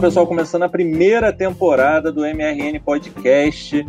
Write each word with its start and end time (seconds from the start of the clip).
pessoal, 0.00 0.28
começando 0.28 0.62
a 0.62 0.68
primeira 0.68 1.32
temporada 1.32 2.12
do 2.12 2.24
MRN 2.24 2.78
Podcast. 2.78 3.84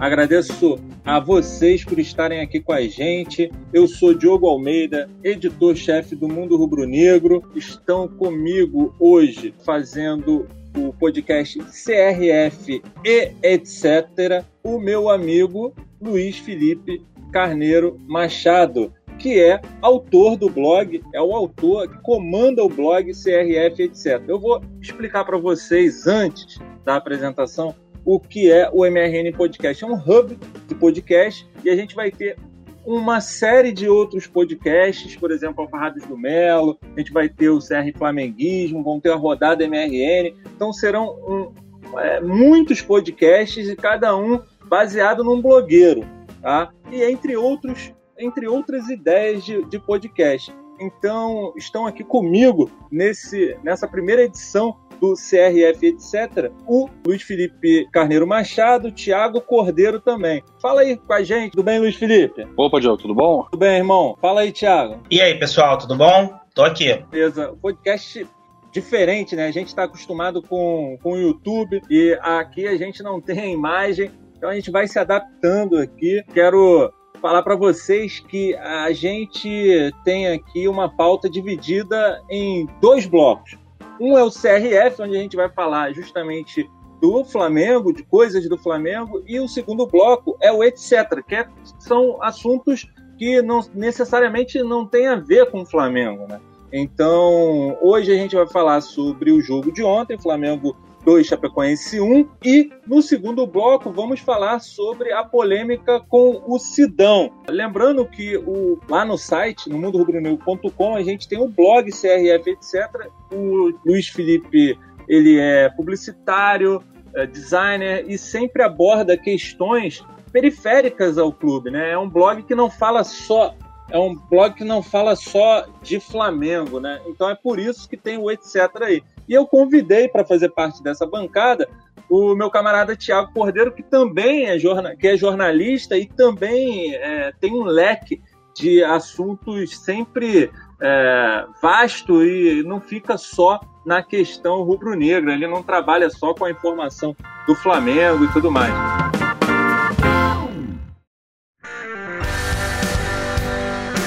Agradeço 0.00 0.76
a 1.04 1.20
vocês 1.20 1.84
por 1.84 2.00
estarem 2.00 2.40
aqui 2.40 2.58
com 2.60 2.72
a 2.72 2.82
gente. 2.82 3.48
Eu 3.72 3.86
sou 3.86 4.12
Diogo 4.12 4.48
Almeida, 4.48 5.08
editor-chefe 5.22 6.16
do 6.16 6.28
Mundo 6.28 6.56
Rubro 6.56 6.84
Negro. 6.84 7.44
Estão 7.54 8.08
comigo 8.08 8.92
hoje 8.98 9.54
fazendo 9.64 10.48
o 10.76 10.92
podcast 10.94 11.56
CRF 11.60 12.82
e 13.04 13.30
etc. 13.40 14.44
O 14.64 14.80
meu 14.80 15.08
amigo 15.08 15.72
Luiz 16.00 16.38
Felipe 16.38 17.00
Carneiro 17.30 18.00
Machado 18.08 18.92
que 19.22 19.40
é 19.40 19.60
autor 19.80 20.36
do 20.36 20.50
blog, 20.50 21.00
é 21.14 21.22
o 21.22 21.32
autor 21.32 21.88
que 21.88 21.96
comanda 22.02 22.64
o 22.64 22.68
blog 22.68 23.12
CRF, 23.12 23.84
etc. 23.84 24.20
Eu 24.26 24.40
vou 24.40 24.60
explicar 24.80 25.24
para 25.24 25.38
vocês, 25.38 26.08
antes 26.08 26.58
da 26.84 26.96
apresentação, 26.96 27.72
o 28.04 28.18
que 28.18 28.50
é 28.50 28.68
o 28.72 28.84
MRN 28.84 29.32
Podcast. 29.32 29.84
É 29.84 29.86
um 29.86 29.94
hub 29.94 30.36
de 30.66 30.74
podcast 30.74 31.48
e 31.62 31.70
a 31.70 31.76
gente 31.76 31.94
vai 31.94 32.10
ter 32.10 32.36
uma 32.84 33.20
série 33.20 33.70
de 33.70 33.88
outros 33.88 34.26
podcasts, 34.26 35.14
por 35.14 35.30
exemplo, 35.30 35.62
Alfarrados 35.62 36.04
do 36.04 36.18
Melo, 36.18 36.76
a 36.96 36.98
gente 36.98 37.12
vai 37.12 37.28
ter 37.28 37.48
o 37.48 37.60
CR 37.60 37.96
Flamenguismo, 37.96 38.82
vão 38.82 38.98
ter 38.98 39.12
a 39.12 39.14
rodada 39.14 39.64
MRN, 39.64 40.34
então 40.56 40.72
serão 40.72 41.14
um, 41.28 41.98
é, 42.00 42.20
muitos 42.20 42.82
podcasts 42.82 43.68
e 43.68 43.76
cada 43.76 44.16
um 44.16 44.42
baseado 44.64 45.22
num 45.22 45.40
blogueiro, 45.40 46.04
tá? 46.40 46.72
E 46.90 47.04
entre 47.04 47.36
outros 47.36 47.92
entre 48.22 48.46
outras 48.46 48.88
ideias 48.88 49.44
de, 49.44 49.64
de 49.64 49.78
podcast. 49.78 50.54
Então, 50.80 51.52
estão 51.56 51.86
aqui 51.86 52.02
comigo 52.02 52.70
nesse, 52.90 53.56
nessa 53.62 53.86
primeira 53.86 54.22
edição 54.22 54.76
do 55.00 55.14
CRF, 55.14 55.84
etc., 55.84 56.52
o 56.66 56.88
Luiz 57.04 57.22
Felipe 57.22 57.88
Carneiro 57.92 58.26
Machado, 58.26 58.92
Tiago 58.92 59.40
Cordeiro 59.40 60.00
também. 60.00 60.44
Fala 60.60 60.82
aí 60.82 60.96
com 60.96 61.12
a 61.12 61.22
gente, 61.22 61.52
tudo 61.52 61.64
bem, 61.64 61.80
Luiz 61.80 61.96
Felipe? 61.96 62.46
Opa, 62.56 62.80
Diogo, 62.80 62.98
tudo 62.98 63.14
bom? 63.14 63.42
Tudo 63.50 63.58
bem, 63.58 63.78
irmão? 63.78 64.16
Fala 64.20 64.42
aí, 64.42 64.52
Tiago. 64.52 65.02
E 65.10 65.20
aí, 65.20 65.36
pessoal, 65.36 65.76
tudo 65.76 65.96
bom? 65.96 66.38
Tô 66.54 66.62
aqui. 66.62 67.04
Beleza. 67.10 67.52
Podcast 67.60 68.26
diferente, 68.72 69.34
né? 69.36 69.46
A 69.46 69.50
gente 69.50 69.68
está 69.68 69.84
acostumado 69.84 70.40
com, 70.40 70.96
com 71.02 71.12
o 71.12 71.18
YouTube 71.18 71.82
e 71.90 72.16
aqui 72.22 72.66
a 72.66 72.76
gente 72.76 73.02
não 73.02 73.20
tem 73.20 73.40
a 73.40 73.46
imagem, 73.46 74.10
então 74.36 74.48
a 74.48 74.54
gente 74.54 74.70
vai 74.70 74.86
se 74.86 74.98
adaptando 74.98 75.78
aqui. 75.78 76.24
Quero 76.32 76.92
falar 77.22 77.42
para 77.42 77.54
vocês 77.54 78.18
que 78.18 78.54
a 78.56 78.92
gente 78.92 79.94
tem 80.04 80.26
aqui 80.26 80.66
uma 80.66 80.88
pauta 80.88 81.30
dividida 81.30 82.20
em 82.28 82.68
dois 82.80 83.06
blocos. 83.06 83.56
Um 84.00 84.18
é 84.18 84.24
o 84.24 84.30
CRF, 84.30 85.00
onde 85.00 85.16
a 85.16 85.20
gente 85.20 85.36
vai 85.36 85.48
falar 85.48 85.92
justamente 85.92 86.68
do 87.00 87.24
Flamengo, 87.24 87.92
de 87.92 88.02
coisas 88.02 88.48
do 88.48 88.58
Flamengo, 88.58 89.22
e 89.26 89.38
o 89.38 89.48
segundo 89.48 89.86
bloco 89.86 90.36
é 90.40 90.52
o 90.52 90.64
etc, 90.64 91.22
que 91.26 91.36
é, 91.36 91.48
são 91.78 92.20
assuntos 92.20 92.88
que 93.16 93.40
não 93.40 93.60
necessariamente 93.72 94.60
não 94.62 94.84
tem 94.84 95.06
a 95.06 95.14
ver 95.14 95.48
com 95.50 95.62
o 95.62 95.66
Flamengo, 95.66 96.26
né? 96.28 96.40
Então, 96.72 97.76
hoje 97.82 98.10
a 98.10 98.16
gente 98.16 98.34
vai 98.34 98.48
falar 98.48 98.80
sobre 98.80 99.30
o 99.30 99.40
jogo 99.40 99.70
de 99.70 99.82
ontem, 99.82 100.18
Flamengo 100.18 100.74
2, 101.04 101.26
Chapecoense 101.26 102.00
1. 102.00 102.28
E 102.44 102.70
no 102.86 103.02
segundo 103.02 103.46
bloco 103.46 103.90
vamos 103.90 104.20
falar 104.20 104.60
sobre 104.60 105.12
a 105.12 105.24
polêmica 105.24 106.00
com 106.00 106.42
o 106.46 106.58
Sidão. 106.58 107.30
Lembrando 107.48 108.06
que 108.06 108.36
o, 108.36 108.78
lá 108.88 109.04
no 109.04 109.18
site, 109.18 109.68
no 109.68 109.78
mundorubronegro.com, 109.78 110.94
a 110.94 111.02
gente 111.02 111.28
tem 111.28 111.40
o 111.40 111.48
blog 111.48 111.90
CRF, 111.90 112.50
etc. 112.50 113.10
O 113.32 113.72
Luiz 113.84 114.08
Felipe, 114.08 114.78
ele 115.08 115.38
é 115.38 115.68
publicitário, 115.70 116.82
é 117.14 117.26
designer 117.26 118.04
e 118.08 118.16
sempre 118.16 118.62
aborda 118.62 119.16
questões 119.16 120.04
periféricas 120.32 121.18
ao 121.18 121.32
clube, 121.32 121.70
né? 121.70 121.90
É 121.90 121.98
um 121.98 122.08
blog 122.08 122.42
que 122.42 122.54
não 122.54 122.70
fala 122.70 123.04
só 123.04 123.54
é 123.90 123.98
um 123.98 124.14
blog 124.14 124.54
que 124.54 124.64
não 124.64 124.82
fala 124.82 125.14
só 125.14 125.66
de 125.82 126.00
Flamengo, 126.00 126.80
né? 126.80 126.98
Então 127.06 127.28
é 127.28 127.34
por 127.34 127.58
isso 127.58 127.86
que 127.86 127.96
tem 127.96 128.16
o 128.16 128.30
etc 128.30 128.70
aí. 128.80 129.02
E 129.28 129.34
eu 129.34 129.46
convidei 129.46 130.08
para 130.08 130.24
fazer 130.24 130.50
parte 130.50 130.82
dessa 130.82 131.06
bancada 131.06 131.68
o 132.08 132.34
meu 132.34 132.50
camarada 132.50 132.94
Tiago 132.94 133.32
Cordeiro, 133.32 133.72
que 133.72 133.82
também 133.82 134.46
é, 134.46 134.58
jorna 134.58 134.94
que 134.94 135.08
é 135.08 135.16
jornalista 135.16 135.96
e 135.96 136.06
também 136.06 136.94
é, 136.94 137.32
tem 137.40 137.52
um 137.54 137.64
leque 137.64 138.20
de 138.54 138.84
assuntos 138.84 139.78
sempre 139.78 140.50
é, 140.80 141.46
vasto 141.62 142.22
e 142.22 142.62
não 142.64 142.80
fica 142.80 143.16
só 143.16 143.60
na 143.86 144.02
questão 144.02 144.62
rubro-negra. 144.62 145.32
Ele 145.32 145.46
não 145.46 145.62
trabalha 145.62 146.10
só 146.10 146.34
com 146.34 146.44
a 146.44 146.50
informação 146.50 147.16
do 147.46 147.54
Flamengo 147.54 148.24
e 148.24 148.32
tudo 148.32 148.50
mais. 148.50 148.74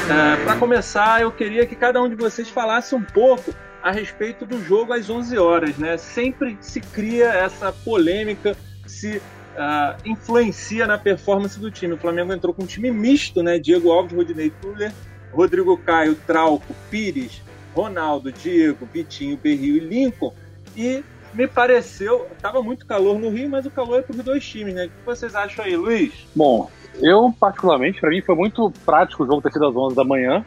É, 0.08 0.44
para 0.44 0.56
começar, 0.58 1.24
eu 1.24 1.32
queria 1.32 1.66
que 1.66 1.76
cada 1.76 2.00
um 2.02 2.08
de 2.08 2.16
vocês 2.16 2.48
falasse 2.48 2.94
um 2.94 3.02
pouco 3.02 3.52
a 3.86 3.92
respeito 3.92 4.48
do 4.48 4.60
jogo 4.64 4.94
às 4.94 5.12
11 5.12 5.38
horas, 5.38 5.78
né? 5.78 5.96
Sempre 5.96 6.58
se 6.60 6.82
cria 6.82 7.26
essa 7.26 7.72
polêmica, 7.72 8.58
se 8.88 9.18
uh, 9.18 9.96
influencia 10.04 10.88
na 10.88 10.98
performance 10.98 11.60
do 11.60 11.70
time. 11.70 11.94
O 11.94 11.98
Flamengo 11.98 12.34
entrou 12.34 12.52
com 12.52 12.64
um 12.64 12.66
time 12.66 12.90
misto, 12.90 13.44
né? 13.44 13.60
Diego 13.60 13.92
Alves, 13.92 14.12
Rodinei 14.12 14.50
Tuller, 14.50 14.92
Rodrigo 15.32 15.78
Caio, 15.78 16.16
Trauco, 16.16 16.74
Pires, 16.90 17.44
Ronaldo, 17.76 18.32
Diego, 18.32 18.90
Vitinho, 18.92 19.38
Berrio 19.38 19.78
e 19.78 19.80
Lincoln. 19.82 20.34
E 20.76 21.04
me 21.32 21.48
pareceu, 21.48 22.26
estava 22.36 22.64
muito 22.64 22.88
calor 22.88 23.20
no 23.20 23.30
Rio, 23.30 23.52
mas 23.52 23.68
o 23.68 23.70
calor 23.70 24.00
é 24.00 24.02
para 24.02 24.16
os 24.16 24.24
dois 24.24 24.44
times, 24.44 24.74
né? 24.74 24.86
O 24.86 24.90
que 24.90 25.06
vocês 25.06 25.36
acham 25.36 25.64
aí, 25.64 25.78
Luiz? 25.78 26.12
Bom, 26.36 26.72
eu 27.04 27.32
particularmente, 27.40 28.02
para 28.02 28.10
mim 28.10 28.24
foi 28.24 28.34
muito 28.34 28.74
prático 28.84 29.24
o 29.24 29.28
jogo 29.28 29.44
ter 29.44 29.54
sido 29.54 29.68
às 29.68 29.76
11 29.76 29.96
da 29.96 30.04
manhã, 30.04 30.44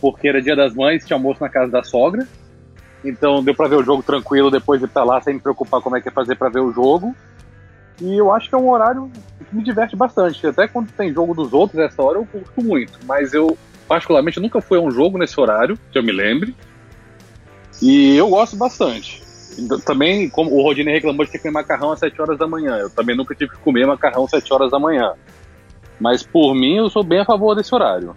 porque 0.00 0.28
era 0.28 0.40
dia 0.40 0.54
das 0.54 0.72
mães, 0.72 1.04
tinha 1.04 1.16
almoço 1.16 1.40
na 1.42 1.48
casa 1.48 1.72
da 1.72 1.82
sogra. 1.82 2.28
Então 3.04 3.42
deu 3.42 3.54
para 3.54 3.68
ver 3.68 3.76
o 3.76 3.82
jogo 3.82 4.02
tranquilo 4.02 4.50
depois 4.50 4.80
de 4.80 4.86
estar 4.86 5.04
lá 5.04 5.20
sem 5.20 5.34
me 5.34 5.40
preocupar 5.40 5.80
como 5.80 5.96
é 5.96 6.00
que 6.00 6.08
é 6.08 6.12
fazer 6.12 6.36
para 6.36 6.50
ver 6.50 6.60
o 6.60 6.72
jogo. 6.72 7.14
E 8.00 8.16
eu 8.16 8.32
acho 8.32 8.48
que 8.48 8.54
é 8.54 8.58
um 8.58 8.70
horário 8.70 9.10
que 9.38 9.54
me 9.54 9.62
diverte 9.62 9.94
bastante. 9.94 10.46
Até 10.46 10.66
quando 10.66 10.90
tem 10.92 11.12
jogo 11.12 11.34
dos 11.34 11.52
outros, 11.52 11.80
essa 11.80 12.02
hora 12.02 12.18
eu 12.18 12.26
curto 12.26 12.62
muito. 12.62 12.98
Mas 13.04 13.34
eu, 13.34 13.56
particularmente, 13.86 14.40
nunca 14.40 14.60
fui 14.60 14.78
a 14.78 14.80
um 14.80 14.90
jogo 14.90 15.18
nesse 15.18 15.38
horário, 15.38 15.78
que 15.90 15.98
eu 15.98 16.02
me 16.02 16.12
lembre. 16.12 16.54
E 17.82 18.16
eu 18.16 18.28
gosto 18.28 18.56
bastante. 18.56 19.22
Também, 19.84 20.30
como 20.30 20.54
o 20.54 20.62
Rodine 20.62 20.92
reclamou 20.92 21.24
de 21.26 21.32
ter 21.32 21.38
que 21.38 21.42
comer 21.44 21.52
macarrão 21.52 21.92
às 21.92 21.98
7 21.98 22.20
horas 22.22 22.38
da 22.38 22.46
manhã. 22.46 22.76
Eu 22.76 22.88
também 22.90 23.16
nunca 23.16 23.34
tive 23.34 23.50
que 23.50 23.58
comer 23.58 23.86
macarrão 23.86 24.24
às 24.24 24.30
7 24.30 24.52
horas 24.52 24.70
da 24.70 24.78
manhã. 24.78 25.12
Mas 25.98 26.22
por 26.22 26.54
mim, 26.54 26.76
eu 26.76 26.88
sou 26.88 27.04
bem 27.04 27.20
a 27.20 27.24
favor 27.24 27.54
desse 27.54 27.74
horário. 27.74 28.14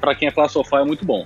Para 0.00 0.14
quem 0.14 0.26
é 0.26 0.32
classe 0.32 0.54
sofá, 0.54 0.80
é 0.80 0.84
muito 0.84 1.04
bom. 1.04 1.24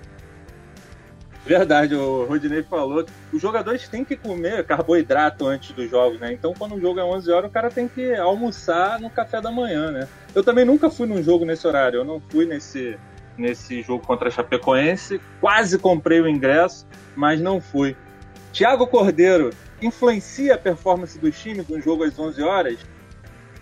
Verdade, 1.44 1.94
o 1.94 2.24
Rodinei 2.24 2.62
falou. 2.62 3.04
Os 3.32 3.42
jogadores 3.42 3.88
têm 3.88 4.04
que 4.04 4.16
comer 4.16 4.64
carboidrato 4.64 5.46
antes 5.46 5.72
dos 5.72 5.90
jogos, 5.90 6.20
né? 6.20 6.32
Então, 6.32 6.54
quando 6.56 6.76
o 6.76 6.80
jogo 6.80 7.00
é 7.00 7.04
11 7.04 7.30
horas, 7.32 7.50
o 7.50 7.52
cara 7.52 7.68
tem 7.68 7.88
que 7.88 8.14
almoçar 8.14 9.00
no 9.00 9.10
café 9.10 9.40
da 9.40 9.50
manhã, 9.50 9.90
né? 9.90 10.08
Eu 10.34 10.44
também 10.44 10.64
nunca 10.64 10.88
fui 10.88 11.06
num 11.06 11.22
jogo 11.22 11.44
nesse 11.44 11.66
horário. 11.66 11.98
Eu 11.98 12.04
não 12.04 12.20
fui 12.20 12.46
nesse, 12.46 12.96
nesse 13.36 13.82
jogo 13.82 14.06
contra 14.06 14.28
a 14.28 14.30
Chapecoense. 14.30 15.20
Quase 15.40 15.78
comprei 15.78 16.20
o 16.20 16.28
ingresso, 16.28 16.86
mas 17.16 17.40
não 17.40 17.60
fui. 17.60 17.96
Tiago 18.52 18.86
Cordeiro, 18.86 19.50
influencia 19.80 20.54
a 20.54 20.58
performance 20.58 21.18
do 21.18 21.30
time 21.30 21.64
no 21.68 21.80
jogo 21.80 22.04
às 22.04 22.16
11 22.16 22.40
horas? 22.42 22.78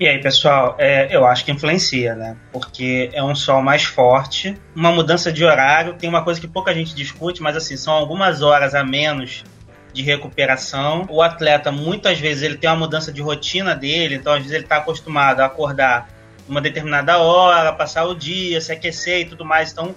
E 0.01 0.09
aí, 0.09 0.19
pessoal, 0.19 0.77
é, 0.79 1.15
eu 1.15 1.27
acho 1.27 1.45
que 1.45 1.53
influencia, 1.53 2.15
né? 2.15 2.35
Porque 2.51 3.11
é 3.13 3.23
um 3.23 3.35
sol 3.35 3.61
mais 3.61 3.85
forte, 3.85 4.57
uma 4.75 4.91
mudança 4.91 5.31
de 5.31 5.45
horário, 5.45 5.93
tem 5.93 6.09
uma 6.09 6.25
coisa 6.25 6.41
que 6.41 6.49
pouca 6.49 6.73
gente 6.73 6.95
discute, 6.95 7.43
mas 7.43 7.55
assim, 7.55 7.77
são 7.77 7.93
algumas 7.93 8.41
horas 8.41 8.75
a 8.75 8.83
menos 8.83 9.45
de 9.93 10.01
recuperação. 10.01 11.05
O 11.11 11.21
atleta, 11.21 11.71
muitas 11.71 12.19
vezes, 12.19 12.43
ele 12.43 12.57
tem 12.57 12.71
uma 12.71 12.77
mudança 12.77 13.13
de 13.13 13.21
rotina 13.21 13.77
dele, 13.77 14.15
então 14.15 14.33
às 14.33 14.39
vezes 14.39 14.53
ele 14.53 14.65
está 14.65 14.79
acostumado 14.79 15.41
a 15.41 15.45
acordar 15.45 16.09
uma 16.49 16.63
determinada 16.63 17.19
hora, 17.19 17.71
passar 17.71 18.07
o 18.07 18.15
dia, 18.15 18.59
se 18.59 18.73
aquecer 18.73 19.21
e 19.21 19.25
tudo 19.27 19.45
mais. 19.45 19.71
Então, 19.71 19.95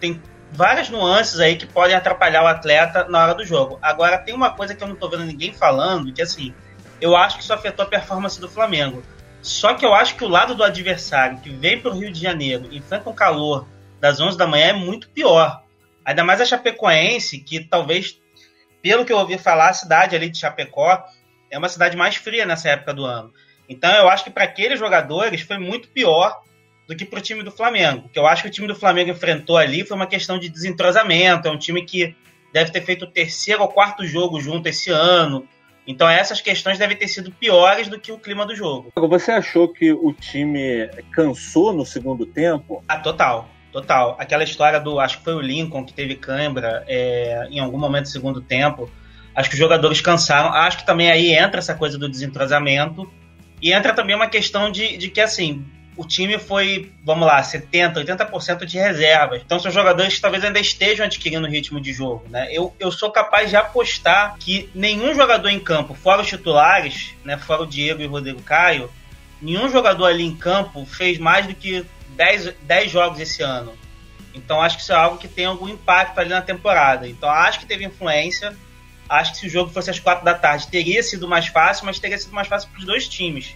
tem 0.00 0.20
várias 0.50 0.90
nuances 0.90 1.38
aí 1.38 1.54
que 1.54 1.64
podem 1.64 1.94
atrapalhar 1.94 2.42
o 2.42 2.48
atleta 2.48 3.06
na 3.08 3.22
hora 3.22 3.34
do 3.36 3.44
jogo. 3.44 3.78
Agora, 3.80 4.18
tem 4.18 4.34
uma 4.34 4.50
coisa 4.50 4.74
que 4.74 4.82
eu 4.82 4.88
não 4.88 4.94
estou 4.94 5.08
vendo 5.08 5.22
ninguém 5.22 5.52
falando, 5.52 6.12
que 6.12 6.22
assim, 6.22 6.52
eu 7.00 7.16
acho 7.16 7.36
que 7.36 7.44
isso 7.44 7.52
afetou 7.52 7.84
a 7.84 7.88
performance 7.88 8.40
do 8.40 8.48
Flamengo. 8.48 9.00
Só 9.44 9.74
que 9.74 9.84
eu 9.84 9.92
acho 9.92 10.16
que 10.16 10.24
o 10.24 10.28
lado 10.28 10.54
do 10.54 10.64
adversário 10.64 11.38
que 11.38 11.50
vem 11.50 11.78
para 11.78 11.90
o 11.90 11.94
Rio 11.94 12.10
de 12.10 12.18
Janeiro, 12.18 12.66
enfrenta 12.72 13.10
um 13.10 13.14
calor 13.14 13.68
das 14.00 14.18
11 14.18 14.38
da 14.38 14.46
manhã, 14.46 14.68
é 14.68 14.72
muito 14.72 15.10
pior. 15.10 15.62
Ainda 16.02 16.24
mais 16.24 16.40
a 16.40 16.46
Chapecoense, 16.46 17.38
que 17.40 17.60
talvez, 17.60 18.18
pelo 18.80 19.04
que 19.04 19.12
eu 19.12 19.18
ouvi 19.18 19.36
falar, 19.36 19.68
a 19.68 19.74
cidade 19.74 20.16
ali 20.16 20.30
de 20.30 20.38
Chapecó 20.38 21.04
é 21.50 21.58
uma 21.58 21.68
cidade 21.68 21.94
mais 21.94 22.16
fria 22.16 22.46
nessa 22.46 22.70
época 22.70 22.94
do 22.94 23.04
ano. 23.04 23.34
Então 23.68 23.94
eu 23.94 24.08
acho 24.08 24.24
que 24.24 24.30
para 24.30 24.44
aqueles 24.44 24.78
jogadores 24.78 25.42
foi 25.42 25.58
muito 25.58 25.88
pior 25.88 26.40
do 26.88 26.96
que 26.96 27.04
para 27.04 27.18
o 27.18 27.22
time 27.22 27.42
do 27.42 27.52
Flamengo. 27.52 28.08
Que 28.08 28.18
eu 28.18 28.26
acho 28.26 28.44
que 28.44 28.48
o 28.48 28.52
time 28.52 28.66
do 28.66 28.74
Flamengo 28.74 29.10
enfrentou 29.10 29.58
ali 29.58 29.84
foi 29.84 29.94
uma 29.94 30.06
questão 30.06 30.38
de 30.38 30.48
desentrosamento. 30.48 31.48
É 31.48 31.50
um 31.50 31.58
time 31.58 31.84
que 31.84 32.16
deve 32.50 32.70
ter 32.70 32.80
feito 32.80 33.04
o 33.04 33.10
terceiro 33.10 33.60
ou 33.60 33.68
quarto 33.68 34.06
jogo 34.06 34.40
junto 34.40 34.70
esse 34.70 34.90
ano. 34.90 35.46
Então 35.86 36.08
essas 36.08 36.40
questões 36.40 36.78
devem 36.78 36.96
ter 36.96 37.08
sido 37.08 37.30
piores 37.30 37.88
do 37.88 38.00
que 38.00 38.10
o 38.10 38.18
clima 38.18 38.46
do 38.46 38.54
jogo. 38.54 38.90
Você 38.96 39.32
achou 39.32 39.68
que 39.68 39.92
o 39.92 40.12
time 40.12 40.88
cansou 41.12 41.72
no 41.72 41.84
segundo 41.84 42.24
tempo? 42.24 42.82
Ah, 42.88 42.98
total. 42.98 43.48
Total. 43.70 44.16
Aquela 44.20 44.44
história 44.44 44.78
do. 44.78 45.00
Acho 45.00 45.18
que 45.18 45.24
foi 45.24 45.34
o 45.34 45.40
Lincoln 45.40 45.84
que 45.84 45.92
teve 45.92 46.14
cãibra 46.14 46.84
é, 46.86 47.48
em 47.50 47.58
algum 47.58 47.76
momento 47.76 48.04
do 48.04 48.10
segundo 48.10 48.40
tempo. 48.40 48.88
Acho 49.34 49.48
que 49.48 49.56
os 49.56 49.58
jogadores 49.58 50.00
cansaram. 50.00 50.50
Acho 50.50 50.78
que 50.78 50.86
também 50.86 51.10
aí 51.10 51.34
entra 51.34 51.58
essa 51.58 51.74
coisa 51.74 51.98
do 51.98 52.08
desentrosamento. 52.08 53.10
E 53.60 53.72
entra 53.72 53.92
também 53.92 54.14
uma 54.14 54.28
questão 54.28 54.70
de, 54.70 54.96
de 54.96 55.08
que, 55.10 55.20
assim, 55.20 55.64
o 55.96 56.04
time 56.04 56.38
foi, 56.38 56.92
vamos 57.04 57.26
lá, 57.26 57.40
70%, 57.40 58.04
80% 58.04 58.64
de 58.64 58.78
reservas. 58.78 59.42
Então 59.44 59.58
são 59.58 59.70
jogadores 59.70 60.14
que 60.14 60.20
talvez 60.20 60.44
ainda 60.44 60.58
estejam 60.58 61.06
adquirindo 61.06 61.46
ritmo 61.46 61.80
de 61.80 61.92
jogo. 61.92 62.24
Né? 62.28 62.48
Eu, 62.50 62.74
eu 62.80 62.90
sou 62.90 63.10
capaz 63.10 63.50
de 63.50 63.56
apostar 63.56 64.36
que 64.38 64.68
nenhum 64.74 65.14
jogador 65.14 65.48
em 65.48 65.60
campo, 65.60 65.94
fora 65.94 66.22
os 66.22 66.28
titulares, 66.28 67.14
né, 67.24 67.38
fora 67.38 67.62
o 67.62 67.66
Diego 67.66 68.02
e 68.02 68.06
o 68.06 68.10
Rodrigo 68.10 68.42
Caio, 68.42 68.90
nenhum 69.40 69.68
jogador 69.68 70.06
ali 70.06 70.24
em 70.24 70.34
campo 70.34 70.84
fez 70.84 71.18
mais 71.18 71.46
do 71.46 71.54
que 71.54 71.84
10, 72.10 72.54
10 72.62 72.90
jogos 72.90 73.20
esse 73.20 73.42
ano. 73.42 73.72
Então 74.34 74.60
acho 74.60 74.76
que 74.76 74.82
isso 74.82 74.92
é 74.92 74.96
algo 74.96 75.18
que 75.18 75.28
tem 75.28 75.44
algum 75.44 75.68
impacto 75.68 76.18
ali 76.18 76.30
na 76.30 76.42
temporada. 76.42 77.08
Então 77.08 77.28
acho 77.28 77.60
que 77.60 77.66
teve 77.66 77.84
influência. 77.84 78.56
Acho 79.08 79.32
que 79.32 79.38
se 79.38 79.46
o 79.46 79.50
jogo 79.50 79.70
fosse 79.70 79.90
às 79.90 80.00
quatro 80.00 80.24
da 80.24 80.34
tarde 80.34 80.66
teria 80.68 81.02
sido 81.02 81.28
mais 81.28 81.46
fácil, 81.46 81.84
mas 81.86 81.98
teria 81.98 82.18
sido 82.18 82.32
mais 82.32 82.48
fácil 82.48 82.68
para 82.70 82.78
os 82.80 82.84
dois 82.84 83.06
times. 83.06 83.54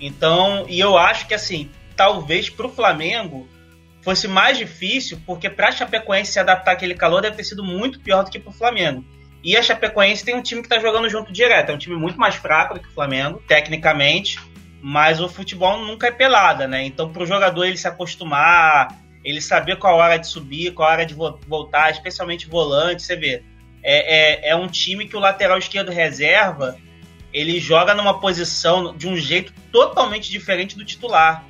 Então, 0.00 0.66
e 0.68 0.78
eu 0.80 0.98
acho 0.98 1.26
que 1.26 1.34
assim, 1.34 1.70
talvez 1.96 2.50
para 2.50 2.66
o 2.66 2.70
Flamengo 2.70 3.48
fosse 4.02 4.28
mais 4.28 4.58
difícil, 4.58 5.20
porque 5.24 5.48
para 5.48 5.68
a 5.68 5.72
Chapecoense 5.72 6.32
se 6.32 6.38
adaptar 6.38 6.72
àquele 6.72 6.94
calor 6.94 7.22
deve 7.22 7.36
ter 7.36 7.44
sido 7.44 7.64
muito 7.64 8.00
pior 8.00 8.22
do 8.22 8.30
que 8.30 8.38
para 8.38 8.50
o 8.50 8.54
Flamengo. 8.54 9.04
E 9.42 9.56
a 9.56 9.62
Chapecoense 9.62 10.24
tem 10.24 10.34
um 10.34 10.42
time 10.42 10.60
que 10.60 10.66
está 10.66 10.78
jogando 10.78 11.08
junto 11.08 11.32
direto, 11.32 11.70
é 11.70 11.74
um 11.74 11.78
time 11.78 11.96
muito 11.96 12.18
mais 12.18 12.34
fraco 12.34 12.74
do 12.74 12.80
que 12.80 12.88
o 12.88 12.92
Flamengo, 12.92 13.42
tecnicamente, 13.46 14.38
mas 14.82 15.20
o 15.20 15.28
futebol 15.28 15.84
nunca 15.84 16.06
é 16.08 16.10
pelada, 16.10 16.68
né? 16.68 16.84
Então, 16.84 17.10
para 17.10 17.22
o 17.22 17.26
jogador 17.26 17.64
ele 17.64 17.76
se 17.76 17.88
acostumar, 17.88 18.88
ele 19.24 19.40
saber 19.40 19.76
qual 19.76 19.96
hora 19.96 20.18
de 20.18 20.26
subir, 20.26 20.72
qual 20.72 20.90
hora 20.90 21.06
de 21.06 21.14
voltar, 21.14 21.90
especialmente 21.90 22.46
volante, 22.46 23.02
você 23.02 23.16
vê. 23.16 23.42
É, 23.82 24.48
é, 24.48 24.50
é 24.50 24.56
um 24.56 24.66
time 24.66 25.06
que 25.06 25.16
o 25.16 25.20
lateral 25.20 25.58
esquerdo 25.58 25.90
reserva 25.90 26.78
ele 27.34 27.58
joga 27.58 27.92
numa 27.94 28.20
posição 28.20 28.96
de 28.96 29.08
um 29.08 29.16
jeito 29.16 29.52
totalmente 29.72 30.30
diferente 30.30 30.76
do 30.76 30.84
titular. 30.84 31.44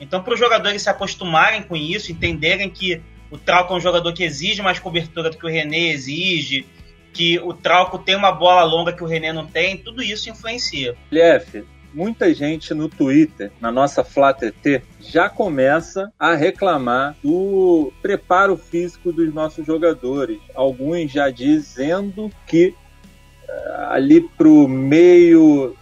Então, 0.00 0.22
para 0.22 0.32
os 0.32 0.38
jogadores 0.38 0.82
se 0.82 0.88
acostumarem 0.88 1.64
com 1.64 1.76
isso, 1.76 2.12
entenderem 2.12 2.70
que 2.70 3.02
o 3.30 3.36
Trauco 3.36 3.74
é 3.74 3.76
um 3.76 3.80
jogador 3.80 4.12
que 4.12 4.22
exige 4.22 4.62
mais 4.62 4.78
cobertura 4.78 5.28
do 5.28 5.36
que 5.36 5.44
o 5.44 5.48
René 5.48 5.88
exige, 5.88 6.64
que 7.12 7.38
o 7.40 7.52
Trauco 7.52 7.98
tem 7.98 8.14
uma 8.14 8.30
bola 8.30 8.62
longa 8.62 8.92
que 8.92 9.02
o 9.02 9.06
René 9.06 9.32
não 9.32 9.46
tem, 9.46 9.76
tudo 9.76 10.02
isso 10.02 10.30
influencia. 10.30 10.94
Jeff, 11.10 11.64
muita 11.92 12.32
gente 12.32 12.72
no 12.74 12.88
Twitter, 12.88 13.50
na 13.60 13.72
nossa 13.72 14.04
FlaTT, 14.04 14.82
já 15.00 15.28
começa 15.28 16.12
a 16.18 16.34
reclamar 16.34 17.16
do 17.22 17.92
preparo 18.02 18.56
físico 18.56 19.12
dos 19.12 19.32
nossos 19.32 19.66
jogadores. 19.66 20.38
Alguns 20.54 21.10
já 21.10 21.30
dizendo 21.30 22.30
que 22.46 22.74
ali 23.88 24.20
pro 24.20 24.68
meio 24.68 25.74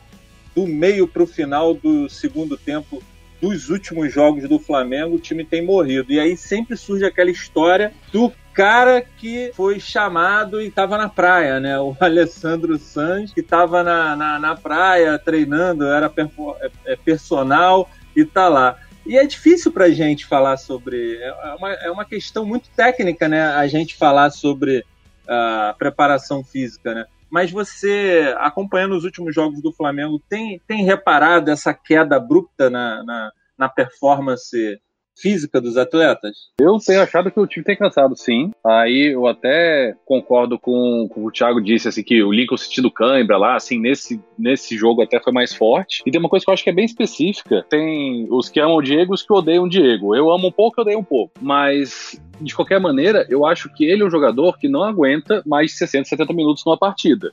do 0.54 0.66
meio 0.66 1.08
para 1.08 1.22
o 1.22 1.26
final 1.26 1.74
do 1.74 2.08
segundo 2.08 2.56
tempo 2.56 3.02
dos 3.40 3.70
últimos 3.70 4.12
jogos 4.12 4.48
do 4.48 4.58
Flamengo, 4.58 5.16
o 5.16 5.18
time 5.18 5.44
tem 5.44 5.64
morrido. 5.64 6.12
E 6.12 6.20
aí 6.20 6.36
sempre 6.36 6.76
surge 6.76 7.04
aquela 7.04 7.30
história 7.30 7.92
do 8.12 8.32
cara 8.54 9.00
que 9.00 9.50
foi 9.54 9.80
chamado 9.80 10.60
e 10.60 10.68
estava 10.68 10.96
na 10.96 11.08
praia, 11.08 11.58
né? 11.58 11.78
O 11.80 11.96
Alessandro 11.98 12.78
Sanz, 12.78 13.32
que 13.32 13.40
estava 13.40 13.82
na, 13.82 14.14
na, 14.14 14.38
na, 14.38 14.54
praia 14.54 15.18
treinando, 15.18 15.86
era 15.86 16.12
é, 16.60 16.92
é 16.92 16.96
personal 16.96 17.90
e 18.14 18.24
tá 18.24 18.48
lá. 18.48 18.76
E 19.04 19.18
é 19.18 19.26
difícil 19.26 19.72
para 19.72 19.86
a 19.86 19.90
gente 19.90 20.24
falar 20.24 20.56
sobre. 20.56 21.16
É 21.16 21.54
uma, 21.58 21.72
é 21.72 21.90
uma 21.90 22.04
questão 22.04 22.44
muito 22.44 22.68
técnica, 22.76 23.28
né? 23.28 23.42
A 23.42 23.66
gente 23.66 23.96
falar 23.96 24.30
sobre 24.30 24.84
a 25.26 25.74
preparação 25.76 26.44
física, 26.44 26.94
né? 26.94 27.06
Mas 27.32 27.50
você, 27.50 28.34
acompanhando 28.40 28.94
os 28.94 29.04
últimos 29.04 29.34
jogos 29.34 29.62
do 29.62 29.72
Flamengo, 29.72 30.22
tem, 30.28 30.60
tem 30.66 30.84
reparado 30.84 31.50
essa 31.50 31.72
queda 31.72 32.16
abrupta 32.16 32.68
na, 32.68 33.02
na, 33.02 33.32
na 33.56 33.68
performance 33.70 34.78
física 35.16 35.60
dos 35.60 35.76
atletas? 35.76 36.36
Eu 36.60 36.78
tenho 36.78 37.02
achado 37.02 37.30
que 37.30 37.40
o 37.40 37.46
time 37.46 37.64
tem 37.64 37.76
cansado, 37.76 38.16
sim. 38.16 38.50
Aí 38.64 39.12
eu 39.12 39.26
até 39.26 39.94
concordo 40.04 40.58
com, 40.58 41.08
com 41.10 41.24
o 41.24 41.30
Thiago 41.30 41.60
disse, 41.60 41.88
assim, 41.88 42.02
que 42.02 42.22
o 42.22 42.32
Lincoln 42.32 42.56
sentindo 42.56 42.90
cãibra 42.90 43.36
lá, 43.36 43.56
assim, 43.56 43.78
nesse, 43.78 44.20
nesse 44.38 44.76
jogo 44.76 45.02
até 45.02 45.20
foi 45.20 45.32
mais 45.32 45.54
forte. 45.54 46.02
E 46.06 46.10
tem 46.10 46.20
uma 46.20 46.28
coisa 46.28 46.44
que 46.44 46.50
eu 46.50 46.54
acho 46.54 46.64
que 46.64 46.70
é 46.70 46.74
bem 46.74 46.84
específica. 46.84 47.64
Tem 47.68 48.26
os 48.30 48.48
que 48.48 48.60
amam 48.60 48.76
o 48.76 48.82
Diego 48.82 49.12
e 49.12 49.16
os 49.16 49.22
que 49.22 49.32
odeiam 49.32 49.64
o 49.64 49.68
Diego. 49.68 50.14
Eu 50.14 50.30
amo 50.30 50.48
um 50.48 50.52
pouco, 50.52 50.80
eu 50.80 50.82
odeio 50.82 50.98
um 50.98 51.04
pouco. 51.04 51.32
Mas 51.40 52.20
de 52.40 52.54
qualquer 52.54 52.80
maneira, 52.80 53.26
eu 53.28 53.46
acho 53.46 53.72
que 53.72 53.84
ele 53.84 54.02
é 54.02 54.06
um 54.06 54.10
jogador 54.10 54.58
que 54.58 54.68
não 54.68 54.82
aguenta 54.82 55.42
mais 55.46 55.72
de 55.72 55.78
60, 55.78 56.08
70 56.08 56.32
minutos 56.32 56.64
numa 56.64 56.76
partida. 56.76 57.32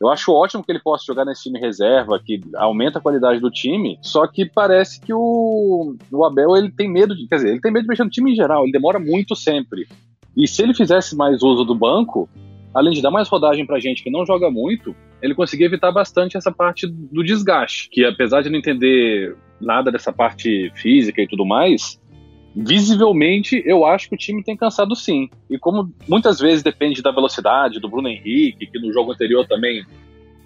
Eu 0.00 0.08
acho 0.08 0.32
ótimo 0.32 0.62
que 0.62 0.70
ele 0.70 0.80
possa 0.80 1.04
jogar 1.06 1.24
nesse 1.24 1.42
time 1.42 1.58
reserva, 1.58 2.20
que 2.24 2.40
aumenta 2.54 2.98
a 2.98 3.02
qualidade 3.02 3.40
do 3.40 3.50
time, 3.50 3.98
só 4.00 4.26
que 4.26 4.46
parece 4.46 5.00
que 5.00 5.12
o, 5.12 5.96
o 6.12 6.24
Abel 6.24 6.56
ele 6.56 6.70
tem 6.70 6.88
medo 6.88 7.16
de. 7.16 7.26
Quer 7.26 7.36
dizer, 7.36 7.48
ele 7.50 7.60
tem 7.60 7.72
medo 7.72 7.82
de 7.82 7.88
mexer 7.88 8.04
no 8.04 8.10
time 8.10 8.32
em 8.32 8.36
geral, 8.36 8.62
ele 8.62 8.72
demora 8.72 8.98
muito 8.98 9.34
sempre. 9.34 9.88
E 10.36 10.46
se 10.46 10.62
ele 10.62 10.72
fizesse 10.72 11.16
mais 11.16 11.42
uso 11.42 11.64
do 11.64 11.74
banco, 11.74 12.28
além 12.72 12.92
de 12.92 13.02
dar 13.02 13.10
mais 13.10 13.28
rodagem 13.28 13.66
pra 13.66 13.80
gente 13.80 14.04
que 14.04 14.10
não 14.10 14.24
joga 14.24 14.50
muito, 14.50 14.94
ele 15.20 15.34
conseguia 15.34 15.66
evitar 15.66 15.90
bastante 15.90 16.36
essa 16.36 16.52
parte 16.52 16.86
do 16.86 17.24
desgaste. 17.24 17.88
Que 17.90 18.04
apesar 18.04 18.42
de 18.42 18.50
não 18.50 18.58
entender 18.58 19.36
nada 19.60 19.90
dessa 19.90 20.12
parte 20.12 20.70
física 20.76 21.20
e 21.20 21.26
tudo 21.26 21.44
mais, 21.44 22.00
visivelmente, 22.60 23.62
eu 23.64 23.86
acho 23.86 24.08
que 24.08 24.16
o 24.16 24.18
time 24.18 24.42
tem 24.42 24.56
cansado 24.56 24.96
sim. 24.96 25.30
E 25.48 25.56
como 25.56 25.92
muitas 26.08 26.40
vezes 26.40 26.60
depende 26.60 27.00
da 27.00 27.12
velocidade 27.12 27.78
do 27.78 27.88
Bruno 27.88 28.08
Henrique, 28.08 28.66
que 28.66 28.80
no 28.80 28.92
jogo 28.92 29.12
anterior 29.12 29.46
também 29.46 29.84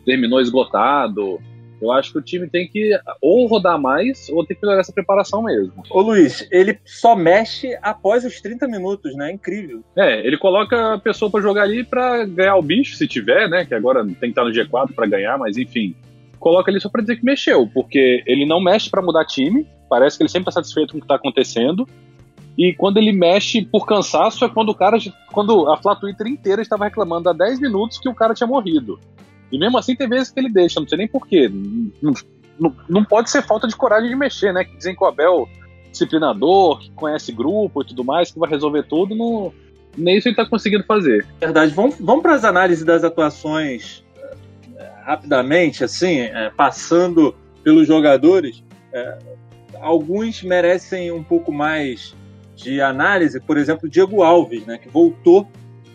terminou 0.05 0.39
esgotado, 0.39 1.41
eu 1.81 1.91
acho 1.91 2.13
que 2.13 2.19
o 2.19 2.23
time 2.23 2.49
tem 2.49 2.69
que 2.69 2.93
ou 3.21 3.47
rodar 3.47 3.81
mais 3.81 4.29
ou 4.29 4.45
tem 4.45 4.55
que 4.55 4.63
melhorar 4.63 4.83
essa 4.83 4.93
preparação 4.93 5.43
mesmo. 5.43 5.83
Ô 5.91 6.03
Luiz, 6.03 6.47
ele 6.51 6.79
só 6.85 7.17
mexe 7.17 7.77
após 7.81 8.27
os 8.27 8.41
30 8.43 8.69
minutos, 8.69 9.17
né? 9.17 9.33
Incrível. 9.33 9.83
É, 9.97 10.25
ele 10.27 10.37
coloca 10.37 10.95
a 10.95 10.99
pessoa 10.99 11.31
para 11.31 11.41
jogar 11.41 11.63
ali 11.63 11.83
para 11.83 12.27
ganhar 12.27 12.57
o 12.57 12.63
bicho, 12.63 12.95
se 12.95 13.09
tiver, 13.09 13.49
né? 13.49 13.65
Que 13.65 13.75
agora 13.75 14.05
tem 14.05 14.15
que 14.15 14.27
estar 14.27 14.45
no 14.45 14.51
G4 14.51 14.95
para 14.95 15.07
ganhar, 15.07 15.39
mas 15.39 15.57
enfim. 15.57 15.97
Coloca 16.39 16.71
ali 16.71 16.81
só 16.81 16.89
para 16.89 17.01
dizer 17.01 17.17
que 17.17 17.25
mexeu, 17.25 17.67
porque 17.73 18.23
ele 18.27 18.45
não 18.45 18.61
mexe 18.61 18.91
para 18.91 19.01
mudar 19.01 19.25
time, 19.25 19.67
Parece 19.93 20.17
que 20.17 20.23
ele 20.23 20.31
sempre 20.31 20.49
está 20.49 20.53
satisfeito 20.53 20.93
com 20.93 20.97
o 20.97 21.01
que 21.03 21.05
está 21.05 21.17
acontecendo. 21.17 21.87
E 22.57 22.73
quando 22.73 22.97
ele 22.97 23.13
mexe 23.13 23.63
por 23.63 23.85
cansaço 23.85 24.43
é 24.43 24.49
quando 24.49 24.71
o 24.71 24.75
cara. 24.75 24.97
Quando 25.31 25.71
a 25.71 25.77
Flá 25.77 25.95
Twitter 25.95 26.29
inteira 26.29 26.63
estava 26.63 26.85
reclamando 26.85 27.29
há 27.29 27.35
10 27.35 27.61
minutos 27.61 27.99
que 27.99 28.09
o 28.09 28.15
cara 28.15 28.33
tinha 28.33 28.47
morrido. 28.47 28.99
E 29.53 29.59
mesmo 29.59 29.77
assim 29.77 29.95
tem 29.95 30.09
vezes 30.09 30.31
que 30.31 30.41
ele 30.41 30.49
deixa, 30.49 30.81
não 30.81 30.89
sei 30.89 30.97
nem 30.97 31.07
porquê. 31.07 31.47
Não, 32.01 32.15
não, 32.59 32.75
não 32.89 33.05
pode 33.05 33.29
ser 33.29 33.43
falta 33.43 33.69
de 33.69 33.77
coragem 33.77 34.09
de 34.09 34.17
mexer, 34.17 34.51
né? 34.55 34.65
Que 34.65 34.75
dizem 34.75 34.97
que 34.97 35.05
o 35.05 35.07
Abel 35.07 35.47
disciplinador, 35.91 36.79
que 36.79 36.91
conhece 36.93 37.31
grupo 37.33 37.83
e 37.83 37.87
tudo 37.87 38.03
mais, 38.03 38.31
que 38.31 38.39
vai 38.39 38.49
resolver 38.49 38.85
tudo, 38.85 39.15
não, 39.15 39.53
nem 39.95 40.17
isso 40.17 40.27
ele 40.27 40.33
está 40.33 40.47
conseguindo 40.47 40.85
fazer. 40.85 41.27
Verdade. 41.39 41.75
Vamos, 41.75 41.97
vamos 42.01 42.23
para 42.23 42.35
as 42.35 42.45
análises 42.45 42.83
das 42.83 43.05
atuações 43.05 44.03
é, 44.75 44.91
rapidamente, 45.05 45.85
assim, 45.85 46.21
é, 46.21 46.51
passando 46.57 47.35
pelos 47.63 47.87
jogadores. 47.87 48.65
É, 48.91 49.19
alguns 49.81 50.43
merecem 50.43 51.11
um 51.11 51.23
pouco 51.23 51.53
mais 51.53 52.15
de 52.55 52.81
análise, 52.81 53.41
por 53.41 53.57
exemplo, 53.57 53.89
Diego 53.89 54.23
Alves, 54.23 54.65
né, 54.67 54.79
que 54.79 54.89
voltou 54.89 55.49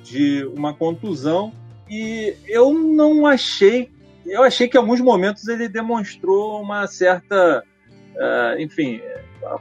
de 0.03 0.43
uma 0.55 0.73
contusão 0.73 1.51
e 1.89 2.35
eu 2.45 2.73
não 2.73 3.25
achei, 3.25 3.89
eu 4.25 4.43
achei 4.43 4.67
que 4.67 4.77
em 4.77 4.79
alguns 4.79 4.99
momentos 4.99 5.47
ele 5.47 5.69
demonstrou 5.69 6.61
uma 6.61 6.85
certa, 6.87 7.63
uh, 8.15 8.59
enfim, 8.59 9.01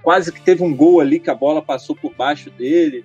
quase 0.02 0.32
que 0.32 0.40
teve 0.40 0.62
um 0.62 0.74
gol 0.74 1.00
ali 1.00 1.20
que 1.20 1.30
a 1.30 1.34
bola 1.34 1.62
passou 1.62 1.94
por 1.94 2.14
baixo 2.14 2.50
dele. 2.50 3.04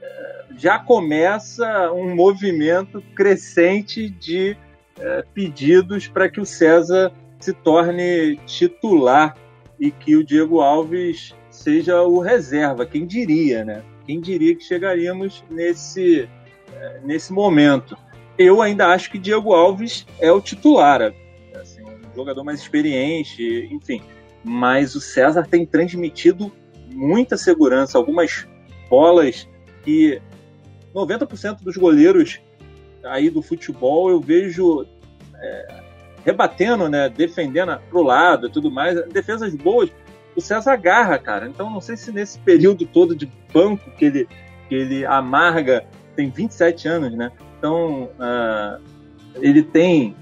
Uh, 0.00 0.54
já 0.56 0.78
começa 0.78 1.90
um 1.92 2.14
movimento 2.14 3.02
crescente 3.14 4.08
de 4.08 4.56
uh, 4.98 5.26
pedidos 5.34 6.06
para 6.06 6.28
que 6.28 6.40
o 6.40 6.46
César 6.46 7.12
se 7.40 7.52
torne 7.52 8.36
titular 8.46 9.34
e 9.80 9.90
que 9.90 10.14
o 10.14 10.22
Diego 10.22 10.60
Alves 10.60 11.34
seja 11.48 12.02
o 12.02 12.20
reserva. 12.20 12.84
Quem 12.84 13.06
diria, 13.06 13.64
né? 13.64 13.82
Quem 14.04 14.20
diria 14.20 14.54
que 14.54 14.62
chegaríamos 14.62 15.42
nesse, 15.50 16.28
eh, 16.72 17.00
nesse 17.02 17.32
momento? 17.32 17.96
Eu 18.36 18.60
ainda 18.60 18.88
acho 18.88 19.10
que 19.10 19.18
Diego 19.18 19.54
Alves 19.54 20.06
é 20.20 20.30
o 20.30 20.40
titular, 20.40 21.14
assim, 21.54 21.82
um 21.82 22.14
jogador 22.14 22.44
mais 22.44 22.60
experiente, 22.60 23.68
enfim. 23.72 24.02
Mas 24.44 24.94
o 24.94 25.00
César 25.00 25.46
tem 25.46 25.64
transmitido 25.64 26.52
muita 26.92 27.36
segurança, 27.36 27.96
algumas 27.96 28.46
bolas 28.88 29.48
que 29.82 30.20
90% 30.94 31.62
dos 31.62 31.76
goleiros 31.76 32.40
aí 33.04 33.30
do 33.30 33.40
futebol 33.40 34.10
eu 34.10 34.20
vejo 34.20 34.86
é, 35.36 35.79
rebatendo, 36.24 36.88
né? 36.88 37.08
Defendendo 37.08 37.78
pro 37.90 38.02
lado 38.02 38.46
e 38.46 38.50
tudo 38.50 38.70
mais. 38.70 39.02
Defesas 39.08 39.54
boas. 39.54 39.90
O 40.36 40.40
César 40.40 40.72
agarra, 40.72 41.18
cara. 41.18 41.46
Então 41.46 41.70
não 41.70 41.80
sei 41.80 41.96
se 41.96 42.12
nesse 42.12 42.38
período 42.38 42.86
todo 42.86 43.14
de 43.14 43.30
banco 43.52 43.90
que 43.92 44.04
ele, 44.04 44.28
que 44.68 44.74
ele 44.74 45.04
amarga, 45.04 45.84
tem 46.14 46.30
27 46.30 46.88
anos, 46.88 47.12
né? 47.12 47.32
Então 47.58 48.10
uh, 48.18 48.80
ele 49.36 49.62
tem 49.62 50.14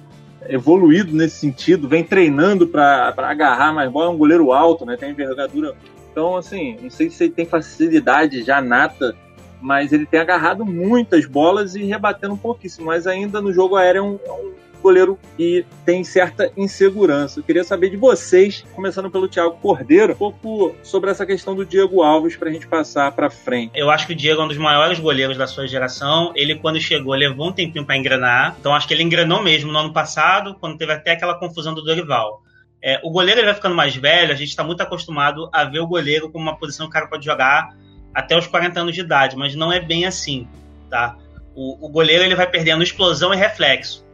evoluído 0.48 1.14
nesse 1.14 1.36
sentido, 1.36 1.88
vem 1.88 2.04
treinando 2.04 2.66
para 2.66 3.14
agarrar 3.16 3.72
mais 3.72 3.90
bola, 3.90 4.06
é 4.06 4.14
um 4.14 4.18
goleiro 4.18 4.52
alto, 4.52 4.84
né? 4.86 4.96
Tem 4.96 5.10
envergadura. 5.10 5.74
Então, 6.10 6.36
assim, 6.36 6.76
não 6.80 6.90
sei 6.90 7.10
se 7.10 7.24
ele 7.24 7.32
tem 7.32 7.44
facilidade 7.44 8.42
já 8.42 8.60
nata, 8.60 9.14
mas 9.60 9.92
ele 9.92 10.06
tem 10.06 10.20
agarrado 10.20 10.64
muitas 10.64 11.26
bolas 11.26 11.74
e 11.74 11.84
rebatendo 11.84 12.36
pouquíssimo. 12.36 12.86
Mas 12.86 13.06
ainda 13.06 13.40
no 13.40 13.52
jogo 13.52 13.76
aéreo 13.76 13.98
é 13.98 14.02
um, 14.02 14.18
é 14.24 14.32
um 14.32 14.52
goleiro 14.80 15.18
que 15.36 15.64
tem 15.84 16.02
certa 16.04 16.50
insegurança. 16.56 17.40
Eu 17.40 17.44
queria 17.44 17.64
saber 17.64 17.90
de 17.90 17.96
vocês, 17.96 18.64
começando 18.74 19.10
pelo 19.10 19.28
Thiago 19.28 19.56
Cordeiro, 19.58 20.12
um 20.12 20.16
pouco 20.16 20.74
sobre 20.82 21.10
essa 21.10 21.26
questão 21.26 21.54
do 21.54 21.64
Diego 21.64 22.02
Alves 22.02 22.36
para 22.36 22.48
a 22.48 22.52
gente 22.52 22.66
passar 22.66 23.12
para 23.12 23.30
frente. 23.30 23.72
Eu 23.74 23.90
acho 23.90 24.06
que 24.06 24.12
o 24.12 24.16
Diego 24.16 24.40
é 24.40 24.44
um 24.44 24.48
dos 24.48 24.58
maiores 24.58 24.98
goleiros 24.98 25.36
da 25.36 25.46
sua 25.46 25.66
geração. 25.66 26.32
Ele, 26.34 26.54
quando 26.54 26.80
chegou, 26.80 27.14
levou 27.14 27.48
um 27.48 27.52
tempinho 27.52 27.84
para 27.84 27.96
engrenar. 27.96 28.56
Então, 28.58 28.74
acho 28.74 28.86
que 28.86 28.94
ele 28.94 29.02
engrenou 29.02 29.42
mesmo 29.42 29.72
no 29.72 29.78
ano 29.78 29.92
passado, 29.92 30.54
quando 30.60 30.78
teve 30.78 30.92
até 30.92 31.12
aquela 31.12 31.38
confusão 31.38 31.74
do 31.74 31.82
Dorival. 31.82 32.42
É, 32.82 33.00
o 33.02 33.10
goleiro 33.10 33.44
vai 33.44 33.54
ficando 33.54 33.74
mais 33.74 33.96
velho, 33.96 34.32
a 34.32 34.36
gente 34.36 34.50
está 34.50 34.62
muito 34.62 34.80
acostumado 34.80 35.50
a 35.52 35.64
ver 35.64 35.80
o 35.80 35.86
goleiro 35.86 36.30
como 36.30 36.44
uma 36.44 36.56
posição 36.56 36.86
que 36.86 36.90
o 36.90 36.92
cara 36.92 37.08
pode 37.08 37.24
jogar 37.24 37.76
até 38.14 38.36
os 38.36 38.46
40 38.46 38.80
anos 38.80 38.94
de 38.94 39.00
idade, 39.00 39.36
mas 39.36 39.54
não 39.54 39.72
é 39.72 39.80
bem 39.80 40.06
assim, 40.06 40.46
tá? 40.88 41.16
O, 41.54 41.86
o 41.86 41.88
goleiro 41.88 42.24
ele 42.24 42.34
vai 42.34 42.48
perdendo 42.48 42.82
explosão 42.82 43.34
e 43.34 43.36
reflexo. 43.36 44.06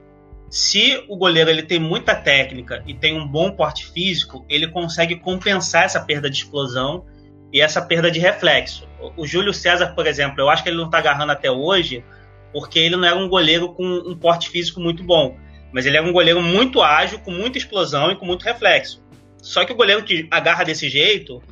Se 0.54 1.04
o 1.08 1.16
goleiro 1.16 1.50
ele 1.50 1.64
tem 1.64 1.80
muita 1.80 2.14
técnica 2.14 2.80
e 2.86 2.94
tem 2.94 3.20
um 3.20 3.26
bom 3.26 3.50
porte 3.50 3.86
físico, 3.86 4.46
ele 4.48 4.68
consegue 4.68 5.16
compensar 5.16 5.82
essa 5.82 6.00
perda 6.00 6.30
de 6.30 6.36
explosão 6.36 7.04
e 7.52 7.60
essa 7.60 7.82
perda 7.82 8.08
de 8.08 8.20
reflexo. 8.20 8.86
O 9.16 9.26
Júlio 9.26 9.52
César, 9.52 9.96
por 9.96 10.06
exemplo, 10.06 10.40
eu 10.40 10.48
acho 10.48 10.62
que 10.62 10.68
ele 10.68 10.76
não 10.76 10.84
está 10.84 10.98
agarrando 10.98 11.32
até 11.32 11.50
hoje 11.50 12.04
porque 12.52 12.78
ele 12.78 12.94
não 12.94 13.04
era 13.04 13.16
um 13.16 13.28
goleiro 13.28 13.74
com 13.74 13.84
um 13.84 14.16
porte 14.16 14.48
físico 14.48 14.78
muito 14.78 15.02
bom, 15.02 15.36
mas 15.72 15.86
ele 15.86 15.96
era 15.96 16.06
um 16.06 16.12
goleiro 16.12 16.40
muito 16.40 16.80
ágil, 16.80 17.18
com 17.18 17.32
muita 17.32 17.58
explosão 17.58 18.12
e 18.12 18.16
com 18.16 18.24
muito 18.24 18.44
reflexo. 18.44 19.04
Só 19.42 19.64
que 19.64 19.72
o 19.72 19.76
goleiro 19.76 20.04
que 20.04 20.28
agarra 20.30 20.62
desse 20.62 20.88
jeito, 20.88 21.42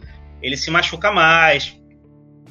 ele 0.40 0.56
se 0.56 0.70
machuca 0.70 1.10
mais, 1.10 1.76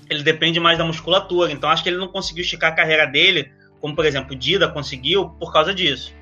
ele 0.10 0.22
depende 0.22 0.60
mais 0.60 0.77
da 0.77 0.84
musculatura. 0.84 1.50
Então 1.50 1.70
acho 1.70 1.81
que 1.81 1.88
ele 1.88 1.98
não 1.98 2.10
conseguiu 2.10 2.43
esticar 2.43 2.74
a 2.74 2.75
carreira 2.75 3.05
dele, 3.05 3.50
como 3.79 3.96
por 3.96 4.05
exemplo 4.05 4.34
o 4.34 4.36
Dida 4.36 4.67
conseguiu, 4.67 5.29
por 5.29 5.53
causa 5.53 5.74
disso. 5.74 6.20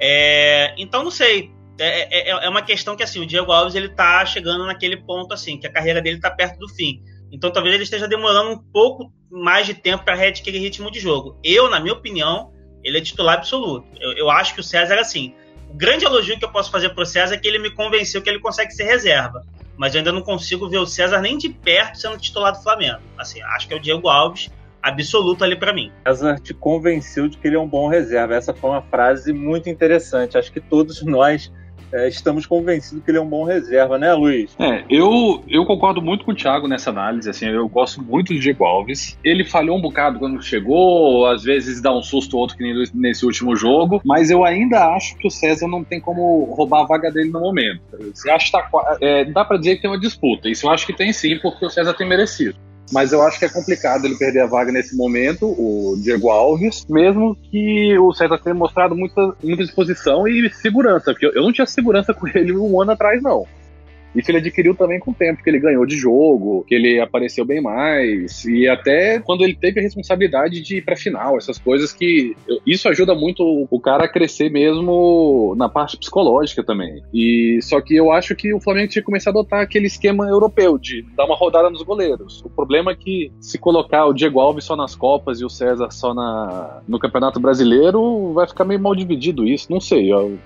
É, 0.00 0.74
então, 0.78 1.02
não 1.02 1.10
sei. 1.10 1.50
É, 1.78 2.30
é, 2.30 2.46
é, 2.46 2.48
uma 2.48 2.62
questão 2.62 2.96
que 2.96 3.02
assim, 3.02 3.20
o 3.20 3.26
Diego 3.26 3.52
Alves 3.52 3.74
ele 3.74 3.90
tá 3.90 4.24
chegando 4.24 4.64
naquele 4.64 4.96
ponto 4.96 5.34
assim, 5.34 5.58
que 5.58 5.66
a 5.66 5.72
carreira 5.72 6.00
dele 6.00 6.18
tá 6.18 6.30
perto 6.30 6.58
do 6.58 6.68
fim. 6.68 7.02
Então 7.30 7.50
talvez 7.50 7.74
ele 7.74 7.84
esteja 7.84 8.08
demorando 8.08 8.52
um 8.52 8.58
pouco 8.58 9.12
mais 9.30 9.66
de 9.66 9.74
tempo 9.74 10.04
para 10.04 10.14
readquirir 10.14 10.60
ritmo 10.60 10.90
de 10.90 11.00
jogo. 11.00 11.38
Eu, 11.44 11.68
na 11.68 11.78
minha 11.78 11.92
opinião, 11.92 12.52
ele 12.82 12.98
é 12.98 13.00
titular 13.00 13.36
absoluto. 13.36 13.86
Eu, 14.00 14.12
eu 14.12 14.30
acho 14.30 14.54
que 14.54 14.60
o 14.60 14.64
César 14.64 14.94
é 14.94 15.00
assim. 15.00 15.34
O 15.68 15.74
grande 15.74 16.04
elogio 16.04 16.38
que 16.38 16.44
eu 16.44 16.52
posso 16.52 16.70
fazer 16.70 16.90
pro 16.90 17.04
César 17.04 17.34
é 17.34 17.38
que 17.38 17.46
ele 17.46 17.58
me 17.58 17.70
convenceu 17.70 18.22
que 18.22 18.30
ele 18.30 18.40
consegue 18.40 18.70
ser 18.70 18.84
reserva. 18.84 19.42
Mas 19.76 19.94
eu 19.94 19.98
ainda 19.98 20.12
não 20.12 20.22
consigo 20.22 20.68
ver 20.68 20.78
o 20.78 20.86
César 20.86 21.20
nem 21.20 21.36
de 21.36 21.50
perto 21.50 21.98
sendo 21.98 22.16
titular 22.16 22.52
do 22.52 22.62
Flamengo. 22.62 23.00
Assim, 23.18 23.42
acho 23.42 23.68
que 23.68 23.74
é 23.74 23.76
o 23.76 23.80
Diego 23.80 24.08
Alves 24.08 24.48
absoluto 24.86 25.44
ali 25.44 25.56
para 25.56 25.72
mim. 25.72 25.90
César 26.06 26.38
te 26.38 26.54
convenceu 26.54 27.28
de 27.28 27.36
que 27.36 27.46
ele 27.46 27.56
é 27.56 27.60
um 27.60 27.68
bom 27.68 27.88
reserva. 27.88 28.34
Essa 28.34 28.54
foi 28.54 28.70
uma 28.70 28.82
frase 28.82 29.32
muito 29.32 29.68
interessante. 29.68 30.38
Acho 30.38 30.52
que 30.52 30.60
todos 30.60 31.02
nós 31.02 31.52
é, 31.92 32.08
estamos 32.08 32.46
convencidos 32.46 33.04
que 33.04 33.10
ele 33.10 33.18
é 33.18 33.20
um 33.20 33.28
bom 33.28 33.44
reserva, 33.44 33.98
né, 33.98 34.12
Luiz? 34.12 34.54
É, 34.58 34.84
eu, 34.90 35.42
eu 35.48 35.64
concordo 35.64 36.02
muito 36.02 36.24
com 36.24 36.32
o 36.32 36.34
Thiago 36.34 36.68
nessa 36.68 36.90
análise. 36.90 37.28
Assim, 37.28 37.46
eu 37.46 37.68
gosto 37.68 38.02
muito 38.02 38.32
do 38.32 38.40
Diego 38.40 38.64
Alves. 38.64 39.18
Ele 39.24 39.44
falhou 39.44 39.76
um 39.76 39.80
bocado 39.80 40.18
quando 40.18 40.42
chegou, 40.42 41.26
às 41.26 41.42
vezes 41.42 41.80
dá 41.80 41.92
um 41.92 42.02
susto 42.02 42.34
ou 42.34 42.42
outro 42.42 42.56
que 42.56 42.62
nem 42.62 42.84
nesse 42.94 43.24
último 43.24 43.54
jogo, 43.56 44.00
mas 44.04 44.30
eu 44.30 44.44
ainda 44.44 44.94
acho 44.94 45.16
que 45.16 45.26
o 45.26 45.30
César 45.30 45.68
não 45.68 45.84
tem 45.84 46.00
como 46.00 46.44
roubar 46.54 46.82
a 46.82 46.86
vaga 46.86 47.10
dele 47.10 47.30
no 47.30 47.40
momento. 47.40 47.80
Você 48.12 48.30
acha 48.30 48.46
que 48.46 48.52
tá, 48.52 48.98
é, 49.00 49.24
dá 49.24 49.44
para 49.44 49.56
dizer 49.56 49.76
que 49.76 49.82
tem 49.82 49.90
uma 49.90 50.00
disputa. 50.00 50.48
Isso 50.48 50.66
eu 50.66 50.70
acho 50.70 50.86
que 50.86 50.92
tem 50.92 51.12
sim, 51.12 51.38
porque 51.38 51.64
o 51.64 51.70
César 51.70 51.94
tem 51.94 52.06
merecido 52.06 52.56
mas 52.92 53.12
eu 53.12 53.22
acho 53.22 53.38
que 53.38 53.44
é 53.44 53.48
complicado 53.48 54.04
ele 54.04 54.16
perder 54.16 54.40
a 54.40 54.46
vaga 54.46 54.72
nesse 54.72 54.96
momento, 54.96 55.46
o 55.46 55.96
Diego 56.00 56.30
Alves, 56.30 56.84
mesmo 56.88 57.36
que 57.50 57.98
o 57.98 58.12
César 58.12 58.38
tenha 58.38 58.54
mostrado 58.54 58.94
muita, 58.94 59.34
muita 59.42 59.64
disposição 59.64 60.26
e 60.26 60.50
segurança, 60.50 61.12
porque 61.12 61.26
eu 61.26 61.42
não 61.42 61.52
tinha 61.52 61.66
segurança 61.66 62.12
com 62.14 62.26
ele 62.28 62.56
um 62.56 62.80
ano 62.80 62.92
atrás, 62.92 63.22
não. 63.22 63.46
Isso 64.16 64.30
ele 64.30 64.38
adquiriu 64.38 64.74
também 64.74 64.98
com 64.98 65.10
o 65.10 65.14
tempo, 65.14 65.42
que 65.42 65.50
ele 65.50 65.58
ganhou 65.58 65.84
de 65.86 65.96
jogo, 65.96 66.64
que 66.66 66.74
ele 66.74 67.00
apareceu 67.00 67.44
bem 67.44 67.60
mais, 67.60 68.44
e 68.44 68.68
até 68.68 69.20
quando 69.20 69.44
ele 69.44 69.54
teve 69.54 69.80
a 69.80 69.82
responsabilidade 69.82 70.60
de 70.60 70.78
ir 70.78 70.82
pra 70.82 70.96
final, 70.96 71.36
essas 71.36 71.58
coisas 71.58 71.92
que. 71.92 72.36
Isso 72.66 72.88
ajuda 72.88 73.14
muito 73.14 73.66
o 73.70 73.80
cara 73.80 74.04
a 74.04 74.08
crescer 74.08 74.50
mesmo 74.50 75.54
na 75.56 75.68
parte 75.68 75.96
psicológica 75.96 76.64
também. 76.64 77.02
E 77.12 77.58
só 77.62 77.80
que 77.80 77.94
eu 77.94 78.10
acho 78.10 78.34
que 78.34 78.52
o 78.52 78.60
Flamengo 78.60 78.88
tinha 78.88 79.02
que 79.02 79.06
começar 79.06 79.30
a 79.30 79.32
adotar 79.32 79.60
aquele 79.60 79.86
esquema 79.86 80.26
europeu 80.28 80.78
de 80.78 81.04
dar 81.16 81.24
uma 81.24 81.36
rodada 81.36 81.70
nos 81.70 81.82
goleiros. 81.82 82.42
O 82.44 82.50
problema 82.50 82.92
é 82.92 82.96
que 82.96 83.30
se 83.40 83.58
colocar 83.58 84.06
o 84.06 84.12
Diego 84.12 84.40
Alves 84.40 84.64
só 84.64 84.76
nas 84.76 84.94
Copas 84.94 85.40
e 85.40 85.44
o 85.44 85.50
César 85.50 85.90
só 85.90 86.14
na, 86.14 86.82
no 86.88 86.98
Campeonato 86.98 87.38
Brasileiro, 87.38 88.32
vai 88.32 88.46
ficar 88.46 88.64
meio 88.64 88.80
mal 88.80 88.94
dividido 88.94 89.46
isso. 89.46 89.70
Não 89.70 89.80
sei. 89.80 90.12
Eu, 90.12 90.38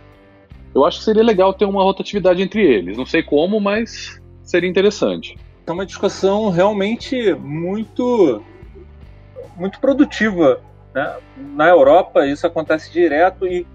eu 0.75 0.85
acho 0.85 0.99
que 0.99 1.05
seria 1.05 1.23
legal 1.23 1.53
ter 1.53 1.65
uma 1.65 1.83
rotatividade 1.83 2.43
entre 2.43 2.63
eles. 2.63 2.97
Não 2.97 3.07
sei 3.07 3.23
como, 3.23 3.61
mas 3.61 4.21
seria 4.43 4.69
interessante. 4.69 5.37
É 5.67 5.73
uma 5.73 5.87
discussão 5.87 6.51
realmente 6.51 7.35
muito, 7.35 8.43
muito 9.57 9.81
produtiva. 9.81 10.61
Né? 10.95 11.17
Na 11.55 11.69
Europa, 11.69 12.27
isso 12.27 12.47
acontece 12.47 12.93
direto 12.93 13.47
e 13.47 13.67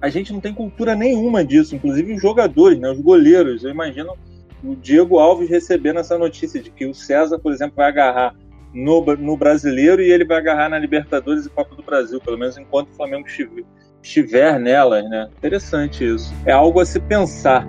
a 0.00 0.08
gente 0.08 0.32
não 0.32 0.40
tem 0.40 0.54
cultura 0.54 0.94
nenhuma 0.94 1.44
disso, 1.44 1.74
inclusive 1.74 2.14
os 2.14 2.22
jogadores, 2.22 2.78
né? 2.78 2.90
os 2.90 3.00
goleiros. 3.00 3.64
Eu 3.64 3.70
imagino 3.70 4.16
o 4.62 4.74
Diego 4.74 5.18
Alves 5.18 5.50
recebendo 5.50 6.00
essa 6.00 6.16
notícia 6.16 6.62
de 6.62 6.70
que 6.70 6.86
o 6.86 6.94
César, 6.94 7.38
por 7.38 7.52
exemplo, 7.52 7.76
vai 7.76 7.88
agarrar 7.88 8.34
no, 8.72 9.00
no 9.16 9.36
brasileiro 9.36 10.02
e 10.02 10.10
ele 10.10 10.24
vai 10.24 10.38
agarrar 10.38 10.68
na 10.68 10.78
Libertadores 10.78 11.46
e 11.46 11.50
Copa 11.50 11.74
do 11.74 11.82
Brasil, 11.82 12.20
pelo 12.20 12.38
menos 12.38 12.56
enquanto 12.56 12.90
o 12.90 12.94
Flamengo 12.94 13.26
estiver 13.26 13.64
estiver 14.02 14.58
nelas, 14.58 15.08
né? 15.08 15.28
Interessante 15.36 16.04
isso. 16.04 16.32
É 16.44 16.52
algo 16.52 16.80
a 16.80 16.86
se 16.86 17.00
pensar. 17.00 17.66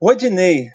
Rodinei. 0.00 0.70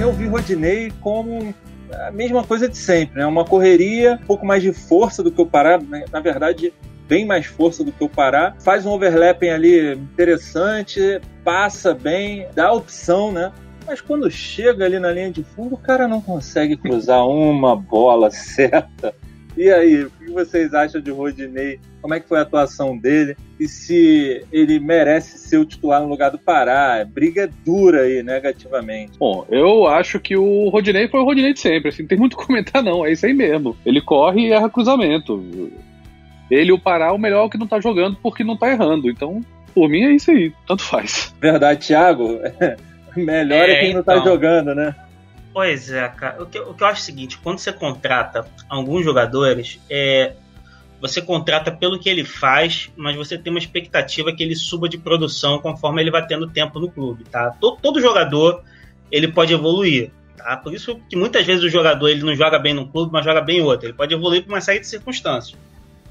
Eu 0.00 0.12
vi 0.12 0.26
Rodinei 0.26 0.90
como 1.00 1.54
a 1.92 2.10
mesma 2.10 2.42
coisa 2.42 2.68
de 2.68 2.76
sempre, 2.76 3.18
né? 3.18 3.26
Uma 3.26 3.44
correria, 3.44 4.18
um 4.22 4.26
pouco 4.26 4.46
mais 4.46 4.62
de 4.62 4.72
força 4.72 5.22
do 5.22 5.30
que 5.30 5.40
o 5.40 5.46
Pará, 5.46 5.78
né? 5.78 6.04
na 6.10 6.20
verdade, 6.20 6.72
bem 7.06 7.26
mais 7.26 7.46
força 7.46 7.82
do 7.84 7.92
que 7.92 8.04
o 8.04 8.08
Pará. 8.08 8.54
Faz 8.60 8.86
um 8.86 8.92
overlapping 8.92 9.48
ali 9.48 9.92
interessante, 9.92 11.20
passa 11.44 11.94
bem, 11.94 12.46
dá 12.54 12.72
opção, 12.72 13.32
né? 13.32 13.52
Mas 13.88 14.02
quando 14.02 14.30
chega 14.30 14.84
ali 14.84 14.98
na 14.98 15.10
linha 15.10 15.30
de 15.30 15.42
fundo, 15.42 15.74
o 15.74 15.78
cara 15.78 16.06
não 16.06 16.20
consegue 16.20 16.76
cruzar 16.76 17.26
uma 17.26 17.74
bola 17.74 18.28
certa. 18.30 19.14
E 19.56 19.70
aí, 19.70 20.04
o 20.04 20.10
que 20.10 20.30
vocês 20.30 20.74
acham 20.74 21.00
de 21.00 21.10
Rodinei? 21.10 21.80
Como 22.02 22.12
é 22.12 22.20
que 22.20 22.28
foi 22.28 22.38
a 22.38 22.42
atuação 22.42 22.96
dele? 22.96 23.34
E 23.58 23.66
se 23.66 24.44
ele 24.52 24.78
merece 24.78 25.38
ser 25.38 25.56
o 25.56 25.64
titular 25.64 26.02
no 26.02 26.08
lugar 26.08 26.30
do 26.30 26.38
Pará? 26.38 27.02
Briga 27.02 27.50
dura 27.64 28.02
aí, 28.02 28.22
negativamente. 28.22 29.18
Bom, 29.18 29.46
eu 29.48 29.86
acho 29.86 30.20
que 30.20 30.36
o 30.36 30.68
Rodinei 30.68 31.08
foi 31.08 31.20
o 31.20 31.24
Rodinei 31.24 31.54
de 31.54 31.60
sempre. 31.60 31.88
Assim, 31.88 32.02
não 32.02 32.08
tem 32.08 32.18
muito 32.18 32.34
o 32.34 32.46
comentar, 32.46 32.82
não. 32.82 33.06
É 33.06 33.12
isso 33.12 33.24
aí 33.24 33.32
mesmo. 33.32 33.74
Ele 33.86 34.02
corre 34.02 34.42
e 34.42 34.52
erra 34.52 34.68
cruzamento. 34.68 35.42
Ele 36.50 36.68
e 36.68 36.72
o 36.72 36.78
Pará, 36.78 37.10
o 37.12 37.18
melhor 37.18 37.44
é 37.44 37.46
o 37.46 37.50
que 37.50 37.58
não 37.58 37.66
tá 37.66 37.80
jogando 37.80 38.18
porque 38.22 38.44
não 38.44 38.56
tá 38.56 38.70
errando. 38.70 39.10
Então, 39.10 39.40
por 39.74 39.88
mim 39.88 40.04
é 40.04 40.12
isso 40.12 40.30
aí. 40.30 40.52
Tanto 40.66 40.84
faz. 40.84 41.34
Verdade, 41.40 41.86
Thiago. 41.86 42.38
Melhor 43.24 43.68
é, 43.68 43.72
é 43.72 43.80
quem 43.80 43.94
não 43.94 44.02
tá 44.02 44.16
então. 44.16 44.32
jogando, 44.32 44.74
né? 44.74 44.94
Pois 45.52 45.90
é, 45.90 46.08
cara. 46.08 46.42
O 46.42 46.46
que, 46.46 46.58
o 46.58 46.74
que 46.74 46.82
eu 46.82 46.86
acho 46.86 47.00
é 47.00 47.02
o 47.02 47.04
seguinte: 47.04 47.38
quando 47.38 47.58
você 47.58 47.72
contrata 47.72 48.46
alguns 48.68 49.04
jogadores, 49.04 49.80
é, 49.90 50.32
você 51.00 51.22
contrata 51.22 51.70
pelo 51.70 51.98
que 51.98 52.08
ele 52.08 52.24
faz, 52.24 52.90
mas 52.96 53.16
você 53.16 53.38
tem 53.38 53.52
uma 53.52 53.58
expectativa 53.58 54.32
que 54.32 54.42
ele 54.42 54.56
suba 54.56 54.88
de 54.88 54.98
produção 54.98 55.58
conforme 55.58 56.02
ele 56.02 56.10
vai 56.10 56.26
tendo 56.26 56.48
tempo 56.48 56.78
no 56.78 56.90
clube, 56.90 57.24
tá? 57.24 57.50
Todo, 57.60 57.78
todo 57.80 58.00
jogador 58.00 58.62
ele 59.10 59.28
pode 59.28 59.52
evoluir, 59.52 60.10
tá? 60.36 60.56
Por 60.56 60.74
isso 60.74 61.00
que 61.08 61.16
muitas 61.16 61.46
vezes 61.46 61.62
o 61.62 61.68
jogador 61.68 62.08
ele 62.08 62.24
não 62.24 62.34
joga 62.34 62.58
bem 62.58 62.74
num 62.74 62.86
clube, 62.86 63.12
mas 63.12 63.24
joga 63.24 63.40
bem 63.40 63.58
em 63.58 63.62
outro. 63.62 63.86
Ele 63.86 63.94
pode 63.94 64.12
evoluir 64.12 64.42
por 64.44 64.52
uma 64.52 64.60
série 64.60 64.80
de 64.80 64.86
circunstâncias. 64.86 65.58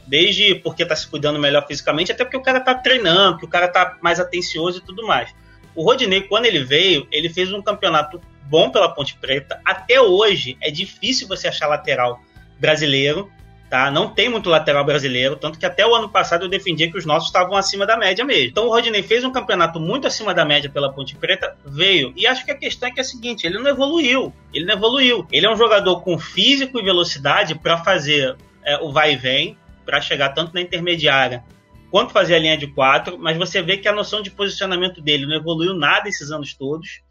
Desde 0.06 0.56
porque 0.56 0.86
tá 0.86 0.96
se 0.96 1.06
cuidando 1.06 1.38
melhor 1.38 1.68
fisicamente, 1.68 2.12
até 2.12 2.24
porque 2.24 2.38
o 2.38 2.42
cara 2.42 2.62
tá 2.62 2.74
treinando, 2.74 3.40
que 3.40 3.46
o 3.46 3.50
cara 3.50 3.68
tá 3.68 3.98
mais 4.02 4.22
atencioso 4.22 4.80
e 4.80 4.82
tudo 4.82 5.06
mais. 5.06 5.34
O 5.78 5.84
Rodinei, 5.84 6.22
quando 6.22 6.48
ele 6.48 6.64
veio, 6.64 7.08
ele 7.12 7.30
fez 7.30 7.54
um 7.54 7.62
campeonato 7.62 8.20
bom 8.50 8.72
pela 8.72 8.90
Ponte 8.90 9.16
Preta. 9.16 9.62
Até 9.64 10.02
hoje 10.02 10.58
é 10.60 10.72
difícil 10.72 11.28
você 11.28 11.48
achar 11.48 11.68
lateral 11.68 12.20
brasileiro. 12.60 13.32
tá? 13.70 13.92
Não 13.92 14.10
tem 14.10 14.28
muito 14.28 14.50
lateral 14.50 14.84
brasileiro, 14.84 15.36
tanto 15.36 15.60
que 15.60 15.68
até 15.68 15.86
o 15.86 15.94
ano 15.94 16.10
passado 16.10 16.46
eu 16.46 16.50
defendia 16.50 16.90
que 16.90 16.98
os 16.98 17.06
nossos 17.06 17.28
estavam 17.28 17.56
acima 17.56 17.86
da 17.86 17.96
média 17.96 18.26
mesmo. 18.26 18.50
Então 18.50 18.66
o 18.66 18.70
Rodinei 18.70 19.04
fez 19.04 19.24
um 19.24 19.32
campeonato 19.32 19.80
muito 19.80 20.08
acima 20.08 20.34
da 20.34 20.44
média 20.44 20.68
pela 20.68 20.92
Ponte 20.92 21.16
Preta, 21.16 21.56
veio. 21.64 22.12
E 22.16 22.26
acho 22.26 22.44
que 22.44 22.50
a 22.50 22.58
questão 22.58 22.90
é 22.90 22.92
que 22.92 23.00
é 23.00 23.04
a 23.04 23.06
seguinte, 23.06 23.46
ele 23.46 23.60
não 23.60 23.68
evoluiu. 23.68 24.34
Ele 24.52 24.66
não 24.66 24.74
evoluiu. 24.74 25.28
Ele 25.32 25.46
é 25.46 25.52
um 25.52 25.58
jogador 25.58 26.02
com 26.02 26.18
físico 26.18 26.80
e 26.80 26.84
velocidade 26.84 27.54
para 27.54 27.78
fazer 27.78 28.36
é, 28.64 28.78
o 28.78 28.92
vai 28.92 29.14
e 29.14 29.16
vem, 29.16 29.56
para 29.86 30.02
chegar 30.02 30.30
tanto 30.30 30.56
na 30.56 30.62
intermediária 30.62 31.44
quanto 31.90 32.14
fazer 32.14 32.36
a 32.36 32.40
linha 32.40 32.58
de 32.58 32.68
quatro, 32.68 33.18
mas 33.18 33.38
você 33.38 33.62
vê 33.62 33.78
que 33.78 33.88
a 33.88 33.94
noção 33.94 34.22
de 34.22 34.32
posicionamento 34.32 35.02
dele 35.02 35.26
não 35.26 35.36
evoluiu 35.36 35.74
nada 35.74 36.10
esses 36.10 36.32
anos 36.32 36.54
todos. 36.54 37.02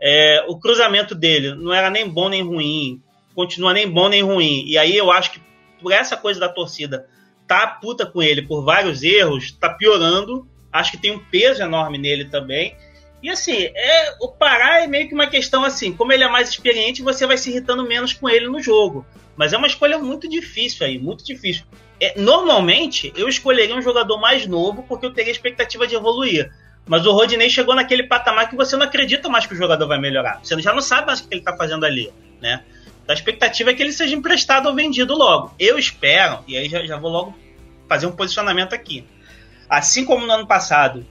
É, 0.00 0.44
o 0.48 0.58
cruzamento 0.58 1.14
dele 1.14 1.54
não 1.54 1.72
era 1.72 1.90
nem 1.90 2.08
bom 2.08 2.28
nem 2.28 2.42
ruim, 2.42 3.02
continua 3.34 3.72
nem 3.72 3.88
bom 3.88 4.08
nem 4.08 4.22
ruim. 4.22 4.64
E 4.66 4.78
aí 4.78 4.96
eu 4.96 5.10
acho 5.10 5.32
que 5.32 5.40
por 5.80 5.92
essa 5.92 6.16
coisa 6.16 6.40
da 6.40 6.48
torcida 6.48 7.06
tá 7.46 7.66
puta 7.66 8.06
com 8.06 8.22
ele 8.22 8.42
por 8.42 8.64
vários 8.64 9.02
erros, 9.02 9.52
tá 9.52 9.70
piorando. 9.70 10.46
Acho 10.72 10.92
que 10.92 10.98
tem 10.98 11.10
um 11.10 11.18
peso 11.18 11.62
enorme 11.62 11.98
nele 11.98 12.26
também. 12.26 12.76
E 13.22 13.28
assim, 13.28 13.64
é, 13.74 14.16
o 14.20 14.28
Pará 14.28 14.82
é 14.82 14.86
meio 14.86 15.08
que 15.08 15.14
uma 15.14 15.26
questão 15.26 15.64
assim, 15.64 15.92
como 15.92 16.12
ele 16.12 16.24
é 16.24 16.28
mais 16.28 16.48
experiente, 16.48 17.02
você 17.02 17.26
vai 17.26 17.36
se 17.36 17.50
irritando 17.50 17.86
menos 17.86 18.12
com 18.12 18.28
ele 18.28 18.48
no 18.48 18.62
jogo. 18.62 19.04
Mas 19.36 19.52
é 19.52 19.58
uma 19.58 19.66
escolha 19.66 19.98
muito 19.98 20.28
difícil 20.28 20.86
aí, 20.86 20.98
muito 20.98 21.24
difícil. 21.24 21.64
É, 22.00 22.18
normalmente, 22.18 23.12
eu 23.14 23.28
escolheria 23.28 23.76
um 23.76 23.82
jogador 23.82 24.18
mais 24.18 24.46
novo 24.46 24.82
porque 24.84 25.04
eu 25.04 25.12
teria 25.12 25.30
expectativa 25.30 25.86
de 25.86 25.94
evoluir. 25.94 26.50
Mas 26.86 27.06
o 27.06 27.12
Rodinei 27.12 27.50
chegou 27.50 27.74
naquele 27.74 28.04
patamar 28.04 28.48
que 28.48 28.56
você 28.56 28.76
não 28.76 28.86
acredita 28.86 29.28
mais 29.28 29.46
que 29.46 29.54
o 29.54 29.56
jogador 29.56 29.86
vai 29.86 29.98
melhorar. 29.98 30.40
Você 30.42 30.60
já 30.60 30.72
não 30.72 30.80
sabe 30.80 31.06
mais 31.06 31.20
o 31.20 31.28
que 31.28 31.34
ele 31.34 31.40
está 31.40 31.56
fazendo 31.56 31.84
ali, 31.84 32.10
né? 32.40 32.64
A 33.06 33.12
expectativa 33.12 33.70
é 33.70 33.74
que 33.74 33.82
ele 33.82 33.92
seja 33.92 34.14
emprestado 34.14 34.66
ou 34.66 34.74
vendido 34.74 35.14
logo. 35.16 35.54
Eu 35.58 35.78
espero, 35.78 36.40
e 36.46 36.56
aí 36.56 36.68
já, 36.68 36.84
já 36.86 36.96
vou 36.96 37.10
logo 37.10 37.38
fazer 37.88 38.06
um 38.06 38.12
posicionamento 38.12 38.72
aqui. 38.72 39.04
Assim 39.68 40.04
como 40.04 40.26
no 40.26 40.32
ano 40.32 40.46
passado, 40.46 41.04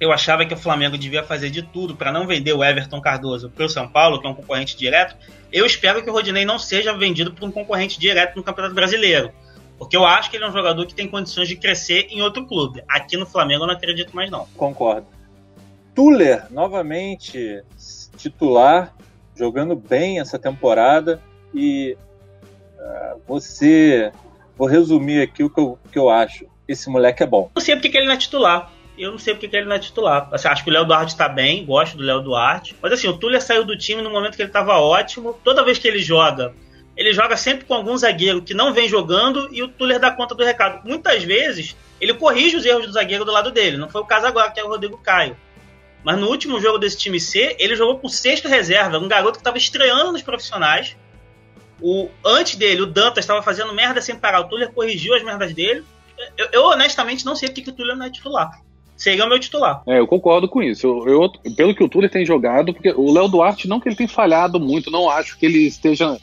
eu 0.00 0.12
achava 0.12 0.44
que 0.44 0.54
o 0.54 0.56
Flamengo 0.56 0.96
devia 0.96 1.22
fazer 1.22 1.50
de 1.50 1.62
tudo 1.62 1.96
para 1.96 2.12
não 2.12 2.26
vender 2.26 2.52
o 2.52 2.62
Everton 2.62 3.00
Cardoso 3.00 3.50
para 3.50 3.64
o 3.64 3.68
São 3.68 3.88
Paulo, 3.88 4.20
que 4.20 4.26
é 4.26 4.30
um 4.30 4.34
concorrente 4.34 4.76
direto. 4.76 5.16
Eu 5.52 5.66
espero 5.66 6.02
que 6.02 6.10
o 6.10 6.12
Rodinei 6.12 6.44
não 6.44 6.58
seja 6.58 6.92
vendido 6.92 7.32
para 7.32 7.44
um 7.44 7.50
concorrente 7.50 7.98
direto 7.98 8.36
no 8.36 8.42
Campeonato 8.42 8.74
Brasileiro. 8.74 9.32
Porque 9.78 9.96
eu 9.96 10.04
acho 10.04 10.30
que 10.30 10.36
ele 10.36 10.44
é 10.44 10.48
um 10.48 10.52
jogador 10.52 10.86
que 10.86 10.94
tem 10.94 11.08
condições 11.08 11.48
de 11.48 11.56
crescer 11.56 12.06
em 12.10 12.22
outro 12.22 12.46
clube. 12.46 12.82
Aqui 12.88 13.16
no 13.16 13.26
Flamengo 13.26 13.64
eu 13.64 13.66
não 13.66 13.74
acredito 13.74 14.14
mais, 14.14 14.30
não. 14.30 14.46
Concordo. 14.56 15.06
Tuller, 15.94 16.46
novamente 16.50 17.62
titular, 18.16 18.94
jogando 19.36 19.76
bem 19.76 20.20
essa 20.20 20.38
temporada. 20.38 21.20
E 21.52 21.96
uh, 22.78 23.20
você. 23.26 24.12
Vou 24.56 24.68
resumir 24.68 25.20
aqui 25.20 25.42
o 25.42 25.50
que 25.50 25.60
eu, 25.60 25.78
que 25.90 25.98
eu 25.98 26.08
acho. 26.08 26.46
Esse 26.66 26.88
moleque 26.88 27.22
é 27.22 27.26
bom. 27.26 27.50
Eu 27.50 27.50
não 27.56 27.62
sei 27.62 27.76
porque 27.76 27.96
ele 27.96 28.06
não 28.06 28.14
é 28.14 28.16
titular. 28.16 28.72
Eu 28.96 29.10
não 29.10 29.18
sei 29.18 29.34
porque 29.34 29.56
ele 29.56 29.66
não 29.66 29.74
é 29.74 29.78
titular. 29.78 30.28
Assim, 30.32 30.46
acho 30.46 30.62
que 30.62 30.70
o 30.70 30.72
Léo 30.72 30.84
Duarte 30.84 31.16
tá 31.16 31.28
bem, 31.28 31.66
gosto 31.66 31.96
do 31.96 32.04
Léo 32.04 32.22
Duarte. 32.22 32.76
Mas 32.80 32.92
assim, 32.92 33.08
o 33.08 33.16
Tuller 33.16 33.42
saiu 33.42 33.64
do 33.64 33.76
time 33.76 34.00
no 34.00 34.10
momento 34.10 34.36
que 34.36 34.42
ele 34.42 34.52
tava 34.52 34.78
ótimo. 34.78 35.36
Toda 35.42 35.64
vez 35.64 35.78
que 35.78 35.88
ele 35.88 35.98
joga, 35.98 36.54
ele 36.96 37.12
joga 37.12 37.36
sempre 37.36 37.64
com 37.64 37.74
algum 37.74 37.96
zagueiro 37.96 38.42
que 38.42 38.54
não 38.54 38.72
vem 38.72 38.88
jogando 38.88 39.48
e 39.52 39.62
o 39.62 39.68
Tuller 39.68 39.98
dá 39.98 40.10
conta 40.10 40.34
do 40.34 40.44
recado. 40.44 40.86
Muitas 40.86 41.24
vezes 41.24 41.76
ele 42.00 42.14
corrige 42.14 42.56
os 42.56 42.64
erros 42.64 42.86
do 42.86 42.92
zagueiro 42.92 43.24
do 43.24 43.32
lado 43.32 43.50
dele. 43.50 43.76
Não 43.76 43.88
foi 43.88 44.00
o 44.00 44.06
caso 44.06 44.26
agora, 44.26 44.50
que 44.50 44.60
é 44.60 44.64
o 44.64 44.68
Rodrigo 44.68 44.98
Caio. 44.98 45.36
Mas 46.04 46.18
no 46.18 46.28
último 46.28 46.60
jogo 46.60 46.78
desse 46.78 46.98
time 46.98 47.18
C, 47.18 47.56
ele 47.58 47.74
jogou 47.74 47.98
com 47.98 48.08
sexto 48.08 48.46
reserva, 48.46 48.98
um 48.98 49.08
garoto 49.08 49.32
que 49.32 49.38
estava 49.38 49.56
estreando 49.56 50.12
nos 50.12 50.22
profissionais. 50.22 50.96
O, 51.80 52.08
antes 52.24 52.56
dele, 52.56 52.82
o 52.82 52.86
Dantas 52.86 53.24
estava 53.24 53.42
fazendo 53.42 53.74
merda 53.74 54.00
sem 54.00 54.14
parar. 54.14 54.40
O 54.40 54.48
Tuller 54.48 54.70
corrigiu 54.70 55.14
as 55.14 55.22
merdas 55.22 55.52
dele. 55.52 55.82
Eu, 56.36 56.48
eu 56.52 56.64
honestamente 56.66 57.24
não 57.24 57.34
sei 57.34 57.48
porque 57.48 57.62
que 57.62 57.70
o 57.70 57.72
Tuller 57.72 57.96
não 57.96 58.06
é 58.06 58.10
titular. 58.10 58.50
Seria 58.96 59.24
o 59.24 59.28
meu 59.28 59.40
titular. 59.40 59.82
É, 59.88 59.98
eu 59.98 60.06
concordo 60.06 60.48
com 60.48 60.62
isso. 60.62 60.86
Eu, 60.86 61.08
eu, 61.08 61.54
pelo 61.56 61.74
que 61.74 61.82
o 61.82 61.88
Tuller 61.88 62.10
tem 62.10 62.24
jogado, 62.24 62.72
porque 62.72 62.90
o 62.90 63.12
Léo 63.12 63.26
Duarte, 63.26 63.66
não 63.66 63.80
que 63.80 63.88
ele 63.88 63.96
tenha 63.96 64.08
falhado 64.08 64.60
muito, 64.60 64.90
não 64.90 65.10
acho 65.10 65.36
que 65.36 65.46
ele 65.46 65.66
esteja 65.66 66.16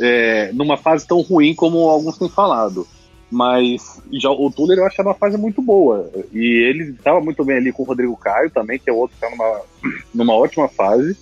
é, 0.00 0.52
numa 0.52 0.76
fase 0.76 1.06
tão 1.06 1.20
ruim 1.20 1.54
como 1.54 1.88
alguns 1.88 2.18
têm 2.18 2.28
falado. 2.28 2.86
Mas 3.30 4.00
já 4.10 4.30
o 4.30 4.50
Tuller 4.50 4.78
eu 4.78 4.86
achava 4.86 5.10
uma 5.10 5.14
fase 5.14 5.36
muito 5.36 5.60
boa. 5.60 6.10
E 6.32 6.68
ele 6.68 6.92
estava 6.92 7.20
muito 7.20 7.44
bem 7.44 7.58
ali 7.58 7.72
com 7.72 7.82
o 7.82 7.86
Rodrigo 7.86 8.16
Caio 8.16 8.50
também, 8.50 8.78
que 8.78 8.88
é 8.88 8.92
outro 8.92 9.16
que 9.18 9.24
está 9.24 9.36
numa, 9.36 9.60
numa 10.14 10.34
ótima 10.34 10.68
fase. 10.68 11.16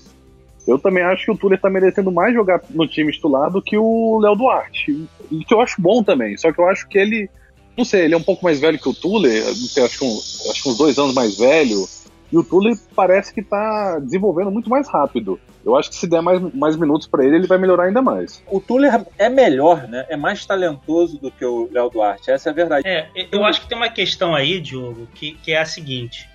Eu 0.66 0.78
também 0.78 1.02
acho 1.02 1.24
que 1.24 1.30
o 1.30 1.36
Tuller 1.36 1.56
está 1.56 1.70
merecendo 1.70 2.10
mais 2.10 2.34
jogar 2.34 2.60
no 2.70 2.88
time 2.88 3.12
titular 3.12 3.50
do 3.50 3.62
que 3.62 3.76
o 3.78 4.18
Léo 4.20 4.34
Duarte. 4.34 5.06
E 5.30 5.44
que 5.44 5.54
eu 5.54 5.60
acho 5.60 5.80
bom 5.80 6.02
também. 6.02 6.36
Só 6.36 6.52
que 6.52 6.60
eu 6.60 6.68
acho 6.68 6.88
que 6.88 6.98
ele. 6.98 7.30
Não 7.76 7.84
sei, 7.84 8.04
ele 8.04 8.14
é 8.14 8.16
um 8.16 8.22
pouco 8.22 8.44
mais 8.44 8.58
velho 8.58 8.78
que 8.78 8.88
o 8.88 8.94
Tuller. 8.94 9.44
Acho 9.46 9.98
que, 9.98 10.04
um, 10.04 10.18
acho 10.50 10.62
que 10.62 10.68
uns 10.68 10.78
dois 10.78 10.98
anos 10.98 11.14
mais 11.14 11.36
velho. 11.36 11.86
E 12.32 12.36
o 12.36 12.42
Tuller 12.42 12.76
parece 12.94 13.32
que 13.32 13.40
está 13.40 13.98
desenvolvendo 14.00 14.50
muito 14.50 14.68
mais 14.68 14.88
rápido. 14.88 15.38
Eu 15.64 15.76
acho 15.76 15.90
que 15.90 15.96
se 15.96 16.06
der 16.06 16.20
mais, 16.20 16.40
mais 16.54 16.76
minutos 16.76 17.06
para 17.06 17.24
ele, 17.24 17.36
ele 17.36 17.46
vai 17.46 17.58
melhorar 17.58 17.84
ainda 17.84 18.02
mais. 18.02 18.42
O 18.46 18.60
Tuller 18.60 19.04
é 19.18 19.28
melhor, 19.28 19.88
né? 19.88 20.06
É 20.08 20.16
mais 20.16 20.44
talentoso 20.44 21.18
do 21.18 21.30
que 21.30 21.44
o 21.44 21.68
Léo 21.72 21.90
Duarte. 21.90 22.30
Essa 22.30 22.50
é 22.50 22.52
a 22.52 22.54
verdade. 22.54 22.88
É, 22.88 23.08
eu 23.32 23.44
acho 23.44 23.60
que 23.60 23.68
tem 23.68 23.76
uma 23.76 23.88
questão 23.88 24.34
aí, 24.34 24.60
Diogo, 24.60 25.08
que, 25.14 25.32
que 25.32 25.52
é 25.52 25.60
a 25.60 25.64
seguinte. 25.64 26.28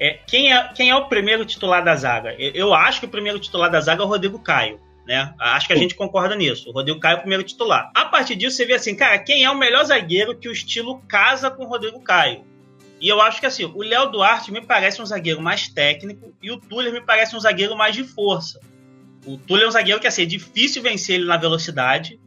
É, 0.00 0.18
quem, 0.26 0.52
é, 0.52 0.68
quem 0.74 0.90
é 0.90 0.96
o 0.96 1.06
primeiro 1.06 1.44
titular 1.44 1.84
da 1.84 1.94
zaga? 1.96 2.34
Eu, 2.38 2.52
eu 2.54 2.74
acho 2.74 3.00
que 3.00 3.06
o 3.06 3.10
primeiro 3.10 3.38
titular 3.38 3.70
da 3.70 3.80
zaga 3.80 4.02
é 4.02 4.06
o 4.06 4.08
Rodrigo 4.08 4.38
Caio. 4.38 4.80
Né? 5.06 5.34
Acho 5.38 5.66
que 5.66 5.72
a 5.72 5.76
gente 5.76 5.94
concorda 5.94 6.36
nisso. 6.36 6.68
O 6.68 6.72
Rodrigo 6.72 7.00
Caio 7.00 7.14
é 7.14 7.16
o 7.16 7.20
primeiro 7.20 7.42
titular. 7.42 7.90
A 7.94 8.04
partir 8.04 8.36
disso, 8.36 8.56
você 8.56 8.66
vê 8.66 8.74
assim, 8.74 8.94
cara, 8.94 9.18
quem 9.18 9.42
é 9.42 9.50
o 9.50 9.56
melhor 9.56 9.82
zagueiro 9.84 10.36
que 10.36 10.48
o 10.48 10.52
estilo 10.52 11.00
casa 11.08 11.50
com 11.50 11.64
o 11.64 11.68
Rodrigo 11.68 11.98
Caio? 12.00 12.44
E 13.00 13.08
eu 13.08 13.20
acho 13.20 13.40
que 13.40 13.46
assim, 13.46 13.64
o 13.64 13.82
Léo 13.82 14.10
Duarte 14.10 14.50
me 14.50 14.60
parece 14.60 15.00
um 15.00 15.06
zagueiro 15.06 15.40
mais 15.40 15.68
técnico 15.68 16.34
e 16.42 16.50
o 16.50 16.58
Tuller 16.58 16.92
me 16.92 17.00
parece 17.00 17.36
um 17.36 17.40
zagueiro 17.40 17.76
mais 17.76 17.94
de 17.94 18.04
força. 18.04 18.60
O 19.24 19.36
Tuller 19.36 19.64
é 19.64 19.68
um 19.68 19.72
zagueiro 19.72 20.00
que 20.00 20.06
assim, 20.06 20.22
é 20.22 20.26
difícil 20.26 20.82
vencer 20.82 21.16
ele 21.16 21.26
na 21.26 21.36
velocidade. 21.36 22.18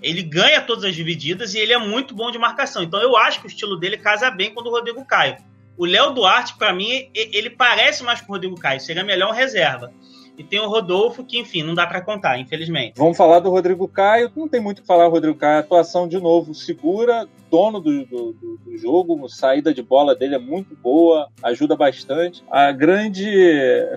Ele 0.00 0.22
ganha 0.22 0.60
todas 0.60 0.84
as 0.84 0.94
divididas 0.94 1.54
e 1.54 1.58
ele 1.58 1.72
é 1.72 1.78
muito 1.78 2.14
bom 2.14 2.30
de 2.30 2.38
marcação. 2.38 2.82
Então 2.82 3.00
eu 3.00 3.16
acho 3.16 3.40
que 3.40 3.46
o 3.46 3.48
estilo 3.48 3.76
dele 3.76 3.96
casa 3.96 4.30
bem 4.30 4.52
com 4.52 4.60
o 4.60 4.62
do 4.62 4.70
Rodrigo 4.70 5.04
Caio. 5.04 5.36
O 5.76 5.84
Léo 5.84 6.12
Duarte, 6.12 6.56
para 6.56 6.72
mim, 6.72 7.10
ele 7.14 7.50
parece 7.50 8.04
mais 8.04 8.20
com 8.20 8.30
o 8.30 8.34
Rodrigo 8.34 8.54
Caio. 8.56 8.80
Seria 8.80 9.02
melhor 9.02 9.30
um 9.30 9.34
reserva. 9.34 9.92
E 10.36 10.42
tem 10.42 10.58
o 10.60 10.68
Rodolfo, 10.68 11.24
que, 11.24 11.38
enfim, 11.38 11.62
não 11.62 11.74
dá 11.74 11.86
para 11.86 12.00
contar, 12.00 12.38
infelizmente. 12.38 12.94
Vamos 12.96 13.16
falar 13.16 13.38
do 13.38 13.50
Rodrigo 13.50 13.86
Caio. 13.86 14.32
Não 14.34 14.48
tem 14.48 14.60
muito 14.60 14.78
o 14.78 14.82
que 14.82 14.86
falar, 14.86 15.06
Rodrigo 15.06 15.38
Caio. 15.38 15.60
atuação, 15.60 16.08
de 16.08 16.18
novo, 16.18 16.52
segura, 16.52 17.28
dono 17.48 17.80
do, 17.80 18.04
do, 18.04 18.32
do, 18.32 18.76
jogo, 18.76 19.24
a 19.24 19.28
saída 19.28 19.72
de 19.72 19.80
bola 19.80 20.14
dele 20.14 20.34
é 20.34 20.38
muito 20.38 20.74
boa, 20.74 21.28
ajuda 21.40 21.76
bastante. 21.76 22.42
A 22.50 22.72
grande 22.72 23.30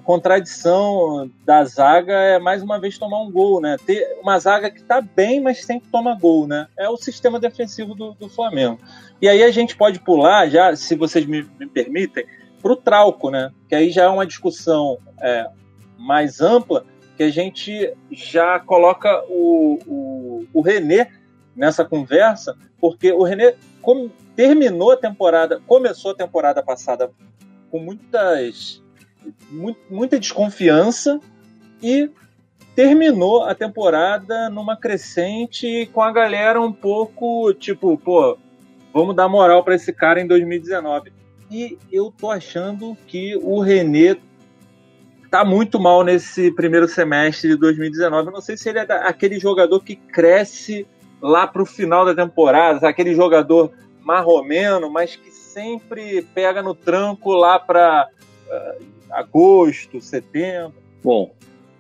contradição 0.03 1.29
da 1.43 1.65
zaga 1.65 2.13
é, 2.13 2.37
mais 2.37 2.61
uma 2.61 2.79
vez, 2.79 2.99
tomar 2.99 3.19
um 3.19 3.31
gol, 3.31 3.59
né? 3.59 3.75
Ter 3.83 4.19
uma 4.21 4.37
zaga 4.37 4.69
que 4.69 4.83
tá 4.83 5.01
bem, 5.01 5.41
mas 5.41 5.65
sempre 5.65 5.89
toma 5.89 6.13
gol, 6.13 6.45
né? 6.45 6.67
É 6.77 6.87
o 6.87 6.97
sistema 6.97 7.39
defensivo 7.39 7.95
do, 7.95 8.13
do 8.13 8.29
Flamengo. 8.29 8.79
E 9.19 9.27
aí 9.27 9.41
a 9.41 9.49
gente 9.49 9.75
pode 9.75 9.99
pular, 10.01 10.47
já, 10.49 10.75
se 10.75 10.95
vocês 10.95 11.25
me, 11.25 11.43
me 11.59 11.65
permitem, 11.65 12.25
para 12.61 12.71
o 12.71 12.75
Trauco, 12.75 13.31
né? 13.31 13.51
Que 13.67 13.73
aí 13.73 13.89
já 13.89 14.03
é 14.03 14.07
uma 14.07 14.25
discussão 14.25 14.99
é, 15.19 15.47
mais 15.97 16.41
ampla, 16.41 16.85
que 17.15 17.23
a 17.23 17.29
gente 17.29 17.93
já 18.11 18.59
coloca 18.59 19.23
o, 19.27 19.79
o, 19.87 20.45
o 20.53 20.61
René 20.61 21.11
nessa 21.55 21.83
conversa, 21.83 22.55
porque 22.79 23.11
o 23.11 23.23
René 23.23 23.55
terminou 24.35 24.91
a 24.91 24.97
temporada, 24.97 25.61
começou 25.65 26.11
a 26.11 26.15
temporada 26.15 26.61
passada 26.61 27.09
com 27.71 27.79
muitas 27.79 28.83
muita 29.89 30.19
desconfiança 30.19 31.19
e 31.81 32.09
terminou 32.75 33.43
a 33.43 33.55
temporada 33.55 34.49
numa 34.49 34.77
crescente 34.77 35.89
com 35.91 36.01
a 36.01 36.11
galera 36.11 36.61
um 36.61 36.71
pouco 36.71 37.53
tipo, 37.53 37.97
pô, 37.97 38.37
vamos 38.93 39.15
dar 39.15 39.27
moral 39.27 39.63
para 39.63 39.75
esse 39.75 39.91
cara 39.91 40.21
em 40.21 40.27
2019. 40.27 41.11
E 41.49 41.77
eu 41.91 42.13
tô 42.15 42.29
achando 42.29 42.95
que 43.07 43.35
o 43.37 43.59
René 43.59 44.15
tá 45.29 45.43
muito 45.43 45.79
mal 45.79 46.03
nesse 46.03 46.51
primeiro 46.51 46.87
semestre 46.87 47.49
de 47.49 47.55
2019. 47.57 48.27
Eu 48.27 48.33
não 48.33 48.41
sei 48.41 48.57
se 48.57 48.69
ele 48.69 48.79
é 48.79 48.85
aquele 48.89 49.39
jogador 49.39 49.83
que 49.83 49.95
cresce 49.95 50.87
lá 51.21 51.47
para 51.47 51.61
o 51.61 51.65
final 51.65 52.05
da 52.05 52.15
temporada, 52.15 52.87
aquele 52.87 53.15
jogador 53.15 53.71
marromeno, 54.01 54.89
mas 54.89 55.15
que 55.15 55.31
sempre 55.31 56.21
pega 56.33 56.61
no 56.61 56.73
tranco 56.73 57.33
lá 57.33 57.59
para 57.59 58.07
uh, 58.47 58.51
ah, 58.51 59.19
agosto, 59.19 59.99
setembro. 59.99 60.75
Bom, 61.03 61.33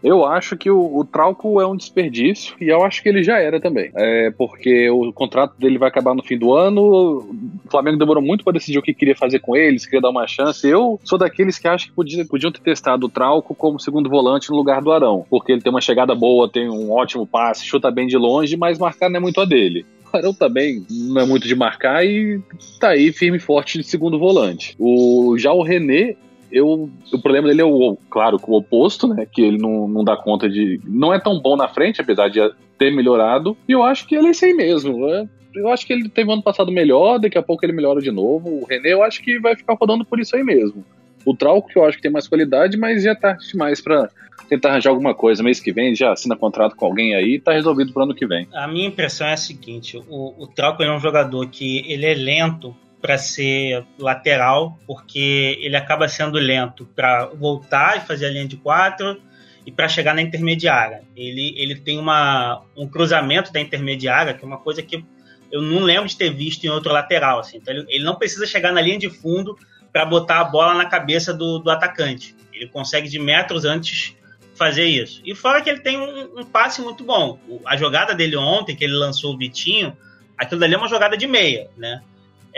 eu 0.07 0.25
acho 0.25 0.55
que 0.55 0.69
o, 0.69 0.97
o, 0.97 1.03
Trauco 1.03 1.59
é 1.59 1.67
um 1.67 1.75
desperdício 1.75 2.55
e 2.61 2.69
eu 2.69 2.83
acho 2.83 3.03
que 3.03 3.09
ele 3.09 3.23
já 3.23 3.37
era 3.39 3.59
também. 3.59 3.91
É 3.95 4.31
porque 4.31 4.89
o 4.89 5.11
contrato 5.11 5.57
dele 5.59 5.77
vai 5.77 5.89
acabar 5.89 6.15
no 6.15 6.23
fim 6.23 6.37
do 6.37 6.53
ano. 6.53 6.81
O 6.81 7.69
Flamengo 7.69 7.97
demorou 7.97 8.23
muito 8.23 8.43
para 8.43 8.53
decidir 8.53 8.79
o 8.79 8.81
que 8.81 8.93
queria 8.93 9.15
fazer 9.15 9.39
com 9.39 9.55
ele, 9.55 9.77
se 9.77 9.85
queria 9.85 10.01
dar 10.01 10.09
uma 10.09 10.27
chance. 10.27 10.67
Eu 10.67 10.99
sou 11.03 11.17
daqueles 11.17 11.59
que 11.59 11.67
acham 11.67 11.89
que 11.89 11.95
podia, 11.95 12.25
podiam 12.25 12.51
ter 12.51 12.61
testado 12.61 13.05
o 13.05 13.09
Trauco 13.09 13.53
como 13.53 13.79
segundo 13.79 14.09
volante 14.09 14.49
no 14.49 14.55
lugar 14.55 14.81
do 14.81 14.91
Arão, 14.91 15.25
porque 15.29 15.51
ele 15.51 15.61
tem 15.61 15.71
uma 15.71 15.81
chegada 15.81 16.15
boa, 16.15 16.49
tem 16.49 16.69
um 16.69 16.91
ótimo 16.91 17.27
passe, 17.27 17.65
chuta 17.65 17.91
bem 17.91 18.07
de 18.07 18.17
longe, 18.17 18.55
mas 18.55 18.79
marcar 18.79 19.09
não 19.09 19.17
é 19.17 19.19
muito 19.19 19.41
a 19.41 19.45
dele. 19.45 19.85
O 20.13 20.17
Arão 20.17 20.33
também 20.33 20.85
não 20.89 21.21
é 21.21 21.25
muito 21.25 21.47
de 21.47 21.55
marcar 21.55 22.05
e 22.05 22.41
tá 22.79 22.89
aí 22.89 23.11
firme 23.11 23.37
e 23.37 23.41
forte 23.41 23.77
de 23.77 23.83
segundo 23.83 24.17
volante. 24.17 24.75
O, 24.79 25.35
já 25.37 25.51
o 25.51 25.63
René, 25.63 26.15
eu, 26.57 26.89
o 27.13 27.21
problema 27.21 27.47
dele 27.47 27.61
é 27.61 27.65
o, 27.65 27.97
claro, 28.09 28.39
o 28.41 28.57
oposto, 28.57 29.07
né? 29.07 29.25
Que 29.31 29.41
ele 29.41 29.57
não, 29.57 29.87
não 29.87 30.03
dá 30.03 30.15
conta 30.15 30.49
de. 30.49 30.79
Não 30.85 31.13
é 31.13 31.19
tão 31.19 31.39
bom 31.39 31.55
na 31.55 31.67
frente, 31.67 32.01
apesar 32.01 32.29
de 32.29 32.39
ter 32.77 32.91
melhorado. 32.91 33.57
E 33.67 33.71
eu 33.71 33.83
acho 33.83 34.07
que 34.07 34.15
ele 34.15 34.27
é 34.27 34.31
esse 34.31 34.45
aí 34.45 34.53
mesmo. 34.53 35.07
Né? 35.07 35.27
Eu 35.55 35.69
acho 35.69 35.85
que 35.85 35.93
ele 35.93 36.09
teve 36.09 36.31
ano 36.31 36.43
passado 36.43 36.71
melhor, 36.71 37.19
daqui 37.19 37.37
a 37.37 37.43
pouco 37.43 37.65
ele 37.65 37.73
melhora 37.73 38.01
de 38.01 38.11
novo. 38.11 38.61
O 38.61 38.65
René, 38.65 38.93
eu 38.93 39.03
acho 39.03 39.21
que 39.21 39.39
vai 39.39 39.55
ficar 39.55 39.75
rodando 39.75 40.05
por 40.05 40.19
isso 40.19 40.35
aí 40.35 40.43
mesmo. 40.43 40.85
O 41.25 41.35
Trauco, 41.35 41.67
que 41.67 41.77
eu 41.77 41.85
acho 41.85 41.97
que 41.97 42.03
tem 42.03 42.11
mais 42.11 42.27
qualidade, 42.27 42.77
mas 42.77 43.03
já 43.03 43.13
tá 43.13 43.33
demais 43.33 43.81
para 43.81 44.09
tentar 44.47 44.69
arranjar 44.69 44.91
alguma 44.91 45.13
coisa 45.13 45.43
mês 45.43 45.59
que 45.59 45.73
vem, 45.73 45.93
já 45.93 46.13
assina 46.13 46.37
contrato 46.37 46.75
com 46.75 46.85
alguém 46.85 47.13
aí 47.15 47.39
tá 47.39 47.51
resolvido 47.51 47.91
pro 47.91 48.03
ano 48.03 48.15
que 48.15 48.25
vem. 48.25 48.47
A 48.53 48.67
minha 48.67 48.87
impressão 48.87 49.27
é 49.27 49.33
a 49.33 49.37
seguinte: 49.37 49.97
o, 50.07 50.43
o 50.43 50.47
Trauco 50.47 50.83
é 50.83 50.95
um 50.95 50.99
jogador 50.99 51.47
que 51.49 51.83
ele 51.91 52.05
é 52.05 52.13
lento 52.13 52.75
para 53.01 53.17
ser 53.17 53.85
lateral, 53.99 54.77
porque 54.87 55.57
ele 55.61 55.75
acaba 55.75 56.07
sendo 56.07 56.37
lento 56.37 56.85
para 56.95 57.27
voltar 57.27 57.97
e 57.97 58.01
fazer 58.01 58.27
a 58.27 58.29
linha 58.29 58.47
de 58.47 58.57
quatro 58.57 59.21
e 59.65 59.71
para 59.71 59.87
chegar 59.87 60.15
na 60.15 60.21
intermediária. 60.21 61.03
Ele, 61.15 61.53
ele 61.57 61.75
tem 61.75 61.99
uma, 61.99 62.63
um 62.75 62.87
cruzamento 62.87 63.51
da 63.51 63.59
intermediária, 63.59 64.33
que 64.33 64.43
é 64.43 64.47
uma 64.47 64.57
coisa 64.57 64.81
que 64.81 65.03
eu 65.51 65.61
não 65.61 65.81
lembro 65.81 66.07
de 66.07 66.17
ter 66.17 66.33
visto 66.33 66.63
em 66.63 66.69
outro 66.69 66.91
lateral. 66.91 67.39
Assim. 67.39 67.57
Então 67.57 67.73
ele, 67.73 67.85
ele 67.89 68.03
não 68.03 68.15
precisa 68.15 68.45
chegar 68.45 68.71
na 68.71 68.81
linha 68.81 68.97
de 68.97 69.09
fundo 69.09 69.57
para 69.91 70.05
botar 70.05 70.39
a 70.39 70.43
bola 70.43 70.73
na 70.73 70.85
cabeça 70.85 71.33
do, 71.33 71.59
do 71.59 71.69
atacante. 71.69 72.35
Ele 72.53 72.67
consegue 72.67 73.07
de 73.07 73.19
metros 73.19 73.65
antes 73.65 74.15
fazer 74.55 74.85
isso. 74.85 75.21
E 75.23 75.35
fora 75.35 75.61
que 75.61 75.69
ele 75.69 75.79
tem 75.79 75.97
um, 75.97 76.39
um 76.39 76.45
passe 76.45 76.81
muito 76.81 77.03
bom. 77.03 77.39
A 77.65 77.77
jogada 77.77 78.15
dele 78.15 78.35
ontem, 78.35 78.75
que 78.75 78.83
ele 78.83 78.93
lançou 78.93 79.35
o 79.35 79.37
Vitinho, 79.37 79.95
aquilo 80.37 80.59
dali 80.59 80.73
é 80.73 80.77
uma 80.77 80.87
jogada 80.87 81.15
de 81.15 81.27
meia, 81.27 81.69
né? 81.77 82.01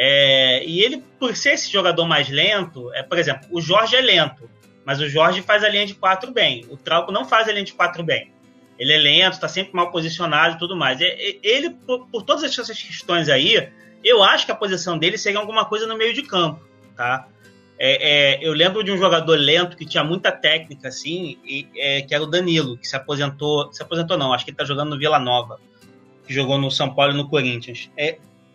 É, 0.01 0.63
e 0.65 0.81
ele, 0.81 1.03
por 1.19 1.35
ser 1.35 1.55
esse 1.55 1.69
jogador 1.69 2.07
mais 2.07 2.29
lento, 2.29 2.89
é, 2.93 3.03
por 3.03 3.19
exemplo, 3.19 3.49
o 3.51 3.59
Jorge 3.59 3.97
é 3.97 4.01
lento, 4.01 4.49
mas 4.85 5.01
o 5.01 5.09
Jorge 5.09 5.41
faz 5.41 5.61
a 5.61 5.67
linha 5.67 5.85
de 5.85 5.93
quatro 5.93 6.31
bem. 6.31 6.65
O 6.69 6.77
Trauco 6.77 7.11
não 7.11 7.25
faz 7.25 7.49
a 7.49 7.51
linha 7.51 7.65
de 7.65 7.73
quatro 7.73 8.01
bem. 8.01 8.31
Ele 8.79 8.93
é 8.93 8.97
lento, 8.97 9.33
está 9.33 9.49
sempre 9.49 9.75
mal 9.75 9.91
posicionado 9.91 10.55
e 10.55 10.57
tudo 10.57 10.73
mais. 10.73 11.01
Ele, 11.01 11.71
por, 11.85 12.07
por 12.07 12.23
todas 12.23 12.45
essas 12.45 12.67
questões 12.81 13.27
aí, 13.27 13.69
eu 14.01 14.23
acho 14.23 14.45
que 14.45 14.53
a 14.53 14.55
posição 14.55 14.97
dele 14.97 15.17
seria 15.17 15.37
alguma 15.37 15.65
coisa 15.65 15.85
no 15.85 15.97
meio 15.97 16.13
de 16.13 16.21
campo, 16.21 16.65
tá? 16.95 17.27
É, 17.77 18.37
é, 18.37 18.39
eu 18.41 18.53
lembro 18.53 18.81
de 18.85 18.93
um 18.93 18.97
jogador 18.97 19.35
lento 19.35 19.75
que 19.75 19.85
tinha 19.85 20.03
muita 20.03 20.31
técnica, 20.31 20.87
assim, 20.87 21.37
e, 21.43 21.67
é, 21.75 22.01
que 22.03 22.15
era 22.15 22.23
o 22.23 22.27
Danilo, 22.27 22.77
que 22.77 22.87
se 22.87 22.95
aposentou. 22.95 23.69
Se 23.73 23.83
aposentou, 23.83 24.17
não, 24.17 24.31
acho 24.31 24.45
que 24.45 24.51
ele 24.51 24.57
tá 24.57 24.63
jogando 24.63 24.91
no 24.91 24.97
Vila 24.97 25.19
Nova, 25.19 25.59
que 26.25 26.33
jogou 26.33 26.57
no 26.57 26.71
São 26.71 26.95
Paulo 26.95 27.11
e 27.11 27.17
no 27.17 27.27
Corinthians. 27.27 27.91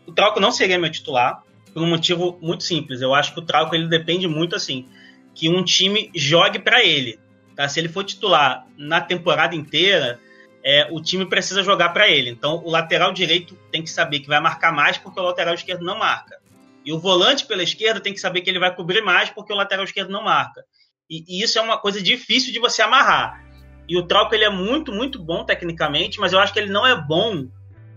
O 0.06 0.12
Trauco 0.12 0.40
não 0.40 0.52
seria 0.52 0.78
meu 0.78 0.90
titular, 0.90 1.42
por 1.72 1.82
um 1.82 1.86
motivo 1.86 2.38
muito 2.40 2.62
simples. 2.62 3.00
Eu 3.00 3.14
acho 3.14 3.34
que 3.34 3.40
o 3.40 3.42
Trauco 3.42 3.74
ele 3.74 3.88
depende 3.88 4.28
muito, 4.28 4.54
assim, 4.54 4.88
que 5.34 5.48
um 5.48 5.64
time 5.64 6.10
jogue 6.14 6.58
para 6.58 6.84
ele. 6.84 7.18
Tá? 7.56 7.68
Se 7.68 7.80
ele 7.80 7.88
for 7.88 8.04
titular 8.04 8.66
na 8.76 9.00
temporada 9.00 9.54
inteira, 9.54 10.20
é, 10.64 10.88
o 10.90 11.00
time 11.00 11.26
precisa 11.26 11.62
jogar 11.62 11.90
para 11.90 12.08
ele. 12.08 12.30
Então, 12.30 12.62
o 12.64 12.70
lateral 12.70 13.12
direito 13.12 13.58
tem 13.70 13.82
que 13.82 13.90
saber 13.90 14.20
que 14.20 14.28
vai 14.28 14.40
marcar 14.40 14.72
mais, 14.72 14.96
porque 14.96 15.20
o 15.20 15.22
lateral 15.22 15.54
esquerdo 15.54 15.84
não 15.84 15.98
marca. 15.98 16.38
E 16.84 16.92
o 16.92 16.98
volante 16.98 17.46
pela 17.46 17.62
esquerda 17.62 18.00
tem 18.00 18.12
que 18.12 18.20
saber 18.20 18.42
que 18.42 18.50
ele 18.50 18.58
vai 18.58 18.74
cobrir 18.74 19.02
mais 19.02 19.30
porque 19.30 19.52
o 19.52 19.56
lateral 19.56 19.84
esquerdo 19.84 20.10
não 20.10 20.22
marca. 20.22 20.64
E, 21.08 21.24
e 21.26 21.42
isso 21.42 21.58
é 21.58 21.62
uma 21.62 21.78
coisa 21.78 22.02
difícil 22.02 22.52
de 22.52 22.58
você 22.58 22.82
amarrar. 22.82 23.42
E 23.88 23.98
o 23.98 24.06
Trauco 24.06 24.34
ele 24.34 24.44
é 24.44 24.50
muito, 24.50 24.92
muito 24.92 25.18
bom 25.22 25.44
tecnicamente, 25.44 26.18
mas 26.20 26.32
eu 26.32 26.38
acho 26.38 26.52
que 26.52 26.58
ele 26.58 26.70
não 26.70 26.86
é 26.86 26.94
bom 26.94 27.46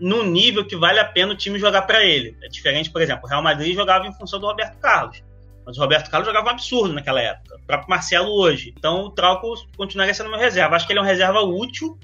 no 0.00 0.22
nível 0.22 0.64
que 0.64 0.76
vale 0.76 0.98
a 0.98 1.04
pena 1.04 1.32
o 1.32 1.36
time 1.36 1.58
jogar 1.58 1.82
para 1.82 2.04
ele. 2.04 2.36
É 2.42 2.48
diferente, 2.48 2.90
por 2.90 3.02
exemplo, 3.02 3.24
o 3.24 3.28
Real 3.28 3.42
Madrid 3.42 3.74
jogava 3.74 4.06
em 4.06 4.12
função 4.12 4.38
do 4.38 4.46
Roberto 4.46 4.78
Carlos. 4.78 5.22
Mas 5.64 5.76
o 5.76 5.80
Roberto 5.80 6.10
Carlos 6.10 6.26
jogava 6.26 6.46
um 6.46 6.50
absurdo 6.50 6.94
naquela 6.94 7.20
época. 7.20 7.56
O 7.56 7.66
próprio 7.66 7.90
Marcelo 7.90 8.30
hoje. 8.30 8.72
Então 8.76 9.04
o 9.04 9.10
Trauco 9.10 9.52
continuaria 9.76 10.14
sendo 10.14 10.30
meu 10.30 10.38
reserva. 10.38 10.76
Acho 10.76 10.86
que 10.86 10.92
ele 10.92 11.00
é 11.00 11.02
um 11.02 11.06
reserva 11.06 11.40
útil, 11.40 11.98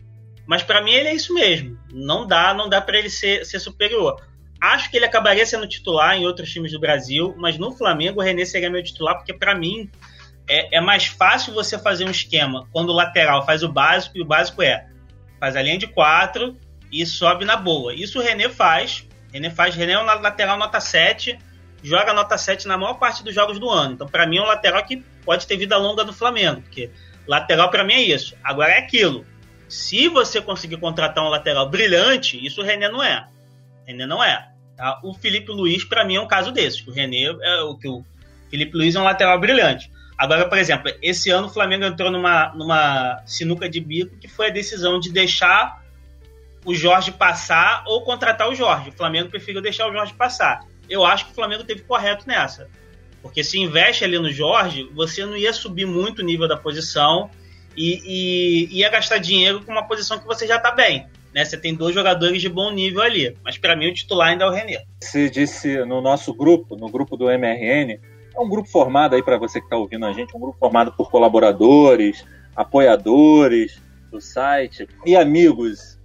mas 0.47 0.63
para 0.63 0.83
mim 0.83 0.93
ele 0.93 1.09
é 1.09 1.15
isso 1.15 1.33
mesmo. 1.33 1.79
Não 1.93 2.27
dá, 2.27 2.53
não 2.53 2.69
dá 2.69 2.81
para 2.81 2.99
ele 2.99 3.09
ser, 3.09 3.47
ser 3.47 3.59
superior. 3.59 4.21
Acho 4.61 4.91
que 4.91 4.97
ele 4.97 5.07
acabaria 5.07 5.45
sendo 5.47 5.67
titular 5.67 6.17
em 6.17 6.27
outros 6.27 6.51
times 6.51 6.73
do 6.73 6.81
Brasil, 6.81 7.35
mas 7.39 7.59
no 7.59 7.73
Flamengo 7.73 8.21
o 8.21 8.23
René 8.23 8.45
seria 8.45 8.71
meu 8.71 8.83
titular, 8.83 9.17
porque 9.17 9.33
para 9.33 9.55
mim 9.55 9.91
é, 10.49 10.77
é, 10.77 10.81
mais 10.81 11.07
fácil 11.07 11.53
você 11.53 11.79
fazer 11.79 12.05
um 12.05 12.11
esquema 12.11 12.67
quando 12.73 12.91
o 12.91 12.95
lateral 12.95 13.45
faz 13.45 13.63
o 13.63 13.69
básico, 13.69 14.17
e 14.17 14.23
o 14.23 14.25
básico 14.25 14.63
é 14.63 14.87
faz 15.41 15.57
a 15.57 15.63
linha 15.63 15.79
de 15.79 15.87
quatro 15.87 16.57
e 16.95 17.05
sobe 17.05 17.45
na 17.45 17.57
boa. 17.57 17.93
Isso 17.93 18.21
o 18.21 18.23
René 18.23 18.49
faz. 18.49 19.05
René 19.33 19.51
faz, 19.51 19.75
René 19.75 19.95
é 19.95 19.99
um 19.99 20.05
lateral 20.05 20.57
nota 20.57 20.79
7, 20.79 21.37
joga 21.83 22.15
nota 22.15 22.39
7 22.39 22.69
na 22.69 22.79
maior 22.79 22.95
parte 22.95 23.25
dos 23.25 23.35
jogos 23.35 23.59
do 23.59 23.69
ano. 23.69 23.95
Então, 23.95 24.07
para 24.07 24.27
mim, 24.29 24.39
é 24.39 24.43
um 24.43 24.47
lateral 24.47 24.85
que 24.85 24.99
pode 25.25 25.45
ter 25.45 25.57
vida 25.57 25.77
longa 25.77 26.05
no 26.05 26.13
Flamengo, 26.13 26.63
porque 26.63 26.89
lateral 27.27 27.69
para 27.69 27.83
mim 27.83 27.95
é 27.95 28.03
isso. 28.03 28.37
Agora 28.45 28.71
é 28.71 28.79
aquilo. 28.79 29.27
Se 29.69 30.09
você 30.09 30.41
conseguir 30.41 30.77
contratar 30.77 31.25
um 31.25 31.29
lateral 31.29 31.69
brilhante, 31.69 32.45
isso 32.45 32.61
o 32.61 32.65
René 32.65 32.89
não 32.89 33.03
é. 33.03 33.27
René 33.85 34.07
não 34.07 34.23
é. 34.23 34.51
Tá? 34.77 35.01
O 35.03 35.13
Felipe 35.15 35.51
Luiz, 35.51 35.85
para 35.85 36.05
mim, 36.05 36.15
é 36.15 36.21
um 36.21 36.29
caso 36.29 36.53
desses. 36.53 36.87
O 36.87 36.93
René 36.93 37.25
é 37.25 37.61
o 37.63 37.77
que 37.77 37.89
o 37.89 38.05
Felipe 38.49 38.77
Luiz 38.77 38.95
é 38.95 39.01
um 39.01 39.05
lateral 39.05 39.41
brilhante. 39.41 39.91
Agora, 40.17 40.49
por 40.49 40.59
exemplo, 40.59 40.93
esse 41.03 41.29
ano 41.31 41.49
o 41.49 41.51
Flamengo 41.51 41.85
entrou 41.85 42.09
numa, 42.09 42.55
numa 42.55 43.21
sinuca 43.27 43.69
de 43.69 43.81
bico 43.81 44.17
que 44.17 44.29
foi 44.29 44.47
a 44.47 44.51
decisão 44.51 45.01
de 45.01 45.11
deixar 45.11 45.84
o 46.65 46.75
Jorge 46.75 47.13
passar 47.13 47.85
ou 47.87 48.03
contratar 48.03 48.49
o 48.49 48.55
Jorge. 48.55 48.91
O 48.91 48.93
Flamengo 48.93 49.29
preferiu 49.29 49.61
deixar 49.61 49.89
o 49.89 49.93
Jorge 49.93 50.15
passar. 50.15 50.61
Eu 50.89 51.05
acho 51.05 51.27
que 51.27 51.33
o 51.33 51.35
Flamengo 51.35 51.65
teve 51.65 51.83
correto 51.83 52.27
nessa. 52.27 52.69
Porque 53.23 53.43
se 53.43 53.59
investe 53.59 54.05
ali 54.05 54.19
no 54.19 54.31
Jorge, 54.31 54.89
você 54.95 55.25
não 55.25 55.37
ia 55.37 55.53
subir 55.53 55.87
muito 55.87 56.21
o 56.21 56.25
nível 56.25 56.47
da 56.47 56.57
posição 56.57 57.31
e, 57.77 58.69
e 58.71 58.79
ia 58.79 58.89
gastar 58.91 59.19
dinheiro 59.19 59.65
com 59.65 59.73
uma 59.73 59.87
posição 59.87 60.19
que 60.19 60.27
você 60.27 60.47
já 60.47 60.57
está 60.57 60.71
bem 60.71 61.09
né? 61.35 61.45
Você 61.45 61.57
tem 61.57 61.75
dois 61.75 61.95
jogadores 61.95 62.41
de 62.41 62.49
bom 62.49 62.71
nível 62.71 63.03
ali, 63.03 63.37
mas 63.43 63.59
para 63.59 63.75
mim 63.75 63.89
o 63.89 63.95
titular 63.95 64.29
ainda 64.29 64.45
é 64.45 64.49
o 64.49 64.53
René. 64.53 64.85
Se 65.01 65.29
disse 65.29 65.85
no 65.85 66.01
nosso 66.01 66.33
grupo, 66.33 66.77
no 66.77 66.89
grupo 66.89 67.17
do 67.17 67.29
MRN, 67.29 67.99
é 68.35 68.41
um 68.41 68.49
grupo 68.49 68.69
formado 68.69 69.17
aí 69.17 69.23
para 69.23 69.37
você 69.37 69.59
que 69.59 69.67
está 69.67 69.77
ouvindo 69.77 70.07
a 70.07 70.13
gente, 70.13 70.35
um 70.37 70.41
grupo 70.41 70.57
formado 70.59 70.93
por 70.93 71.11
colaboradores, 71.11 72.25
apoiadores 72.55 73.83
do 74.11 74.21
site 74.21 74.87
e 75.05 75.17
amigos 75.17 75.99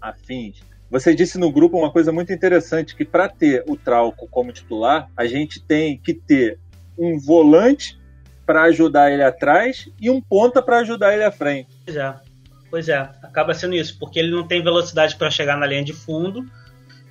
afins. 0.00 0.60
Você 0.90 1.14
disse 1.14 1.38
no 1.38 1.50
grupo 1.50 1.78
uma 1.78 1.90
coisa 1.90 2.12
muito 2.12 2.32
interessante 2.32 2.94
que 2.94 3.04
para 3.04 3.28
ter 3.28 3.64
o 3.66 3.76
Trauco 3.76 4.28
como 4.28 4.52
titular, 4.52 5.08
a 5.16 5.26
gente 5.26 5.60
tem 5.60 5.98
que 5.98 6.14
ter 6.14 6.58
um 6.96 7.18
volante 7.18 7.98
para 8.46 8.62
ajudar 8.64 9.10
ele 9.10 9.24
atrás 9.24 9.88
e 10.00 10.08
um 10.08 10.20
ponta 10.20 10.62
para 10.62 10.78
ajudar 10.78 11.12
ele 11.12 11.24
à 11.24 11.32
frente. 11.32 11.68
Já. 11.88 12.20
Pois 12.70 12.88
é, 12.88 12.96
acaba 12.96 13.54
sendo 13.54 13.74
isso, 13.74 13.98
porque 13.98 14.18
ele 14.18 14.30
não 14.30 14.46
tem 14.46 14.62
velocidade 14.62 15.16
para 15.16 15.30
chegar 15.30 15.56
na 15.56 15.66
linha 15.66 15.84
de 15.84 15.92
fundo, 15.92 16.44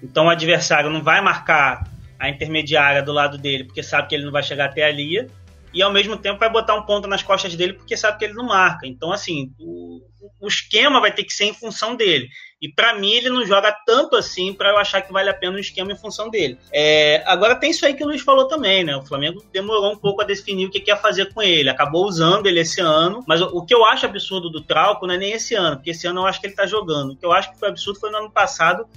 então 0.01 0.25
o 0.25 0.29
adversário 0.29 0.89
não 0.89 1.01
vai 1.01 1.21
marcar 1.21 1.89
a 2.19 2.29
intermediária 2.29 3.01
do 3.01 3.11
lado 3.11 3.37
dele, 3.37 3.63
porque 3.63 3.83
sabe 3.83 4.07
que 4.07 4.15
ele 4.15 4.25
não 4.25 4.31
vai 4.31 4.43
chegar 4.43 4.65
até 4.65 4.83
ali, 4.83 5.29
e 5.73 5.81
ao 5.81 5.91
mesmo 5.91 6.17
tempo 6.17 6.39
vai 6.39 6.49
botar 6.49 6.75
um 6.75 6.85
ponto 6.85 7.07
nas 7.07 7.21
costas 7.21 7.55
dele, 7.55 7.73
porque 7.73 7.97
sabe 7.97 8.17
que 8.17 8.25
ele 8.25 8.33
não 8.33 8.45
marca. 8.45 8.87
Então, 8.87 9.11
assim, 9.11 9.51
o, 9.59 10.01
o 10.39 10.47
esquema 10.47 11.01
vai 11.01 11.11
ter 11.11 11.23
que 11.23 11.33
ser 11.33 11.45
em 11.45 11.53
função 11.53 11.95
dele. 11.95 12.29
E 12.65 12.69
para 12.69 12.95
mim 12.95 13.11
ele 13.11 13.29
não 13.29 13.45
joga 13.45 13.71
tanto 13.85 14.15
assim 14.15 14.51
para 14.51 14.69
eu 14.69 14.77
achar 14.79 14.99
que 14.99 15.13
vale 15.13 15.29
a 15.29 15.33
pena 15.35 15.55
um 15.55 15.59
esquema 15.59 15.91
em 15.91 15.95
função 15.95 16.31
dele. 16.31 16.57
É, 16.73 17.21
agora 17.27 17.55
tem 17.55 17.69
isso 17.69 17.85
aí 17.85 17.93
que 17.93 18.03
o 18.03 18.07
Luiz 18.07 18.23
falou 18.23 18.47
também, 18.47 18.83
né? 18.83 18.97
O 18.97 19.05
Flamengo 19.05 19.45
demorou 19.53 19.93
um 19.93 19.97
pouco 19.97 20.23
a 20.23 20.25
definir 20.25 20.65
o 20.65 20.71
que, 20.71 20.79
que 20.79 20.89
ia 20.89 20.97
fazer 20.97 21.31
com 21.31 21.43
ele. 21.43 21.69
Acabou 21.69 22.07
usando 22.07 22.47
ele 22.47 22.59
esse 22.59 22.81
ano, 22.81 23.23
mas 23.27 23.39
o, 23.39 23.45
o, 23.55 23.63
que 23.63 23.75
eu 23.75 23.85
acho 23.85 24.07
absurdo 24.07 24.49
do 24.49 24.61
Trauco 24.61 25.05
não 25.05 25.13
é 25.13 25.17
nem 25.19 25.33
esse 25.33 25.53
ano, 25.53 25.75
porque 25.75 25.91
esse 25.91 26.07
ano 26.07 26.21
eu 26.21 26.25
acho 26.25 26.41
que 26.41 26.47
ele 26.47 26.55
tá 26.55 26.65
jogando. 26.65 27.11
O 27.11 27.15
que 27.15 27.23
eu 27.23 27.31
acho 27.31 27.51
que 27.51 27.59
foi 27.59 27.69
absurdo 27.69 27.99
foi 27.99 28.09
no 28.09 28.17
ano 28.17 28.31
passado 28.31 28.87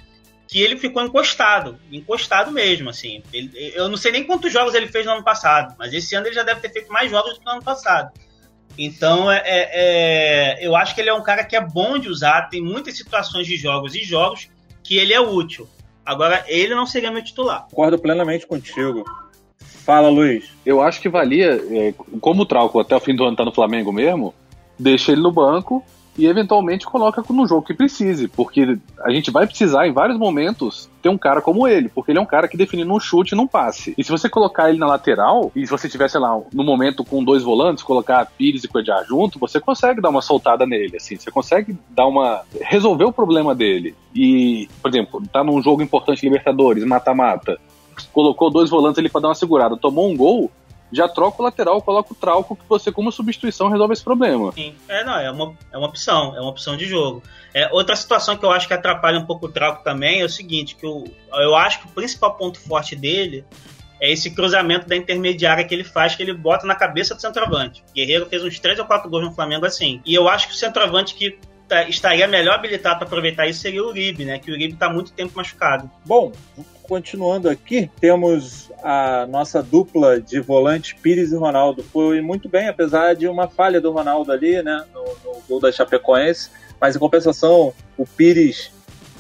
que 0.47 0.63
ele 0.63 0.79
ficou 0.79 1.03
encostado, 1.03 1.79
encostado 1.93 2.51
mesmo, 2.51 2.89
assim. 2.89 3.23
Ele, 3.35 3.51
eu 3.75 3.87
não 3.87 3.99
sei 3.99 4.13
nem 4.13 4.25
quantos 4.25 4.51
jogos 4.51 4.73
ele 4.73 4.87
fez 4.87 5.05
no 5.05 5.13
ano 5.13 5.23
passado, 5.23 5.75
mas 5.79 5.93
esse 5.93 6.15
ano 6.15 6.27
ele 6.27 6.35
já 6.35 6.43
deve 6.43 6.61
ter 6.61 6.73
feito 6.73 6.91
mais 6.91 7.11
jogos 7.11 7.35
do 7.35 7.41
que 7.41 7.45
no 7.45 7.53
ano 7.53 7.63
passado. 7.63 8.19
Então, 8.79 9.31
é, 9.31 9.43
é, 9.45 9.71
é, 9.73 10.67
eu 10.67 10.77
acho 10.77 10.95
que 10.95 11.01
ele 11.01 11.11
é 11.11 11.15
um 11.15 11.23
cara 11.23 11.43
que 11.45 11.57
é 11.57 11.61
bom 11.61 11.99
de 11.99 12.09
usar. 12.09 12.49
Tem 12.49 12.63
muitas 12.63 12.97
situações 12.97 13.47
de 13.47 13.57
jogos 13.57 13.95
e 13.97 14.05
jogos 14.05 14.49
que 14.85 14.97
ele 14.97 15.13
é 15.13 15.21
útil. 15.21 15.69
Agora, 16.07 16.45
ele 16.47 16.75
não 16.75 16.87
seria 16.87 17.11
meu 17.11 17.23
titular. 17.23 17.67
Concordo 17.69 17.99
plenamente 17.99 18.47
contigo. 18.47 19.05
Fala, 19.59 20.09
Luiz. 20.09 20.51
Eu 20.65 20.81
acho 20.81 21.01
que 21.01 21.09
valia, 21.09 21.61
é, 21.71 21.93
como 22.21 22.43
o 22.43 22.47
Trauco 22.47 22.79
até 22.79 22.95
o 22.95 23.01
fim 23.01 23.17
do 23.17 23.25
ano 23.25 23.37
tá 23.37 23.45
no 23.45 23.53
Flamengo 23.53 23.93
mesmo, 23.93 24.33
deixa 24.79 25.11
ele 25.11 25.23
no 25.23 25.33
banco 25.33 25.85
e 26.19 26.27
eventualmente 26.27 26.85
coloca 26.85 27.23
no 27.31 27.47
jogo 27.47 27.63
que 27.63 27.73
precise, 27.73 28.27
porque 28.27 28.77
a 29.05 29.11
gente 29.11 29.31
vai 29.31 29.47
precisar 29.47 29.87
em 29.87 29.93
vários 29.93 30.19
momentos 30.19 30.91
ter 31.01 31.09
um 31.09 31.17
cara 31.17 31.41
como 31.41 31.69
ele, 31.69 31.89
porque 31.89 32.11
ele 32.11 32.19
é 32.19 32.23
um 32.23 32.27
cara 32.27 32.49
que 32.49 32.57
define 32.57 32.85
num 32.85 32.99
chute 32.99 33.35
e 33.35 33.37
num 33.37 33.47
passe. 33.47 33.95
E 33.97 34.03
se 34.03 34.11
você 34.11 34.29
colocar 34.29 34.69
ele 34.69 34.79
na 34.79 34.87
lateral, 34.87 35.53
e 35.55 35.65
se 35.65 35.71
você 35.71 35.89
tiver, 35.89 36.11
sei 36.11 36.21
lá, 36.21 36.39
no 36.53 36.65
momento 36.65 37.05
com 37.05 37.23
dois 37.23 37.45
volantes, 37.45 37.85
colocar 37.85 38.27
Pires 38.27 38.65
e 38.65 38.69
Coediar 38.69 39.05
junto, 39.07 39.39
você 39.39 39.61
consegue 39.61 40.01
dar 40.01 40.09
uma 40.09 40.21
soltada 40.21 40.67
nele, 40.67 40.97
assim, 40.97 41.17
você 41.17 41.31
consegue 41.31 41.77
dar 41.91 42.07
uma. 42.07 42.43
resolver 42.61 43.05
o 43.05 43.13
problema 43.13 43.55
dele. 43.55 43.95
E, 44.13 44.69
por 44.83 44.89
exemplo, 44.91 45.23
tá 45.33 45.45
num 45.45 45.63
jogo 45.63 45.83
importante 45.83 46.25
Libertadores, 46.25 46.85
mata-mata, 46.85 47.59
colocou 48.13 48.51
dois 48.51 48.69
volantes 48.69 48.99
ali 48.99 49.09
para 49.09 49.21
dar 49.21 49.29
uma 49.29 49.35
segurada, 49.35 49.77
tomou 49.77 50.11
um 50.11 50.17
gol, 50.17 50.51
já 50.93 51.09
troca 51.09 51.41
o 51.41 51.45
lateral, 51.45 51.83
coloca 51.83 52.13
o 52.13 52.17
Trauco, 52.17 52.57
que 52.57 52.69
você, 52.69 52.91
como 52.91 53.13
substituição, 53.13 53.69
resolve 53.69 53.93
esse 53.93 54.05
problema. 54.05 54.53
Sim, 54.53 54.75
é, 54.89 55.05
não, 55.05 55.19
é 55.19 55.31
uma, 55.31 55.55
é 55.73 55.79
uma 55.79 55.89
opção, 55.89 56.35
é 56.37 56.41
uma 56.41 56.51
opção 56.51 56.77
de 56.77 56.87
jogo. 56.87 57.23
É, 57.55 57.69
outra 57.73 57.97
situação 57.97 58.37
que 58.37 58.45
eu 58.45 58.51
acho 58.51 58.67
que 58.67 58.75
atrapalha 58.75 59.19
um 59.19 59.27
pouco 59.27 59.47
o 59.47 59.49
Trauco 59.49 59.83
também 59.83 60.21
é 60.21 60.25
o 60.25 60.29
seguinte, 60.29 60.77
que 60.77 60.87
eu, 60.87 61.05
eu 61.33 61.57
acho 61.57 61.81
que 61.81 61.87
o 61.87 61.91
principal 61.91 62.35
ponto 62.35 62.59
forte 62.61 62.95
dele 62.95 63.45
é 64.01 64.13
esse 64.13 64.31
cruzamento 64.31 64.87
da 64.87 64.97
intermediária 64.97 65.65
que 65.65 65.75
ele 65.75 65.85
faz, 65.85 66.15
que 66.15 66.23
ele 66.23 66.33
bota 66.33 66.67
na 66.67 66.75
cabeça 66.75 67.15
do 67.15 67.21
centroavante. 67.21 67.83
Guerreiro 67.95 68.27
fez 68.27 68.45
uns 68.45 68.59
3 68.59 68.79
ou 68.79 68.85
4 68.85 69.11
gols 69.11 69.25
no 69.25 69.33
Flamengo 69.33 69.67
assim. 69.67 70.01
E 70.07 70.15
eu 70.15 70.29
acho 70.29 70.47
que 70.47 70.55
o 70.55 70.57
centroavante 70.57 71.15
que 71.15 71.39
estaria 71.89 72.27
melhor 72.27 72.55
habilitado 72.55 72.99
para 72.99 73.07
aproveitar 73.07 73.47
isso 73.47 73.61
seria 73.61 73.83
o 73.83 73.89
Uribe, 73.89 74.25
né? 74.25 74.39
Que 74.39 74.51
o 74.51 74.55
Uribe 74.55 74.75
está 74.75 74.89
muito 74.89 75.13
tempo 75.13 75.33
machucado. 75.37 75.91
Bom, 76.05 76.33
continuando 76.83 77.49
aqui, 77.49 77.91
temos 78.01 78.71
a 78.83 79.27
nossa 79.27 79.63
dupla 79.63 80.21
de 80.21 80.41
volantes 80.41 80.95
Pires 80.95 81.33
e 81.33 81.37
Ronaldo. 81.37 81.83
Foi 81.83 82.21
muito 82.21 82.49
bem, 82.49 82.69
apesar 82.69 83.15
de 83.15 83.29
uma 83.29 83.47
falha 83.47 83.81
do 83.81 83.93
Ronaldo 83.93 84.33
ali, 84.33 84.63
né, 84.63 84.85
no, 84.95 85.05
no 85.25 85.41
gol 85.49 85.61
da 85.61 85.71
Chapecoense. 85.71 86.51
Mas 86.81 86.97
em 86.97 86.99
compensação, 86.99 87.75
o 87.97 88.07
Pires, 88.07 88.71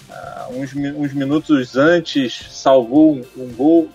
uh, 0.09 0.55
uns, 0.55 0.75
uns, 0.75 1.13
minutos 1.13 1.77
antes, 1.77 2.47
salvou 2.51 3.15
um, 3.15 3.25
um, 3.37 3.53
gol. 3.53 3.89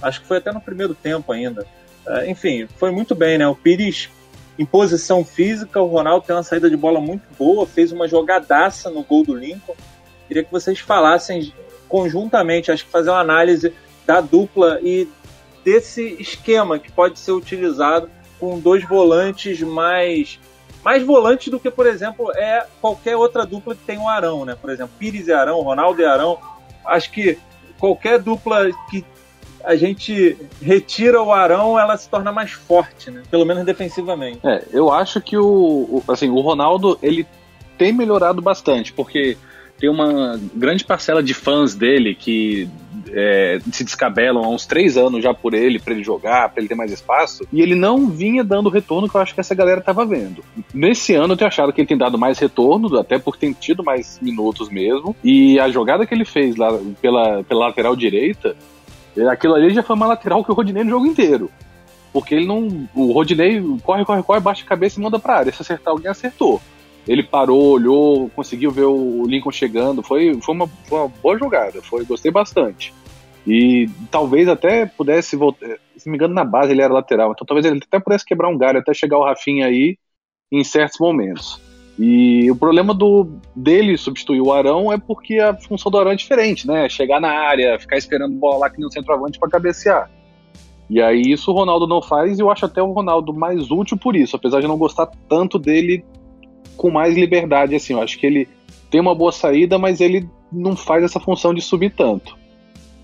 Acho 0.00 0.20
que 0.20 0.26
foi 0.26 0.38
até 0.38 0.50
no 0.50 0.60
primeiro 0.60 0.94
tempo 0.94 1.30
ainda. 1.30 1.66
Uh, 2.06 2.28
enfim, 2.28 2.66
foi 2.76 2.90
muito 2.90 3.14
bem, 3.14 3.38
né? 3.38 3.46
O 3.46 3.54
Pires 3.54 4.08
em 4.58 4.64
posição 4.64 5.24
física, 5.24 5.80
o 5.80 5.86
Ronaldo 5.86 6.26
tem 6.26 6.34
uma 6.34 6.42
saída 6.42 6.70
de 6.70 6.76
bola 6.76 7.00
muito 7.00 7.24
boa, 7.38 7.66
fez 7.66 7.92
uma 7.92 8.08
jogadaça 8.08 8.90
no 8.90 9.02
gol 9.02 9.22
do 9.22 9.34
Lincoln. 9.34 9.74
Queria 10.26 10.42
que 10.42 10.52
vocês 10.52 10.78
falassem 10.78 11.52
conjuntamente, 11.88 12.72
acho 12.72 12.84
que 12.84 12.90
fazer 12.90 13.10
uma 13.10 13.20
análise 13.20 13.72
da 14.06 14.20
dupla 14.20 14.80
e 14.82 15.08
desse 15.64 16.16
esquema 16.20 16.78
que 16.78 16.90
pode 16.90 17.18
ser 17.18 17.32
utilizado 17.32 18.08
com 18.38 18.58
dois 18.58 18.84
volantes 18.84 19.60
mais 19.60 20.38
mais 20.84 21.02
volantes 21.02 21.48
do 21.48 21.58
que, 21.58 21.68
por 21.68 21.84
exemplo, 21.84 22.30
é 22.36 22.64
qualquer 22.80 23.16
outra 23.16 23.44
dupla 23.44 23.74
que 23.74 23.84
tem 23.84 23.98
o 23.98 24.02
um 24.02 24.08
Arão, 24.08 24.44
né? 24.44 24.54
Por 24.54 24.70
exemplo, 24.70 24.94
Pires 24.96 25.26
e 25.26 25.32
Arão, 25.32 25.60
Ronaldo 25.60 26.00
e 26.00 26.04
Arão. 26.04 26.38
Acho 26.84 27.10
que 27.10 27.36
qualquer 27.76 28.20
dupla 28.20 28.70
que 28.88 29.04
a 29.66 29.74
gente 29.74 30.36
retira 30.62 31.20
o 31.20 31.32
Arão, 31.32 31.76
ela 31.76 31.96
se 31.96 32.08
torna 32.08 32.30
mais 32.30 32.52
forte, 32.52 33.10
né? 33.10 33.24
Pelo 33.28 33.44
menos 33.44 33.64
defensivamente. 33.64 34.38
É, 34.44 34.62
eu 34.72 34.92
acho 34.92 35.20
que 35.20 35.36
o, 35.36 36.00
assim, 36.08 36.30
o 36.30 36.40
Ronaldo, 36.40 36.96
ele 37.02 37.26
tem 37.76 37.92
melhorado 37.92 38.40
bastante, 38.40 38.92
porque 38.92 39.36
tem 39.78 39.90
uma 39.90 40.40
grande 40.54 40.84
parcela 40.84 41.22
de 41.22 41.34
fãs 41.34 41.74
dele 41.74 42.14
que 42.14 42.68
é, 43.10 43.58
se 43.72 43.82
descabelam 43.82 44.44
há 44.44 44.48
uns 44.48 44.66
três 44.66 44.96
anos 44.96 45.22
já 45.22 45.34
por 45.34 45.52
ele, 45.52 45.80
para 45.80 45.94
ele 45.94 46.04
jogar, 46.04 46.48
para 46.48 46.60
ele 46.60 46.68
ter 46.68 46.74
mais 46.76 46.92
espaço, 46.92 47.46
e 47.52 47.60
ele 47.60 47.74
não 47.74 48.08
vinha 48.08 48.44
dando 48.44 48.66
o 48.66 48.70
retorno 48.70 49.08
que 49.08 49.16
eu 49.16 49.20
acho 49.20 49.34
que 49.34 49.40
essa 49.40 49.54
galera 49.54 49.80
tava 49.80 50.06
vendo. 50.06 50.44
Nesse 50.72 51.14
ano 51.14 51.32
eu 51.32 51.36
tenho 51.36 51.48
achado 51.48 51.72
que 51.72 51.80
ele 51.80 51.88
tem 51.88 51.98
dado 51.98 52.16
mais 52.16 52.38
retorno, 52.38 52.96
até 52.98 53.18
por 53.18 53.36
ter 53.36 53.52
tido 53.54 53.82
mais 53.82 54.18
minutos 54.22 54.70
mesmo, 54.70 55.14
e 55.24 55.58
a 55.58 55.68
jogada 55.68 56.06
que 56.06 56.14
ele 56.14 56.24
fez 56.24 56.56
lá 56.56 56.68
pela, 57.02 57.42
pela 57.42 57.66
lateral 57.66 57.96
direita, 57.96 58.56
aquilo 59.22 59.54
ali 59.54 59.70
já 59.70 59.82
foi 59.82 59.96
uma 59.96 60.06
lateral 60.06 60.44
que 60.44 60.50
o 60.50 60.54
Rodinei 60.54 60.84
no 60.84 60.90
jogo 60.90 61.06
inteiro. 61.06 61.50
Porque 62.12 62.34
ele 62.34 62.46
não. 62.46 62.88
O 62.94 63.12
Rodinei 63.12 63.62
corre, 63.82 64.04
corre, 64.04 64.22
corre, 64.22 64.40
baixa 64.40 64.64
a 64.64 64.68
cabeça 64.68 64.98
e 64.98 65.02
manda 65.02 65.18
pra 65.18 65.36
área. 65.38 65.52
Se 65.52 65.62
acertar 65.62 65.92
alguém, 65.92 66.10
acertou. 66.10 66.60
Ele 67.06 67.22
parou, 67.22 67.72
olhou, 67.72 68.30
conseguiu 68.30 68.70
ver 68.70 68.84
o 68.84 69.24
Lincoln 69.26 69.52
chegando. 69.52 70.02
Foi, 70.02 70.40
foi, 70.40 70.54
uma, 70.54 70.66
foi 70.66 70.98
uma 70.98 71.08
boa 71.08 71.38
jogada, 71.38 71.80
foi, 71.82 72.04
gostei 72.04 72.30
bastante. 72.32 72.92
E 73.46 73.88
talvez 74.10 74.48
até 74.48 74.86
pudesse 74.86 75.36
voltar. 75.36 75.66
Se 75.96 76.06
não 76.06 76.12
me 76.12 76.16
engano, 76.16 76.34
na 76.34 76.44
base 76.44 76.72
ele 76.72 76.82
era 76.82 76.92
lateral. 76.92 77.32
Então 77.32 77.46
talvez 77.46 77.64
ele 77.64 77.80
até 77.86 78.00
pudesse 78.00 78.24
quebrar 78.24 78.48
um 78.48 78.58
galho 78.58 78.80
até 78.80 78.92
chegar 78.92 79.18
o 79.18 79.24
Rafinha 79.24 79.66
aí 79.66 79.96
em 80.50 80.64
certos 80.64 80.98
momentos. 80.98 81.60
E 81.98 82.50
o 82.50 82.56
problema 82.56 82.92
do 82.92 83.26
dele 83.54 83.96
substituir 83.96 84.40
o 84.40 84.52
Arão 84.52 84.92
é 84.92 84.98
porque 84.98 85.38
a 85.38 85.54
função 85.54 85.90
do 85.90 85.98
Arão 85.98 86.12
é 86.12 86.16
diferente, 86.16 86.66
né? 86.66 86.88
Chegar 86.88 87.20
na 87.20 87.30
área, 87.30 87.78
ficar 87.78 87.96
esperando 87.96 88.34
bola 88.34 88.58
lá 88.58 88.70
que 88.70 88.78
nem 88.78 88.86
um 88.86 88.90
centroavante 88.90 89.38
para 89.38 89.48
cabecear. 89.48 90.10
E 90.88 91.00
aí 91.00 91.22
isso 91.22 91.50
o 91.50 91.54
Ronaldo 91.54 91.86
não 91.86 92.02
faz 92.02 92.38
e 92.38 92.42
eu 92.42 92.50
acho 92.50 92.66
até 92.66 92.82
o 92.82 92.92
Ronaldo 92.92 93.32
mais 93.32 93.70
útil 93.70 93.96
por 93.96 94.14
isso, 94.14 94.36
apesar 94.36 94.60
de 94.60 94.68
não 94.68 94.76
gostar 94.76 95.10
tanto 95.28 95.58
dele 95.58 96.04
com 96.76 96.90
mais 96.90 97.14
liberdade, 97.16 97.74
assim. 97.74 97.94
Eu 97.94 98.02
acho 98.02 98.18
que 98.18 98.26
ele 98.26 98.48
tem 98.90 99.00
uma 99.00 99.14
boa 99.14 99.32
saída, 99.32 99.78
mas 99.78 100.00
ele 100.00 100.28
não 100.52 100.76
faz 100.76 101.02
essa 101.02 101.18
função 101.18 101.52
de 101.52 101.60
subir 101.60 101.94
tanto. 101.94 102.36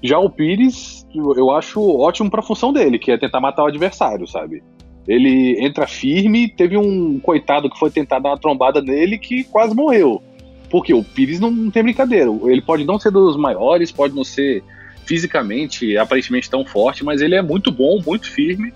Já 0.03 0.19
o 0.19 0.29
Pires, 0.29 1.07
eu 1.15 1.51
acho 1.51 1.81
ótimo 1.81 2.29
para 2.31 2.41
a 2.41 2.45
função 2.45 2.73
dele, 2.73 2.99
que 2.99 3.11
é 3.11 3.19
tentar 3.19 3.41
matar 3.41 3.63
o 3.63 3.69
adversário, 3.69 4.27
sabe? 4.27 4.63
Ele 5.07 5.57
entra 5.65 5.87
firme, 5.87 6.49
teve 6.49 6.77
um 6.77 7.19
coitado 7.19 7.69
que 7.69 7.79
foi 7.79 7.91
tentar 7.91 8.19
dar 8.19 8.31
uma 8.31 8.39
trombada 8.39 8.81
nele 8.81 9.19
que 9.19 9.45
quase 9.45 9.75
morreu. 9.75 10.23
Porque 10.71 10.95
o 10.95 11.03
Pires 11.03 11.41
não 11.41 11.71
tem 11.71 11.83
brincadeira. 11.83 12.31
Ele 12.45 12.63
pode 12.63 12.85
não 12.85 12.99
ser 12.99 13.11
dos 13.11 13.37
maiores, 13.37 13.91
pode 13.91 14.15
não 14.15 14.25
ser 14.25 14.63
fisicamente, 15.05 15.97
aparentemente 15.97 16.49
tão 16.49 16.65
forte, 16.65 17.05
mas 17.05 17.21
ele 17.21 17.35
é 17.35 17.43
muito 17.43 17.73
bom, 17.73 18.01
muito 18.05 18.31
firme 18.31 18.73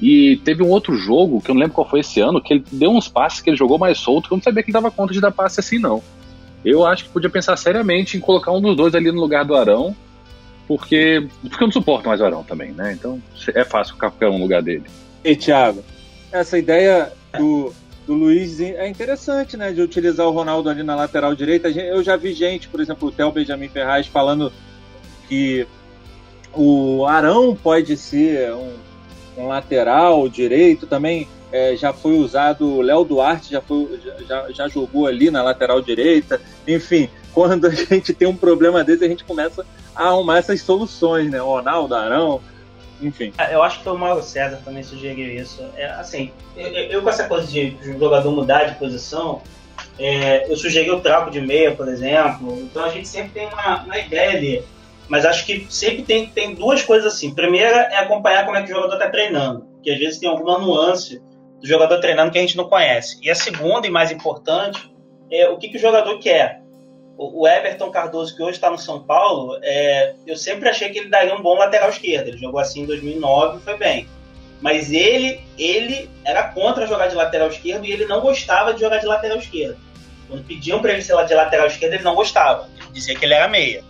e 0.00 0.36
teve 0.38 0.62
um 0.62 0.68
outro 0.68 0.96
jogo, 0.96 1.40
que 1.40 1.50
eu 1.50 1.54
não 1.54 1.60
lembro 1.60 1.74
qual 1.74 1.88
foi 1.88 2.00
esse 2.00 2.20
ano, 2.20 2.40
que 2.40 2.54
ele 2.54 2.64
deu 2.72 2.90
uns 2.90 3.06
passes 3.06 3.40
que 3.40 3.50
ele 3.50 3.56
jogou 3.56 3.78
mais 3.78 3.98
solto, 3.98 4.28
que 4.28 4.32
eu 4.32 4.36
não 4.36 4.42
sabia 4.42 4.62
que 4.62 4.70
ele 4.70 4.74
dava 4.74 4.90
conta 4.90 5.12
de 5.12 5.20
dar 5.20 5.30
passe 5.30 5.60
assim, 5.60 5.78
não. 5.78 6.02
Eu 6.64 6.86
acho 6.86 7.04
que 7.04 7.10
podia 7.10 7.28
pensar 7.28 7.56
seriamente 7.56 8.16
em 8.16 8.20
colocar 8.20 8.50
um 8.52 8.60
dos 8.60 8.74
dois 8.74 8.94
ali 8.94 9.12
no 9.12 9.20
lugar 9.20 9.44
do 9.44 9.54
Arão, 9.54 9.94
porque, 10.66 11.26
porque 11.42 11.62
eu 11.62 11.66
não 11.66 11.72
suporto 11.72 12.08
mais 12.08 12.20
o 12.20 12.24
Arão 12.24 12.42
também, 12.42 12.72
né? 12.72 12.92
Então 12.92 13.20
é 13.54 13.64
fácil 13.64 13.96
qualquer 13.96 14.28
um 14.28 14.40
lugar 14.40 14.62
dele. 14.62 14.84
E 15.24 15.36
Thiago, 15.36 15.84
essa 16.32 16.58
ideia 16.58 17.12
do, 17.36 17.72
do 18.06 18.14
Luiz 18.14 18.60
é 18.60 18.88
interessante, 18.88 19.56
né? 19.56 19.72
De 19.72 19.82
utilizar 19.82 20.26
o 20.26 20.32
Ronaldo 20.32 20.70
ali 20.70 20.82
na 20.82 20.96
lateral 20.96 21.34
direita. 21.34 21.68
Eu 21.68 22.02
já 22.02 22.16
vi 22.16 22.32
gente, 22.32 22.68
por 22.68 22.80
exemplo, 22.80 23.08
o 23.08 23.12
Theo 23.12 23.30
Benjamin 23.30 23.68
Ferraz 23.68 24.06
falando 24.06 24.52
que 25.28 25.66
o 26.52 27.04
Arão 27.06 27.54
pode 27.54 27.96
ser 27.96 28.52
um 28.52 28.90
um 29.40 29.48
lateral 29.48 30.28
direito 30.28 30.86
também 30.86 31.28
é, 31.52 31.74
já 31.74 31.92
foi 31.92 32.12
usado, 32.12 32.64
o 32.64 32.80
Léo 32.80 33.04
Duarte 33.04 33.50
já, 33.50 33.60
foi, 33.60 34.00
já, 34.28 34.50
já 34.52 34.68
jogou 34.68 35.06
ali 35.06 35.30
na 35.30 35.42
lateral 35.42 35.80
direita. 35.80 36.40
Enfim, 36.66 37.08
quando 37.32 37.66
a 37.66 37.70
gente 37.74 38.14
tem 38.14 38.28
um 38.28 38.36
problema 38.36 38.84
desse, 38.84 39.04
a 39.04 39.08
gente 39.08 39.24
começa 39.24 39.66
a 39.94 40.08
arrumar 40.08 40.38
essas 40.38 40.60
soluções, 40.60 41.28
né? 41.28 41.42
O 41.42 41.46
Ronaldo, 41.46 41.94
Arão, 41.94 42.40
enfim. 43.02 43.32
Ah, 43.38 43.50
eu 43.50 43.62
acho 43.62 43.82
que 43.82 43.88
o 43.88 43.96
Mauro 43.96 44.22
César 44.22 44.60
também 44.64 44.82
sugeriu 44.82 45.34
isso. 45.34 45.64
É, 45.76 45.86
assim, 45.86 46.30
eu, 46.56 46.66
eu, 46.68 47.02
com 47.02 47.08
essa 47.08 47.26
coisa 47.26 47.46
de 47.46 47.76
jogador 47.82 48.30
mudar 48.30 48.64
de 48.64 48.74
posição, 48.76 49.42
é, 49.98 50.50
eu 50.50 50.56
sugeri 50.56 50.90
o 50.90 51.00
trapo 51.00 51.30
de 51.30 51.40
meia, 51.40 51.74
por 51.74 51.88
exemplo. 51.88 52.58
Então 52.60 52.84
a 52.84 52.88
gente 52.90 53.08
sempre 53.08 53.30
tem 53.30 53.46
uma, 53.46 53.82
uma 53.84 53.98
ideia 53.98 54.30
ali. 54.30 54.64
Mas 55.08 55.24
acho 55.24 55.44
que 55.44 55.66
sempre 55.68 56.02
tem, 56.02 56.26
tem 56.28 56.54
duas 56.54 56.82
coisas 56.82 57.12
assim. 57.12 57.34
Primeira 57.34 57.76
é 57.76 57.96
acompanhar 57.96 58.44
como 58.44 58.56
é 58.56 58.62
que 58.62 58.70
o 58.70 58.74
jogador 58.74 58.94
está 58.94 59.10
treinando, 59.10 59.62
porque 59.74 59.90
às 59.90 59.98
vezes 59.98 60.18
tem 60.20 60.28
alguma 60.28 60.58
nuance 60.58 61.20
do 61.60 61.66
jogador 61.66 61.98
treinando 62.00 62.30
que 62.30 62.38
a 62.38 62.40
gente 62.40 62.56
não 62.56 62.68
conhece. 62.68 63.18
E 63.22 63.28
a 63.28 63.34
segunda 63.34 63.86
e 63.86 63.90
mais 63.90 64.10
importante 64.10 64.90
é 65.30 65.48
o 65.48 65.58
que, 65.58 65.68
que 65.68 65.76
o 65.76 65.80
jogador 65.80 66.18
quer. 66.18 66.62
O, 67.22 67.46
Everton 67.46 67.90
Cardoso, 67.90 68.34
que 68.34 68.42
hoje 68.42 68.52
está 68.52 68.70
no 68.70 68.78
São 68.78 69.02
Paulo, 69.02 69.58
é, 69.62 70.14
eu 70.26 70.38
sempre 70.38 70.70
achei 70.70 70.88
que 70.88 71.00
ele 71.00 71.10
daria 71.10 71.34
um 71.34 71.42
bom 71.42 71.54
lateral 71.54 71.90
esquerdo. 71.90 72.28
Ele 72.28 72.38
jogou 72.38 72.58
assim 72.58 72.80
em 72.80 72.86
2009 72.86 73.58
e 73.58 73.60
foi 73.60 73.76
bem. 73.76 74.08
Mas 74.58 74.90
ele, 74.90 75.38
ele 75.58 76.08
era 76.24 76.44
contra 76.44 76.86
jogar 76.86 77.08
de 77.08 77.14
lateral 77.14 77.48
esquerdo 77.48 77.84
e 77.84 77.92
ele 77.92 78.06
não 78.06 78.22
gostava 78.22 78.72
de 78.72 78.80
jogar 78.80 78.96
de 78.96 79.06
lateral 79.06 79.36
esquerdo. 79.36 79.76
Quando 80.28 80.46
pediam 80.46 80.80
para 80.80 80.94
ele 80.94 81.02
ser 81.02 81.14
de 81.26 81.34
lateral 81.34 81.66
esquerdo, 81.66 81.92
ele 81.92 82.02
não 82.02 82.14
gostava. 82.14 82.70
Ele 82.78 82.90
dizia 82.90 83.14
que 83.14 83.22
ele 83.22 83.34
era 83.34 83.48
meia. 83.48 83.84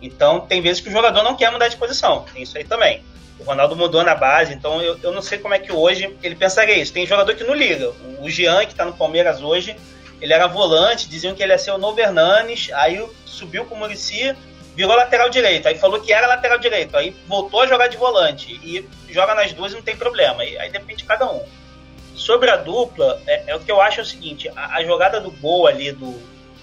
Então, 0.00 0.38
tem 0.40 0.62
vezes 0.62 0.80
que 0.80 0.88
o 0.88 0.92
jogador 0.92 1.24
não 1.24 1.34
quer 1.34 1.50
mudar 1.50 1.66
de 1.66 1.76
posição. 1.76 2.24
Tem 2.32 2.44
isso 2.44 2.56
aí 2.56 2.62
também. 2.62 3.02
O 3.40 3.42
Ronaldo 3.42 3.74
mudou 3.74 4.04
na 4.04 4.14
base, 4.14 4.54
então 4.54 4.80
eu, 4.80 4.96
eu 5.02 5.10
não 5.10 5.22
sei 5.22 5.38
como 5.38 5.54
é 5.54 5.58
que 5.58 5.72
hoje 5.72 6.16
ele 6.22 6.36
pensaria 6.36 6.76
isso. 6.76 6.92
Tem 6.92 7.04
jogador 7.04 7.34
que 7.34 7.42
não 7.42 7.54
liga. 7.54 7.90
O 8.20 8.30
Jean, 8.30 8.64
que 8.66 8.72
está 8.72 8.84
no 8.84 8.92
Palmeiras 8.92 9.42
hoje, 9.42 9.74
ele 10.20 10.32
era 10.32 10.46
volante, 10.46 11.08
diziam 11.08 11.34
que 11.34 11.42
ele 11.42 11.52
ia 11.52 11.58
ser 11.58 11.70
o 11.70 11.78
Novo 11.78 12.00
Hernanes, 12.00 12.70
aí 12.72 13.04
subiu 13.24 13.64
com 13.64 13.74
o 13.74 13.78
Murici, 13.78 14.34
virou 14.74 14.96
lateral 14.96 15.28
direito. 15.28 15.66
Aí 15.68 15.78
falou 15.78 16.00
que 16.00 16.12
era 16.12 16.26
lateral 16.26 16.58
direito, 16.58 16.96
aí 16.96 17.16
voltou 17.26 17.62
a 17.62 17.66
jogar 17.66 17.88
de 17.88 17.96
volante. 17.96 18.52
E 18.62 18.88
joga 19.12 19.34
nas 19.34 19.52
duas 19.52 19.72
e 19.72 19.76
não 19.76 19.82
tem 19.82 19.96
problema. 19.96 20.42
Aí, 20.42 20.58
aí 20.58 20.70
depende 20.70 21.02
de 21.02 21.04
cada 21.04 21.30
um. 21.30 21.42
sobre 22.14 22.50
a 22.50 22.56
dupla, 22.56 23.20
é, 23.26 23.44
é, 23.48 23.56
o 23.56 23.60
que 23.60 23.70
eu 23.70 23.80
acho 23.80 24.00
é 24.00 24.02
o 24.02 24.06
seguinte: 24.06 24.48
a, 24.54 24.76
a 24.76 24.84
jogada 24.84 25.20
do 25.20 25.30
gol 25.30 25.66
ali 25.66 25.92
do, 25.92 26.20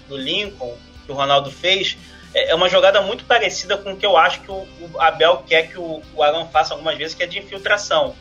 do 0.08 0.16
Lincoln, 0.16 0.76
que 1.04 1.12
o 1.12 1.14
Ronaldo 1.14 1.50
fez, 1.50 1.96
é, 2.34 2.50
é 2.50 2.54
uma 2.54 2.68
jogada 2.68 3.00
muito 3.00 3.24
parecida 3.24 3.76
com 3.78 3.92
o 3.92 3.96
que 3.96 4.04
eu 4.04 4.16
acho 4.16 4.40
que 4.40 4.50
o, 4.50 4.66
o 4.80 5.00
Abel 5.00 5.44
quer 5.46 5.68
que 5.68 5.78
o, 5.78 6.02
o 6.14 6.22
Arão 6.22 6.48
faça 6.48 6.74
algumas 6.74 6.96
vezes, 6.96 7.14
que 7.14 7.22
é 7.22 7.26
de 7.26 7.38
infiltração 7.38 8.14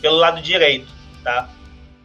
pelo 0.00 0.16
lado 0.16 0.40
direito, 0.40 0.86
tá? 1.24 1.48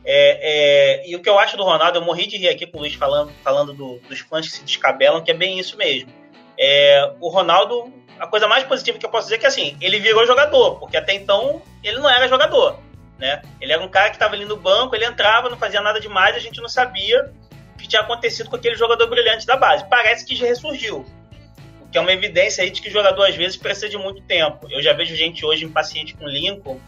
É, 0.03 1.01
é, 1.03 1.09
e 1.09 1.15
o 1.15 1.21
que 1.21 1.29
eu 1.29 1.37
acho 1.37 1.55
do 1.55 1.63
Ronaldo, 1.63 1.99
eu 1.99 2.03
morri 2.03 2.25
de 2.25 2.37
rir 2.37 2.49
aqui 2.49 2.65
com 2.65 2.77
o 2.77 2.81
Luiz 2.81 2.93
falando, 2.95 3.31
falando 3.43 3.73
do, 3.73 3.99
dos 4.09 4.19
fãs 4.19 4.47
que 4.47 4.53
se 4.53 4.63
descabelam, 4.63 5.23
que 5.23 5.31
é 5.31 5.33
bem 5.33 5.59
isso 5.59 5.77
mesmo. 5.77 6.09
É, 6.57 7.13
o 7.19 7.29
Ronaldo, 7.29 7.93
a 8.19 8.27
coisa 8.27 8.47
mais 8.47 8.63
positiva 8.63 8.97
que 8.97 9.05
eu 9.05 9.09
posso 9.09 9.25
dizer 9.25 9.35
é 9.35 9.39
que 9.39 9.45
assim, 9.45 9.77
ele 9.79 9.99
virou 9.99 10.25
jogador, 10.25 10.79
porque 10.79 10.97
até 10.97 11.13
então 11.13 11.61
ele 11.83 11.99
não 11.99 12.09
era 12.09 12.27
jogador. 12.27 12.79
Né? 13.17 13.41
Ele 13.59 13.71
era 13.71 13.81
um 13.81 13.87
cara 13.87 14.09
que 14.09 14.15
estava 14.15 14.33
ali 14.33 14.45
no 14.45 14.57
banco, 14.57 14.95
ele 14.95 15.05
entrava, 15.05 15.49
não 15.49 15.57
fazia 15.57 15.81
nada 15.81 15.99
demais, 15.99 16.35
a 16.35 16.39
gente 16.39 16.59
não 16.59 16.69
sabia 16.69 17.31
o 17.75 17.77
que 17.77 17.87
tinha 17.87 18.01
acontecido 18.01 18.49
com 18.49 18.55
aquele 18.55 18.75
jogador 18.75 19.07
brilhante 19.07 19.45
da 19.45 19.55
base. 19.55 19.87
Parece 19.87 20.25
que 20.25 20.35
já 20.35 20.47
ressurgiu. 20.47 21.05
O 21.79 21.87
que 21.87 21.99
é 21.99 22.01
uma 22.01 22.11
evidência 22.11 22.63
aí 22.63 22.71
de 22.71 22.81
que 22.81 22.89
o 22.89 22.91
jogador 22.91 23.25
às 23.25 23.35
vezes 23.35 23.57
precisa 23.57 23.89
de 23.89 23.97
muito 23.97 24.23
tempo. 24.23 24.67
Eu 24.71 24.81
já 24.81 24.93
vejo 24.93 25.15
gente 25.15 25.45
hoje 25.45 25.65
impaciente 25.65 26.15
com 26.15 26.25
o 26.25 26.27
Lincoln, 26.27 26.79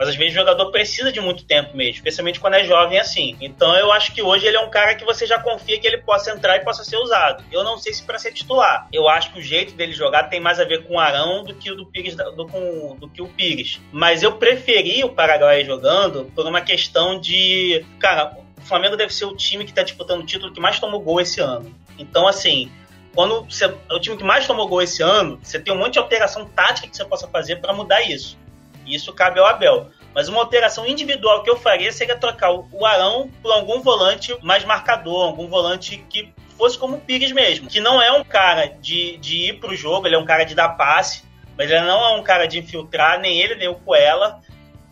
mas 0.00 0.08
às 0.08 0.16
vezes 0.16 0.32
o 0.32 0.38
jogador 0.38 0.70
precisa 0.70 1.12
de 1.12 1.20
muito 1.20 1.44
tempo 1.44 1.76
mesmo, 1.76 1.96
especialmente 1.96 2.40
quando 2.40 2.54
é 2.54 2.64
jovem 2.64 2.98
assim. 2.98 3.36
Então 3.38 3.76
eu 3.76 3.92
acho 3.92 4.14
que 4.14 4.22
hoje 4.22 4.46
ele 4.46 4.56
é 4.56 4.60
um 4.60 4.70
cara 4.70 4.94
que 4.94 5.04
você 5.04 5.26
já 5.26 5.38
confia 5.38 5.78
que 5.78 5.86
ele 5.86 5.98
possa 5.98 6.30
entrar 6.30 6.56
e 6.56 6.60
possa 6.60 6.82
ser 6.82 6.96
usado. 6.96 7.44
Eu 7.52 7.62
não 7.62 7.76
sei 7.76 7.92
se 7.92 8.02
para 8.02 8.18
ser 8.18 8.32
titular. 8.32 8.88
Eu 8.90 9.06
acho 9.10 9.30
que 9.30 9.40
o 9.40 9.42
jeito 9.42 9.74
dele 9.74 9.92
jogar 9.92 10.30
tem 10.30 10.40
mais 10.40 10.58
a 10.58 10.64
ver 10.64 10.84
com 10.84 10.94
o 10.94 10.98
Arão 10.98 11.44
do 11.44 11.54
que 11.54 11.70
o 11.70 11.76
do 11.76 11.84
Pires, 11.84 12.16
do, 12.16 12.46
com, 12.46 12.96
do 12.98 13.10
que 13.10 13.20
o 13.20 13.28
Pires. 13.28 13.78
Mas 13.92 14.22
eu 14.22 14.32
preferi 14.32 15.04
o 15.04 15.10
Paraguai 15.10 15.66
jogando 15.66 16.32
por 16.34 16.46
uma 16.46 16.62
questão 16.62 17.20
de, 17.20 17.84
cara, 17.98 18.38
o 18.56 18.62
Flamengo 18.62 18.96
deve 18.96 19.12
ser 19.12 19.26
o 19.26 19.36
time 19.36 19.64
que 19.64 19.70
está 19.70 19.82
disputando 19.82 20.22
o 20.22 20.26
título 20.26 20.50
que 20.50 20.60
mais 20.60 20.80
tomou 20.80 21.00
gol 21.00 21.20
esse 21.20 21.42
ano. 21.42 21.76
Então 21.98 22.26
assim, 22.26 22.72
quando 23.14 23.44
você 23.44 23.66
é 23.66 23.94
o 23.94 24.00
time 24.00 24.16
que 24.16 24.24
mais 24.24 24.46
tomou 24.46 24.66
gol 24.66 24.80
esse 24.80 25.02
ano, 25.02 25.38
você 25.42 25.60
tem 25.60 25.74
um 25.74 25.78
monte 25.78 25.92
de 25.92 25.98
alteração 25.98 26.46
tática 26.46 26.88
que 26.88 26.96
você 26.96 27.04
possa 27.04 27.28
fazer 27.28 27.56
para 27.56 27.74
mudar 27.74 28.00
isso. 28.00 28.38
Isso 28.86 29.12
cabe 29.12 29.40
ao 29.40 29.46
Abel. 29.46 29.90
Mas 30.14 30.28
uma 30.28 30.40
alteração 30.40 30.86
individual 30.86 31.42
que 31.42 31.50
eu 31.50 31.56
faria 31.56 31.92
seria 31.92 32.16
trocar 32.16 32.50
o 32.52 32.84
Arão 32.84 33.30
por 33.42 33.52
algum 33.52 33.80
volante 33.80 34.36
mais 34.42 34.64
marcador, 34.64 35.26
algum 35.26 35.46
volante 35.46 36.04
que 36.08 36.32
fosse 36.58 36.76
como 36.76 36.96
o 36.96 37.00
Pires 37.00 37.32
mesmo. 37.32 37.68
Que 37.68 37.80
não 37.80 38.02
é 38.02 38.10
um 38.12 38.24
cara 38.24 38.66
de, 38.66 39.16
de 39.18 39.48
ir 39.48 39.60
pro 39.60 39.74
jogo, 39.74 40.06
ele 40.06 40.16
é 40.16 40.18
um 40.18 40.24
cara 40.24 40.44
de 40.44 40.54
dar 40.54 40.70
passe, 40.70 41.22
mas 41.56 41.70
ele 41.70 41.80
não 41.82 42.04
é 42.04 42.16
um 42.18 42.22
cara 42.22 42.46
de 42.46 42.58
infiltrar, 42.58 43.20
nem 43.20 43.40
ele, 43.40 43.54
nem 43.54 43.68
o 43.68 43.76
Coela. 43.76 44.40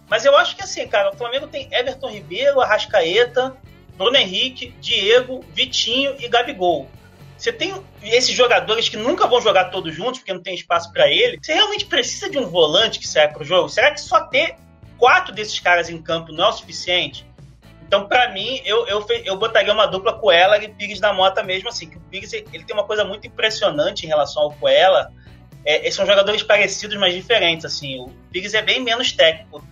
Mas 0.09 0.24
eu 0.24 0.37
acho 0.37 0.57
que 0.57 0.62
assim, 0.62 0.87
cara, 0.87 1.11
o 1.11 1.16
Flamengo 1.16 1.46
tem 1.48 1.68
Everton 1.72 2.11
Ribeiro, 2.11 2.61
Arrascaeta, 2.61 3.57
Bruno 3.96 4.16
Henrique, 4.16 4.74
Diego, 4.81 5.44
Vitinho 5.53 6.14
e 6.18 6.29
Gabigol. 6.29 6.88
Você 7.38 7.53
tem 7.53 7.72
esses 8.03 8.35
jogadores 8.35 8.88
que 8.88 8.96
nunca 8.96 9.29
vão 9.29 9.40
jogar 9.40 9.66
todos 9.66 9.94
juntos, 9.94 10.18
porque 10.18 10.33
não 10.33 10.42
tem 10.42 10.55
espaço 10.55 10.92
para 10.92 11.09
ele. 11.09 11.38
Você 11.40 11.55
realmente 11.55 11.87
precisa 11.87 12.29
de 12.29 12.37
um 12.37 12.48
volante 12.48 12.98
que 12.98 13.07
saia 13.07 13.29
pro 13.29 13.44
jogo? 13.44 13.68
Será 13.68 13.92
que 13.92 14.01
só 14.01 14.22
ter 14.22 14.57
quatro 14.98 15.33
desses 15.33 15.61
caras 15.61 15.88
em 15.88 16.03
campo 16.03 16.33
não 16.33 16.46
é 16.46 16.48
o 16.48 16.53
suficiente? 16.53 17.24
Então, 17.87 18.09
para 18.09 18.33
mim, 18.33 18.61
eu, 18.64 18.87
eu, 18.88 19.07
eu 19.24 19.37
botaria 19.38 19.72
uma 19.72 19.87
dupla 19.87 20.18
Coela 20.18 20.62
e 20.62 20.68
Pires 20.68 20.98
da 20.98 21.12
Mota 21.12 21.42
mesmo 21.42 21.68
assim. 21.68 21.88
Que 21.88 21.96
o 21.96 22.01
Pires 22.01 22.33
ele 22.33 22.64
tem 22.64 22.74
uma 22.74 22.85
coisa 22.85 23.05
muito 23.05 23.27
impressionante 23.27 24.05
em 24.05 24.09
relação 24.09 24.42
ao 24.42 24.53
Coela. 24.53 25.11
É, 25.64 25.88
são 25.92 26.05
jogadores 26.05 26.42
parecidos, 26.42 26.98
mas 26.98 27.14
diferentes. 27.14 27.64
assim. 27.64 28.01
O 28.01 28.09
Pires 28.33 28.53
é 28.53 28.61
bem 28.61 28.81
menos 28.81 29.12
técnico. 29.12 29.64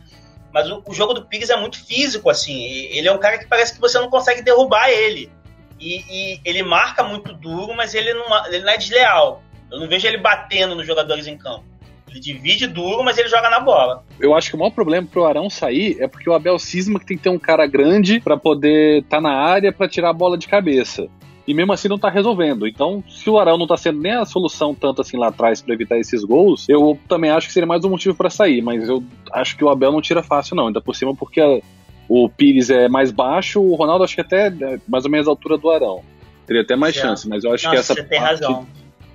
Mas 0.52 0.70
o, 0.70 0.82
o 0.86 0.94
jogo 0.94 1.12
do 1.14 1.26
Pires 1.26 1.50
é 1.50 1.56
muito 1.56 1.84
físico, 1.84 2.30
assim. 2.30 2.64
Ele 2.64 3.08
é 3.08 3.12
um 3.12 3.18
cara 3.18 3.38
que 3.38 3.46
parece 3.46 3.74
que 3.74 3.80
você 3.80 3.98
não 3.98 4.08
consegue 4.08 4.40
derrubar 4.40 4.88
ele. 4.88 5.30
E, 5.80 6.04
e, 6.08 6.40
ele 6.44 6.62
marca 6.62 7.04
muito 7.04 7.32
duro, 7.32 7.74
mas 7.74 7.94
ele 7.94 8.12
não, 8.14 8.46
ele 8.46 8.60
não 8.60 8.70
é 8.70 8.78
desleal. 8.78 9.42
Eu 9.70 9.80
não 9.80 9.88
vejo 9.88 10.06
ele 10.06 10.18
batendo 10.18 10.74
nos 10.74 10.86
jogadores 10.86 11.26
em 11.26 11.36
campo. 11.36 11.64
Ele 12.08 12.20
divide 12.20 12.66
duro, 12.66 13.02
mas 13.04 13.18
ele 13.18 13.28
joga 13.28 13.50
na 13.50 13.60
bola. 13.60 14.04
Eu 14.18 14.34
acho 14.34 14.48
que 14.48 14.56
o 14.56 14.58
maior 14.58 14.70
problema 14.70 15.06
pro 15.06 15.24
Arão 15.24 15.50
sair 15.50 15.96
é 16.00 16.06
porque 16.06 16.30
o 16.30 16.34
Abel 16.34 16.58
cisma 16.58 16.98
que 16.98 17.06
tem 17.06 17.16
que 17.16 17.22
ter 17.22 17.30
um 17.30 17.38
cara 17.38 17.66
grande 17.66 18.20
para 18.20 18.36
poder 18.36 19.02
estar 19.02 19.16
tá 19.16 19.20
na 19.20 19.32
área 19.32 19.72
para 19.72 19.88
tirar 19.88 20.10
a 20.10 20.14
bola 20.14 20.38
de 20.38 20.46
cabeça. 20.46 21.08
E 21.46 21.54
mesmo 21.54 21.72
assim 21.72 21.88
não 21.88 21.98
tá 21.98 22.08
resolvendo. 22.08 22.66
Então, 22.66 23.04
se 23.08 23.30
o 23.30 23.38
Arão 23.38 23.56
não 23.56 23.66
tá 23.66 23.76
sendo 23.76 24.00
nem 24.00 24.12
a 24.12 24.24
solução 24.24 24.74
tanto 24.74 25.00
assim 25.00 25.16
lá 25.16 25.28
atrás 25.28 25.62
para 25.62 25.74
evitar 25.74 25.98
esses 25.98 26.24
gols, 26.24 26.68
eu 26.68 26.98
também 27.08 27.30
acho 27.30 27.46
que 27.46 27.52
seria 27.52 27.66
mais 27.66 27.84
um 27.84 27.90
motivo 27.90 28.16
para 28.16 28.30
sair. 28.30 28.62
Mas 28.62 28.88
eu 28.88 29.02
acho 29.32 29.56
que 29.56 29.64
o 29.64 29.68
Abel 29.68 29.92
não 29.92 30.00
tira 30.00 30.22
fácil, 30.22 30.56
não. 30.56 30.66
Ainda 30.66 30.80
por 30.80 30.96
cima, 30.96 31.14
porque 31.14 31.62
o 32.08 32.28
Pires 32.28 32.70
é 32.70 32.88
mais 32.88 33.10
baixo, 33.10 33.60
o 33.60 33.74
Ronaldo 33.74 34.04
acho 34.04 34.14
que 34.14 34.20
até 34.20 34.48
é 34.48 34.78
mais 34.86 35.04
ou 35.04 35.10
menos 35.10 35.26
a 35.26 35.30
altura 35.30 35.58
do 35.58 35.70
Arão. 35.70 36.02
Teria 36.46 36.62
até 36.62 36.76
mais 36.76 36.94
chance, 36.94 37.28
mas 37.28 37.42
eu 37.42 37.52
acho 37.52 37.64
Nossa, 37.64 37.74
que 37.74 37.80
essa 37.80 37.94
você 37.94 38.04
tem 38.04 38.20
parte, 38.20 38.42
razão. 38.42 38.66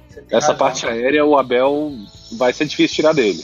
Você 0.10 0.22
tem 0.22 0.38
essa 0.38 0.48
razão. 0.48 0.58
parte 0.58 0.86
aérea 0.86 1.26
o 1.26 1.38
Abel 1.38 1.94
vai 2.38 2.52
ser 2.52 2.66
difícil 2.66 2.96
tirar 2.96 3.14
dele. 3.14 3.42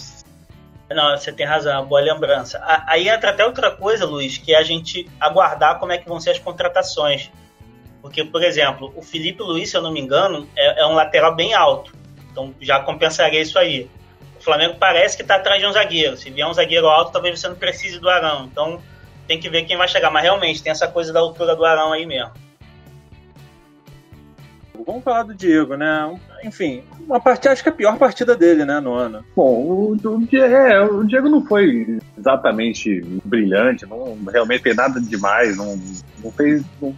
Não, 0.89 1.17
você 1.17 1.31
tem 1.31 1.45
razão, 1.45 1.73
é 1.73 1.77
uma 1.77 1.85
boa 1.85 2.01
lembrança. 2.01 2.61
Aí 2.85 3.09
entra 3.09 3.31
até 3.31 3.45
outra 3.45 3.71
coisa, 3.71 4.05
Luiz, 4.05 4.37
que 4.37 4.53
é 4.53 4.57
a 4.57 4.63
gente 4.63 5.09
aguardar 5.19 5.79
como 5.79 5.91
é 5.91 5.97
que 5.97 6.07
vão 6.07 6.19
ser 6.19 6.31
as 6.31 6.39
contratações. 6.39 7.29
Porque, 8.01 8.23
por 8.23 8.43
exemplo, 8.43 8.93
o 8.95 9.01
Felipe 9.01 9.41
Luiz, 9.43 9.69
se 9.69 9.75
eu 9.75 9.81
não 9.81 9.91
me 9.91 9.99
engano, 9.99 10.47
é, 10.55 10.81
é 10.81 10.85
um 10.85 10.93
lateral 10.93 11.35
bem 11.35 11.53
alto. 11.53 11.93
Então 12.31 12.53
já 12.61 12.79
compensaria 12.79 13.41
isso 13.41 13.59
aí. 13.59 13.89
O 14.39 14.43
Flamengo 14.43 14.75
parece 14.79 15.17
que 15.17 15.23
está 15.23 15.35
atrás 15.35 15.59
de 15.59 15.67
um 15.67 15.71
zagueiro. 15.71 16.15
Se 16.15 16.29
vier 16.29 16.47
um 16.47 16.53
zagueiro 16.53 16.87
alto, 16.87 17.11
talvez 17.11 17.37
você 17.39 17.49
não 17.49 17.55
precise 17.55 17.99
do 17.99 18.09
Arão. 18.09 18.45
Então 18.45 18.81
tem 19.27 19.39
que 19.39 19.49
ver 19.49 19.63
quem 19.63 19.77
vai 19.77 19.87
chegar. 19.87 20.09
Mas 20.09 20.23
realmente 20.23 20.63
tem 20.63 20.71
essa 20.71 20.87
coisa 20.87 21.11
da 21.11 21.19
altura 21.19 21.55
do 21.55 21.65
Arão 21.65 21.93
aí 21.93 22.05
mesmo. 22.05 22.31
Vamos 24.85 25.03
falar 25.03 25.23
do 25.23 25.35
Diego, 25.35 25.75
né? 25.75 26.17
Enfim, 26.45 26.81
uma 27.05 27.19
partida, 27.19 27.51
acho 27.51 27.61
que 27.61 27.69
a 27.69 27.73
pior 27.73 27.97
partida 27.97 28.37
dele, 28.37 28.63
né, 28.63 28.79
no 28.79 28.93
ano. 28.93 29.23
Bom, 29.35 29.43
o, 29.43 29.95
o, 29.95 30.35
é, 30.35 30.81
o 30.81 31.03
Diego 31.03 31.27
não 31.27 31.43
foi 31.45 31.99
exatamente 32.17 33.01
brilhante, 33.25 33.85
não 33.85 34.17
realmente 34.31 34.61
fez 34.61 34.75
nada 34.75 35.01
demais, 35.01 35.57
não, 35.57 35.77
não 36.23 36.31
fez. 36.31 36.63
Não, 36.81 36.95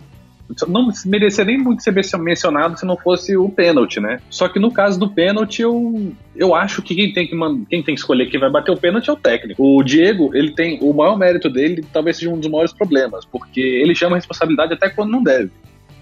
não 0.68 0.90
merecia 1.06 1.46
nem 1.46 1.58
muito 1.58 1.84
ser 1.84 1.94
mencionado 2.20 2.78
se 2.78 2.86
não 2.86 2.98
fosse 2.98 3.38
o 3.38 3.50
pênalti, 3.50 4.00
né? 4.00 4.20
Só 4.30 4.48
que 4.48 4.60
no 4.60 4.72
caso 4.72 5.00
do 5.00 5.10
pênalti, 5.10 5.62
eu, 5.62 6.12
eu 6.36 6.56
acho 6.56 6.82
que 6.82 6.96
quem 6.96 7.14
tem 7.14 7.28
que, 7.28 7.36
quem 7.70 7.84
tem 7.84 7.96
que 7.96 8.00
escolher 8.00 8.28
quem 8.28 8.40
vai 8.40 8.50
bater 8.50 8.72
o 8.72 8.78
pênalti 8.78 9.10
é 9.10 9.14
o 9.14 9.16
técnico. 9.16 9.64
O 9.64 9.84
Diego, 9.84 10.32
ele 10.34 10.52
tem 10.52 10.80
o 10.82 10.92
maior 10.94 11.18
mérito 11.18 11.50
dele, 11.50 11.86
talvez 11.94 12.18
seja 12.18 12.32
um 12.32 12.40
dos 12.40 12.50
maiores 12.50 12.74
problemas, 12.74 13.26
porque 13.26 13.62
ele 13.62 13.94
chama 13.94 14.16
a 14.16 14.18
responsabilidade 14.18 14.74
até 14.74 14.90
quando 14.90 15.12
não 15.12 15.22
deve. 15.22 15.52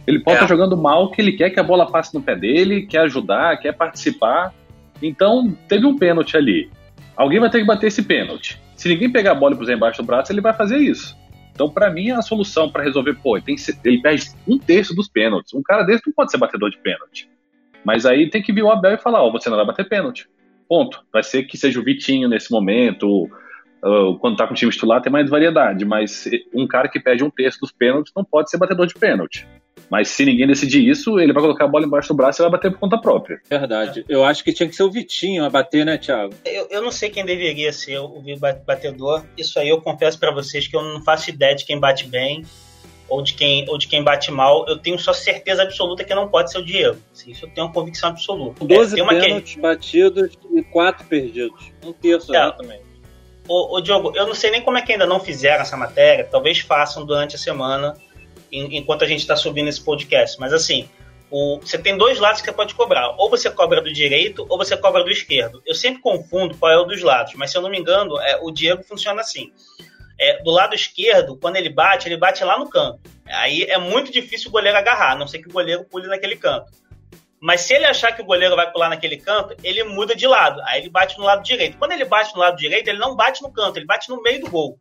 Ele 0.06 0.20
pode 0.20 0.38
é. 0.38 0.44
estar 0.44 0.48
jogando 0.48 0.78
mal, 0.78 1.12
que 1.12 1.22
ele 1.22 1.34
quer 1.34 1.50
que 1.50 1.60
a 1.60 1.64
bola 1.64 1.92
passe 1.92 2.14
no 2.14 2.22
pé 2.22 2.36
dele, 2.36 2.84
quer 2.84 3.00
ajudar, 3.00 3.58
quer 3.58 3.74
participar. 3.74 4.54
Então, 5.02 5.54
teve 5.68 5.86
um 5.86 5.98
pênalti 5.98 6.38
ali. 6.38 6.70
Alguém 7.16 7.40
vai 7.40 7.50
ter 7.50 7.60
que 7.60 7.66
bater 7.66 7.88
esse 7.88 8.02
pênalti. 8.04 8.58
Se 8.78 8.88
ninguém 8.88 9.12
pegar 9.12 9.32
a 9.32 9.36
bola 9.36 9.54
e 9.54 9.58
puser 9.58 9.76
embaixo 9.76 10.02
do 10.02 10.06
braço, 10.06 10.32
ele 10.32 10.40
vai 10.40 10.54
fazer 10.54 10.78
isso. 10.78 11.18
Então, 11.58 11.72
para 11.72 11.89
mim, 11.89 12.12
a 12.12 12.22
solução 12.22 12.70
para 12.70 12.84
resolver, 12.84 13.15
pô, 13.15 13.36
ele, 13.36 13.43
tem, 13.43 13.56
ele 13.84 14.00
perde 14.00 14.30
um 14.48 14.60
terço 14.60 14.93
dos 14.93 15.10
pênaltis. 15.10 15.56
Um 15.56 15.63
cara 15.63 15.82
desse 15.82 16.04
não 16.06 16.13
pode 16.13 16.30
ser 16.30 16.38
batedor 16.38 16.70
de 16.70 16.78
pênalti. 16.78 17.28
Mas 17.84 18.06
aí 18.06 18.30
tem 18.30 18.43
que 18.43 18.54
vir 18.54 18.62
o 18.62 18.70
Abel 18.70 18.93
e 18.93 19.00
falar, 19.00 19.24
ó, 19.24 19.32
você 19.32 19.50
não 19.50 19.58
vai 19.58 19.65
bater 19.65 19.89
pênalti. 19.89 20.30
Ponto. 20.70 21.04
Vai 21.12 21.24
ser 21.24 21.46
que 21.46 21.58
seja 21.58 21.80
o 21.80 21.84
Vitinho 21.84 22.30
nesse 22.30 22.52
momento, 22.52 23.28
quando 24.22 24.38
tá 24.38 24.46
com 24.46 24.54
o 24.54 24.56
time 24.56 24.72
titular 24.72 25.02
tem 25.02 25.12
mais 25.12 25.32
variedade, 25.32 25.84
mas 25.84 26.30
um 26.54 26.67
cara 26.67 26.88
que 26.88 27.00
perde 27.00 27.24
um 27.24 27.30
terço 27.32 27.60
dos 27.60 27.72
pênaltis 27.72 28.13
não 28.15 28.24
pode 28.24 28.52
ser 28.52 28.60
batedor 28.60 28.86
de 28.86 28.93
pênalti. 28.93 29.48
Mas 29.90 30.10
se 30.10 30.26
ninguém 30.26 30.48
decidir 30.48 30.88
isso, 30.88 31.20
ele 31.20 31.34
vai 31.34 31.42
colocar 31.42 31.66
a 31.66 31.68
bola 31.68 31.86
embaixo 31.86 32.10
do 32.10 32.16
braço 32.16 32.42
e 32.42 32.44
vai 32.44 32.52
bater 32.52 32.72
por 32.72 32.80
conta 32.80 32.98
própria. 32.98 33.40
Verdade. 33.50 34.04
Eu 34.10 34.24
acho 34.24 34.44
que 34.44 34.54
tinha 34.54 34.68
que 34.68 34.76
ser 34.76 34.84
o 34.84 34.92
Vitinho 34.92 35.46
a 35.46 35.50
bater, 35.50 35.86
né, 35.86 35.98
Thiago? 35.98 36.34
Eu, 36.46 36.68
eu 36.70 36.82
não 36.82 36.92
sei 36.92 37.10
quem 37.10 37.26
deveria 37.26 37.72
ser 37.72 38.00
o 38.00 38.22
batedor. 38.66 39.24
Isso 39.38 39.60
aí 39.60 39.70
eu 39.70 39.82
confesso 39.82 40.20
para 40.20 40.32
vocês 40.32 40.68
que 40.68 40.76
eu 40.76 40.82
não 40.82 41.02
faço 41.02 41.30
ideia 41.30 41.56
de 41.56 41.66
quem 41.66 41.80
bate 41.80 42.08
bem 42.08 42.44
ou 43.10 43.22
de 43.22 43.34
quem, 43.34 43.68
ou 43.70 43.78
de 43.78 43.88
quem 43.88 44.04
bate 44.04 44.32
mal. 44.32 44.66
Eu 44.68 44.78
tenho 44.78 45.00
só 45.00 45.13
certeza 45.13 45.63
absoluta 45.63 46.04
que 46.04 46.13
não 46.13 46.28
pode 46.28 46.52
ser 46.52 46.60
o 46.60 46.66
Diego. 46.66 46.98
Isso 47.26 47.46
eu 47.46 47.50
tenho 47.50 47.68
uma 47.68 47.74
convicção 47.74 48.10
absoluta. 48.10 48.66
12 48.66 48.99
é, 48.99 49.06
pênaltis 49.08 49.56
que... 49.56 49.62
batidos 49.62 50.38
e 50.54 50.64
4 50.64 51.06
perdidos. 51.08 51.72
Um 51.84 51.93
terço, 51.93 52.34
é. 52.36 52.38
exatamente. 52.38 52.88
Ô, 53.47 53.78
ô, 53.78 53.82
Diogo, 53.82 54.12
eu 54.14 54.28
não 54.28 54.36
sei 54.36 54.51
nem 54.51 54.62
como 54.62 54.78
é 54.78 54.82
que 54.82 54.91
ainda 54.91 55.06
não 55.06 55.22
fizeram 55.22 55.62
essa 55.62 55.78
matéria. 55.78 56.28
Talvez 56.30 56.60
façam 56.60 57.06
durante 57.06 57.36
a 57.38 57.39
semana 57.39 57.95
enquanto 58.52 59.04
a 59.04 59.08
gente 59.08 59.20
está 59.20 59.36
subindo 59.36 59.68
esse 59.68 59.82
podcast. 59.82 60.39
Mas 60.39 60.54
assim, 60.54 60.89
o, 61.30 61.60
você 61.60 61.78
tem 61.78 61.98
dois 61.98 62.20
lados 62.20 62.41
que 62.41 62.48
você 62.48 62.54
pode 62.54 62.74
cobrar. 62.74 63.10
Ou 63.18 63.30
você 63.30 63.50
cobra 63.50 63.82
do 63.82 63.91
direito 63.91 64.45
ou 64.50 64.58
você 64.58 64.78
cobra 64.78 65.04
do 65.04 65.12
esquerdo. 65.12 65.62
Eu 65.66 65.76
sempre 65.76 66.02
confundo 66.02 66.58
qual 66.58 66.72
é 66.72 66.78
o 66.78 66.86
dos 66.86 67.02
lados, 67.02 67.34
mas 67.36 67.52
se 67.52 67.58
eu 67.58 67.62
não 67.62 67.70
me 67.70 67.80
engano, 67.80 68.20
é, 68.20 68.39
o 68.41 68.52
Diego 68.52 68.84
funciona 68.84 69.22
assim. 69.22 69.52
É, 70.20 70.41
do 70.41 70.50
lado 70.50 70.74
esquerdo, 70.74 71.38
quando 71.38 71.58
ele 71.58 71.70
bate, 71.70 72.08
ele 72.08 72.18
bate 72.18 72.43
lá 72.43 72.58
no 72.58 72.70
canto. 72.70 73.00
Aí 73.26 73.64
é 73.64 73.78
muito 73.78 74.12
difícil 74.12 74.50
o 74.50 74.52
goleiro 74.52 74.78
agarrar, 74.78 75.12
a 75.12 75.16
não 75.16 75.28
ser 75.28 75.39
que 75.39 75.50
o 75.50 75.52
goleiro 75.54 75.86
pule 75.86 76.08
naquele 76.08 76.36
canto. 76.36 76.72
Mas 77.39 77.62
se 77.62 77.76
ele 77.76 77.86
achar 77.86 78.14
que 78.14 78.22
o 78.22 78.26
goleiro 78.26 78.56
vai 78.56 78.72
pular 78.72 78.89
naquele 78.89 79.18
canto, 79.18 79.56
ele 79.64 79.84
muda 79.84 80.16
de 80.16 80.26
lado. 80.26 80.60
Aí 80.66 80.82
ele 80.82 80.89
bate 80.89 81.18
no 81.20 81.24
lado 81.24 81.43
direito. 81.43 81.78
Quando 81.78 81.91
ele 81.91 82.04
bate 82.04 82.34
no 82.34 82.39
lado 82.39 82.58
direito, 82.58 82.88
ele 82.88 82.98
não 82.98 83.16
bate 83.16 83.43
no 83.43 83.52
canto, 83.52 83.78
ele 83.78 83.86
bate 83.86 84.10
no 84.10 84.22
meio 84.24 84.41
do 84.41 84.50
gol. 84.50 84.80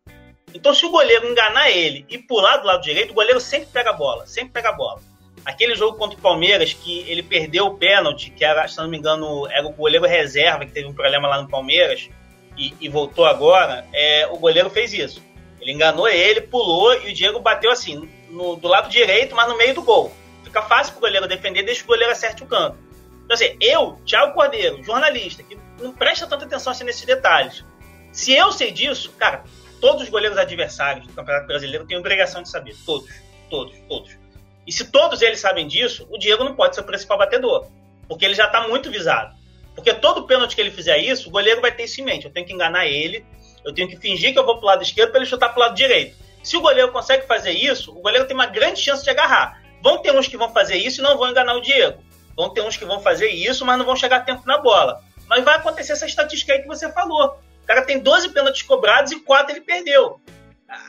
Então, 0.54 0.72
se 0.72 0.86
o 0.86 0.90
goleiro 0.90 1.26
enganar 1.26 1.70
ele 1.70 2.06
e 2.08 2.18
pular 2.18 2.58
do 2.58 2.66
lado 2.66 2.82
direito, 2.82 3.10
o 3.10 3.14
goleiro 3.14 3.40
sempre 3.40 3.68
pega 3.72 3.90
a 3.90 3.92
bola, 3.92 4.26
sempre 4.26 4.52
pega 4.52 4.70
a 4.70 4.72
bola. 4.72 5.00
Aquele 5.44 5.74
jogo 5.74 5.96
contra 5.96 6.18
o 6.18 6.20
Palmeiras, 6.20 6.72
que 6.72 7.00
ele 7.08 7.22
perdeu 7.22 7.66
o 7.66 7.76
pênalti, 7.76 8.30
que 8.30 8.44
era, 8.44 8.66
se 8.66 8.76
não 8.78 8.88
me 8.88 8.96
engano, 8.96 9.46
era 9.48 9.66
o 9.66 9.72
goleiro 9.72 10.06
reserva, 10.06 10.64
que 10.64 10.72
teve 10.72 10.88
um 10.88 10.94
problema 10.94 11.28
lá 11.28 11.42
no 11.42 11.48
Palmeiras, 11.48 12.08
e, 12.56 12.74
e 12.80 12.88
voltou 12.88 13.26
agora, 13.26 13.86
é, 13.92 14.26
o 14.28 14.38
goleiro 14.38 14.70
fez 14.70 14.92
isso. 14.92 15.22
Ele 15.60 15.72
enganou 15.72 16.08
ele, 16.08 16.40
pulou 16.40 16.94
e 16.94 17.10
o 17.10 17.14
Diego 17.14 17.40
bateu 17.40 17.70
assim, 17.70 18.08
no, 18.30 18.56
do 18.56 18.68
lado 18.68 18.88
direito, 18.88 19.34
mas 19.34 19.48
no 19.48 19.56
meio 19.56 19.74
do 19.74 19.82
gol. 19.82 20.12
Fica 20.42 20.62
fácil 20.62 20.92
pro 20.92 21.02
goleiro 21.02 21.28
defender, 21.28 21.62
deixa 21.64 21.82
o 21.84 21.86
goleiro 21.86 22.12
acerte 22.12 22.42
o 22.42 22.46
canto. 22.46 22.78
Então, 23.24 23.34
assim, 23.34 23.56
eu, 23.60 24.00
Thiago 24.06 24.32
Cordeiro, 24.32 24.82
jornalista, 24.84 25.42
que 25.42 25.58
não 25.80 25.92
presta 25.92 26.26
tanta 26.26 26.44
atenção 26.44 26.72
assim 26.72 26.84
nesses 26.84 27.04
detalhes. 27.04 27.64
Se 28.12 28.32
eu 28.32 28.52
sei 28.52 28.70
disso, 28.70 29.12
cara, 29.18 29.44
todos 29.86 30.02
os 30.02 30.08
goleiros 30.08 30.36
adversários 30.36 31.06
do 31.06 31.12
Campeonato 31.12 31.46
Brasileiro 31.46 31.86
têm 31.86 31.96
obrigação 31.96 32.42
de 32.42 32.48
saber. 32.48 32.74
Todos, 32.84 33.08
todos, 33.48 33.78
todos. 33.88 34.18
E 34.66 34.72
se 34.72 34.90
todos 34.90 35.22
eles 35.22 35.38
sabem 35.38 35.64
disso, 35.64 36.08
o 36.10 36.18
Diego 36.18 36.42
não 36.42 36.56
pode 36.56 36.74
ser 36.74 36.80
o 36.80 36.84
principal 36.84 37.16
batedor. 37.16 37.68
Porque 38.08 38.24
ele 38.24 38.34
já 38.34 38.46
está 38.46 38.66
muito 38.66 38.90
visado. 38.90 39.32
Porque 39.76 39.94
todo 39.94 40.26
pênalti 40.26 40.56
que 40.56 40.60
ele 40.60 40.72
fizer 40.72 40.98
isso, 40.98 41.28
o 41.28 41.30
goleiro 41.30 41.60
vai 41.60 41.70
ter 41.70 41.84
isso 41.84 42.00
em 42.00 42.04
mente. 42.04 42.26
Eu 42.26 42.32
tenho 42.32 42.44
que 42.44 42.52
enganar 42.52 42.84
ele, 42.86 43.24
eu 43.64 43.72
tenho 43.72 43.88
que 43.88 43.96
fingir 43.96 44.32
que 44.32 44.38
eu 44.40 44.44
vou 44.44 44.58
pro 44.58 44.66
lado 44.66 44.82
esquerdo 44.82 45.10
para 45.10 45.20
ele 45.20 45.30
chutar 45.30 45.50
pro 45.50 45.60
lado 45.60 45.76
direito. 45.76 46.16
Se 46.42 46.56
o 46.56 46.60
goleiro 46.60 46.90
consegue 46.90 47.24
fazer 47.24 47.52
isso, 47.52 47.96
o 47.96 48.00
goleiro 48.00 48.26
tem 48.26 48.34
uma 48.34 48.46
grande 48.46 48.80
chance 48.80 49.04
de 49.04 49.10
agarrar. 49.10 49.62
Vão 49.84 49.98
ter 49.98 50.10
uns 50.10 50.26
que 50.26 50.36
vão 50.36 50.52
fazer 50.52 50.78
isso 50.78 51.00
e 51.00 51.04
não 51.04 51.16
vão 51.16 51.30
enganar 51.30 51.54
o 51.54 51.60
Diego. 51.60 52.02
Vão 52.36 52.52
ter 52.52 52.62
uns 52.62 52.76
que 52.76 52.84
vão 52.84 52.98
fazer 52.98 53.28
isso, 53.28 53.64
mas 53.64 53.78
não 53.78 53.86
vão 53.86 53.94
chegar 53.94 54.24
tempo 54.24 54.42
na 54.46 54.58
bola. 54.58 55.00
Mas 55.28 55.44
vai 55.44 55.54
acontecer 55.54 55.92
essa 55.92 56.06
estatística 56.06 56.52
aí 56.52 56.62
que 56.62 56.66
você 56.66 56.90
falou. 56.90 57.38
O 57.66 57.74
cara 57.74 57.82
tem 57.82 57.98
12 57.98 58.28
pênaltis 58.28 58.62
cobrados 58.62 59.10
e 59.10 59.18
4 59.18 59.52
ele 59.52 59.60
perdeu. 59.60 60.20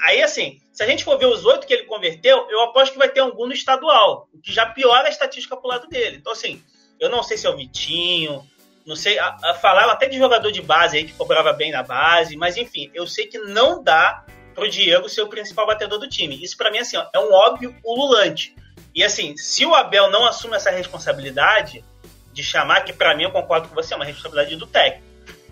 Aí, 0.04 0.22
assim, 0.22 0.62
se 0.72 0.84
a 0.84 0.86
gente 0.86 1.04
for 1.04 1.18
ver 1.18 1.26
os 1.26 1.44
oito 1.44 1.66
que 1.66 1.74
ele 1.74 1.86
converteu, 1.86 2.46
eu 2.52 2.62
aposto 2.62 2.92
que 2.92 3.00
vai 3.00 3.10
ter 3.10 3.20
algum 3.20 3.48
no 3.48 3.52
estadual, 3.52 4.30
o 4.32 4.40
que 4.40 4.54
já 4.54 4.64
piora 4.64 5.08
a 5.08 5.10
estatística 5.10 5.58
pro 5.58 5.70
lado 5.70 5.88
dele. 5.88 6.18
Então, 6.18 6.34
assim, 6.34 6.62
eu 7.00 7.10
não 7.10 7.24
sei 7.24 7.36
se 7.36 7.48
é 7.48 7.50
o 7.50 7.58
Vitinho, 7.58 8.48
não 8.86 8.96
sei, 8.96 9.18
a, 9.18 9.36
a, 9.44 9.54
falaram 9.56 9.90
até 9.90 10.08
de 10.08 10.20
jogador 10.20 10.52
de 10.52 10.62
base 10.62 10.98
aí 10.98 11.06
que 11.06 11.14
cobrava 11.14 11.52
bem 11.52 11.72
na 11.72 11.82
base, 11.82 12.38
mas 12.38 12.58
enfim, 12.58 12.92
eu 12.94 13.08
sei 13.08 13.26
que 13.26 13.40
não 13.40 13.82
dá 13.82 14.24
pro 14.54 14.70
Diego 14.70 15.10
ser 15.10 15.24
o 15.24 15.28
principal 15.28 15.66
batedor 15.66 15.98
do 15.98 16.08
time. 16.08 16.44
Isso 16.44 16.56
para 16.56 16.70
mim 16.70 16.78
assim, 16.78 16.98
ó, 16.98 17.08
é 17.12 17.18
um 17.18 17.34
óbvio 17.34 17.76
ululante. 17.84 18.56
E 18.94 19.04
assim, 19.04 19.36
se 19.36 19.66
o 19.66 19.74
Abel 19.74 20.12
não 20.12 20.28
assume 20.28 20.56
essa 20.56 20.70
responsabilidade 20.70 21.84
de 22.32 22.44
chamar, 22.44 22.82
que 22.82 22.94
para 22.94 23.16
mim 23.16 23.24
eu 23.24 23.32
concordo 23.32 23.68
com 23.68 23.74
você, 23.74 23.96
é 23.96 23.98
uma 23.98 24.06
responsabilidade 24.06 24.56
do 24.56 24.68
técnico. 24.68 25.07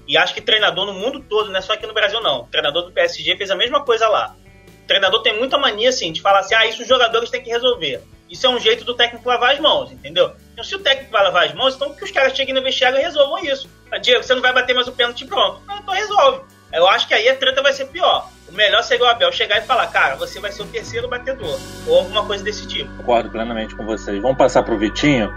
E 0.07 0.17
acho 0.17 0.33
que 0.33 0.41
treinador 0.41 0.85
no 0.85 0.93
mundo 0.93 1.19
todo, 1.27 1.49
não 1.49 1.57
é 1.57 1.61
só 1.61 1.73
aqui 1.73 1.87
no 1.87 1.93
Brasil, 1.93 2.21
não. 2.21 2.41
O 2.41 2.47
treinador 2.47 2.83
do 2.83 2.91
PSG 2.91 3.35
fez 3.37 3.49
a 3.49 3.55
mesma 3.55 3.83
coisa 3.83 4.07
lá. 4.07 4.35
O 4.83 4.87
treinador 4.87 5.21
tem 5.21 5.37
muita 5.37 5.57
mania, 5.57 5.89
assim, 5.89 6.11
de 6.11 6.21
falar 6.21 6.39
assim, 6.39 6.53
ah, 6.55 6.65
isso 6.65 6.83
os 6.83 6.87
jogadores 6.87 7.29
têm 7.29 7.41
que 7.41 7.49
resolver. 7.49 8.01
Isso 8.29 8.45
é 8.45 8.49
um 8.49 8.59
jeito 8.59 8.83
do 8.83 8.95
técnico 8.95 9.27
lavar 9.27 9.53
as 9.53 9.59
mãos, 9.59 9.91
entendeu? 9.91 10.33
Então, 10.51 10.63
se 10.63 10.75
o 10.75 10.79
técnico 10.79 11.11
vai 11.11 11.23
lavar 11.23 11.45
as 11.45 11.53
mãos, 11.53 11.75
então 11.75 11.93
que 11.93 12.03
os 12.03 12.11
caras 12.11 12.35
cheguem 12.35 12.53
no 12.53 12.61
vestiário 12.61 12.99
e 12.99 13.01
resolvam 13.01 13.43
isso. 13.43 13.69
Ah, 13.91 13.97
Diego, 13.97 14.23
você 14.23 14.33
não 14.33 14.41
vai 14.41 14.53
bater 14.53 14.73
mais 14.73 14.87
o 14.87 14.91
pênalti 14.91 15.25
pronto. 15.25 15.61
Não, 15.67 15.77
então 15.77 15.93
resolve. 15.93 16.41
Eu 16.73 16.87
acho 16.87 17.07
que 17.07 17.13
aí 17.13 17.29
a 17.29 17.35
treta 17.35 17.61
vai 17.61 17.73
ser 17.73 17.85
pior. 17.85 18.29
O 18.49 18.51
melhor 18.51 18.83
seria 18.83 19.05
o 19.05 19.09
Abel 19.09 19.31
chegar 19.31 19.59
e 19.59 19.61
falar, 19.61 19.87
cara, 19.87 20.15
você 20.15 20.39
vai 20.39 20.51
ser 20.51 20.63
o 20.63 20.67
terceiro 20.67 21.07
batedor. 21.07 21.59
Ou 21.87 21.99
alguma 21.99 22.25
coisa 22.25 22.43
desse 22.43 22.67
tipo. 22.67 22.89
Concordo 22.97 23.29
plenamente 23.29 23.75
com 23.75 23.85
vocês. 23.85 24.21
Vamos 24.21 24.37
passar 24.37 24.63
pro 24.63 24.77
Vitinho. 24.77 25.31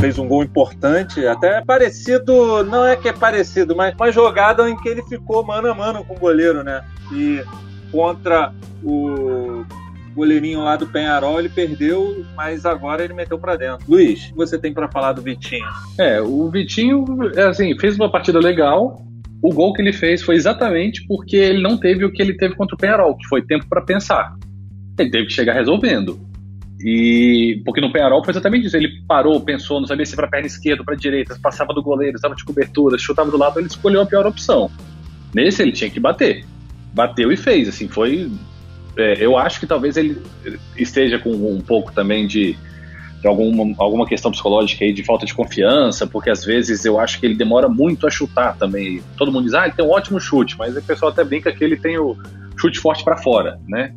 Fez 0.00 0.16
um 0.18 0.28
gol 0.28 0.44
importante, 0.44 1.26
até 1.26 1.60
parecido, 1.64 2.62
não 2.64 2.86
é 2.86 2.94
que 2.94 3.08
é 3.08 3.12
parecido, 3.12 3.74
mas 3.74 3.94
uma 3.94 4.12
jogada 4.12 4.68
em 4.70 4.76
que 4.76 4.88
ele 4.88 5.02
ficou 5.02 5.44
mano 5.44 5.68
a 5.68 5.74
mano 5.74 6.04
com 6.04 6.14
o 6.14 6.18
goleiro, 6.18 6.62
né? 6.62 6.84
E 7.12 7.42
contra 7.90 8.52
o 8.82 9.64
goleirinho 10.14 10.60
lá 10.60 10.76
do 10.76 10.86
Penharol, 10.86 11.38
ele 11.38 11.48
perdeu, 11.48 12.24
mas 12.36 12.64
agora 12.64 13.02
ele 13.02 13.12
meteu 13.12 13.38
para 13.38 13.56
dentro. 13.56 13.84
Luiz, 13.88 14.26
o 14.26 14.28
que 14.28 14.36
você 14.36 14.58
tem 14.58 14.72
para 14.72 14.88
falar 14.88 15.12
do 15.12 15.22
Vitinho? 15.22 15.66
É, 15.98 16.20
o 16.20 16.48
Vitinho, 16.48 17.04
é 17.34 17.48
assim, 17.48 17.76
fez 17.78 17.96
uma 17.96 18.10
partida 18.10 18.38
legal. 18.38 19.04
O 19.42 19.52
gol 19.52 19.72
que 19.72 19.82
ele 19.82 19.92
fez 19.92 20.22
foi 20.22 20.36
exatamente 20.36 21.04
porque 21.06 21.36
ele 21.36 21.62
não 21.62 21.76
teve 21.76 22.04
o 22.04 22.12
que 22.12 22.22
ele 22.22 22.36
teve 22.36 22.54
contra 22.54 22.74
o 22.74 22.78
Penharol, 22.78 23.16
que 23.16 23.26
foi 23.28 23.42
tempo 23.42 23.66
para 23.68 23.82
pensar. 23.82 24.34
Ele 24.98 25.10
teve 25.10 25.26
que 25.26 25.32
chegar 25.32 25.54
resolvendo. 25.54 26.27
E 26.80 27.60
porque 27.64 27.80
no 27.80 27.92
Penharol 27.92 28.24
foi 28.24 28.32
exatamente 28.32 28.66
isso. 28.66 28.76
Ele 28.76 29.02
parou, 29.06 29.40
pensou, 29.40 29.80
não 29.80 29.86
sabia 29.86 30.06
se 30.06 30.14
para 30.14 30.28
perna 30.28 30.46
esquerda 30.46 30.82
ou 30.82 30.86
para 30.86 30.94
direita, 30.94 31.38
passava 31.42 31.74
do 31.74 31.82
goleiro, 31.82 32.16
estava 32.16 32.34
de 32.34 32.44
cobertura, 32.44 32.98
chutava 32.98 33.30
do 33.30 33.36
lado, 33.36 33.58
ele 33.58 33.66
escolheu 33.66 34.02
a 34.02 34.06
pior 34.06 34.26
opção. 34.26 34.70
Nesse 35.34 35.62
ele 35.62 35.72
tinha 35.72 35.90
que 35.90 35.98
bater. 35.98 36.44
Bateu 36.94 37.30
e 37.32 37.36
fez, 37.36 37.68
assim, 37.68 37.88
foi 37.88 38.30
é, 38.98 39.24
eu 39.24 39.38
acho 39.38 39.60
que 39.60 39.66
talvez 39.66 39.96
ele 39.96 40.20
esteja 40.76 41.20
com 41.20 41.30
um 41.30 41.60
pouco 41.60 41.92
também 41.92 42.26
de, 42.26 42.56
de 43.20 43.28
alguma, 43.28 43.72
alguma 43.78 44.04
questão 44.04 44.32
psicológica 44.32 44.84
aí 44.84 44.92
de 44.92 45.04
falta 45.04 45.24
de 45.24 45.32
confiança, 45.32 46.04
porque 46.04 46.28
às 46.28 46.44
vezes 46.44 46.84
eu 46.84 46.98
acho 46.98 47.20
que 47.20 47.26
ele 47.26 47.36
demora 47.36 47.68
muito 47.68 48.08
a 48.08 48.10
chutar 48.10 48.56
também. 48.56 49.00
Todo 49.16 49.30
mundo 49.30 49.44
diz, 49.44 49.54
ah, 49.54 49.66
ele 49.66 49.74
tem 49.76 49.84
um 49.84 49.90
ótimo 49.90 50.20
chute, 50.20 50.58
mas 50.58 50.76
o 50.76 50.82
pessoal 50.82 51.12
até 51.12 51.22
brinca 51.22 51.52
que 51.52 51.62
ele 51.62 51.76
tem 51.76 51.96
o 51.96 52.16
chute 52.58 52.80
forte 52.80 53.04
para 53.04 53.16
fora, 53.16 53.60
né? 53.68 53.94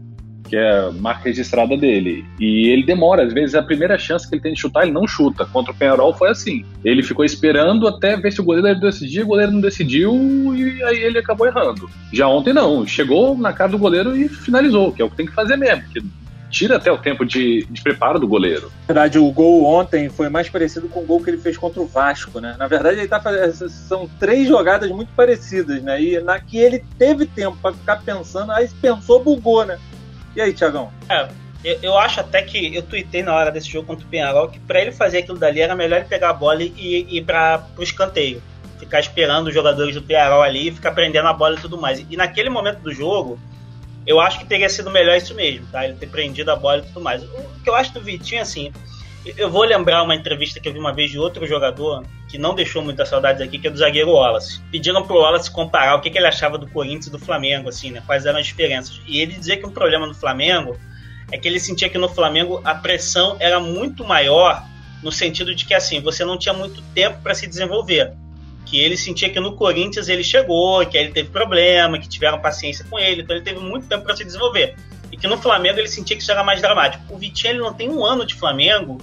Que 0.51 0.57
é 0.57 0.79
a 0.79 0.91
marca 0.91 1.29
registrada 1.29 1.77
dele. 1.77 2.25
E 2.37 2.67
ele 2.67 2.83
demora, 2.83 3.23
às 3.23 3.31
vezes 3.31 3.55
a 3.55 3.63
primeira 3.63 3.97
chance 3.97 4.27
que 4.27 4.35
ele 4.35 4.41
tem 4.41 4.53
de 4.53 4.59
chutar, 4.59 4.83
ele 4.83 4.91
não 4.91 5.07
chuta. 5.07 5.45
Contra 5.45 5.71
o 5.71 5.75
Penharol 5.75 6.13
foi 6.13 6.29
assim. 6.29 6.65
Ele 6.83 7.01
ficou 7.01 7.23
esperando 7.23 7.87
até 7.87 8.17
ver 8.17 8.33
se 8.33 8.41
o 8.41 8.43
goleiro 8.43 8.77
decidir, 8.77 9.21
o 9.21 9.27
goleiro 9.27 9.53
não 9.53 9.61
decidiu 9.61 10.13
e 10.53 10.83
aí 10.83 11.03
ele 11.03 11.19
acabou 11.19 11.47
errando. 11.47 11.89
Já 12.11 12.27
ontem 12.27 12.51
não, 12.51 12.85
chegou 12.85 13.37
na 13.37 13.53
cara 13.53 13.71
do 13.71 13.77
goleiro 13.77 14.13
e 14.13 14.27
finalizou, 14.27 14.91
que 14.91 15.01
é 15.01 15.05
o 15.05 15.09
que 15.09 15.15
tem 15.15 15.25
que 15.25 15.31
fazer 15.31 15.55
mesmo, 15.55 15.83
que 15.87 16.03
tira 16.49 16.75
até 16.75 16.91
o 16.91 16.97
tempo 16.97 17.25
de, 17.25 17.65
de 17.69 17.81
preparo 17.81 18.19
do 18.19 18.27
goleiro. 18.27 18.69
Na 18.81 18.93
verdade, 18.93 19.17
o 19.17 19.31
gol 19.31 19.63
ontem 19.63 20.09
foi 20.09 20.27
mais 20.27 20.49
parecido 20.49 20.89
com 20.89 20.99
o 20.99 21.05
gol 21.05 21.23
que 21.23 21.29
ele 21.29 21.37
fez 21.37 21.57
contra 21.57 21.81
o 21.81 21.87
Vasco, 21.87 22.41
né? 22.41 22.57
Na 22.59 22.67
verdade, 22.67 22.99
ele 22.99 23.07
tá 23.07 23.21
fazendo, 23.21 23.69
são 23.69 24.09
três 24.19 24.49
jogadas 24.49 24.91
muito 24.91 25.13
parecidas, 25.15 25.81
né? 25.81 26.01
E 26.01 26.19
na 26.19 26.41
que 26.41 26.57
ele 26.57 26.83
teve 26.99 27.25
tempo 27.25 27.57
para 27.61 27.73
ficar 27.73 28.01
pensando, 28.01 28.51
aí 28.51 28.69
pensou, 28.81 29.23
bugou, 29.23 29.65
né? 29.65 29.79
E 30.35 30.41
aí, 30.41 30.53
Tiagão? 30.53 30.91
É, 31.09 31.27
eu, 31.63 31.79
eu, 31.81 31.97
acho 31.97 32.19
até 32.19 32.41
que 32.41 32.75
eu 32.75 32.81
tuitei 32.81 33.21
na 33.21 33.35
hora 33.35 33.51
desse 33.51 33.69
jogo 33.69 33.87
contra 33.87 34.05
o 34.05 34.09
Penharol 34.09 34.47
que 34.47 34.59
para 34.59 34.81
ele 34.81 34.91
fazer 34.91 35.19
aquilo 35.19 35.37
dali 35.37 35.61
era 35.61 35.75
melhor 35.75 35.97
ele 35.97 36.07
pegar 36.07 36.29
a 36.29 36.33
bola 36.33 36.63
e 36.63 37.17
ir 37.17 37.23
para 37.23 37.65
o 37.77 37.83
escanteio. 37.83 38.41
Ficar 38.79 38.99
esperando 38.99 39.47
os 39.47 39.53
jogadores 39.53 39.93
do 39.93 40.01
Penharol 40.01 40.41
ali 40.41 40.69
e 40.69 40.71
ficar 40.71 40.91
prendendo 40.91 41.27
a 41.27 41.33
bola 41.33 41.55
e 41.55 41.61
tudo 41.61 41.79
mais. 41.79 42.03
E 42.09 42.17
naquele 42.17 42.49
momento 42.49 42.79
do 42.79 42.91
jogo, 42.91 43.39
eu 44.07 44.19
acho 44.19 44.39
que 44.39 44.45
teria 44.45 44.69
sido 44.69 44.89
melhor 44.89 45.15
isso 45.15 45.35
mesmo, 45.35 45.67
tá? 45.67 45.85
Ele 45.85 45.93
ter 45.95 46.07
prendido 46.07 46.49
a 46.49 46.55
bola 46.55 46.79
e 46.79 46.81
tudo 46.83 47.01
mais. 47.01 47.23
O 47.23 47.63
que 47.63 47.69
eu 47.69 47.75
acho 47.75 47.93
do 47.93 48.01
Vitinho, 48.01 48.41
assim, 48.41 48.71
eu 49.25 49.49
vou 49.49 49.63
lembrar 49.63 50.01
uma 50.01 50.15
entrevista 50.15 50.59
que 50.59 50.67
eu 50.67 50.73
vi 50.73 50.79
uma 50.79 50.93
vez 50.93 51.11
de 51.11 51.19
outro 51.19 51.45
jogador 51.45 52.03
que 52.27 52.37
não 52.37 52.55
deixou 52.55 52.81
muitas 52.81 53.07
saudades 53.07 53.41
aqui, 53.41 53.59
que 53.59 53.67
é 53.67 53.69
do 53.69 53.77
zagueiro 53.77 54.11
Wallace. 54.11 54.59
Pediram 54.71 55.03
pro 55.03 55.17
Wallace 55.17 55.51
comparar 55.51 55.95
o 55.95 56.01
que, 56.01 56.09
que 56.09 56.17
ele 56.17 56.25
achava 56.25 56.57
do 56.57 56.67
Corinthians 56.67 57.07
e 57.07 57.11
do 57.11 57.19
Flamengo, 57.19 57.69
assim, 57.69 57.91
né? 57.91 58.01
Quais 58.05 58.25
eram 58.25 58.39
as 58.39 58.47
diferenças. 58.47 58.99
E 59.05 59.19
ele 59.19 59.33
dizia 59.33 59.57
que 59.57 59.65
um 59.65 59.71
problema 59.71 60.07
do 60.07 60.15
Flamengo 60.15 60.75
é 61.31 61.37
que 61.37 61.47
ele 61.47 61.59
sentia 61.59 61.87
que 61.87 61.97
no 61.97 62.09
Flamengo 62.09 62.61
a 62.63 62.73
pressão 62.73 63.37
era 63.39 63.59
muito 63.59 64.03
maior 64.03 64.65
no 65.03 65.11
sentido 65.11 65.53
de 65.53 65.65
que 65.65 65.73
assim 65.73 65.99
você 66.01 66.25
não 66.25 66.37
tinha 66.37 66.53
muito 66.53 66.81
tempo 66.93 67.21
para 67.21 67.35
se 67.35 67.45
desenvolver. 67.45 68.13
Que 68.65 68.79
ele 68.79 68.97
sentia 68.97 69.29
que 69.29 69.39
no 69.39 69.55
Corinthians 69.55 70.09
ele 70.09 70.23
chegou, 70.23 70.85
que 70.85 70.97
ele 70.97 71.11
teve 71.11 71.29
problema, 71.29 71.99
que 71.99 72.07
tiveram 72.07 72.39
paciência 72.39 72.85
com 72.89 72.97
ele, 72.97 73.21
então 73.21 73.35
ele 73.35 73.45
teve 73.45 73.59
muito 73.59 73.87
tempo 73.87 74.03
para 74.03 74.15
se 74.15 74.23
desenvolver. 74.23 74.75
E 75.11 75.17
que 75.17 75.27
no 75.27 75.37
Flamengo 75.37 75.77
ele 75.77 75.87
sentia 75.87 76.15
que 76.15 76.23
isso 76.23 76.31
era 76.31 76.43
mais 76.43 76.61
dramático. 76.61 77.03
O 77.09 77.17
Vitinho 77.17 77.51
ele 77.51 77.59
não 77.59 77.73
tem 77.73 77.89
um 77.89 78.05
ano 78.05 78.25
de 78.25 78.35
Flamengo 78.35 78.97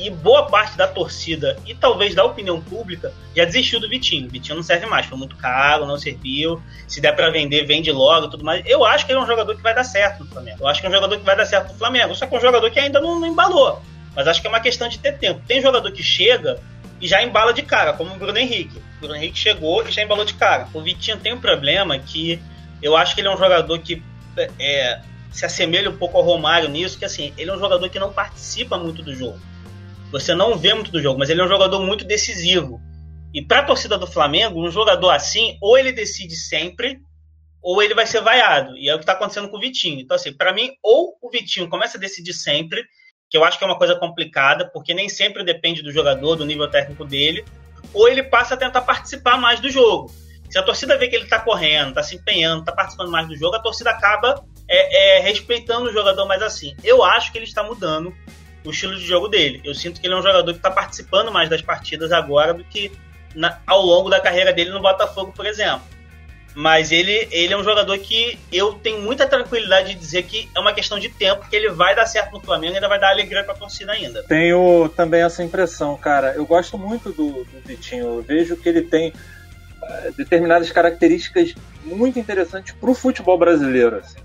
e 0.00 0.10
boa 0.10 0.46
parte 0.46 0.76
da 0.76 0.88
torcida 0.88 1.58
e 1.66 1.74
talvez 1.74 2.14
da 2.14 2.24
opinião 2.24 2.60
pública 2.60 3.12
já 3.36 3.44
desistiu 3.44 3.78
do 3.78 3.88
Vitinho. 3.88 4.26
O 4.26 4.30
Vitinho 4.30 4.56
não 4.56 4.62
serve 4.62 4.86
mais, 4.86 5.06
foi 5.06 5.18
muito 5.18 5.36
caro, 5.36 5.86
não 5.86 5.98
serviu. 5.98 6.60
Se 6.88 7.00
der 7.00 7.14
para 7.14 7.30
vender, 7.30 7.66
vende 7.66 7.92
logo 7.92 8.28
tudo 8.28 8.42
mais. 8.42 8.64
Eu 8.66 8.84
acho 8.84 9.04
que 9.04 9.12
ele 9.12 9.18
é 9.18 9.22
um 9.22 9.26
jogador 9.26 9.54
que 9.54 9.62
vai 9.62 9.74
dar 9.74 9.84
certo 9.84 10.24
no 10.24 10.30
Flamengo. 10.30 10.58
Eu 10.60 10.68
acho 10.68 10.80
que 10.80 10.86
é 10.86 10.90
um 10.90 10.92
jogador 10.92 11.18
que 11.18 11.24
vai 11.24 11.36
dar 11.36 11.44
certo 11.44 11.72
no 11.72 11.78
Flamengo. 11.78 12.14
Só 12.14 12.26
que 12.26 12.34
é 12.34 12.38
um 12.38 12.40
jogador 12.40 12.70
que 12.70 12.80
ainda 12.80 13.00
não, 13.00 13.20
não 13.20 13.28
embalou. 13.28 13.82
Mas 14.16 14.26
acho 14.26 14.40
que 14.40 14.46
é 14.46 14.50
uma 14.50 14.60
questão 14.60 14.88
de 14.88 14.98
ter 14.98 15.18
tempo. 15.18 15.42
Tem 15.46 15.60
jogador 15.60 15.92
que 15.92 16.02
chega 16.02 16.58
e 17.00 17.06
já 17.06 17.22
embala 17.22 17.52
de 17.52 17.62
cara, 17.62 17.92
como 17.92 18.14
o 18.14 18.18
Bruno 18.18 18.38
Henrique. 18.38 18.78
O 18.78 19.00
Bruno 19.00 19.16
Henrique 19.16 19.38
chegou 19.38 19.86
e 19.86 19.90
já 19.92 20.02
embalou 20.02 20.24
de 20.24 20.34
cara. 20.34 20.66
O 20.72 20.80
Vitinho 20.80 21.18
tem 21.18 21.32
um 21.32 21.40
problema 21.40 21.98
que 21.98 22.40
eu 22.82 22.96
acho 22.96 23.14
que 23.14 23.20
ele 23.20 23.28
é 23.28 23.34
um 23.34 23.38
jogador 23.38 23.78
que 23.78 24.02
é, 24.58 25.00
se 25.30 25.44
assemelha 25.44 25.90
um 25.90 25.96
pouco 25.96 26.16
ao 26.16 26.24
Romário 26.24 26.68
nisso, 26.68 26.98
que 26.98 27.04
assim, 27.04 27.32
ele 27.36 27.50
é 27.50 27.54
um 27.54 27.58
jogador 27.58 27.88
que 27.88 27.98
não 27.98 28.12
participa 28.12 28.78
muito 28.78 29.02
do 29.02 29.14
jogo. 29.14 29.38
Você 30.10 30.34
não 30.34 30.56
vê 30.56 30.74
muito 30.74 30.90
do 30.90 31.00
jogo, 31.00 31.18
mas 31.18 31.30
ele 31.30 31.40
é 31.40 31.44
um 31.44 31.48
jogador 31.48 31.80
muito 31.80 32.04
decisivo. 32.04 32.80
E 33.32 33.42
para 33.42 33.60
a 33.60 33.64
torcida 33.64 33.96
do 33.96 34.06
Flamengo, 34.06 34.60
um 34.60 34.70
jogador 34.70 35.10
assim, 35.10 35.56
ou 35.60 35.78
ele 35.78 35.92
decide 35.92 36.34
sempre, 36.34 36.98
ou 37.62 37.82
ele 37.82 37.94
vai 37.94 38.06
ser 38.06 38.20
vaiado. 38.20 38.76
E 38.76 38.88
é 38.88 38.94
o 38.94 38.98
que 38.98 39.04
está 39.04 39.12
acontecendo 39.12 39.48
com 39.48 39.56
o 39.56 39.60
Vitinho. 39.60 40.00
Então, 40.00 40.16
assim, 40.16 40.32
para 40.32 40.52
mim, 40.52 40.72
ou 40.82 41.16
o 41.22 41.30
Vitinho 41.30 41.68
começa 41.68 41.96
a 41.96 42.00
decidir 42.00 42.32
sempre, 42.32 42.82
que 43.28 43.36
eu 43.36 43.44
acho 43.44 43.56
que 43.56 43.62
é 43.62 43.66
uma 43.66 43.78
coisa 43.78 43.94
complicada, 43.94 44.68
porque 44.72 44.92
nem 44.92 45.08
sempre 45.08 45.44
depende 45.44 45.82
do 45.82 45.92
jogador, 45.92 46.34
do 46.34 46.44
nível 46.44 46.68
técnico 46.68 47.04
dele, 47.04 47.44
ou 47.94 48.08
ele 48.08 48.24
passa 48.24 48.54
a 48.54 48.56
tentar 48.56 48.80
participar 48.80 49.38
mais 49.38 49.60
do 49.60 49.70
jogo. 49.70 50.12
Se 50.50 50.58
a 50.58 50.64
torcida 50.64 50.98
vê 50.98 51.06
que 51.06 51.14
ele 51.14 51.24
está 51.24 51.38
correndo, 51.38 51.90
está 51.90 52.02
se 52.02 52.16
empenhando, 52.16 52.60
está 52.60 52.72
participando 52.72 53.10
mais 53.10 53.28
do 53.28 53.36
jogo, 53.36 53.54
a 53.54 53.62
torcida 53.62 53.90
acaba 53.90 54.44
é, 54.68 55.18
é, 55.18 55.20
respeitando 55.20 55.88
o 55.88 55.92
jogador 55.92 56.26
mais 56.26 56.42
assim. 56.42 56.74
Eu 56.82 57.04
acho 57.04 57.30
que 57.30 57.38
ele 57.38 57.44
está 57.44 57.62
mudando 57.62 58.12
o 58.64 58.70
estilo 58.70 58.96
de 58.96 59.06
jogo 59.06 59.28
dele. 59.28 59.60
Eu 59.64 59.74
sinto 59.74 60.00
que 60.00 60.06
ele 60.06 60.14
é 60.14 60.16
um 60.16 60.22
jogador 60.22 60.52
que 60.52 60.58
está 60.58 60.70
participando 60.70 61.30
mais 61.30 61.48
das 61.48 61.62
partidas 61.62 62.12
agora 62.12 62.52
do 62.52 62.64
que 62.64 62.92
na, 63.34 63.58
ao 63.66 63.82
longo 63.82 64.10
da 64.10 64.20
carreira 64.20 64.52
dele 64.52 64.70
no 64.70 64.80
Botafogo, 64.80 65.32
por 65.34 65.46
exemplo. 65.46 65.82
Mas 66.54 66.90
ele, 66.90 67.28
ele 67.30 67.54
é 67.54 67.56
um 67.56 67.62
jogador 67.62 67.96
que 67.98 68.38
eu 68.52 68.72
tenho 68.72 69.00
muita 69.00 69.26
tranquilidade 69.26 69.94
de 69.94 70.00
dizer 70.00 70.24
que 70.24 70.48
é 70.54 70.58
uma 70.58 70.72
questão 70.72 70.98
de 70.98 71.08
tempo, 71.08 71.48
que 71.48 71.54
ele 71.54 71.70
vai 71.70 71.94
dar 71.94 72.06
certo 72.06 72.32
no 72.32 72.40
Flamengo 72.40 72.72
e 72.72 72.76
ainda 72.76 72.88
vai 72.88 72.98
dar 72.98 73.10
alegria 73.10 73.44
para 73.44 73.54
a 73.54 73.56
torcida 73.56 73.92
ainda. 73.92 74.24
Tenho 74.24 74.88
também 74.96 75.22
essa 75.22 75.44
impressão, 75.44 75.96
cara. 75.96 76.34
Eu 76.34 76.44
gosto 76.44 76.76
muito 76.76 77.12
do, 77.12 77.44
do 77.44 77.60
Vitinho. 77.64 78.16
Eu 78.16 78.22
vejo 78.22 78.56
que 78.56 78.68
ele 78.68 78.82
tem 78.82 79.10
uh, 79.10 80.12
determinadas 80.16 80.72
características 80.72 81.54
muito 81.84 82.18
interessantes 82.18 82.74
para 82.74 82.90
o 82.90 82.94
futebol 82.94 83.38
brasileiro. 83.38 83.98
Assim. 83.98 84.18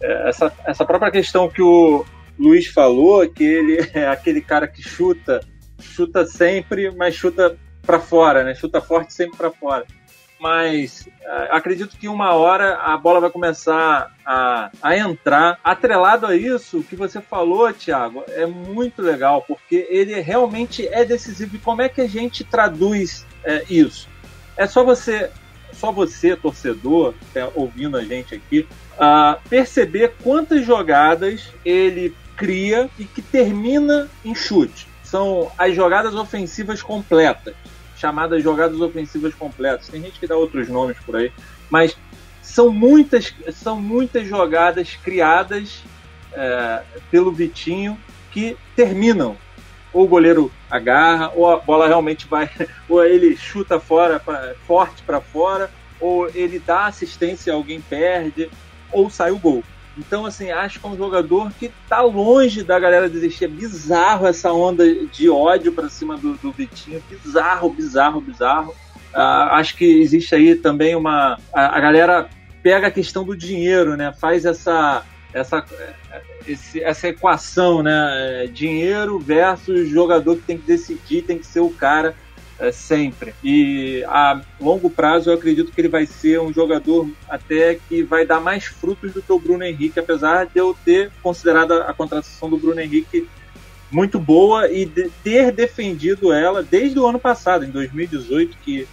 É, 0.00 0.28
essa, 0.28 0.52
essa 0.66 0.84
própria 0.84 1.12
questão 1.12 1.48
que 1.48 1.62
o 1.62 2.04
Luiz 2.38 2.66
falou, 2.66 3.28
que 3.28 3.44
ele 3.44 3.78
é 3.94 4.08
aquele 4.08 4.40
cara 4.40 4.66
que 4.66 4.82
chuta, 4.82 5.40
chuta 5.80 6.26
sempre, 6.26 6.90
mas 6.90 7.14
chuta 7.14 7.56
para 7.82 7.98
fora, 7.98 8.44
né? 8.44 8.54
Chuta 8.54 8.80
forte 8.80 9.12
sempre 9.12 9.36
para 9.36 9.50
fora 9.50 9.86
mas 10.40 11.08
uh, 11.22 11.48
acredito 11.50 11.96
que 11.96 12.08
uma 12.08 12.32
hora 12.34 12.76
a 12.76 12.96
bola 12.96 13.20
vai 13.20 13.30
começar 13.30 14.14
a, 14.24 14.70
a 14.80 14.96
entrar. 14.96 15.58
Atrelado 15.64 16.26
a 16.26 16.36
isso, 16.36 16.78
o 16.78 16.84
que 16.84 16.94
você 16.94 17.20
falou, 17.20 17.72
Thiago, 17.72 18.24
é 18.28 18.46
muito 18.46 19.02
legal, 19.02 19.42
porque 19.42 19.86
ele 19.90 20.20
realmente 20.20 20.86
é 20.88 21.04
decisivo. 21.04 21.56
E 21.56 21.58
como 21.58 21.82
é 21.82 21.88
que 21.88 22.00
a 22.00 22.08
gente 22.08 22.44
traduz 22.44 23.26
é, 23.44 23.64
isso? 23.68 24.08
É 24.56 24.66
só 24.66 24.84
você, 24.84 25.30
só 25.72 25.90
você, 25.90 26.36
torcedor, 26.36 27.14
tá 27.34 27.50
ouvindo 27.54 27.96
a 27.96 28.04
gente 28.04 28.34
aqui, 28.34 28.66
uh, 28.94 29.40
perceber 29.48 30.14
quantas 30.22 30.64
jogadas 30.64 31.52
ele 31.64 32.14
cria 32.38 32.88
e 32.98 33.04
que 33.04 33.20
termina 33.20 34.08
em 34.24 34.34
chute. 34.34 34.88
São 35.02 35.50
as 35.58 35.74
jogadas 35.74 36.14
ofensivas 36.14 36.80
completas 36.80 37.54
chamadas 37.98 38.42
jogadas 38.42 38.80
ofensivas 38.80 39.34
completas. 39.34 39.88
Tem 39.88 40.00
gente 40.00 40.18
que 40.18 40.26
dá 40.26 40.36
outros 40.36 40.68
nomes 40.68 40.96
por 41.04 41.16
aí, 41.16 41.32
mas 41.68 41.96
são 42.40 42.70
muitas, 42.70 43.34
são 43.52 43.80
muitas 43.80 44.26
jogadas 44.26 44.96
criadas 45.02 45.82
é, 46.32 46.82
pelo 47.10 47.32
Vitinho 47.32 47.98
que 48.30 48.56
terminam. 48.74 49.36
Ou 49.92 50.04
o 50.04 50.08
goleiro 50.08 50.52
agarra, 50.70 51.32
ou 51.34 51.50
a 51.50 51.56
bola 51.56 51.88
realmente 51.88 52.26
vai, 52.28 52.48
ou 52.88 53.04
ele 53.04 53.36
chuta 53.36 53.80
fora, 53.80 54.20
pra, 54.20 54.54
forte 54.66 55.02
para 55.02 55.20
fora, 55.20 55.70
ou 55.98 56.28
ele 56.34 56.58
dá 56.58 56.86
assistência 56.86 57.52
alguém 57.52 57.80
perde, 57.80 58.50
ou 58.92 59.10
sai 59.10 59.30
o 59.30 59.38
gol. 59.38 59.64
Então, 59.98 60.24
assim, 60.24 60.50
acho 60.50 60.78
que 60.78 60.86
é 60.86 60.88
um 60.88 60.96
jogador 60.96 61.50
que 61.58 61.72
tá 61.88 62.00
longe 62.00 62.62
da 62.62 62.78
galera 62.78 63.08
desistir. 63.08 63.46
É 63.46 63.48
bizarro 63.48 64.26
essa 64.26 64.52
onda 64.52 64.84
de 65.06 65.28
ódio 65.28 65.72
para 65.72 65.88
cima 65.88 66.16
do, 66.16 66.34
do 66.34 66.52
Vitinho. 66.52 67.02
Bizarro, 67.10 67.68
bizarro, 67.70 68.20
bizarro. 68.20 68.70
Uh, 69.12 69.50
acho 69.52 69.76
que 69.76 70.00
existe 70.00 70.34
aí 70.34 70.54
também 70.54 70.94
uma. 70.94 71.38
A, 71.52 71.76
a, 71.76 71.80
galera 71.80 72.28
pega 72.62 72.86
a 72.86 72.90
questão 72.90 73.24
do 73.24 73.36
dinheiro, 73.36 73.96
né? 73.96 74.12
Faz 74.12 74.44
essa. 74.44 75.04
Essa, 75.34 75.62
esse, 76.46 76.82
essa 76.82 77.08
equação, 77.08 77.82
né? 77.82 78.48
Dinheiro 78.52 79.18
versus 79.18 79.88
jogador 79.88 80.36
que 80.36 80.42
tem 80.42 80.56
que 80.56 80.66
decidir, 80.66 81.22
tem 81.22 81.38
que 81.38 81.46
ser 81.46 81.60
o 81.60 81.70
cara 81.70 82.14
é, 82.58 82.72
sempre. 82.72 83.34
E 83.42 84.04
a 84.08 84.40
longo 84.60 84.90
prazo 84.90 85.30
eu 85.30 85.34
acredito 85.34 85.72
que 85.72 85.80
ele 85.80 85.88
vai 85.88 86.06
ser 86.06 86.40
um 86.40 86.52
jogador 86.52 87.08
até 87.28 87.78
que 87.88 88.02
vai 88.02 88.26
dar 88.26 88.40
mais 88.40 88.64
frutos 88.64 89.12
do 89.12 89.22
que 89.22 89.32
o 89.32 89.38
Bruno 89.38 89.64
Henrique, 89.64 90.00
apesar 90.00 90.46
de 90.46 90.58
eu 90.58 90.76
ter 90.84 91.10
considerado 91.22 91.72
a 91.72 91.94
contratação 91.94 92.50
do 92.50 92.56
Bruno 92.56 92.80
Henrique 92.80 93.28
muito 93.90 94.18
boa 94.18 94.70
e 94.70 94.84
de 94.84 95.08
ter 95.22 95.52
defendido 95.52 96.32
ela 96.32 96.62
desde 96.62 96.98
o 96.98 97.06
ano 97.06 97.18
passado, 97.18 97.64
em 97.64 97.70
2018, 97.70 98.58
que 98.58 98.86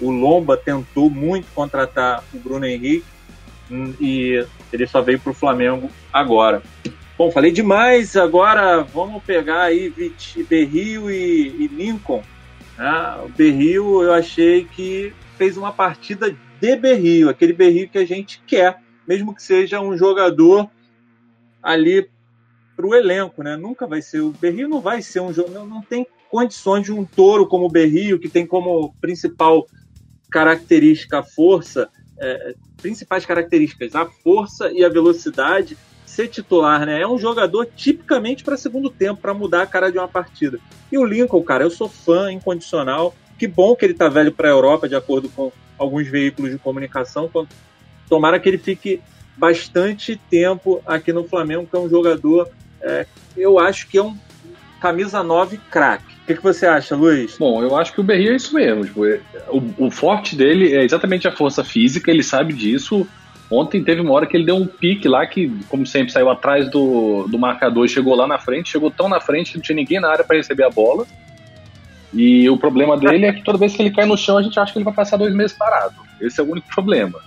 o 0.00 0.10
Lomba 0.10 0.56
tentou 0.56 1.10
muito 1.10 1.46
contratar 1.54 2.22
o 2.32 2.38
Bruno 2.38 2.64
Henrique 2.64 3.04
hum, 3.70 3.92
e 4.00 4.44
ele 4.72 4.86
só 4.86 5.00
veio 5.00 5.18
para 5.18 5.32
o 5.32 5.34
Flamengo 5.34 5.90
agora. 6.12 6.62
Bom, 7.18 7.30
falei 7.30 7.50
demais, 7.50 8.16
agora 8.16 8.82
vamos 8.82 9.22
pegar 9.24 9.62
aí 9.62 9.92
Berrio 10.48 11.10
e, 11.10 11.64
e 11.64 11.68
Lincoln 11.68 12.22
né? 12.80 13.22
O 13.22 13.28
Berrio, 13.28 14.02
eu 14.02 14.14
achei 14.14 14.64
que 14.64 15.12
fez 15.36 15.58
uma 15.58 15.70
partida 15.70 16.34
de 16.58 16.76
Berrio, 16.76 17.28
aquele 17.28 17.52
Berrio 17.52 17.90
que 17.90 17.98
a 17.98 18.06
gente 18.06 18.42
quer, 18.46 18.80
mesmo 19.06 19.34
que 19.34 19.42
seja 19.42 19.82
um 19.82 19.98
jogador 19.98 20.70
ali 21.62 22.08
para 22.74 22.86
o 22.86 22.94
elenco, 22.94 23.42
né? 23.42 23.54
Nunca 23.54 23.86
vai 23.86 24.00
ser 24.00 24.20
o 24.20 24.30
Berrio, 24.30 24.66
não 24.66 24.80
vai 24.80 25.02
ser 25.02 25.20
um 25.20 25.30
jogo, 25.30 25.50
não, 25.50 25.66
não 25.66 25.82
tem 25.82 26.06
condições 26.30 26.84
de 26.84 26.92
um 26.92 27.04
touro 27.04 27.46
como 27.46 27.66
o 27.66 27.70
Berrio, 27.70 28.18
que 28.18 28.30
tem 28.30 28.46
como 28.46 28.94
principal 28.98 29.66
característica 30.30 31.18
a 31.18 31.22
força, 31.22 31.90
é, 32.18 32.54
principais 32.80 33.26
características 33.26 33.94
a 33.94 34.06
força 34.06 34.72
e 34.72 34.82
a 34.82 34.88
velocidade 34.88 35.76
ser 36.10 36.28
titular, 36.28 36.84
né? 36.84 37.00
É 37.00 37.06
um 37.06 37.18
jogador 37.18 37.66
tipicamente 37.76 38.42
para 38.42 38.56
segundo 38.56 38.90
tempo, 38.90 39.20
para 39.20 39.32
mudar 39.32 39.62
a 39.62 39.66
cara 39.66 39.90
de 39.90 39.98
uma 39.98 40.08
partida. 40.08 40.58
E 40.90 40.98
o 40.98 41.04
Lincoln, 41.04 41.42
cara, 41.42 41.64
eu 41.64 41.70
sou 41.70 41.88
fã 41.88 42.32
incondicional. 42.32 43.14
Que 43.38 43.46
bom 43.46 43.74
que 43.74 43.84
ele 43.84 43.94
tá 43.94 44.08
velho 44.08 44.32
para 44.32 44.48
a 44.48 44.50
Europa, 44.50 44.88
de 44.88 44.94
acordo 44.94 45.28
com 45.30 45.50
alguns 45.78 46.06
veículos 46.08 46.50
de 46.50 46.58
comunicação. 46.58 47.30
Tomara 48.08 48.38
que 48.38 48.48
ele 48.48 48.58
fique 48.58 49.00
bastante 49.36 50.20
tempo 50.28 50.82
aqui 50.84 51.12
no 51.12 51.24
Flamengo, 51.24 51.66
que 51.66 51.74
é 51.74 51.78
um 51.78 51.88
jogador, 51.88 52.50
é, 52.82 53.06
eu 53.36 53.58
acho 53.58 53.88
que 53.88 53.96
é 53.96 54.02
um 54.02 54.14
camisa 54.80 55.22
9 55.22 55.58
craque. 55.70 56.14
O 56.22 56.26
que, 56.26 56.34
que, 56.34 56.42
você 56.42 56.66
acha, 56.66 56.94
Luiz? 56.94 57.36
Bom, 57.38 57.62
eu 57.62 57.76
acho 57.76 57.92
que 57.92 58.00
o 58.00 58.04
Berri 58.04 58.28
é 58.28 58.36
isso 58.36 58.54
mesmo. 58.54 58.84
Tipo, 58.84 59.06
é, 59.06 59.20
o, 59.48 59.86
o 59.86 59.90
forte 59.90 60.36
dele 60.36 60.74
é 60.74 60.84
exatamente 60.84 61.26
a 61.26 61.32
força 61.32 61.64
física, 61.64 62.10
ele 62.10 62.22
sabe 62.22 62.52
disso 62.52 63.06
Ontem 63.50 63.82
teve 63.82 64.00
uma 64.00 64.12
hora 64.12 64.26
que 64.26 64.36
ele 64.36 64.44
deu 64.44 64.54
um 64.54 64.66
pique 64.66 65.08
lá 65.08 65.26
que, 65.26 65.48
como 65.68 65.84
sempre, 65.84 66.12
saiu 66.12 66.30
atrás 66.30 66.70
do, 66.70 67.26
do 67.26 67.36
marcador 67.36 67.84
e 67.84 67.88
chegou 67.88 68.14
lá 68.14 68.26
na 68.26 68.38
frente, 68.38 68.70
chegou 68.70 68.90
tão 68.90 69.08
na 69.08 69.20
frente 69.20 69.50
que 69.50 69.56
não 69.56 69.62
tinha 69.62 69.74
ninguém 69.74 69.98
na 69.98 70.08
área 70.08 70.24
para 70.24 70.36
receber 70.36 70.62
a 70.62 70.70
bola. 70.70 71.04
E 72.14 72.48
o 72.48 72.56
problema 72.56 72.96
dele 72.96 73.26
é 73.26 73.32
que 73.32 73.42
toda 73.42 73.58
vez 73.58 73.74
que 73.74 73.82
ele 73.82 73.90
cai 73.90 74.06
no 74.06 74.16
chão, 74.16 74.38
a 74.38 74.42
gente 74.42 74.58
acha 74.58 74.72
que 74.72 74.78
ele 74.78 74.84
vai 74.84 74.94
passar 74.94 75.16
dois 75.16 75.34
meses 75.34 75.56
parado. 75.56 75.96
Esse 76.20 76.40
é 76.40 76.44
o 76.44 76.50
único 76.50 76.68
problema. 76.68 77.18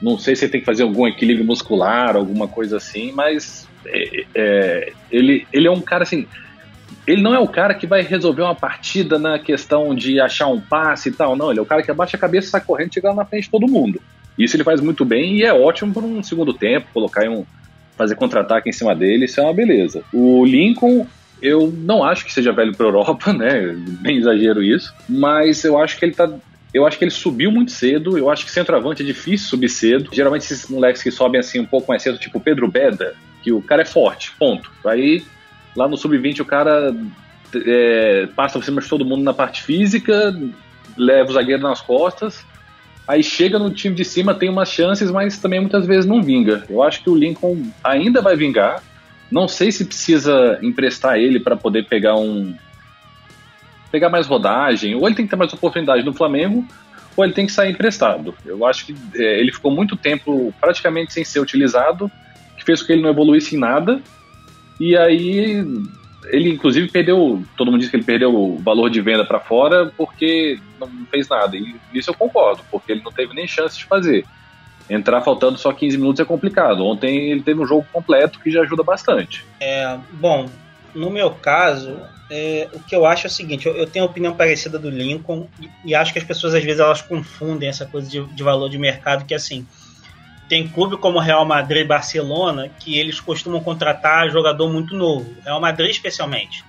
Não 0.00 0.18
sei 0.18 0.34
se 0.34 0.44
ele 0.44 0.52
tem 0.52 0.60
que 0.60 0.66
fazer 0.66 0.84
algum 0.84 1.06
equilíbrio 1.06 1.46
muscular, 1.46 2.16
alguma 2.16 2.48
coisa 2.48 2.78
assim, 2.78 3.12
mas 3.12 3.68
é, 3.86 4.24
é, 4.34 4.92
ele, 5.10 5.46
ele 5.52 5.68
é 5.68 5.70
um 5.70 5.80
cara 5.80 6.02
assim. 6.02 6.26
Ele 7.06 7.20
não 7.20 7.34
é 7.34 7.38
o 7.38 7.48
cara 7.48 7.74
que 7.74 7.86
vai 7.86 8.00
resolver 8.02 8.42
uma 8.42 8.54
partida 8.54 9.18
na 9.18 9.38
questão 9.38 9.94
de 9.94 10.18
achar 10.20 10.46
um 10.46 10.60
passe 10.60 11.10
e 11.10 11.12
tal, 11.12 11.36
não. 11.36 11.50
Ele 11.50 11.58
é 11.58 11.62
o 11.62 11.66
cara 11.66 11.82
que 11.82 11.90
abaixa 11.90 12.16
a 12.16 12.20
cabeça, 12.20 12.50
sai 12.50 12.60
correndo 12.60 12.90
e 12.90 12.94
chega 12.94 13.08
lá 13.10 13.16
na 13.16 13.24
frente 13.24 13.44
de 13.44 13.50
todo 13.50 13.68
mundo. 13.68 14.00
Isso 14.38 14.56
ele 14.56 14.64
faz 14.64 14.80
muito 14.80 15.04
bem 15.04 15.36
e 15.36 15.44
é 15.44 15.52
ótimo 15.52 15.92
para 15.92 16.02
um 16.02 16.22
segundo 16.22 16.54
tempo, 16.54 16.88
colocar 16.92 17.28
um. 17.28 17.44
fazer 17.96 18.16
contra-ataque 18.16 18.68
em 18.68 18.72
cima 18.72 18.94
dele, 18.94 19.26
isso 19.26 19.40
é 19.40 19.42
uma 19.42 19.52
beleza. 19.52 20.02
O 20.12 20.44
Lincoln, 20.44 21.06
eu 21.40 21.72
não 21.76 22.02
acho 22.02 22.24
que 22.24 22.32
seja 22.32 22.52
velho 22.52 22.74
para 22.74 22.86
Europa, 22.86 23.32
né? 23.34 23.74
Bem 24.00 24.18
exagero 24.18 24.62
isso, 24.62 24.92
mas 25.08 25.62
eu 25.64 25.78
acho 25.78 25.98
que 25.98 26.04
ele 26.04 26.14
tá. 26.14 26.30
Eu 26.72 26.86
acho 26.86 26.96
que 26.96 27.04
ele 27.04 27.10
subiu 27.10 27.52
muito 27.52 27.70
cedo. 27.70 28.16
Eu 28.16 28.30
acho 28.30 28.46
que 28.46 28.50
centroavante 28.50 29.02
é 29.02 29.04
difícil 29.04 29.46
subir 29.46 29.68
cedo. 29.68 30.08
Geralmente 30.10 30.42
esses 30.42 30.68
moleques 30.70 31.02
que 31.02 31.10
sobem 31.10 31.38
assim 31.38 31.60
um 31.60 31.66
pouco 31.66 31.88
mais 31.88 32.02
cedo, 32.02 32.16
tipo 32.16 32.40
Pedro 32.40 32.66
Beda, 32.66 33.14
que 33.42 33.52
o 33.52 33.60
cara 33.60 33.82
é 33.82 33.84
forte, 33.84 34.32
ponto. 34.38 34.70
Aí 34.86 35.22
lá 35.76 35.86
no 35.86 35.98
sub-20 35.98 36.40
o 36.40 36.46
cara 36.46 36.96
é, 37.54 38.26
passa 38.34 38.58
por 38.58 38.64
cima 38.64 38.80
de 38.80 38.88
todo 38.88 39.04
mundo 39.04 39.22
na 39.22 39.34
parte 39.34 39.62
física, 39.62 40.34
leva 40.96 41.28
o 41.28 41.34
zagueiro 41.34 41.62
nas 41.62 41.82
costas 41.82 42.42
Aí 43.06 43.22
chega 43.22 43.58
no 43.58 43.70
time 43.70 43.94
de 43.94 44.04
cima, 44.04 44.34
tem 44.34 44.48
umas 44.48 44.70
chances, 44.70 45.10
mas 45.10 45.38
também 45.38 45.60
muitas 45.60 45.86
vezes 45.86 46.06
não 46.06 46.22
vinga. 46.22 46.64
Eu 46.68 46.82
acho 46.82 47.02
que 47.02 47.10
o 47.10 47.14
Lincoln 47.14 47.62
ainda 47.82 48.22
vai 48.22 48.36
vingar. 48.36 48.82
Não 49.30 49.48
sei 49.48 49.72
se 49.72 49.84
precisa 49.84 50.58
emprestar 50.62 51.18
ele 51.18 51.40
para 51.40 51.56
poder 51.56 51.86
pegar 51.86 52.16
um 52.16 52.54
pegar 53.90 54.08
mais 54.08 54.26
rodagem, 54.26 54.94
ou 54.94 55.06
ele 55.06 55.14
tem 55.14 55.26
que 55.26 55.30
ter 55.30 55.36
mais 55.36 55.52
oportunidade 55.52 56.02
no 56.02 56.14
Flamengo, 56.14 56.66
ou 57.14 57.24
ele 57.24 57.34
tem 57.34 57.44
que 57.44 57.52
sair 57.52 57.72
emprestado. 57.72 58.34
Eu 58.46 58.64
acho 58.64 58.86
que 58.86 58.94
é, 59.14 59.38
ele 59.38 59.52
ficou 59.52 59.70
muito 59.70 59.96
tempo 59.96 60.52
praticamente 60.58 61.12
sem 61.12 61.24
ser 61.24 61.40
utilizado, 61.40 62.10
que 62.56 62.64
fez 62.64 62.80
com 62.80 62.86
que 62.86 62.92
ele 62.94 63.02
não 63.02 63.10
evoluísse 63.10 63.54
em 63.54 63.58
nada. 63.58 64.00
E 64.80 64.96
aí 64.96 65.62
ele 66.26 66.50
inclusive 66.50 66.90
perdeu, 66.90 67.42
todo 67.56 67.70
mundo 67.70 67.80
diz 67.80 67.90
que 67.90 67.96
ele 67.96 68.04
perdeu 68.04 68.34
o 68.34 68.58
valor 68.58 68.88
de 68.90 69.00
venda 69.00 69.24
para 69.24 69.40
fora 69.40 69.92
porque 69.96 70.58
não 70.78 70.88
fez 71.10 71.28
nada. 71.28 71.56
E 71.56 71.76
isso 71.92 72.10
eu 72.10 72.14
concordo, 72.14 72.62
porque 72.70 72.92
ele 72.92 73.02
não 73.02 73.12
teve 73.12 73.34
nem 73.34 73.46
chance 73.46 73.78
de 73.78 73.84
fazer. 73.84 74.24
Entrar 74.88 75.22
faltando 75.22 75.58
só 75.58 75.72
15 75.72 75.96
minutos 75.96 76.20
é 76.20 76.24
complicado. 76.24 76.84
Ontem 76.84 77.30
ele 77.30 77.42
teve 77.42 77.60
um 77.60 77.66
jogo 77.66 77.86
completo 77.92 78.40
que 78.40 78.50
já 78.50 78.62
ajuda 78.62 78.82
bastante. 78.82 79.44
É, 79.60 79.96
bom, 80.12 80.48
no 80.94 81.10
meu 81.10 81.30
caso, 81.30 81.98
é, 82.30 82.68
o 82.72 82.80
que 82.80 82.94
eu 82.94 83.06
acho 83.06 83.26
é 83.26 83.28
o 83.28 83.32
seguinte: 83.32 83.66
eu, 83.66 83.76
eu, 83.76 83.86
tenho 83.86 84.04
opinião 84.04 84.34
parecida 84.34 84.78
do 84.78 84.90
Lincoln 84.90 85.48
e, 85.60 85.90
e, 85.90 85.94
acho 85.94 86.12
que 86.12 86.18
as 86.18 86.24
pessoas 86.24 86.54
às 86.54 86.64
vezes 86.64 86.80
elas 86.80 87.00
confundem 87.00 87.68
essa 87.68 87.86
coisa 87.86 88.08
de, 88.08 88.24
de 88.24 88.42
valor 88.42 88.68
de 88.68 88.78
mercado, 88.78 89.24
que 89.24 89.34
assim 89.34 89.66
tem 90.52 90.68
clube 90.68 90.98
como 90.98 91.18
Real 91.18 91.46
Madrid 91.46 91.80
e 91.80 91.88
Barcelona 91.88 92.68
que 92.78 92.98
eles 92.98 93.18
costumam 93.18 93.62
contratar 93.62 94.28
jogador 94.28 94.70
muito 94.70 94.94
novo, 94.94 95.34
Real 95.42 95.58
Madrid 95.58 95.90
especialmente. 95.90 96.62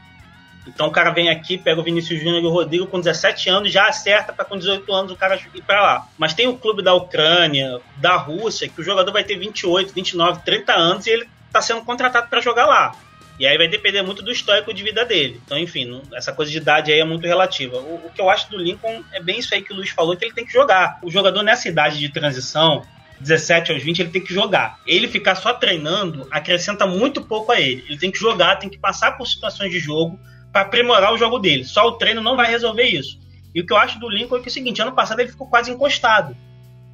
Então 0.65 0.87
o 0.87 0.91
cara 0.91 1.09
vem 1.09 1.29
aqui, 1.29 1.57
pega 1.57 1.81
o 1.81 1.83
Vinícius 1.83 2.21
Júnior 2.21 2.41
e 2.41 2.45
o 2.45 2.49
Rodrigo 2.49 2.87
com 2.87 2.97
17 2.97 3.49
anos, 3.49 3.73
já 3.73 3.85
acerta 3.89 4.31
para 4.31 4.45
com 4.45 4.57
18 4.57 4.89
anos 4.93 5.11
o 5.11 5.17
cara 5.17 5.37
ir 5.53 5.61
para 5.63 5.81
lá. 5.81 6.07
Mas 6.17 6.33
tem 6.33 6.47
o 6.47 6.57
clube 6.57 6.81
da 6.81 6.93
Ucrânia, 6.93 7.81
da 7.97 8.15
Rússia, 8.15 8.69
que 8.69 8.79
o 8.79 8.83
jogador 8.85 9.11
vai 9.11 9.25
ter 9.25 9.37
28, 9.37 9.93
29, 9.93 10.43
30 10.45 10.71
anos 10.71 11.05
e 11.05 11.09
ele 11.09 11.27
está 11.47 11.61
sendo 11.61 11.83
contratado 11.83 12.29
para 12.29 12.39
jogar 12.39 12.65
lá. 12.65 12.95
E 13.37 13.45
aí 13.45 13.57
vai 13.57 13.67
depender 13.67 14.01
muito 14.01 14.21
do 14.21 14.31
histórico 14.31 14.73
de 14.73 14.81
vida 14.81 15.03
dele. 15.03 15.41
Então, 15.43 15.57
enfim, 15.57 16.01
essa 16.13 16.31
coisa 16.31 16.49
de 16.49 16.57
idade 16.57 16.89
aí 16.89 16.99
é 16.99 17.05
muito 17.05 17.27
relativa. 17.27 17.77
O, 17.77 17.95
o, 18.05 18.11
que 18.15 18.21
eu 18.21 18.29
acho 18.29 18.49
do 18.49 18.57
Lincoln 18.57 19.03
é 19.11 19.19
bem 19.19 19.39
isso 19.39 19.53
aí 19.53 19.61
que 19.61 19.73
o 19.73 19.75
Luiz 19.75 19.89
falou, 19.89 20.15
que 20.15 20.23
ele 20.23 20.33
tem 20.33 20.45
que 20.45 20.53
jogar. 20.53 20.99
O 21.01 21.11
jogador 21.11 21.43
nessa 21.43 21.67
idade 21.67 21.99
de 21.99 22.07
transição, 22.07 22.85
17 23.19 23.71
aos 23.71 23.83
20, 23.83 23.99
ele 23.99 24.09
tem 24.09 24.21
que 24.21 24.33
jogar. 24.33 24.79
Ele 24.85 25.07
ficar 25.07 25.35
só 25.35 25.53
treinando 25.53 26.27
acrescenta 26.31 26.85
muito 26.85 27.21
pouco 27.21 27.51
a 27.51 27.59
ele. 27.59 27.83
Ele 27.87 27.97
tem 27.97 28.11
que 28.11 28.19
jogar, 28.19 28.57
tem 28.57 28.69
que 28.69 28.77
passar 28.77 29.13
por 29.13 29.27
situações 29.27 29.71
de 29.71 29.79
jogo 29.79 30.19
para 30.51 30.61
aprimorar 30.61 31.13
o 31.13 31.17
jogo 31.17 31.39
dele. 31.39 31.63
Só 31.63 31.87
o 31.87 31.93
treino 31.93 32.21
não 32.21 32.35
vai 32.35 32.49
resolver 32.49 32.83
isso. 32.83 33.19
E 33.53 33.61
o 33.61 33.65
que 33.65 33.73
eu 33.73 33.77
acho 33.77 33.99
do 33.99 34.09
Lincoln 34.09 34.37
é 34.37 34.39
que 34.39 34.47
é 34.47 34.51
o 34.51 34.53
seguinte: 34.53 34.81
ano 34.81 34.93
passado 34.93 35.19
ele 35.19 35.31
ficou 35.31 35.47
quase 35.47 35.71
encostado. 35.71 36.35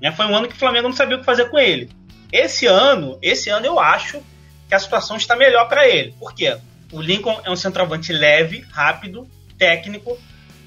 Né? 0.02 0.12
Foi 0.12 0.26
um 0.26 0.36
ano 0.36 0.48
que 0.48 0.56
o 0.56 0.60
Flamengo 0.60 0.88
não 0.88 0.96
sabia 0.96 1.18
o 1.18 1.20
que 1.20 1.26
fazer 1.26 1.50
com 1.50 1.58
ele. 1.58 1.90
Esse 2.32 2.66
ano, 2.66 3.18
esse 3.22 3.50
ano 3.50 3.66
eu 3.66 3.80
acho 3.80 4.22
que 4.68 4.76
a 4.76 4.80
situação 4.80 5.18
está 5.18 5.36
melhor 5.36 5.68
para 5.68 5.88
ele. 5.88 6.14
Por 6.20 6.34
quê? 6.34 6.58
O 6.92 7.02
Lincoln 7.02 7.40
é 7.44 7.50
um 7.50 7.56
centroavante 7.56 8.14
leve, 8.14 8.66
rápido, 8.72 9.28
técnico, 9.58 10.18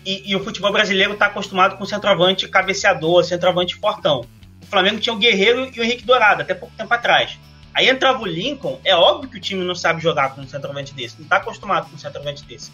e, 0.04 0.30
e 0.30 0.36
o 0.36 0.42
futebol 0.42 0.72
brasileiro 0.72 1.12
está 1.12 1.26
acostumado 1.26 1.76
com 1.76 1.84
centroavante 1.84 2.48
cabeceador, 2.48 3.24
centroavante 3.24 3.76
fortão. 3.76 4.24
Flamengo 4.72 5.00
tinha 5.00 5.12
o 5.12 5.18
Guerreiro 5.18 5.70
e 5.70 5.78
o 5.78 5.84
Henrique 5.84 6.06
Dourado, 6.06 6.40
até 6.40 6.54
pouco 6.54 6.74
tempo 6.74 6.92
atrás. 6.94 7.38
Aí 7.74 7.90
entrava 7.90 8.22
o 8.22 8.26
Lincoln, 8.26 8.80
é 8.82 8.96
óbvio 8.96 9.28
que 9.28 9.36
o 9.36 9.40
time 9.40 9.62
não 9.62 9.74
sabe 9.74 10.00
jogar 10.00 10.34
com 10.34 10.40
um 10.40 10.48
centroavante 10.48 10.94
desse, 10.94 11.16
não 11.16 11.24
está 11.24 11.36
acostumado 11.36 11.90
com 11.90 11.96
um 11.96 11.98
centroavante 11.98 12.42
desse. 12.44 12.72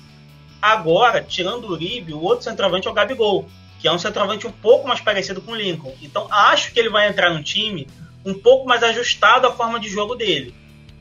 Agora, 0.63 1.21
tirando 1.21 1.65
o 1.65 1.73
Uribe, 1.73 2.15
o 2.15 2.23
outro 2.23 2.45
centroavante 2.45 2.87
é 2.87 2.91
o 2.91 2.95
Gabigol, 2.95 3.49
que 3.81 3.89
é 3.89 3.93
um 3.93 3.99
centroavante 3.99 4.47
um 4.47 4.53
pouco 4.53 4.87
mais 4.87 5.01
parecido 5.01 5.41
com 5.41 5.51
o 5.51 5.57
Lincoln. 5.57 5.93
Então 6.01 6.29
acho 6.31 6.73
que 6.73 6.79
ele 6.79 6.89
vai 6.89 7.09
entrar 7.09 7.31
no 7.31 7.43
time 7.43 7.89
um 8.25 8.35
pouco 8.35 8.69
mais 8.69 8.85
ajustado 8.85 9.49
à 9.49 9.53
forma 9.53 9.81
de 9.81 9.89
jogo 9.89 10.15
dele. 10.15 10.55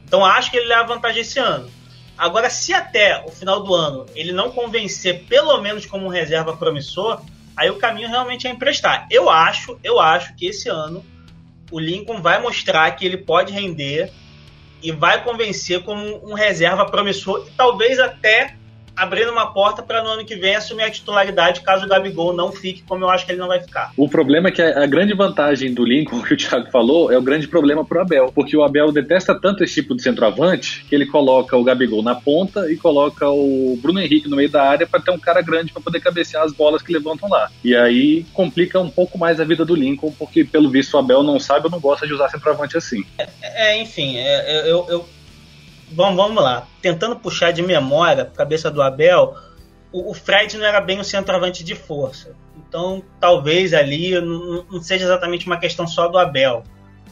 Então 0.03 0.25
acho 0.25 0.49
que 0.49 0.57
ele 0.57 0.67
leva 0.67 0.95
vantagem 0.95 1.21
esse 1.21 1.37
ano. 1.37 1.69
Agora, 2.17 2.49
se 2.49 2.73
até 2.73 3.23
o 3.23 3.29
final 3.29 3.61
do 3.61 3.71
ano 3.75 4.07
ele 4.15 4.31
não 4.31 4.51
convencer, 4.51 5.25
pelo 5.25 5.61
menos 5.61 5.85
como 5.85 6.07
um 6.07 6.09
reserva 6.09 6.57
promissor, 6.57 7.21
aí 7.57 7.69
o 7.69 7.79
caminho 7.79 8.07
realmente 8.07 8.47
é 8.47 8.51
emprestar. 8.51 9.07
Eu 9.09 9.29
acho, 9.29 9.79
eu 9.83 9.99
acho 9.99 10.35
que 10.35 10.45
esse 10.45 10.69
ano 10.69 11.03
o 11.71 11.79
Lincoln 11.79 12.21
vai 12.21 12.39
mostrar 12.39 12.89
que 12.91 13.05
ele 13.05 13.17
pode 13.17 13.51
render 13.51 14.11
e 14.81 14.91
vai 14.91 15.23
convencer 15.23 15.83
como 15.83 16.23
um 16.25 16.33
reserva 16.33 16.85
promissor 16.85 17.45
e 17.47 17.51
talvez 17.51 17.99
até 17.99 18.55
abrindo 18.97 19.31
uma 19.31 19.53
porta 19.53 19.83
para 19.83 20.03
no 20.03 20.09
ano 20.09 20.25
que 20.25 20.35
vem 20.35 20.55
assumir 20.55 20.83
a 20.83 20.91
titularidade 20.91 21.61
caso 21.61 21.85
o 21.85 21.87
Gabigol 21.89 22.33
não 22.33 22.51
fique 22.51 22.81
como 22.81 23.05
eu 23.05 23.09
acho 23.09 23.25
que 23.25 23.31
ele 23.31 23.39
não 23.39 23.47
vai 23.47 23.61
ficar. 23.61 23.91
O 23.95 24.09
problema 24.09 24.49
é 24.49 24.51
que 24.51 24.61
a, 24.61 24.85
grande 24.87 25.13
vantagem 25.13 25.73
do 25.73 25.85
Lincoln, 25.85 26.21
que 26.23 26.33
o 26.33 26.37
Thiago 26.37 26.69
falou, 26.71 27.11
é 27.11 27.17
o 27.17 27.21
grande 27.21 27.47
problema 27.47 27.85
para 27.85 27.99
o 27.99 28.01
Abel, 28.01 28.31
porque 28.33 28.57
o 28.57 28.63
Abel 28.63 28.91
detesta 28.91 29.39
tanto 29.39 29.63
esse 29.63 29.75
tipo 29.75 29.95
de 29.95 30.01
centroavante 30.01 30.83
que 30.89 30.95
ele 30.95 31.05
coloca 31.05 31.55
o 31.55 31.63
Gabigol 31.63 32.01
na 32.01 32.15
ponta 32.15 32.71
e 32.71 32.75
coloca 32.75 33.29
o 33.29 33.77
Bruno 33.81 33.99
Henrique 33.99 34.27
no 34.27 34.35
meio 34.35 34.49
da 34.49 34.63
área 34.63 34.87
para 34.87 34.99
ter 34.99 35.11
um 35.11 35.19
cara 35.19 35.41
grande 35.41 35.71
para 35.71 35.81
poder 35.81 35.99
cabecear 35.99 36.43
as 36.43 36.51
bolas 36.51 36.81
que 36.81 36.91
levantam 36.91 37.29
lá. 37.29 37.51
E 37.63 37.75
aí 37.75 38.25
complica 38.33 38.79
um 38.79 38.89
pouco 38.89 39.17
mais 39.17 39.39
a 39.39 39.43
vida 39.43 39.63
do 39.63 39.75
Lincoln, 39.75 40.11
porque 40.17 40.43
pelo 40.43 40.69
visto 40.69 40.95
o 40.95 40.97
Abel 40.97 41.21
não 41.21 41.39
sabe 41.39 41.65
ou 41.65 41.71
não 41.71 41.79
gosta 41.79 42.07
de 42.07 42.13
usar 42.13 42.29
centroavante 42.29 42.77
assim. 42.77 43.05
É, 43.17 43.27
é 43.41 43.81
enfim, 43.81 44.17
é, 44.17 44.71
eu, 44.71 44.85
eu 44.89 45.05
Bom, 45.89 46.15
vamos 46.15 46.43
lá. 46.43 46.67
Tentando 46.81 47.15
puxar 47.15 47.51
de 47.51 47.61
memória, 47.61 48.25
cabeça 48.25 48.69
do 48.69 48.81
Abel, 48.81 49.35
o, 49.91 50.11
o 50.11 50.13
Fred 50.13 50.57
não 50.57 50.65
era 50.65 50.81
bem 50.81 50.99
o 50.99 51.03
centroavante 51.03 51.63
de 51.63 51.75
força. 51.75 52.35
Então, 52.57 53.01
talvez 53.19 53.73
ali 53.73 54.19
não, 54.19 54.65
não 54.69 54.81
seja 54.81 55.05
exatamente 55.05 55.47
uma 55.47 55.57
questão 55.57 55.87
só 55.87 56.07
do 56.07 56.17
Abel. 56.17 56.63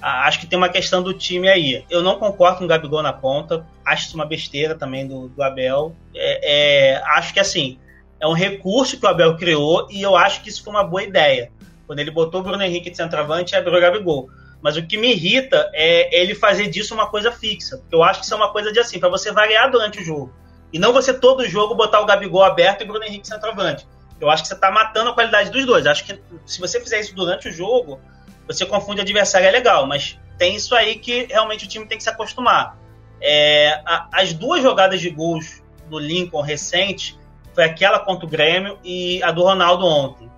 Acho 0.01 0.39
que 0.39 0.45
tem 0.45 0.57
uma 0.57 0.69
questão 0.69 1.01
do 1.01 1.13
time 1.13 1.47
aí. 1.47 1.83
Eu 1.89 2.03
não 2.03 2.19
concordo 2.19 2.59
com 2.59 2.65
o 2.65 2.67
Gabigol 2.67 3.01
na 3.01 3.13
ponta. 3.13 3.65
Acho 3.83 4.07
isso 4.07 4.15
uma 4.15 4.25
besteira 4.25 4.75
também 4.75 5.07
do, 5.07 5.29
do 5.29 5.41
Abel. 5.41 5.95
É, 6.13 6.93
é, 6.93 7.01
acho 7.05 7.33
que 7.33 7.39
assim, 7.39 7.79
é 8.19 8.27
um 8.27 8.33
recurso 8.33 8.99
que 8.99 9.05
o 9.05 9.09
Abel 9.09 9.37
criou 9.37 9.87
e 9.89 10.01
eu 10.01 10.15
acho 10.15 10.41
que 10.41 10.49
isso 10.49 10.63
foi 10.63 10.73
uma 10.73 10.83
boa 10.83 11.01
ideia. 11.01 11.49
Quando 11.87 11.99
ele 11.99 12.11
botou 12.11 12.41
o 12.41 12.43
Bruno 12.43 12.61
Henrique 12.61 12.89
de 12.89 12.97
centroavante 12.97 13.53
e 13.53 13.57
abriu 13.57 13.77
o 13.77 13.81
Gabigol. 13.81 14.29
Mas 14.61 14.77
o 14.77 14.85
que 14.85 14.97
me 14.97 15.11
irrita 15.11 15.69
é 15.73 16.21
ele 16.21 16.33
fazer 16.33 16.67
disso 16.67 16.93
uma 16.93 17.07
coisa 17.07 17.31
fixa. 17.31 17.81
Eu 17.91 18.03
acho 18.03 18.19
que 18.19 18.25
isso 18.25 18.33
é 18.33 18.37
uma 18.37 18.51
coisa 18.51 18.71
de 18.71 18.79
assim, 18.79 18.99
para 18.99 19.09
você 19.09 19.31
variar 19.31 19.69
durante 19.69 19.99
o 19.99 20.03
jogo. 20.03 20.33
E 20.73 20.79
não 20.79 20.91
você 20.91 21.13
todo 21.13 21.47
jogo 21.47 21.75
botar 21.75 22.01
o 22.01 22.05
Gabigol 22.05 22.43
aberto 22.43 22.81
e 22.81 22.83
o 22.83 22.87
Bruno 22.87 23.05
Henrique 23.05 23.27
centroavante. 23.27 23.87
Eu 24.19 24.29
acho 24.29 24.43
que 24.43 24.47
você 24.47 24.55
está 24.55 24.71
matando 24.71 25.09
a 25.09 25.13
qualidade 25.13 25.49
dos 25.49 25.65
dois. 25.65 25.85
Acho 25.85 26.05
que 26.05 26.19
se 26.45 26.59
você 26.59 26.79
fizer 26.79 26.99
isso 26.99 27.15
durante 27.15 27.49
o 27.49 27.51
jogo, 27.51 27.99
você 28.47 28.65
confunde 28.65 29.01
adversário, 29.01 29.47
é 29.47 29.51
legal. 29.51 29.85
Mas 29.85 30.19
tem 30.37 30.55
isso 30.55 30.75
aí 30.75 30.95
que 30.95 31.25
realmente 31.25 31.65
o 31.65 31.67
time 31.67 31.85
tem 31.85 31.97
que 31.97 32.03
se 32.03 32.09
acostumar. 32.09 32.77
É, 33.21 33.81
a, 33.85 34.09
as 34.11 34.33
duas 34.33 34.61
jogadas 34.61 34.99
de 34.99 35.09
gols 35.09 35.61
do 35.89 35.99
Lincoln 35.99 36.41
recente 36.41 37.17
foi 37.53 37.63
aquela 37.63 37.99
contra 37.99 38.25
o 38.25 38.29
Grêmio 38.29 38.77
e 38.83 39.21
a 39.23 39.31
do 39.31 39.43
Ronaldo 39.43 39.85
ontem. 39.85 40.29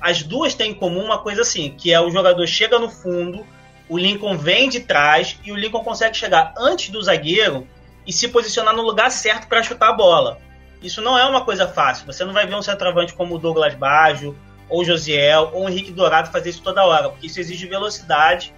As 0.00 0.22
duas 0.22 0.54
têm 0.54 0.72
em 0.72 0.74
comum 0.74 1.04
uma 1.04 1.18
coisa 1.18 1.42
assim, 1.42 1.70
que 1.70 1.92
é 1.92 2.00
o 2.00 2.10
jogador 2.10 2.46
chega 2.46 2.78
no 2.78 2.90
fundo, 2.90 3.46
o 3.88 3.98
Lincoln 3.98 4.36
vem 4.36 4.68
de 4.68 4.80
trás 4.80 5.38
e 5.44 5.52
o 5.52 5.56
Lincoln 5.56 5.84
consegue 5.84 6.16
chegar 6.16 6.54
antes 6.56 6.90
do 6.90 7.02
zagueiro 7.02 7.66
e 8.06 8.12
se 8.12 8.28
posicionar 8.28 8.74
no 8.74 8.82
lugar 8.82 9.10
certo 9.10 9.46
para 9.46 9.62
chutar 9.62 9.90
a 9.90 9.92
bola. 9.92 10.38
Isso 10.82 11.00
não 11.00 11.18
é 11.18 11.24
uma 11.24 11.44
coisa 11.44 11.66
fácil. 11.66 12.06
Você 12.06 12.24
não 12.24 12.32
vai 12.32 12.46
ver 12.46 12.54
um 12.54 12.62
centroavante 12.62 13.14
como 13.14 13.34
o 13.34 13.38
Douglas 13.38 13.74
Baggio, 13.74 14.36
ou 14.68 14.84
Josiel, 14.84 15.50
ou 15.52 15.68
Henrique 15.68 15.92
Dourado 15.92 16.30
fazer 16.30 16.50
isso 16.50 16.62
toda 16.62 16.84
hora, 16.84 17.10
porque 17.10 17.26
isso 17.26 17.40
exige 17.40 17.66
velocidade 17.66 18.52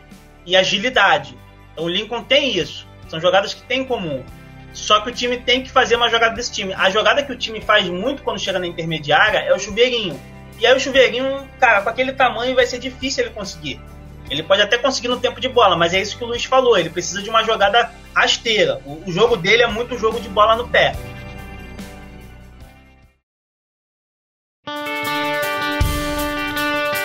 e 0.45 0.57
agilidade. 0.57 1.37
Então 1.73 1.85
o 1.85 1.89
Lincoln 1.89 2.23
tem 2.23 2.57
isso. 2.57 2.87
São 3.09 3.21
jogadas 3.21 3.55
que 3.55 3.63
tem 3.63 3.81
em 3.81 3.85
comum. 3.85 4.25
Só 4.73 5.01
que 5.01 5.11
o 5.11 5.13
time 5.13 5.39
tem 5.39 5.63
que 5.63 5.71
fazer 5.71 5.97
uma 5.97 6.11
jogada 6.11 6.35
desse 6.35 6.53
time. 6.53 6.75
A 6.75 6.91
jogada 6.91 7.23
que 7.23 7.33
o 7.33 7.37
time 7.37 7.61
faz 7.61 7.89
muito 7.89 8.23
quando 8.23 8.39
chega 8.39 8.59
na 8.59 8.67
intermediária 8.67 9.39
é 9.39 9.55
o 9.55 9.59
chuveirinho. 9.59 10.21
E 10.59 10.67
aí 10.67 10.77
o 10.77 10.81
chuveirinho, 10.81 11.49
cara, 11.59 11.83
com 11.83 11.89
aquele 11.89 12.13
tamanho 12.13 12.55
vai 12.55 12.67
ser 12.67 12.79
difícil 12.79 13.25
ele 13.25 13.35
conseguir. 13.35 13.81
Ele 14.29 14.43
pode 14.43 14.61
até 14.61 14.77
conseguir 14.77 15.09
no 15.09 15.21
tempo 15.21 15.41
de 15.41 15.49
bola, 15.49 15.77
mas 15.77 15.95
é 15.95 16.01
isso 16.01 16.19
que 16.19 16.25
o 16.25 16.27
Luiz 16.27 16.45
falou. 16.45 16.77
Ele 16.77 16.91
precisa 16.91 17.23
de 17.23 17.31
uma 17.31 17.45
jogada 17.45 17.91
rasteira. 18.15 18.81
O, 18.85 19.09
o 19.09 19.13
jogo 19.13 19.37
dele 19.37 19.63
é 19.63 19.67
muito 19.67 19.97
jogo 19.99 20.21
de 20.21 20.29
bola 20.29 20.57
no 20.57 20.67
pé. 20.69 20.97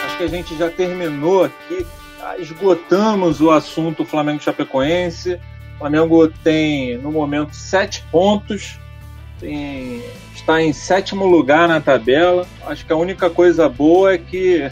Acho 0.05 0.17
que 0.17 0.23
a 0.23 0.27
gente 0.27 0.57
já 0.57 0.69
terminou 0.69 1.45
aqui. 1.45 1.85
Esgotamos 2.39 3.39
o 3.39 3.51
assunto 3.51 4.05
Flamengo 4.05 4.41
Chapecoense. 4.41 5.39
O 5.75 5.79
Flamengo 5.79 6.27
tem, 6.27 6.97
no 6.97 7.11
momento, 7.11 7.55
sete 7.55 8.03
pontos. 8.11 8.79
Tem, 9.39 10.03
está 10.35 10.61
em 10.61 10.73
sétimo 10.73 11.25
lugar 11.25 11.67
na 11.67 11.79
tabela. 11.79 12.47
Acho 12.65 12.83
que 12.83 12.93
a 12.93 12.95
única 12.95 13.29
coisa 13.29 13.69
boa 13.69 14.13
é 14.13 14.17
que 14.17 14.71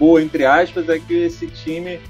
boa, 0.00 0.22
entre 0.22 0.46
aspas, 0.46 0.88
é 0.88 0.98
que 0.98 1.12
esse 1.12 1.46
time 1.46 2.00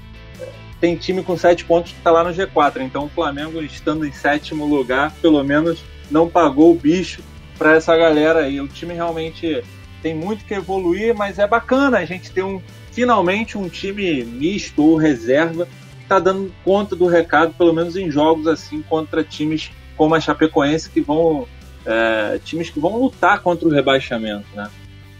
tem 0.79 0.95
time 0.95 1.21
com 1.21 1.37
sete 1.37 1.65
pontos 1.65 1.91
que 1.91 1.97
está 1.97 2.09
lá 2.09 2.23
no 2.23 2.31
G4. 2.31 2.81
Então 2.81 3.05
o 3.05 3.09
Flamengo, 3.09 3.61
estando 3.61 4.05
em 4.05 4.13
sétimo 4.13 4.65
lugar, 4.65 5.11
pelo 5.21 5.43
menos 5.43 5.83
não 6.09 6.29
pagou 6.29 6.71
o 6.71 6.75
bicho 6.75 7.21
para 7.57 7.75
essa 7.75 7.95
galera 7.95 8.39
aí. 8.39 8.61
O 8.61 8.67
time 8.67 8.93
realmente 8.93 9.61
tem 10.01 10.15
muito 10.15 10.45
que 10.45 10.53
evoluir, 10.53 11.13
mas 11.13 11.37
é 11.37 11.45
bacana 11.45 11.99
a 11.99 12.05
gente 12.05 12.31
ter 12.31 12.43
um 12.43 12.61
finalmente 12.91 13.57
um 13.57 13.69
time 13.69 14.23
misto 14.23 14.83
ou 14.83 14.97
reserva 14.97 15.65
que 15.65 16.03
está 16.03 16.19
dando 16.19 16.51
conta 16.63 16.95
do 16.95 17.07
recado, 17.07 17.53
pelo 17.53 17.73
menos 17.73 17.95
em 17.95 18.09
jogos 18.09 18.47
assim 18.47 18.81
contra 18.81 19.23
times 19.23 19.69
como 19.95 20.15
a 20.15 20.19
Chapecoense 20.19 20.89
que 20.89 20.99
vão 20.99 21.47
é, 21.85 22.39
times 22.43 22.69
que 22.69 22.79
vão 22.79 22.97
lutar 22.97 23.41
contra 23.41 23.67
o 23.67 23.71
rebaixamento, 23.71 24.47
né? 24.55 24.69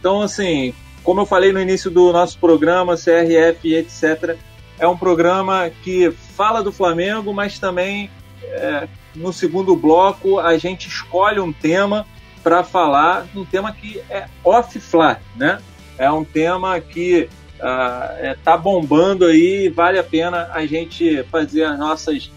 Então 0.00 0.20
assim 0.20 0.74
como 1.02 1.20
eu 1.20 1.26
falei 1.26 1.52
no 1.52 1.60
início 1.60 1.90
do 1.90 2.12
nosso 2.12 2.38
programa, 2.38 2.96
CRF, 2.96 3.74
etc., 3.74 4.36
é 4.78 4.86
um 4.86 4.96
programa 4.96 5.70
que 5.82 6.10
fala 6.10 6.62
do 6.62 6.72
Flamengo, 6.72 7.32
mas 7.32 7.58
também 7.58 8.10
é, 8.42 8.88
no 9.14 9.32
segundo 9.32 9.76
bloco 9.76 10.38
a 10.38 10.56
gente 10.58 10.88
escolhe 10.88 11.38
um 11.38 11.52
tema 11.52 12.06
para 12.42 12.64
falar, 12.64 13.26
um 13.34 13.44
tema 13.44 13.72
que 13.72 14.00
é 14.10 14.26
off-fly, 14.42 15.16
né? 15.36 15.60
É 15.96 16.10
um 16.10 16.24
tema 16.24 16.80
que 16.80 17.28
está 17.54 18.16
uh, 18.18 18.24
é, 18.24 18.36
tá 18.42 18.56
bombando 18.56 19.26
aí, 19.26 19.68
vale 19.68 19.98
a 19.98 20.02
pena 20.02 20.50
a 20.52 20.66
gente 20.66 21.22
fazer 21.30 21.62
as 21.62 21.78
nossas 21.78 22.32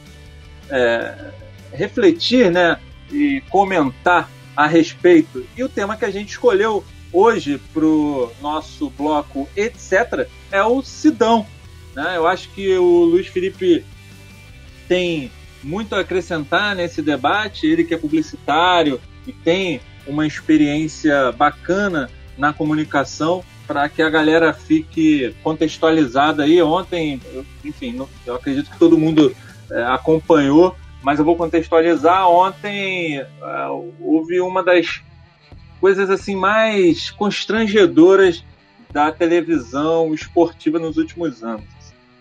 é, 0.70 1.32
refletir, 1.74 2.52
né? 2.52 2.78
e 3.12 3.42
comentar 3.50 4.30
a 4.56 4.68
respeito. 4.68 5.46
E 5.56 5.64
o 5.64 5.70
tema 5.70 5.98
que 5.98 6.06
a 6.06 6.12
gente 6.12 6.30
escolheu 6.30 6.84
hoje 7.12 7.60
para 7.74 7.86
o 7.86 8.32
nosso 8.42 8.90
bloco, 8.90 9.48
etc., 9.56 10.28
é 10.52 10.64
o 10.64 10.82
Sidão. 10.82 11.46
Né? 11.96 12.18
Eu 12.18 12.28
acho 12.28 12.50
que 12.50 12.78
o 12.78 13.06
Luiz 13.06 13.28
Felipe 13.28 13.86
tem 14.88 15.32
muito 15.64 15.96
a 15.96 16.02
acrescentar 16.02 16.76
nesse 16.76 17.02
debate, 17.02 17.66
ele 17.66 17.84
que 17.84 17.94
é 17.94 17.98
publicitário 17.98 19.00
e 19.26 19.32
tem 19.32 19.82
uma 20.06 20.28
experiência 20.28 21.32
bacana 21.32 22.10
na 22.38 22.54
comunicação 22.54 23.44
para 23.66 23.90
que 23.90 24.02
a 24.02 24.10
galera 24.10 24.54
fique 24.54 25.36
contextualizada 25.44 26.44
aí. 26.44 26.62
Ontem, 26.62 27.20
enfim, 27.64 28.00
eu 28.26 28.36
acredito 28.36 28.70
que 28.70 28.78
todo 28.78 28.98
mundo 28.98 29.36
é, 29.72 29.84
acompanhou, 29.86 30.76
mas 31.02 31.18
eu 31.18 31.26
vou 31.26 31.36
contextualizar. 31.36 32.30
Ontem 32.30 33.20
é, 33.20 33.28
houve 34.00 34.40
uma 34.40 34.64
das 34.64 35.02
coisas 35.86 36.10
assim 36.10 36.36
mais 36.36 37.12
constrangedoras 37.12 38.44
da 38.92 39.12
televisão 39.12 40.16
esportiva 40.16 40.80
nos 40.80 40.98
últimos 40.98 41.44
anos. 41.44 41.64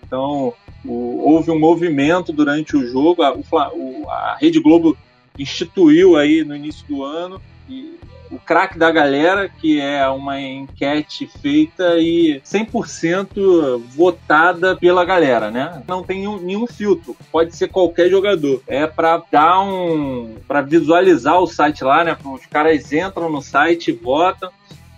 Então, 0.02 0.52
o, 0.84 1.30
houve 1.30 1.50
um 1.50 1.58
movimento 1.58 2.30
durante 2.30 2.76
o 2.76 2.86
jogo, 2.86 3.22
a, 3.22 3.32
o, 3.32 4.06
a 4.06 4.36
Rede 4.38 4.60
Globo 4.60 4.94
instituiu 5.38 6.14
aí 6.14 6.44
no 6.44 6.54
início 6.54 6.86
do 6.86 7.02
ano 7.02 7.40
e 7.66 7.98
o 8.30 8.38
craque 8.38 8.78
da 8.78 8.90
galera, 8.90 9.48
que 9.48 9.80
é 9.80 10.06
uma 10.08 10.40
enquete 10.40 11.26
feita 11.40 11.96
e 11.98 12.40
100% 12.44 13.82
votada 13.94 14.76
pela 14.76 15.04
galera, 15.04 15.50
né? 15.50 15.82
Não 15.86 16.02
tem 16.02 16.20
nenhum, 16.20 16.40
nenhum 16.40 16.66
filtro, 16.66 17.16
pode 17.30 17.54
ser 17.54 17.68
qualquer 17.68 18.08
jogador. 18.08 18.62
É 18.66 18.86
para 18.86 19.22
dar 19.30 19.60
um. 19.60 20.36
para 20.46 20.60
visualizar 20.62 21.38
o 21.38 21.46
site 21.46 21.84
lá, 21.84 22.04
né? 22.04 22.16
Os 22.24 22.46
caras 22.46 22.92
entram 22.92 23.30
no 23.30 23.42
site, 23.42 23.92
votam 23.92 24.50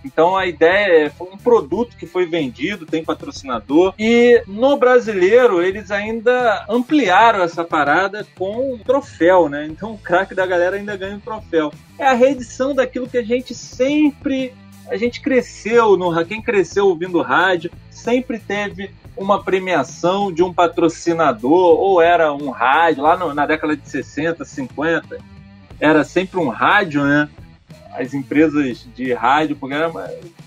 então 0.07 0.37
a 0.37 0.47
ideia 0.47 1.07
é, 1.07 1.11
foi 1.11 1.29
um 1.33 1.37
produto 1.37 1.97
que 1.97 2.07
foi 2.07 2.27
vendido, 2.27 2.87
tem 2.87 3.05
patrocinador. 3.05 3.93
E 3.99 4.41
no 4.47 4.77
brasileiro, 4.77 5.61
eles 5.61 5.91
ainda 5.91 6.65
ampliaram 6.69 7.43
essa 7.43 7.65
parada 7.65 8.25
com 8.39 8.75
um 8.75 8.79
troféu, 8.79 9.49
né? 9.49 9.67
Então 9.67 9.95
o 9.95 9.99
craque 9.99 10.35
da 10.35 10.47
galera 10.47 10.77
ainda 10.77 10.97
ganha 10.97 11.17
um 11.17 11.21
troféu. 11.21 11.73
É 11.99 12.07
a 12.07 12.13
reedição 12.13 12.73
daquilo 12.73 13.09
que 13.09 13.19
a 13.19 13.25
gente 13.25 13.53
sempre. 13.53 14.55
A 14.89 14.97
gente 14.97 15.21
cresceu, 15.21 15.97
no, 15.97 16.25
quem 16.25 16.41
cresceu 16.41 16.87
ouvindo 16.87 17.21
rádio, 17.21 17.73
sempre 17.91 18.39
teve 18.39 18.93
uma 19.17 19.43
premiação 19.43 20.33
de 20.33 20.45
um 20.45 20.55
patrocinador, 20.55 21.81
ou 21.81 22.01
era 22.01 22.33
um 22.33 22.51
rádio, 22.51 23.03
lá 23.03 23.17
no, 23.17 23.35
na 23.35 23.47
década 23.47 23.77
de 23.77 23.89
60, 23.89 24.45
50, 24.45 25.19
era 25.81 26.05
sempre 26.05 26.39
um 26.39 26.49
rádio, 26.49 27.03
né? 27.03 27.29
As 27.99 28.15
empresas 28.15 28.87
de 28.95 29.13
rádio, 29.13 29.57
era, 29.71 29.91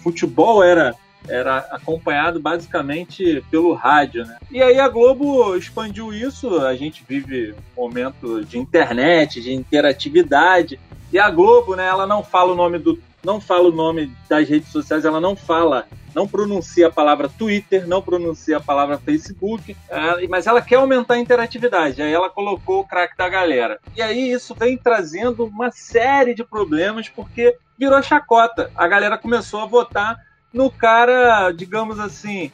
futebol 0.02 0.64
era 0.64 0.96
era 1.28 1.58
acompanhado 1.72 2.40
basicamente 2.40 3.44
pelo 3.52 3.74
rádio, 3.74 4.26
né? 4.26 4.38
E 4.50 4.64
aí 4.64 4.80
a 4.80 4.88
Globo 4.88 5.56
expandiu 5.56 6.14
isso, 6.14 6.62
a 6.62 6.76
gente 6.76 7.04
vive 7.08 7.54
um 7.78 7.82
momento 7.82 8.44
de 8.46 8.58
internet, 8.58 9.42
de 9.42 9.54
interatividade, 9.54 10.80
e 11.12 11.20
a 11.20 11.30
Globo, 11.30 11.76
né, 11.76 11.86
ela 11.86 12.08
não 12.08 12.24
fala 12.24 12.54
o 12.54 12.56
nome 12.56 12.80
do 12.80 12.98
não 13.22 13.42
fala 13.42 13.68
o 13.68 13.72
nome 13.72 14.10
das 14.30 14.48
redes 14.48 14.70
sociais, 14.72 15.04
ela 15.04 15.20
não 15.20 15.36
fala 15.36 15.86
não 16.14 16.28
pronuncia 16.28 16.88
a 16.88 16.92
palavra 16.92 17.30
Twitter, 17.30 17.88
não 17.88 18.02
pronuncia 18.02 18.58
a 18.58 18.62
palavra 18.62 18.98
Facebook, 18.98 19.76
é, 19.90 20.28
mas 20.28 20.48
ela 20.48 20.62
quer 20.62 20.76
aumentar 20.76 21.16
a 21.16 21.20
interatividade. 21.20 22.02
Aí 22.02 22.12
ela 22.12 22.30
colocou 22.30 22.82
o 22.82 22.88
craque 22.88 23.18
da 23.18 23.30
galera. 23.30 23.80
E 23.96 24.02
aí 24.02 24.32
isso 24.32 24.56
vem 24.56 24.78
trazendo 24.78 25.46
uma 25.46 25.72
série 25.72 26.34
de 26.34 26.44
problemas, 26.44 27.10
porque 27.10 27.56
virou 27.78 28.02
chacota. 28.02 28.72
A 28.76 28.88
galera 28.88 29.18
começou 29.18 29.62
a 29.62 29.66
votar 29.66 30.18
no 30.54 30.70
cara, 30.72 31.52
digamos 31.52 32.00
assim, 32.00 32.52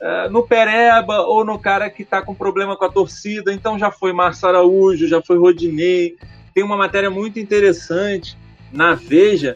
é, 0.00 0.28
no 0.28 0.46
Pereba 0.46 1.22
ou 1.22 1.44
no 1.44 1.58
cara 1.58 1.90
que 1.90 2.02
está 2.02 2.22
com 2.22 2.34
problema 2.34 2.76
com 2.76 2.84
a 2.84 2.92
torcida. 2.92 3.52
Então 3.52 3.78
já 3.78 3.90
foi 3.90 4.12
Márcio 4.12 4.48
Araújo, 4.48 5.08
já 5.08 5.22
foi 5.22 5.38
Rodinei. 5.38 6.16
Tem 6.54 6.62
uma 6.62 6.76
matéria 6.76 7.10
muito 7.10 7.38
interessante 7.38 8.36
na 8.72 8.94
Veja 8.94 9.54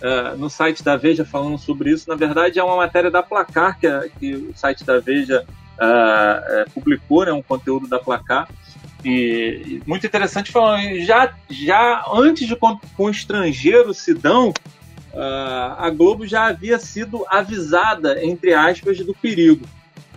uh, 0.00 0.36
no 0.36 0.50
site 0.50 0.82
da 0.82 0.96
Veja 0.96 1.24
falando 1.24 1.58
sobre 1.58 1.90
isso. 1.90 2.08
Na 2.08 2.16
verdade, 2.16 2.58
é 2.58 2.64
uma 2.64 2.76
matéria 2.76 3.10
da 3.10 3.22
Placar 3.22 3.78
que, 3.78 3.88
que 4.18 4.34
o 4.34 4.52
site 4.54 4.84
da 4.84 4.98
Veja 4.98 5.44
uh, 5.76 6.70
publicou, 6.72 7.24
né, 7.24 7.32
um 7.32 7.42
conteúdo 7.42 7.86
da 7.86 7.98
Placar. 7.98 8.48
E, 9.04 9.80
e 9.80 9.82
muito 9.86 10.06
interessante 10.06 10.52
falando, 10.52 11.00
já, 11.00 11.34
já 11.48 12.04
antes 12.12 12.46
de 12.46 12.54
com, 12.54 12.78
com 12.96 13.04
o 13.04 13.10
estrangeiro 13.10 13.94
Sidão, 13.94 14.50
uh, 15.12 15.74
a 15.78 15.90
Globo 15.90 16.26
já 16.26 16.46
havia 16.46 16.78
sido 16.78 17.24
avisada, 17.28 18.22
entre 18.24 18.52
aspas, 18.52 18.98
do 18.98 19.14
perigo. 19.14 19.64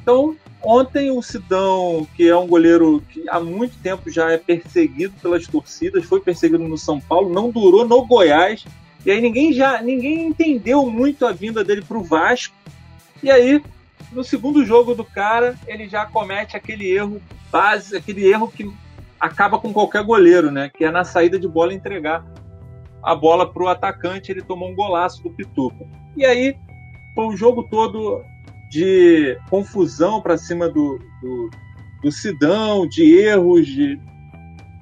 Então, 0.02 0.36
ontem 0.62 1.12
o 1.12 1.22
Sidão, 1.22 2.06
que 2.14 2.28
é 2.28 2.36
um 2.36 2.46
goleiro 2.46 3.02
que 3.10 3.24
há 3.30 3.40
muito 3.40 3.78
tempo 3.82 4.12
já 4.12 4.30
é 4.32 4.38
perseguido 4.38 5.14
pelas 5.22 5.48
torcidas, 5.48 6.04
foi 6.04 6.20
perseguido 6.20 6.64
no 6.68 6.78
São 6.78 7.00
Paulo, 7.00 7.34
não 7.34 7.50
durou 7.50 7.88
no 7.88 8.06
Goiás, 8.06 8.66
e 9.06 9.12
aí 9.12 9.22
ninguém 9.22 9.52
já 9.54 9.82
ninguém 9.82 10.28
entendeu 10.28 10.86
muito 10.90 11.26
a 11.26 11.32
vinda 11.32 11.64
dele 11.64 11.82
para 11.82 11.98
o 11.98 12.04
Vasco. 12.04 12.56
E 13.22 13.30
aí, 13.32 13.62
no 14.12 14.24
segundo 14.24 14.66
jogo 14.66 14.94
do 14.94 15.04
cara, 15.04 15.56
ele 15.68 15.88
já 15.88 16.06
comete 16.06 16.56
aquele 16.56 16.90
erro 16.90 17.22
base, 17.52 17.96
aquele 17.96 18.26
erro 18.26 18.50
que 18.50 18.70
acaba 19.20 19.58
com 19.58 19.72
qualquer 19.74 20.04
goleiro, 20.04 20.52
né? 20.52 20.70
Que 20.70 20.86
é 20.86 20.92
na 20.92 21.04
saída 21.04 21.40
de 21.40 21.48
bola 21.48 21.74
entregar 21.74 22.26
a 23.02 23.16
bola 23.16 23.52
para 23.52 23.64
o 23.64 23.68
atacante. 23.68 24.32
Ele 24.32 24.42
tomou 24.42 24.70
um 24.70 24.76
golaço 24.76 25.22
do 25.24 25.30
Pituca. 25.32 25.86
E 26.16 26.26
aí, 26.26 26.56
foi 27.16 27.26
um 27.28 27.38
jogo 27.38 27.64
todo 27.64 28.24
de 28.70 29.38
confusão 29.50 30.22
para 30.22 30.38
cima 30.38 30.68
do, 30.68 31.00
do, 31.22 31.50
do 32.04 32.12
Sidão, 32.12 32.88
de 32.88 33.04
erros, 33.18 33.68
de. 33.68 34.00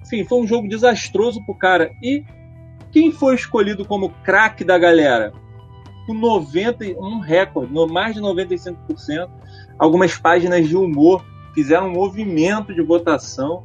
Enfim, 0.04 0.24
foi 0.26 0.42
um 0.42 0.48
jogo 0.48 0.68
desastroso 0.68 1.44
pro 1.46 1.56
cara. 1.56 1.92
E 2.02 2.24
quem 2.92 3.12
foi 3.12 3.36
escolhido 3.36 3.86
como 3.86 4.10
craque 4.24 4.64
da 4.64 4.78
galera? 4.78 5.34
Com 6.06 6.14
90, 6.14 6.86
um 7.00 7.20
recorde, 7.20 7.72
mais 7.92 8.16
de 8.16 8.22
95%. 8.22 9.30
Algumas 9.80 10.18
páginas 10.18 10.68
de 10.68 10.76
humor 10.76 11.24
fizeram 11.54 11.88
um 11.88 11.94
movimento 11.94 12.74
de 12.74 12.82
votação. 12.82 13.64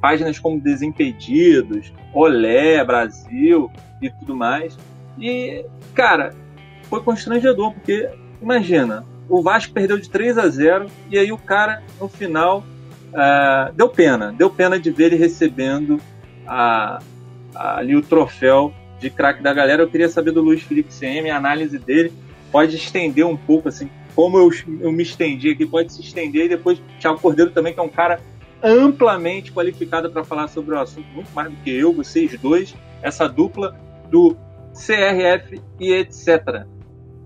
Páginas 0.00 0.38
como 0.38 0.60
Desimpedidos, 0.60 1.92
Olé, 2.12 2.84
Brasil 2.84 3.70
e 4.00 4.10
tudo 4.10 4.34
mais. 4.34 4.76
E, 5.18 5.64
cara, 5.94 6.34
foi 6.84 7.00
constrangedor, 7.02 7.72
porque 7.72 8.08
imagina, 8.40 9.04
o 9.28 9.42
Vasco 9.42 9.72
perdeu 9.72 9.98
de 9.98 10.08
3 10.08 10.38
a 10.38 10.48
0 10.48 10.86
e 11.10 11.18
aí 11.18 11.32
o 11.32 11.38
cara, 11.38 11.82
no 12.00 12.08
final, 12.08 12.64
uh, 13.12 13.72
deu 13.74 13.88
pena. 13.88 14.32
Deu 14.32 14.50
pena 14.50 14.78
de 14.78 14.90
ver 14.90 15.06
ele 15.06 15.16
recebendo 15.16 16.00
a, 16.46 17.00
ali 17.54 17.96
o 17.96 18.02
troféu 18.02 18.72
de 18.98 19.10
craque 19.10 19.42
da 19.42 19.52
galera. 19.52 19.82
Eu 19.82 19.88
queria 19.88 20.08
saber 20.08 20.30
do 20.30 20.40
Luiz 20.40 20.62
Felipe 20.62 20.92
CM, 20.92 21.30
a 21.30 21.36
análise 21.36 21.78
dele. 21.78 22.12
Pode 22.50 22.76
estender 22.76 23.26
um 23.26 23.36
pouco, 23.36 23.68
assim, 23.68 23.88
como 24.14 24.38
eu, 24.38 24.50
eu 24.80 24.92
me 24.92 25.02
estendi 25.02 25.50
aqui, 25.50 25.66
pode 25.66 25.92
se 25.92 26.00
estender. 26.00 26.46
E 26.46 26.48
depois 26.50 26.80
Thiago 27.00 27.20
Cordeiro 27.20 27.50
também, 27.50 27.72
que 27.72 27.80
é 27.80 27.82
um 27.82 27.88
cara 27.88 28.20
amplamente 28.62 29.50
qualificado 29.52 30.10
para 30.10 30.22
falar 30.22 30.48
sobre 30.48 30.74
o 30.74 30.78
assunto, 30.78 31.06
muito 31.12 31.30
mais 31.34 31.50
do 31.50 31.56
que 31.56 31.70
eu, 31.70 31.92
vocês 31.92 32.38
dois, 32.38 32.74
essa 33.02 33.26
dupla 33.26 33.76
do 34.08 34.36
CRF 34.72 35.60
e 35.80 35.92
etc. 35.92 36.64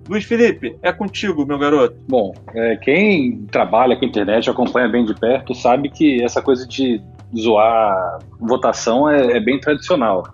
Luiz 0.09 0.25
Felipe, 0.25 0.77
é 0.83 0.93
contigo, 0.93 1.45
meu 1.45 1.59
garoto. 1.59 1.97
Bom, 2.09 2.33
é, 2.55 2.77
quem 2.77 3.45
trabalha 3.51 3.97
com 3.97 4.05
internet, 4.05 4.49
acompanha 4.49 4.89
bem 4.89 5.05
de 5.05 5.15
perto, 5.15 5.55
sabe 5.55 5.91
que 5.91 6.23
essa 6.23 6.41
coisa 6.41 6.67
de 6.67 7.03
zoar 7.35 8.19
votação 8.41 9.09
é, 9.09 9.37
é 9.37 9.41
bem 9.41 9.59
tradicional. 9.59 10.27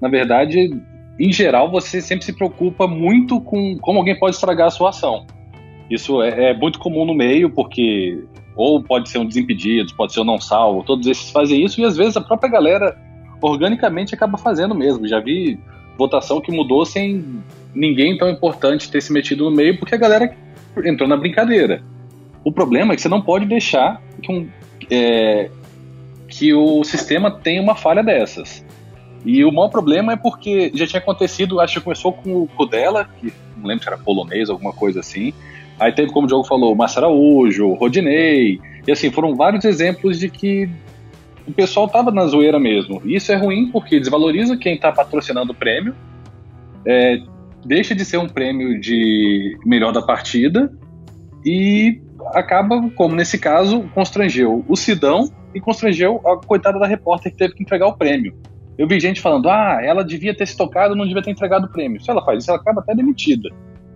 Na 0.00 0.08
verdade, 0.08 0.70
em 1.18 1.32
geral, 1.32 1.70
você 1.70 2.00
sempre 2.00 2.24
se 2.24 2.32
preocupa 2.32 2.86
muito 2.86 3.40
com 3.40 3.78
como 3.78 3.98
alguém 3.98 4.18
pode 4.18 4.34
estragar 4.34 4.68
a 4.68 4.70
sua 4.70 4.90
ação. 4.90 5.26
Isso 5.90 6.22
é, 6.22 6.50
é, 6.50 6.54
muito 6.54 6.78
comum 6.78 7.04
no 7.04 7.14
meio, 7.14 7.50
porque 7.50 8.22
ou 8.54 8.82
pode 8.82 9.08
ser 9.08 9.18
um 9.18 9.26
desimpedido, 9.26 9.94
pode 9.94 10.12
ser 10.12 10.20
um 10.20 10.24
não 10.24 10.40
salvo, 10.40 10.82
todos 10.82 11.06
esses 11.06 11.30
fazem 11.30 11.64
isso 11.64 11.80
e 11.80 11.84
às 11.84 11.96
vezes 11.96 12.16
a 12.16 12.20
própria 12.20 12.50
galera 12.50 12.96
organicamente 13.40 14.14
acaba 14.14 14.36
fazendo 14.36 14.74
mesmo. 14.74 15.06
Já 15.06 15.20
vi 15.20 15.58
votação 15.96 16.40
que 16.40 16.52
mudou 16.52 16.84
sem 16.84 17.42
ninguém 17.74 18.16
tão 18.16 18.28
importante 18.28 18.90
ter 18.90 19.00
se 19.00 19.12
metido 19.12 19.44
no 19.44 19.50
meio, 19.50 19.78
porque 19.78 19.94
a 19.94 19.98
galera 19.98 20.34
entrou 20.84 21.08
na 21.08 21.16
brincadeira. 21.16 21.82
O 22.44 22.52
problema 22.52 22.92
é 22.92 22.96
que 22.96 23.02
você 23.02 23.08
não 23.08 23.22
pode 23.22 23.46
deixar 23.46 24.02
que 24.22 24.32
um, 24.32 24.48
é, 24.90 25.50
que 26.32 26.54
o 26.54 26.82
sistema 26.82 27.30
tem 27.30 27.60
uma 27.60 27.74
falha 27.74 28.02
dessas. 28.02 28.64
E 29.22 29.44
o 29.44 29.52
maior 29.52 29.68
problema 29.68 30.14
é 30.14 30.16
porque 30.16 30.72
já 30.74 30.86
tinha 30.86 30.98
acontecido, 30.98 31.60
acho 31.60 31.74
que 31.74 31.80
começou 31.84 32.10
com 32.10 32.42
o 32.42 32.46
Codella, 32.48 33.06
que 33.20 33.30
não 33.54 33.66
lembro 33.66 33.84
se 33.84 33.88
era 33.88 33.98
polonês, 33.98 34.48
alguma 34.48 34.72
coisa 34.72 35.00
assim. 35.00 35.34
Aí 35.78 35.92
teve, 35.92 36.10
como 36.10 36.24
o 36.24 36.28
Diogo 36.28 36.44
falou, 36.44 36.74
Massa 36.74 37.00
Araújo, 37.00 37.74
Rodinei. 37.74 38.58
E 38.86 38.90
assim, 38.90 39.10
foram 39.10 39.34
vários 39.34 39.62
exemplos 39.66 40.18
de 40.18 40.30
que 40.30 40.70
o 41.46 41.52
pessoal 41.52 41.86
tava 41.86 42.10
na 42.10 42.26
zoeira 42.26 42.58
mesmo. 42.58 43.02
E 43.04 43.14
isso 43.14 43.30
é 43.30 43.36
ruim 43.36 43.70
porque 43.70 44.00
desvaloriza 44.00 44.56
quem 44.56 44.78
tá 44.78 44.90
patrocinando 44.90 45.52
o 45.52 45.54
prêmio, 45.54 45.94
é, 46.86 47.20
deixa 47.62 47.94
de 47.94 48.06
ser 48.06 48.16
um 48.16 48.28
prêmio 48.28 48.80
de 48.80 49.58
melhor 49.66 49.92
da 49.92 50.00
partida 50.00 50.72
e 51.44 52.00
acaba, 52.32 52.90
como 52.96 53.14
nesse 53.14 53.38
caso, 53.38 53.82
constrangeu 53.94 54.64
o 54.66 54.76
Sidão 54.76 55.30
e 55.54 55.60
constrangeu 55.60 56.20
a 56.26 56.36
coitada 56.36 56.78
da 56.78 56.86
repórter 56.86 57.32
que 57.32 57.38
teve 57.38 57.54
que 57.54 57.62
entregar 57.62 57.86
o 57.86 57.96
prêmio. 57.96 58.34
Eu 58.78 58.88
vi 58.88 58.98
gente 58.98 59.20
falando, 59.20 59.48
ah, 59.48 59.80
ela 59.82 60.02
devia 60.02 60.34
ter 60.34 60.46
se 60.46 60.56
tocado, 60.56 60.96
não 60.96 61.06
devia 61.06 61.22
ter 61.22 61.30
entregado 61.30 61.66
o 61.66 61.68
prêmio. 61.68 62.02
Se 62.02 62.10
ela 62.10 62.24
faz 62.24 62.42
isso, 62.42 62.50
ela 62.50 62.60
acaba 62.60 62.80
até 62.80 62.94
demitida. 62.94 63.50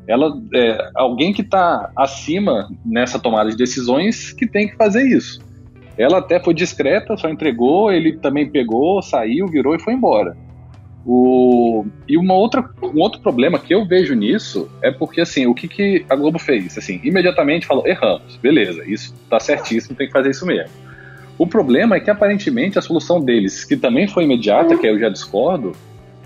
Ela 0.06 0.32
é 0.54 0.90
alguém 0.94 1.32
que 1.32 1.42
está 1.42 1.90
acima 1.96 2.68
nessa 2.84 3.18
tomada 3.18 3.50
de 3.50 3.56
decisões 3.56 4.32
que 4.32 4.46
tem 4.46 4.68
que 4.68 4.76
fazer 4.76 5.04
isso. 5.04 5.40
Ela 5.98 6.18
até 6.18 6.38
foi 6.38 6.54
discreta, 6.54 7.16
só 7.16 7.28
entregou, 7.28 7.90
ele 7.90 8.18
também 8.18 8.48
pegou, 8.48 9.00
saiu, 9.02 9.48
virou 9.48 9.74
e 9.74 9.80
foi 9.80 9.94
embora. 9.94 10.36
O... 11.04 11.86
E 12.08 12.18
uma 12.18 12.34
outra, 12.34 12.68
um 12.82 13.00
outro 13.00 13.20
problema 13.20 13.58
que 13.58 13.74
eu 13.74 13.86
vejo 13.86 14.14
nisso 14.14 14.68
é 14.82 14.90
porque, 14.90 15.20
assim, 15.20 15.46
o 15.46 15.54
que, 15.54 15.68
que 15.68 16.04
a 16.08 16.16
Globo 16.16 16.38
fez? 16.38 16.76
Assim, 16.76 17.00
imediatamente 17.02 17.66
falou, 17.66 17.86
erramos, 17.86 18.36
beleza, 18.36 18.84
isso 18.84 19.14
tá 19.30 19.40
certíssimo, 19.40 19.96
tem 19.96 20.08
que 20.08 20.12
fazer 20.12 20.30
isso 20.30 20.44
mesmo. 20.44 20.70
O 21.38 21.46
problema 21.46 21.96
é 21.96 22.00
que, 22.00 22.10
aparentemente, 22.10 22.78
a 22.78 22.82
solução 22.82 23.20
deles, 23.20 23.64
que 23.64 23.76
também 23.76 24.08
foi 24.08 24.24
imediata, 24.24 24.76
que 24.76 24.86
eu 24.86 24.98
já 24.98 25.08
discordo, 25.08 25.72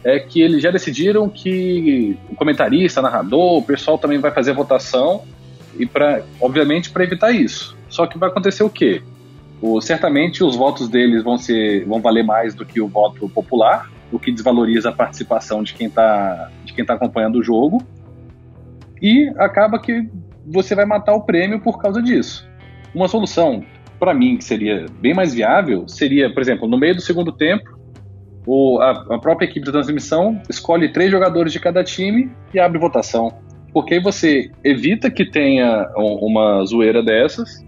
é 0.05 0.19
que 0.19 0.41
eles 0.41 0.63
já 0.63 0.71
decidiram 0.71 1.29
que 1.29 2.17
o 2.31 2.37
comentarista, 2.37 3.03
narrador, 3.03 3.59
o 3.59 3.63
pessoal 3.63 3.99
também 3.99 4.19
vai 4.19 4.31
fazer 4.31 4.53
a 4.53 4.55
votação, 4.55 5.23
e 5.79 5.85
para 5.85 6.23
obviamente, 6.41 6.91
para 6.91 7.05
evitar 7.05 7.33
isso. 7.33 7.77
Só 7.89 8.07
que 8.07 8.19
vai 8.19 8.29
acontecer 8.29 8.63
o 8.63 8.71
quê? 8.71 9.03
O, 9.61 9.81
certamente 9.81 10.43
os 10.43 10.57
votos 10.57 10.89
deles 10.89 11.23
vão, 11.23 11.37
ser, 11.37 11.85
vão 11.85 12.01
valer 12.01 12.25
mais 12.25 12.55
do 12.55 12.65
que 12.65 12.81
o 12.81 12.89
voto 12.89 13.29
popular, 13.29 13.91
o 14.11 14.19
que 14.19 14.33
desvaloriza 14.33 14.89
a 14.89 14.93
participação 14.93 15.63
de 15.63 15.75
quem 15.75 15.87
está 15.87 16.51
de 16.65 16.73
quem 16.73 16.85
tá 16.85 16.95
acompanhando 16.95 17.37
o 17.37 17.43
jogo. 17.43 17.83
E 19.03 19.31
acaba 19.39 19.79
que 19.79 20.09
você 20.47 20.75
vai 20.75 20.85
matar 20.85 21.15
o 21.15 21.23
prêmio 21.23 21.61
por 21.61 21.79
causa 21.79 22.03
disso. 22.03 22.49
Uma 22.95 23.07
solução, 23.07 23.65
para 24.01 24.13
mim, 24.13 24.37
que 24.37 24.45
seria 24.45 24.87
bem 25.01 25.15
mais 25.15 25.33
viável, 25.33 25.87
seria, 25.87 26.33
por 26.33 26.43
exemplo, 26.43 26.67
no 26.67 26.77
meio 26.77 26.97
do 26.97 27.01
segundo 27.01 27.31
tempo, 27.31 27.79
o, 28.47 28.81
a, 28.81 28.91
a, 29.15 29.19
própria 29.19 29.47
equipe 29.47 29.65
de 29.65 29.71
transmissão 29.71 30.43
escolhe 30.49 30.93
três 30.93 31.11
jogadores 31.11 31.53
de 31.53 31.61
cada 31.61 31.85
time 31.85 32.31
e 32.53 32.59
abre 32.59 32.79
votação. 32.79 33.33
Porque 33.73 33.95
aí 33.95 34.01
você 34.01 34.51
evita 34.65 35.11
que 35.11 35.25
tenha 35.25 35.87
uma 35.95 36.65
zoeira 36.65 37.03
dessas, 37.03 37.65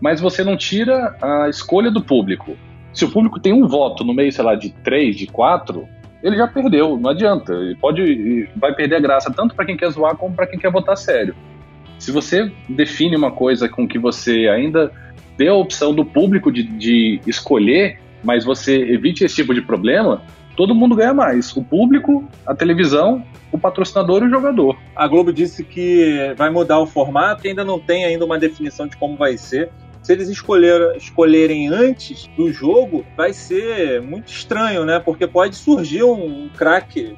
mas 0.00 0.20
você 0.20 0.42
não 0.42 0.56
tira 0.56 1.14
a 1.20 1.48
escolha 1.50 1.90
do 1.90 2.02
público 2.02 2.56
se 2.92 3.04
o 3.04 3.10
público 3.10 3.40
tem 3.40 3.52
um 3.52 3.66
voto 3.66 4.04
no 4.04 4.12
meio, 4.12 4.32
sei 4.32 4.44
lá, 4.44 4.54
de 4.54 4.70
três, 4.84 5.16
de 5.16 5.26
quatro, 5.26 5.88
ele 6.22 6.36
já 6.36 6.46
perdeu, 6.46 6.98
não 6.98 7.10
adianta. 7.10 7.52
Ele 7.54 7.76
pode, 7.76 8.48
vai 8.56 8.74
perder 8.74 8.96
a 8.96 9.00
graça 9.00 9.32
tanto 9.32 9.54
para 9.54 9.64
quem 9.64 9.76
quer 9.76 9.90
zoar 9.90 10.16
como 10.16 10.34
para 10.34 10.46
quem 10.46 10.58
quer 10.58 10.70
votar 10.70 10.96
sério. 10.96 11.34
Se 11.98 12.12
você 12.12 12.52
define 12.68 13.16
uma 13.16 13.30
coisa 13.30 13.68
com 13.68 13.88
que 13.88 13.98
você 13.98 14.48
ainda 14.48 14.92
dê 15.36 15.48
a 15.48 15.54
opção 15.54 15.94
do 15.94 16.04
público 16.04 16.50
de, 16.50 16.62
de 16.62 17.20
escolher, 17.26 17.98
mas 18.22 18.44
você 18.44 18.76
evite 18.76 19.24
esse 19.24 19.36
tipo 19.36 19.54
de 19.54 19.62
problema, 19.62 20.22
todo 20.56 20.74
mundo 20.74 20.94
ganha 20.94 21.14
mais. 21.14 21.56
O 21.56 21.62
público, 21.62 22.28
a 22.46 22.54
televisão, 22.54 23.24
o 23.50 23.58
patrocinador 23.58 24.22
e 24.22 24.26
o 24.26 24.30
jogador. 24.30 24.78
A 24.94 25.06
Globo 25.06 25.32
disse 25.32 25.64
que 25.64 26.34
vai 26.36 26.50
mudar 26.50 26.78
o 26.78 26.86
formato, 26.86 27.46
ainda 27.46 27.64
não 27.64 27.78
tem 27.78 28.04
ainda 28.04 28.24
uma 28.24 28.38
definição 28.38 28.86
de 28.86 28.96
como 28.96 29.16
vai 29.16 29.36
ser 29.36 29.70
se 30.02 30.12
eles 30.12 30.28
escolher, 30.28 30.96
escolherem 30.96 31.68
antes 31.68 32.26
do 32.36 32.52
jogo, 32.52 33.06
vai 33.16 33.32
ser 33.32 34.02
muito 34.02 34.32
estranho, 34.32 34.84
né? 34.84 34.98
Porque 34.98 35.26
pode 35.26 35.54
surgir 35.54 36.02
um, 36.02 36.44
um 36.44 36.48
craque, 36.48 37.16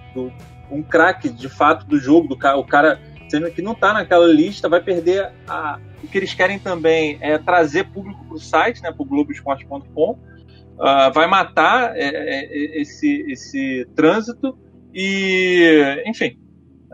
um 0.70 0.82
craque 0.82 1.30
de 1.30 1.48
fato 1.48 1.86
do 1.86 1.98
jogo, 1.98 2.28
do 2.28 2.36
cara, 2.36 2.58
o 2.58 2.64
cara 2.64 3.00
sendo 3.28 3.50
que 3.50 3.62
não 3.62 3.72
está 3.72 3.92
naquela 3.92 4.26
lista, 4.26 4.68
vai 4.68 4.80
perder 4.80 5.32
a. 5.46 5.78
O 6.02 6.06
que 6.06 6.18
eles 6.18 6.34
querem 6.34 6.58
também 6.58 7.18
é 7.20 7.38
trazer 7.38 7.84
público 7.84 8.24
para 8.26 8.36
o 8.36 8.38
site, 8.38 8.82
né? 8.82 8.92
Para 8.92 9.02
o 9.02 9.06
Globoesporte.com. 9.06 10.10
Uh, 10.12 11.12
vai 11.14 11.26
matar 11.26 11.96
é, 11.96 12.04
é, 12.04 12.80
esse, 12.80 13.24
esse 13.30 13.88
trânsito 13.94 14.58
e, 14.92 16.02
enfim, 16.04 16.36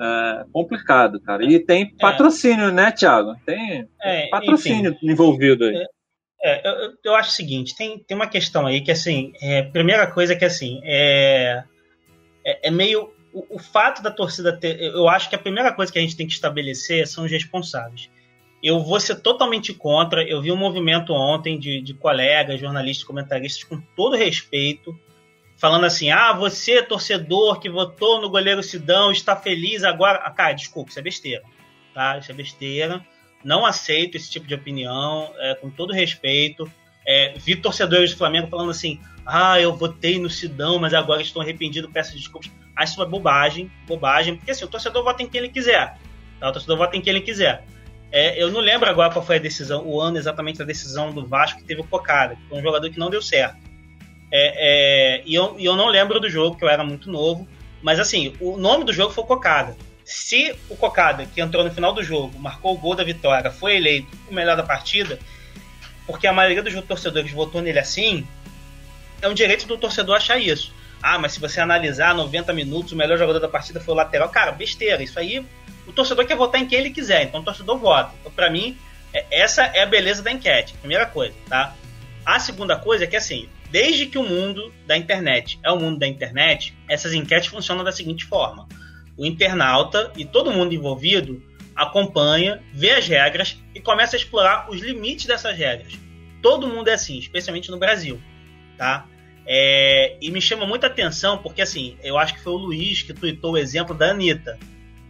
é 0.01 0.45
complicado, 0.51 1.21
cara. 1.21 1.45
E 1.45 1.59
tem 1.59 1.83
é. 1.83 1.87
patrocínio, 2.01 2.69
é. 2.69 2.73
né, 2.73 2.91
Thiago? 2.91 3.37
Tem, 3.45 3.87
é, 4.03 4.29
patrocínio 4.29 4.93
enfim, 4.93 5.11
envolvido 5.11 5.65
aí. 5.65 5.87
É, 6.43 6.67
eu, 6.67 6.93
eu, 7.05 7.15
acho 7.15 7.31
o 7.31 7.35
seguinte, 7.35 7.77
tem, 7.77 7.99
tem 7.99 8.17
uma 8.17 8.27
questão 8.27 8.67
aí 8.67 8.81
que, 8.81 8.91
assim, 8.91 9.33
é, 9.43 9.63
primeira 9.63 10.07
coisa 10.07 10.35
que, 10.35 10.45
assim, 10.45 10.81
é, 10.85 11.63
é, 12.45 12.69
é 12.69 12.71
meio... 12.71 13.13
O, 13.33 13.57
o, 13.57 13.59
fato 13.59 14.03
da 14.03 14.11
torcida 14.11 14.57
ter... 14.57 14.81
Eu 14.81 15.09
acho 15.09 15.29
que 15.29 15.37
a 15.37 15.39
primeira 15.39 15.73
coisa 15.73 15.93
que 15.93 15.99
a 15.99 16.03
gente 16.03 16.17
tem 16.17 16.27
que 16.27 16.33
estabelecer 16.33 17.07
são 17.07 17.25
os 17.25 17.31
responsáveis. 17.31 18.11
Eu 18.63 18.81
vou 18.81 19.01
ser 19.01 19.17
totalmente 19.17 19.73
contra. 19.73 20.23
Eu 20.23 20.43
vi 20.43 20.53
um 20.53 20.57
movimento 20.57 21.13
ontem 21.13 21.59
de, 21.59 21.81
de 21.81 21.95
colegas, 21.95 22.61
jornalistas, 22.61 23.05
comentaristas, 23.05 23.65
com 23.65 23.81
todo 23.97 24.17
respeito, 24.17 24.99
falando 25.57 25.87
assim: 25.87 26.11
ah, 26.11 26.33
você, 26.35 26.83
torcedor 26.83 27.59
que 27.59 27.71
votou 27.71 28.21
no 28.21 28.29
goleiro 28.29 28.63
Sidão, 28.63 29.11
está 29.11 29.35
feliz 29.35 29.83
agora. 29.83 30.19
Ah, 30.19 30.31
cara, 30.31 30.53
desculpa, 30.53 30.91
isso 30.91 30.99
é 30.99 31.03
besteira. 31.03 31.43
Tá? 31.95 32.19
Isso 32.19 32.31
é 32.31 32.35
besteira. 32.35 33.05
Não 33.43 33.65
aceito 33.65 34.17
esse 34.17 34.31
tipo 34.31 34.47
de 34.47 34.55
opinião, 34.55 35.33
é, 35.39 35.55
com 35.55 35.71
todo 35.71 35.95
respeito. 35.95 36.71
É, 37.07 37.33
vi 37.39 37.57
torcedores 37.57 38.11
do 38.11 38.19
Flamengo 38.19 38.49
falando 38.49 38.71
assim: 38.71 39.01
ah, 39.27 39.61
eu 39.61 39.77
votei 39.77 40.19
no 40.19 40.31
Sidão, 40.31 40.79
mas 40.79 40.95
agora 40.95 41.23
estou 41.23 41.43
arrependido, 41.43 41.91
peço 41.91 42.17
desculpas. 42.17 42.51
Acho 42.75 42.93
isso 42.93 43.01
uma 43.01 43.07
bobagem, 43.07 43.71
bobagem, 43.87 44.37
porque 44.37 44.51
assim, 44.51 44.65
o 44.65 44.69
torcedor 44.69 45.05
vota 45.05 45.23
em 45.23 45.29
quem 45.29 45.41
ele 45.41 45.51
quiser. 45.51 45.99
Tá? 46.39 46.49
O 46.49 46.53
torcedor 46.53 46.79
vota 46.79 46.97
em 46.97 47.01
quem 47.01 47.13
ele 47.13 47.21
quiser. 47.21 47.65
É, 48.13 48.43
eu 48.43 48.51
não 48.51 48.61
lembro 48.61 48.89
agora 48.89 49.13
qual 49.13 49.25
foi 49.25 49.37
a 49.37 49.41
decisão, 49.41 49.87
o 49.87 50.01
ano 50.01 50.19
exatamente 50.19 50.59
da 50.59 50.65
decisão 50.65 51.13
do 51.13 51.25
Vasco 51.27 51.61
que 51.61 51.65
teve 51.65 51.81
o 51.81 51.85
Cocada, 51.85 52.35
que 52.35 52.43
foi 52.49 52.59
um 52.59 52.63
jogador 52.63 52.91
que 52.91 52.99
não 52.99 53.11
deu 53.11 53.23
certo. 53.23 53.57
É, 54.33 55.19
é, 55.21 55.23
e, 55.25 55.35
eu, 55.35 55.55
e 55.59 55.65
eu 55.65 55.77
não 55.77 55.89
lembro 55.89 56.19
do 56.19 56.29
jogo, 56.29 56.57
que 56.57 56.65
eu 56.65 56.69
era 56.69 56.85
muito 56.85 57.11
novo. 57.11 57.47
Mas 57.83 57.99
assim, 57.99 58.35
o 58.41 58.57
nome 58.57 58.85
do 58.85 58.93
jogo 58.93 59.13
foi 59.13 59.25
Cocada. 59.25 59.77
Se 60.05 60.55
o 60.69 60.77
Cocada, 60.77 61.25
que 61.25 61.41
entrou 61.41 61.63
no 61.63 61.71
final 61.71 61.93
do 61.93 62.03
jogo, 62.03 62.39
marcou 62.39 62.75
o 62.75 62.79
gol 62.79 62.95
da 62.95 63.05
vitória, 63.05 63.51
foi 63.51 63.77
eleito 63.77 64.09
o 64.29 64.35
melhor 64.35 64.57
da 64.57 64.63
partida, 64.63 65.19
porque 66.07 66.27
a 66.27 66.33
maioria 66.33 66.63
dos 66.63 66.75
torcedores 66.85 67.31
votou 67.31 67.63
nele 67.63 67.79
assim, 67.79 68.27
é 69.23 69.29
um 69.29 69.35
direito 69.35 69.67
do 69.67 69.77
torcedor 69.77 70.17
achar 70.17 70.39
isso. 70.39 70.73
Ah, 71.03 71.19
mas 71.19 71.33
se 71.33 71.41
você 71.41 71.61
analisar 71.61 72.15
90 72.15 72.53
minutos, 72.53 72.93
o 72.93 72.97
melhor 72.97 73.19
jogador 73.19 73.41
da 73.41 73.49
partida 73.49 73.81
foi 73.81 73.95
o 73.95 73.97
lateral. 73.97 74.29
Cara, 74.29 74.53
besteira. 74.53 75.03
Isso 75.03 75.19
aí, 75.19 75.45
o 75.87 75.93
torcedor 75.93 76.27
quer 76.27 76.37
votar 76.37 76.61
em 76.61 76.67
quem 76.67 76.79
ele 76.79 76.91
quiser. 76.91 77.23
Então 77.23 77.41
o 77.41 77.45
torcedor 77.45 77.79
vota. 77.79 78.13
Então, 78.21 78.33
pra 78.33 78.51
mim, 78.51 78.77
é, 79.13 79.25
essa 79.31 79.63
é 79.63 79.83
a 79.83 79.87
beleza 79.87 80.23
da 80.23 80.31
enquete. 80.31 80.75
Primeira 80.75 81.07
coisa, 81.07 81.35
tá? 81.49 81.75
A 82.25 82.39
segunda 82.39 82.77
coisa 82.77 83.05
é 83.05 83.07
que, 83.07 83.17
assim, 83.17 83.49
Desde 83.71 84.07
que 84.07 84.19
o 84.19 84.25
mundo 84.25 84.73
da 84.85 84.97
internet 84.97 85.59
é 85.63 85.71
o 85.71 85.79
mundo 85.79 85.99
da 85.99 86.07
internet, 86.07 86.77
essas 86.89 87.15
enquetes 87.15 87.49
funcionam 87.49 87.85
da 87.85 87.93
seguinte 87.93 88.25
forma: 88.25 88.69
o 89.17 89.25
internauta 89.25 90.13
e 90.17 90.25
todo 90.25 90.51
mundo 90.51 90.75
envolvido 90.75 91.41
acompanha, 91.77 92.61
vê 92.75 92.91
as 92.91 93.07
regras 93.07 93.57
e 93.73 93.81
começa 93.81 94.17
a 94.17 94.19
explorar 94.19 94.69
os 94.71 94.81
limites 94.81 95.27
dessas 95.27 95.57
regras. 95.57 95.97
Todo 96.43 96.67
mundo 96.67 96.89
é 96.89 96.95
assim, 96.95 97.17
especialmente 97.19 97.71
no 97.71 97.79
Brasil, 97.79 98.21
tá? 98.81 99.05
É, 99.47 100.17
e 100.23 100.31
me 100.31 100.41
chama 100.41 100.65
muita 100.65 100.87
atenção 100.87 101.37
porque, 101.37 101.61
assim, 101.61 101.99
eu 102.03 102.17
acho 102.17 102.33
que 102.33 102.41
foi 102.41 102.55
o 102.55 102.57
Luiz 102.57 103.03
que 103.03 103.13
tweetou 103.13 103.53
o 103.53 103.59
exemplo 103.59 103.95
da 103.95 104.11
Anitta. 104.11 104.59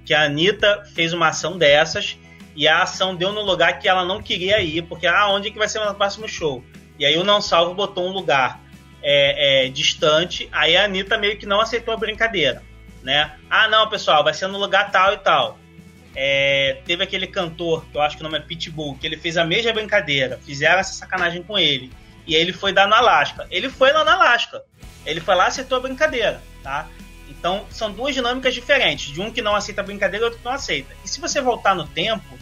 Que 0.05 0.13
a 0.13 0.25
Anitta 0.25 0.83
fez 0.93 1.13
uma 1.13 1.29
ação 1.29 1.57
dessas 1.57 2.19
e 2.57 2.67
a 2.67 2.83
ação 2.83 3.15
deu 3.15 3.31
no 3.31 3.43
lugar 3.43 3.79
que 3.79 3.89
ela 3.89 4.05
não 4.05 4.21
queria 4.21 4.61
ir, 4.61 4.83
porque, 4.83 5.07
ah, 5.07 5.29
onde 5.29 5.49
é 5.49 5.51
que 5.53 5.59
vai 5.59 5.69
ser 5.69 5.79
o 5.79 5.95
próximo 5.95 6.29
show? 6.29 6.65
E 6.99 7.07
aí 7.07 7.17
o 7.17 7.23
Não 7.23 7.41
Salvo 7.41 7.75
botou 7.75 8.09
um 8.09 8.13
lugar 8.13 8.61
é, 9.01 9.67
é, 9.67 9.69
distante, 9.69 10.49
aí 10.51 10.77
a 10.77 10.85
Anitta 10.85 11.17
meio 11.17 11.39
que 11.39 11.47
não 11.47 11.61
aceitou 11.61 11.95
a 11.95 11.97
brincadeira, 11.97 12.61
né? 13.05 13.37
Ah, 13.49 13.69
não, 13.69 13.89
pessoal, 13.89 14.25
vai 14.25 14.35
ser 14.35 14.49
no 14.49 14.59
lugar 14.59 14.91
tal 14.91 15.15
e 15.15 15.19
tal. 15.19 15.59
É, 16.15 16.81
teve 16.85 17.05
aquele 17.05 17.29
cantor, 17.29 17.87
que 17.87 17.97
eu 17.97 18.03
acho 18.03 18.17
que 18.17 18.23
o 18.23 18.25
nome 18.25 18.39
é 18.39 18.43
Pitbull, 18.43 18.99
que 18.99 19.07
ele 19.07 19.17
fez 19.17 19.37
a 19.37 19.45
mesma 19.45 19.73
brincadeira, 19.73 20.41
fizeram 20.45 20.81
essa 20.81 20.93
sacanagem 20.93 21.45
com 21.45 21.57
ele. 21.57 21.89
E 22.27 22.35
ele 22.35 22.53
foi 22.53 22.73
dar 22.73 22.87
no 22.87 22.95
Alasca. 22.95 23.47
Ele 23.51 23.69
foi 23.69 23.93
lá 23.93 24.05
no 24.05 24.11
Alasca. 24.11 24.63
Ele 25.05 25.21
foi 25.21 25.35
lá 25.35 25.45
e 25.45 25.49
aceitou 25.49 25.79
a 25.79 25.81
brincadeira, 25.81 26.43
tá? 26.63 26.87
Então, 27.29 27.65
são 27.71 27.91
duas 27.91 28.15
dinâmicas 28.15 28.55
diferentes. 28.55 29.13
De 29.13 29.21
um 29.21 29.31
que 29.31 29.41
não 29.41 29.55
aceita 29.55 29.81
a 29.81 29.85
brincadeira 29.85 30.25
e 30.25 30.27
outro 30.27 30.39
que 30.39 30.45
não 30.45 30.53
aceita. 30.53 30.95
E 31.05 31.09
se 31.09 31.21
você 31.21 31.41
voltar 31.41 31.75
no 31.75 31.87
tempo, 31.87 32.39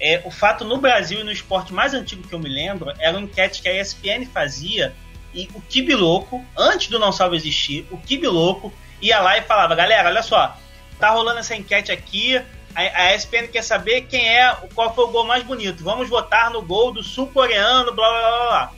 é, 0.00 0.20
o 0.24 0.30
fato 0.30 0.64
no 0.64 0.78
Brasil 0.78 1.20
e 1.20 1.24
no 1.24 1.30
esporte 1.30 1.72
mais 1.72 1.94
antigo 1.94 2.26
que 2.26 2.34
eu 2.34 2.38
me 2.38 2.48
lembro 2.48 2.92
era 2.98 3.16
uma 3.16 3.22
enquete 3.22 3.62
que 3.62 3.68
a 3.68 3.80
ESPN 3.80 4.26
fazia 4.26 4.94
e 5.34 5.48
o 5.54 5.60
Kibiloco, 5.60 6.44
antes 6.56 6.88
do 6.88 6.98
Não 6.98 7.10
Salve 7.10 7.36
existir, 7.36 7.86
o 7.90 7.98
Kibiloco 7.98 8.72
ia 9.02 9.20
lá 9.20 9.36
e 9.36 9.42
falava: 9.42 9.74
galera, 9.74 10.08
olha 10.08 10.22
só, 10.22 10.56
tá 10.98 11.10
rolando 11.10 11.40
essa 11.40 11.56
enquete 11.56 11.90
aqui. 11.90 12.40
A, 12.74 12.80
a 12.80 13.14
ESPN 13.14 13.48
quer 13.48 13.62
saber 13.62 14.02
quem 14.02 14.28
é, 14.28 14.52
qual 14.74 14.94
foi 14.94 15.04
o 15.04 15.08
gol 15.08 15.24
mais 15.24 15.42
bonito. 15.42 15.82
Vamos 15.82 16.08
votar 16.08 16.50
no 16.50 16.62
gol 16.62 16.92
do 16.92 17.02
sul-coreano, 17.02 17.92
blá 17.92 18.08
blá 18.08 18.20
blá 18.20 18.48
blá. 18.48 18.72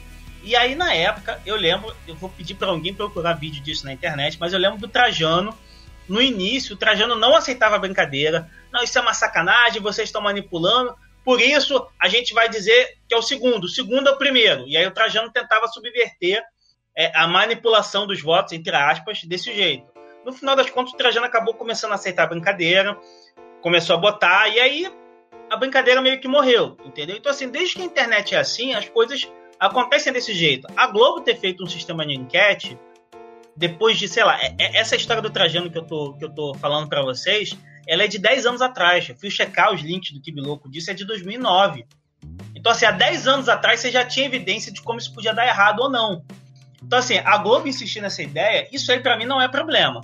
E 0.47 0.55
aí, 0.55 0.77
na 0.77 0.95
época, 0.95 1.43
eu 1.45 1.57
lembro, 1.57 1.93
eu 2.07 2.15
vou 2.15 2.31
pedir 2.31 2.55
para 2.55 2.69
alguém 2.69 2.95
procurar 2.95 3.33
vídeo 3.33 3.61
disso 3.61 3.85
na 3.85 3.93
internet, 3.93 4.39
mas 4.39 4.53
eu 4.53 4.61
lembro 4.61 4.79
do 4.79 4.87
Trajano, 4.87 5.53
no 6.09 6.23
início, 6.23 6.77
o 6.77 6.79
Trajano 6.79 7.17
não 7.17 7.35
aceitava 7.35 7.75
a 7.75 7.81
brincadeira. 7.81 8.49
Não, 8.73 8.81
isso 8.81 8.97
é 8.97 9.03
uma 9.03 9.13
sacanagem, 9.13 9.83
vocês 9.83 10.09
estão 10.09 10.23
manipulando. 10.23 10.95
Por 11.25 11.41
isso, 11.41 11.85
a 12.01 12.09
gente 12.09 12.33
vai 12.33 12.49
dizer 12.49 12.97
que 13.09 13.15
é 13.17 13.19
o 13.19 13.23
segundo. 13.23 13.65
O 13.65 13.69
segundo 13.69 14.09
é 14.09 14.13
o 14.13 14.19
primeiro. 14.19 14.69
E 14.69 14.77
aí 14.77 14.87
o 14.87 14.93
Trajano 14.93 15.33
tentava 15.33 15.67
subverter 15.67 16.41
é, 16.97 17.11
a 17.13 17.27
manipulação 17.27 18.07
dos 18.07 18.23
votos, 18.23 18.53
entre 18.53 18.77
aspas, 18.77 19.25
desse 19.25 19.53
jeito. 19.53 19.85
No 20.25 20.33
final 20.33 20.55
das 20.55 20.71
contas, 20.71 20.93
o 20.93 20.97
Trajano 20.97 21.27
acabou 21.27 21.55
começando 21.55 21.91
a 21.91 21.97
aceitar 21.97 22.23
a 22.23 22.29
brincadeira, 22.29 22.97
começou 23.61 23.97
a 23.97 23.99
botar, 23.99 24.49
e 24.49 24.61
aí 24.61 24.93
a 25.51 25.57
brincadeira 25.57 26.01
meio 26.01 26.21
que 26.21 26.29
morreu, 26.29 26.77
entendeu? 26.85 27.17
Então, 27.17 27.33
assim, 27.33 27.49
desde 27.49 27.75
que 27.75 27.83
a 27.83 27.85
internet 27.85 28.33
é 28.33 28.39
assim, 28.39 28.75
as 28.75 28.89
coisas 28.89 29.29
acontecem 29.59 30.13
desse 30.13 30.35
jeito. 30.35 30.67
A 30.77 30.87
Globo 30.87 31.21
ter 31.21 31.37
feito 31.37 31.63
um 31.63 31.67
sistema 31.67 32.07
de 32.07 32.15
enquete, 32.15 32.79
depois 33.57 33.99
de, 33.99 34.07
sei 34.09 34.25
lá, 34.25 34.39
é, 34.41 34.55
é, 34.59 34.77
essa 34.77 34.97
história 34.97 35.23
do 35.23 35.31
Trajano 35.31 35.71
que 35.71 35.79
eu 35.79 35.85
tô, 35.85 36.13
que 36.15 36.25
eu 36.25 36.31
tô 36.31 36.55
falando 36.55 36.89
para 36.89 37.03
vocês, 37.03 37.57
ela 37.87 38.05
é 38.05 38.09
de 38.09 38.19
10 38.19 38.47
anos 38.47 38.63
atrás. 38.63 39.09
Eu 39.09 39.17
fui 39.17 39.31
checar 39.31 39.73
os 39.73 39.81
links 39.81 40.13
do 40.13 40.21
Kibi 40.21 40.41
Louco 40.41 40.71
disso, 40.71 40.91
é 40.91 40.95
de 40.95 41.05
2009. 41.05 41.87
Então, 42.55 42.73
assim, 42.73 42.85
há 42.85 42.91
10 42.91 43.27
anos 43.27 43.49
atrás 43.49 43.81
você 43.81 43.91
já 43.91 44.05
tinha 44.05 44.27
evidência 44.27 44.73
de 44.73 44.83
como 44.83 44.99
isso 44.99 45.13
podia 45.13 45.33
dar 45.33 45.47
errado 45.47 45.81
ou 45.81 45.91
não. 45.91 46.23
Então, 46.83 46.99
assim, 46.99 47.19
a 47.19 47.39
Globo 47.39 47.69
insistir 47.69 48.01
nessa 48.01 48.23
ideia, 48.23 48.69
isso 48.73 48.93
aí 48.93 49.01
para 49.01 49.17
mim 49.17 49.25
não 49.25 49.41
é 49.41 49.49
problema. 49.49 50.03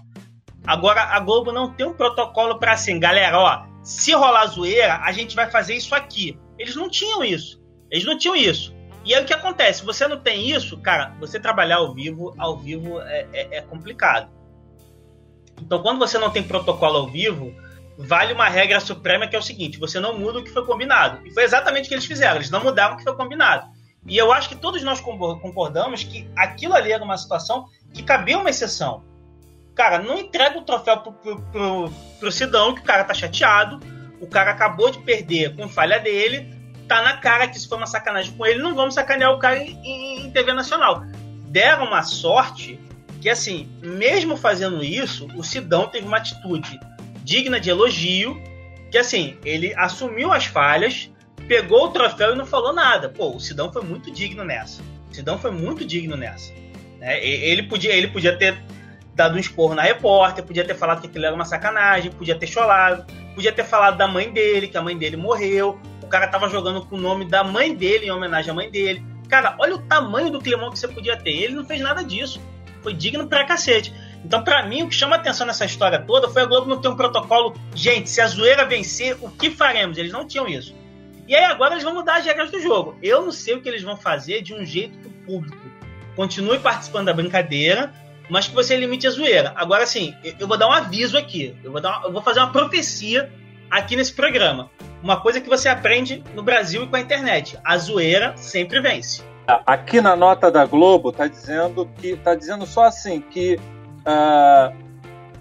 Agora, 0.67 1.03
a 1.03 1.19
Globo 1.19 1.53
não 1.53 1.73
tem 1.73 1.87
um 1.87 1.93
protocolo 1.93 2.59
para 2.59 2.73
assim, 2.73 2.99
galera, 2.99 3.39
ó, 3.39 3.67
se 3.83 4.13
rolar 4.13 4.47
zoeira, 4.47 4.99
a 4.99 5.11
gente 5.13 5.35
vai 5.35 5.51
fazer 5.51 5.75
isso 5.75 5.95
aqui. 5.95 6.39
Eles 6.59 6.77
não 6.77 6.89
tinham 6.89 7.25
isso. 7.25 7.61
Eles 7.91 8.05
não 8.05 8.17
tinham 8.17 8.37
isso. 8.37 8.73
E 9.05 9.15
aí 9.15 9.23
o 9.23 9.27
que 9.27 9.35
acontece? 9.35 9.85
Você 9.85 10.07
não 10.07 10.19
tem 10.19 10.51
isso, 10.51 10.79
cara, 10.79 11.15
você 11.19 11.41
trabalhar 11.41 11.77
ao 11.77 11.93
vivo, 11.93 12.35
ao 12.39 12.57
vivo 12.57 13.01
é, 13.01 13.27
é, 13.33 13.59
é 13.59 13.61
complicado. 13.63 14.31
Então, 15.61 15.83
quando 15.83 15.99
você 15.99 16.19
não 16.19 16.31
tem 16.31 16.43
protocolo 16.43 16.99
ao 16.99 17.07
vivo, 17.07 17.55
vale 17.97 18.33
uma 18.33 18.49
regra 18.49 18.81
suprema 18.81 19.27
que 19.27 19.37
é 19.37 19.39
o 19.39 19.43
seguinte: 19.43 19.79
você 19.79 20.01
não 20.01 20.19
muda 20.19 20.39
o 20.39 20.45
que 20.45 20.51
foi 20.51 20.65
combinado. 20.65 21.27
E 21.27 21.33
foi 21.33 21.45
exatamente 21.45 21.87
o 21.87 21.89
que 21.89 21.95
eles 21.95 22.07
fizeram, 22.07 22.37
eles 22.37 22.51
não 22.51 22.63
mudaram 22.63 22.95
o 22.95 22.97
que 22.97 23.05
foi 23.05 23.15
combinado. 23.15 23.67
E 24.07 24.17
eu 24.17 24.33
acho 24.33 24.49
que 24.49 24.57
todos 24.57 24.83
nós 24.83 25.01
concordamos 25.01 26.03
que 26.03 26.29
aquilo 26.37 26.75
ali 26.75 26.91
era 26.91 27.05
uma 27.05 27.17
situação 27.17 27.69
que 27.93 28.03
cabia 28.03 28.39
uma 28.39 28.51
exceção. 28.51 29.05
Cara, 29.75 30.01
não 30.01 30.19
entrega 30.19 30.59
o 30.59 30.63
troféu 30.63 30.99
pro, 30.99 31.13
pro, 31.13 31.41
pro, 31.41 31.93
pro 32.19 32.33
Sidão, 32.33 32.75
que 32.75 32.81
o 32.81 32.85
cara 32.85 33.05
tá 33.05 33.15
chateado, 33.15 33.79
o 34.21 34.27
cara 34.27 34.51
acabou 34.51 34.91
de 34.91 34.99
perder 34.99 35.55
com 35.57 35.69
falha 35.69 36.01
dele, 36.01 36.53
tá 36.89 37.03
na 37.03 37.17
cara 37.17 37.49
que 37.49 37.57
isso 37.57 37.69
foi 37.69 37.79
uma 37.79 37.87
sacanagem 37.87 38.35
com 38.35 38.47
ele, 38.47 38.63
não 38.63 38.75
vamos 38.75 38.95
sacanear 38.95 39.33
o 39.33 39.39
cara 39.39 39.59
em, 39.59 40.27
em, 40.27 40.31
TV 40.31 40.53
nacional. 40.53 41.05
Deram 41.49 41.85
uma 41.85 42.03
sorte 42.03 42.79
que, 43.21 43.29
assim, 43.29 43.69
mesmo 43.83 44.37
fazendo 44.37 44.83
isso, 44.83 45.29
o 45.37 45.43
Sidão 45.43 45.89
teve 45.89 46.07
uma 46.07 46.17
atitude 46.17 46.79
digna 47.25 47.61
de 47.61 47.71
elogio, 47.71 48.41
que 48.91 48.99
assim, 48.99 49.39
ele 49.45 49.73
assumiu 49.77 50.33
as 50.33 50.45
falhas, 50.45 51.11
pegou 51.47 51.87
o 51.87 51.91
troféu 51.91 52.33
e 52.33 52.37
não 52.37 52.45
falou 52.45 52.73
nada. 52.73 53.09
Pô, 53.09 53.35
o 53.35 53.41
Sidão 53.41 53.73
foi 53.73 53.83
muito 53.83 54.11
digno 54.11 54.45
nessa. 54.45 54.83
O 55.11 55.15
Sidão 55.15 55.39
foi 55.39 55.51
muito 55.51 55.85
digno 55.85 56.17
nessa. 56.17 56.53
Né? 56.99 57.25
Ele, 57.25 57.63
podia, 57.63 57.95
ele 57.95 58.09
podia 58.09 58.37
ter 58.37 58.63
dado 59.15 59.37
um 59.37 59.39
esporro 59.39 59.75
na 59.75 59.83
repórter, 59.83 60.45
podia 60.45 60.65
ter 60.65 60.75
falado 60.75 61.01
que 61.01 61.07
aquilo 61.07 61.25
era 61.25 61.35
uma 61.35 61.45
sacanagem, 61.45 62.11
podia 62.13 62.35
ter 62.35 62.47
chorado, 62.47 63.05
podia 63.35 63.53
ter 63.53 63.65
falado 63.65 63.97
da 63.97 64.09
mãe 64.09 64.31
dele, 64.31 64.69
que 64.69 64.77
a 64.77 64.83
mãe 64.83 64.97
dele 64.97 65.17
morreu. 65.17 65.79
Cara 66.13 66.29
tava 66.29 66.47
jogando 66.47 66.85
com 66.85 66.97
o 66.97 67.01
nome 67.01 67.25
da 67.25 67.43
mãe 67.43 67.75
dele, 67.75 68.05
em 68.05 68.11
homenagem 68.11 68.51
à 68.51 68.55
mãe 68.55 68.71
dele. 68.71 69.03
Cara, 69.31 69.57
olha 69.59 69.77
o 69.77 69.79
tamanho 69.79 70.31
do 70.31 70.43
climão 70.43 70.71
que 70.71 70.79
você 70.79 70.87
podia 70.87 71.17
ter. 71.17 71.31
Ele 71.31 71.55
não 71.55 71.65
fez 71.65 71.81
nada 71.81 72.05
disso. 72.05 72.39
Foi 72.83 72.93
digno 72.93 73.27
pra 73.27 73.47
cacete. 73.47 73.95
Então, 74.23 74.45
para 74.45 74.63
mim, 74.67 74.83
o 74.83 74.89
que 74.91 74.95
chama 74.95 75.17
atenção 75.17 75.47
nessa 75.47 75.65
história 75.65 75.99
toda 75.99 76.29
foi 76.29 76.43
a 76.43 76.45
Globo 76.45 76.69
não 76.69 76.79
ter 76.83 76.89
um 76.89 76.97
protocolo. 76.97 77.55
Gente, 77.75 78.11
se 78.11 78.21
a 78.21 78.27
zoeira 78.27 78.67
vencer, 78.67 79.17
o 79.23 79.31
que 79.31 79.51
faremos? 79.51 79.97
Eles 79.97 80.13
não 80.13 80.27
tinham 80.27 80.47
isso. 80.47 80.75
E 81.27 81.35
aí 81.35 81.45
agora 81.45 81.73
eles 81.73 81.83
vão 81.83 81.95
mudar 81.95 82.19
as 82.19 82.27
regras 82.27 82.51
do 82.51 82.61
jogo. 82.61 82.95
Eu 83.03 83.23
não 83.23 83.33
sei 83.33 83.55
o 83.55 83.63
que 83.63 83.69
eles 83.71 83.83
vão 83.83 83.97
fazer 83.97 84.43
de 84.43 84.53
um 84.53 84.67
jeito 84.67 84.99
que 84.99 85.07
o 85.07 85.13
público 85.25 85.67
continue 86.15 86.59
participando 86.59 87.07
da 87.07 87.15
brincadeira, 87.15 87.91
mas 88.29 88.47
que 88.47 88.55
você 88.55 88.77
limite 88.77 89.07
a 89.07 89.11
zoeira. 89.11 89.55
Agora, 89.57 89.87
sim, 89.87 90.15
eu 90.39 90.47
vou 90.47 90.59
dar 90.59 90.69
um 90.69 90.73
aviso 90.73 91.17
aqui. 91.17 91.57
Eu 91.65 91.73
vou, 91.73 91.81
dar 91.81 92.01
uma, 92.01 92.09
eu 92.09 92.13
vou 92.13 92.21
fazer 92.21 92.41
uma 92.41 92.53
profecia 92.53 93.33
aqui 93.73 93.97
nesse 93.97 94.13
programa. 94.13 94.71
Uma 95.03 95.21
coisa 95.21 95.41
que 95.41 95.49
você 95.49 95.69
aprende 95.69 96.23
no 96.35 96.45
Brasil 96.45 96.85
e 96.85 96.87
com 96.87 96.95
a 96.95 97.01
internet: 97.01 97.59
a 97.65 97.77
zoeira 97.77 98.37
sempre 98.37 98.81
vence. 98.81 99.25
Aqui 99.67 100.01
na 100.01 100.15
nota 100.15 100.49
da 100.51 100.65
Globo 100.65 101.11
tá 101.11 101.27
dizendo 101.27 101.91
que 101.97 102.17
tá 102.17 102.37
dizendo 102.37 102.65
só 102.67 102.85
assim 102.85 103.21
que 103.21 103.59
Uh, 104.03 104.75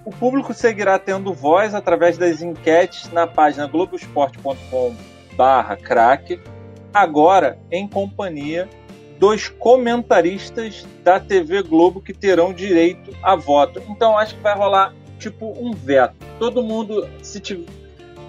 o 0.06 0.12
público 0.12 0.54
seguirá 0.54 1.00
tendo 1.00 1.34
voz 1.34 1.76
através 1.76 2.18
das 2.18 2.42
enquetes 2.42 3.12
na 3.12 3.28
página 3.28 3.68
globoesporte.com/barra 3.68 5.76
crack, 5.78 6.40
agora 6.94 7.60
em 7.72 7.88
companhia 7.88 8.70
dos 9.20 9.50
comentaristas 9.50 10.88
da 11.04 11.20
TV 11.20 11.62
Globo 11.62 12.02
que 12.02 12.14
terão 12.14 12.54
direito 12.54 13.16
a 13.22 13.36
voto. 13.36 13.84
Então 13.90 14.18
acho 14.18 14.36
que 14.36 14.42
vai 14.42 14.56
rolar 14.56 14.96
tipo 15.20 15.54
um 15.60 15.74
veto. 15.74 16.16
Todo 16.40 16.64
mundo, 16.64 17.08
se 17.22 17.40
tiver, 17.40 17.68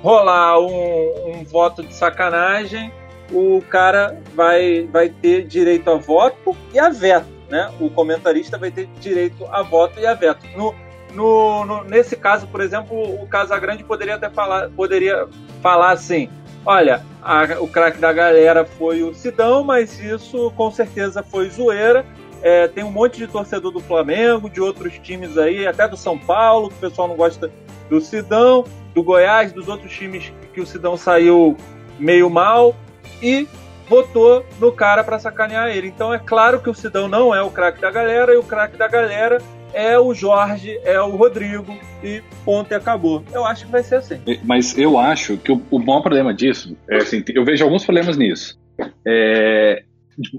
rolar 0.02 0.58
um, 0.58 1.30
um 1.30 1.44
voto 1.44 1.82
de 1.82 1.94
sacanagem, 1.94 2.92
o 3.30 3.62
cara 3.70 4.20
vai, 4.34 4.88
vai 4.90 5.08
ter 5.08 5.46
direito 5.46 5.90
a 5.90 5.96
voto 5.96 6.56
e 6.74 6.78
a 6.78 6.90
veto 6.90 7.32
né? 7.52 7.70
O 7.78 7.90
comentarista 7.90 8.56
vai 8.56 8.70
ter 8.70 8.88
direito 8.98 9.44
a 9.52 9.62
voto 9.62 10.00
e 10.00 10.06
a 10.06 10.14
veto. 10.14 10.46
No, 10.56 10.74
no, 11.12 11.66
no, 11.66 11.84
nesse 11.84 12.16
caso, 12.16 12.46
por 12.46 12.62
exemplo, 12.62 12.96
o 13.22 13.28
Casagrande 13.28 13.84
poderia 13.84 14.14
até 14.14 14.30
falar, 14.30 14.70
poderia 14.70 15.28
falar 15.60 15.90
assim: 15.90 16.30
olha, 16.64 17.04
a, 17.22 17.44
o 17.60 17.68
craque 17.68 17.98
da 17.98 18.10
galera 18.10 18.64
foi 18.64 19.02
o 19.02 19.12
Sidão, 19.12 19.62
mas 19.62 20.00
isso 20.00 20.50
com 20.56 20.70
certeza 20.70 21.22
foi 21.22 21.50
zoeira. 21.50 22.06
É, 22.40 22.66
tem 22.66 22.82
um 22.82 22.90
monte 22.90 23.18
de 23.18 23.28
torcedor 23.28 23.70
do 23.70 23.80
Flamengo, 23.80 24.50
de 24.50 24.60
outros 24.60 24.98
times 24.98 25.36
aí, 25.38 25.64
até 25.64 25.86
do 25.86 25.96
São 25.96 26.18
Paulo, 26.18 26.70
que 26.70 26.74
o 26.74 26.88
pessoal 26.88 27.06
não 27.06 27.14
gosta 27.14 27.52
do 27.88 28.00
Sidão, 28.00 28.64
do 28.94 29.02
Goiás, 29.02 29.52
dos 29.52 29.68
outros 29.68 29.92
times 29.92 30.32
que 30.52 30.60
o 30.60 30.66
Sidão 30.66 30.96
saiu 30.96 31.56
meio 31.98 32.28
mal. 32.28 32.74
E 33.22 33.46
votou 33.88 34.44
no 34.58 34.72
cara 34.72 35.04
para 35.04 35.18
sacanear 35.18 35.68
ele. 35.68 35.88
Então 35.88 36.12
é 36.12 36.18
claro 36.18 36.60
que 36.60 36.70
o 36.70 36.74
Sidão 36.74 37.08
não 37.08 37.34
é 37.34 37.42
o 37.42 37.50
craque 37.50 37.80
da 37.80 37.90
galera 37.90 38.32
e 38.32 38.36
o 38.36 38.42
craque 38.42 38.76
da 38.76 38.88
galera 38.88 39.38
é 39.74 39.98
o 39.98 40.12
Jorge, 40.14 40.78
é 40.84 41.00
o 41.00 41.16
Rodrigo 41.16 41.76
e 42.02 42.22
ponto 42.44 42.72
e 42.72 42.74
acabou. 42.74 43.24
Eu 43.32 43.44
acho 43.44 43.66
que 43.66 43.72
vai 43.72 43.82
ser 43.82 43.96
assim. 43.96 44.20
Mas 44.44 44.76
eu 44.76 44.98
acho 44.98 45.36
que 45.38 45.52
o, 45.52 45.62
o 45.70 45.78
maior 45.78 46.00
problema 46.00 46.32
disso 46.34 46.76
é 46.90 46.96
assim, 46.98 47.22
eu 47.28 47.44
vejo 47.44 47.64
alguns 47.64 47.84
problemas 47.84 48.16
nisso. 48.16 48.58
É, 49.06 49.82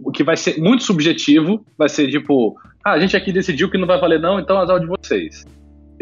o 0.04 0.12
que 0.12 0.24
vai 0.24 0.38
ser 0.38 0.58
muito 0.60 0.84
subjetivo, 0.84 1.66
vai 1.78 1.90
ser 1.90 2.10
tipo, 2.10 2.56
ah, 2.84 2.92
a 2.92 3.00
gente 3.00 3.18
aqui 3.18 3.32
decidiu 3.32 3.70
que 3.70 3.78
não 3.78 3.88
vai 3.88 4.00
valer 4.00 4.20
não, 4.20 4.40
então 4.40 4.58
azar 4.58 4.80
de 4.80 4.86
vocês. 4.86 5.46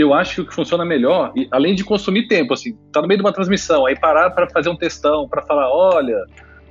Eu 0.01 0.15
acho 0.15 0.35
que 0.35 0.41
o 0.41 0.45
que 0.47 0.55
funciona 0.55 0.83
melhor, 0.83 1.31
além 1.51 1.75
de 1.75 1.83
consumir 1.83 2.27
tempo, 2.27 2.53
assim, 2.53 2.75
tá 2.91 3.01
no 3.01 3.07
meio 3.07 3.19
de 3.19 3.23
uma 3.23 3.31
transmissão, 3.31 3.85
aí 3.85 3.95
parar 3.95 4.31
para 4.31 4.49
fazer 4.49 4.67
um 4.67 4.75
textão, 4.75 5.29
para 5.29 5.43
falar, 5.43 5.69
olha, 5.69 6.17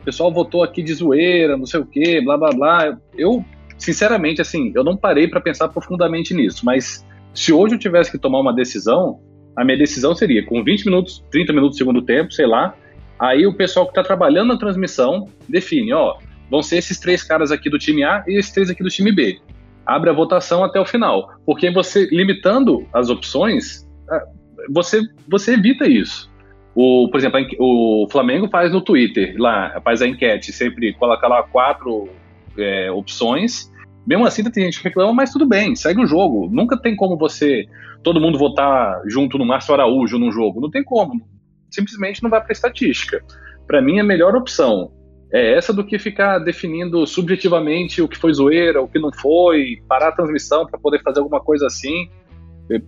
o 0.01 0.05
pessoal 0.05 0.33
votou 0.33 0.65
aqui 0.65 0.83
de 0.83 0.93
zoeira, 0.93 1.57
não 1.57 1.65
sei 1.65 1.79
o 1.79 1.87
quê, 1.87 2.21
blá 2.21 2.37
blá 2.37 2.51
blá. 2.51 2.99
Eu, 3.17 3.45
sinceramente, 3.79 4.41
assim, 4.41 4.73
eu 4.75 4.83
não 4.83 4.97
parei 4.97 5.29
para 5.29 5.41
pensar 5.41 5.69
profundamente 5.69 6.35
nisso, 6.35 6.65
mas 6.65 7.07
se 7.33 7.53
hoje 7.53 7.77
eu 7.77 7.79
tivesse 7.79 8.11
que 8.11 8.19
tomar 8.19 8.41
uma 8.41 8.53
decisão, 8.53 9.21
a 9.57 9.65
minha 9.65 9.79
decisão 9.79 10.13
seria 10.13 10.45
com 10.45 10.65
20 10.65 10.87
minutos, 10.87 11.25
30 11.31 11.53
minutos 11.53 11.77
do 11.77 11.79
segundo 11.79 12.03
tempo, 12.03 12.33
sei 12.33 12.49
lá, 12.49 12.75
aí 13.17 13.47
o 13.47 13.55
pessoal 13.55 13.87
que 13.87 13.93
está 13.93 14.03
trabalhando 14.03 14.49
na 14.49 14.59
transmissão 14.59 15.29
define, 15.49 15.93
ó, 15.93 16.17
vão 16.51 16.65
ser 16.65 16.79
esses 16.79 16.99
três 16.99 17.23
caras 17.23 17.53
aqui 17.53 17.71
do 17.71 17.79
time 17.79 18.03
A 18.03 18.25
e 18.27 18.39
esses 18.39 18.51
três 18.51 18.71
aqui 18.71 18.83
do 18.83 18.89
time 18.89 19.13
B. 19.13 19.39
Abre 19.87 20.11
a 20.11 20.13
votação 20.13 20.63
até 20.63 20.81
o 20.81 20.87
final, 20.87 21.31
porque 21.45 21.71
você 21.71 22.07
limitando 22.11 22.87
as 22.93 23.11
opções, 23.11 23.89
ah, 24.09 24.25
você 24.71 25.01
você 25.29 25.55
evita 25.55 25.89
isso. 25.89 26.31
O, 26.75 27.09
por 27.11 27.19
exemplo, 27.19 27.41
o 27.59 28.07
Flamengo 28.11 28.49
faz 28.49 28.73
no 28.73 28.81
Twitter, 28.81 29.35
lá, 29.39 29.81
faz 29.83 30.01
a 30.01 30.07
enquete, 30.07 30.53
sempre 30.53 30.93
coloca 30.95 31.27
lá 31.27 31.43
quatro 31.43 32.09
é, 32.57 32.91
opções. 32.91 33.71
Mesmo 34.07 34.27
assim, 34.27 34.43
tem 34.45 34.65
gente 34.65 34.79
que 34.79 34.85
reclama, 34.85 35.13
mas 35.13 35.33
tudo 35.33 35.47
bem, 35.47 35.75
segue 35.75 36.01
o 36.01 36.07
jogo. 36.07 36.49
Nunca 36.51 36.81
tem 36.81 36.97
como 36.97 37.19
você, 37.19 37.67
todo 38.03 38.21
mundo 38.21 38.39
votar 38.39 39.03
junto 39.07 39.37
no 39.37 39.45
Márcio 39.45 39.75
Araújo 39.75 40.19
num 40.19 40.31
jogo. 40.33 40.61
Não 40.61 40.71
tem 40.71 40.83
como. 40.83 41.21
Simplesmente 41.71 42.23
não 42.23 42.31
vai 42.31 42.41
para 42.43 42.53
estatística. 42.53 43.23
Para 43.67 43.83
mim, 43.83 44.01
a 44.01 44.05
melhor 44.05 44.35
opção 44.35 44.91
é 45.33 45.55
essa 45.55 45.73
do 45.73 45.85
que 45.85 45.99
ficar 45.99 46.39
definindo 46.39 47.07
subjetivamente 47.07 48.03
o 48.03 48.09
que 48.09 48.17
foi 48.17 48.33
zoeira, 48.35 48.83
o 48.83 48.89
que 48.89 48.99
não 48.99 49.13
foi, 49.13 49.81
parar 49.89 50.09
a 50.09 50.13
transmissão 50.13 50.67
para 50.67 50.79
poder 50.79 51.03
fazer 51.03 51.21
alguma 51.21 51.41
coisa 51.41 51.67
assim. 51.67 52.09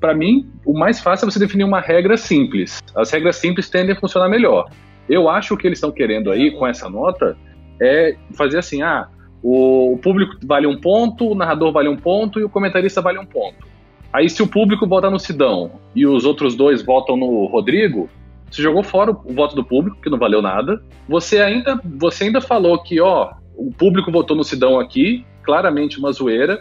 Para 0.00 0.14
mim, 0.14 0.50
o 0.64 0.76
mais 0.76 1.00
fácil 1.00 1.26
é 1.26 1.30
você 1.30 1.38
definir 1.38 1.64
uma 1.64 1.80
regra 1.80 2.16
simples. 2.16 2.80
As 2.94 3.10
regras 3.10 3.36
simples 3.36 3.68
tendem 3.68 3.94
a 3.94 3.98
funcionar 3.98 4.28
melhor. 4.28 4.68
Eu 5.08 5.28
acho 5.28 5.56
que 5.56 5.66
eles 5.66 5.78
estão 5.78 5.90
querendo 5.90 6.30
aí 6.30 6.50
com 6.52 6.66
essa 6.66 6.88
nota 6.88 7.36
é 7.80 8.16
fazer 8.32 8.58
assim: 8.58 8.82
ah, 8.82 9.08
o 9.42 9.98
público 10.02 10.36
vale 10.44 10.66
um 10.66 10.80
ponto, 10.80 11.28
o 11.28 11.34
narrador 11.34 11.72
vale 11.72 11.88
um 11.88 11.96
ponto 11.96 12.38
e 12.38 12.44
o 12.44 12.48
comentarista 12.48 13.00
vale 13.00 13.18
um 13.18 13.26
ponto. 13.26 13.66
Aí, 14.12 14.28
se 14.28 14.42
o 14.42 14.46
público 14.46 14.86
vota 14.86 15.08
no 15.08 15.18
Sidão 15.18 15.72
e 15.94 16.06
os 16.06 16.24
outros 16.24 16.54
dois 16.54 16.82
votam 16.82 17.16
no 17.16 17.46
Rodrigo, 17.46 18.10
você 18.52 18.62
jogou 18.62 18.82
fora 18.82 19.10
o 19.10 19.32
voto 19.32 19.56
do 19.56 19.64
público, 19.64 20.00
que 20.00 20.10
não 20.10 20.18
valeu 20.18 20.42
nada. 20.42 20.82
Você 21.08 21.40
ainda, 21.40 21.80
você 21.98 22.24
ainda 22.24 22.40
falou 22.40 22.82
que, 22.82 23.00
ó, 23.00 23.32
o 23.56 23.72
público 23.72 24.12
votou 24.12 24.36
no 24.36 24.44
Sidão 24.44 24.78
aqui, 24.78 25.24
claramente 25.42 25.98
uma 25.98 26.12
zoeira. 26.12 26.60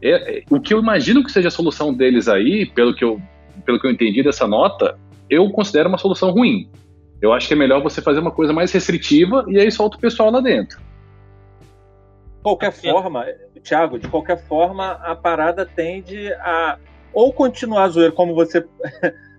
É, 0.00 0.38
é, 0.38 0.42
o 0.48 0.60
que 0.60 0.72
eu 0.72 0.78
imagino 0.78 1.24
que 1.24 1.32
seja 1.32 1.48
a 1.48 1.50
solução 1.50 1.92
deles 1.92 2.28
aí, 2.28 2.66
pelo 2.66 2.94
que, 2.94 3.04
eu, 3.04 3.20
pelo 3.64 3.80
que 3.80 3.86
eu 3.86 3.90
entendi 3.90 4.22
dessa 4.22 4.46
nota, 4.46 4.96
eu 5.28 5.50
considero 5.50 5.88
uma 5.88 5.98
solução 5.98 6.30
ruim. 6.30 6.70
Eu 7.20 7.32
acho 7.32 7.48
que 7.48 7.54
é 7.54 7.56
melhor 7.56 7.82
você 7.82 8.00
fazer 8.00 8.20
uma 8.20 8.30
coisa 8.30 8.52
mais 8.52 8.70
restritiva 8.70 9.44
e 9.48 9.58
aí 9.58 9.70
solta 9.72 9.96
o 9.96 10.00
pessoal 10.00 10.30
lá 10.30 10.40
dentro. 10.40 10.78
De 10.78 12.42
qualquer 12.42 12.72
forma, 12.72 13.24
Thiago, 13.62 13.98
de 13.98 14.06
qualquer 14.06 14.46
forma, 14.46 14.92
a 14.92 15.16
parada 15.16 15.66
tende 15.66 16.32
a 16.34 16.78
ou 17.12 17.32
continuar 17.32 17.84
a 17.84 17.88
zoeira, 17.88 18.12
como 18.12 18.34
você 18.34 18.66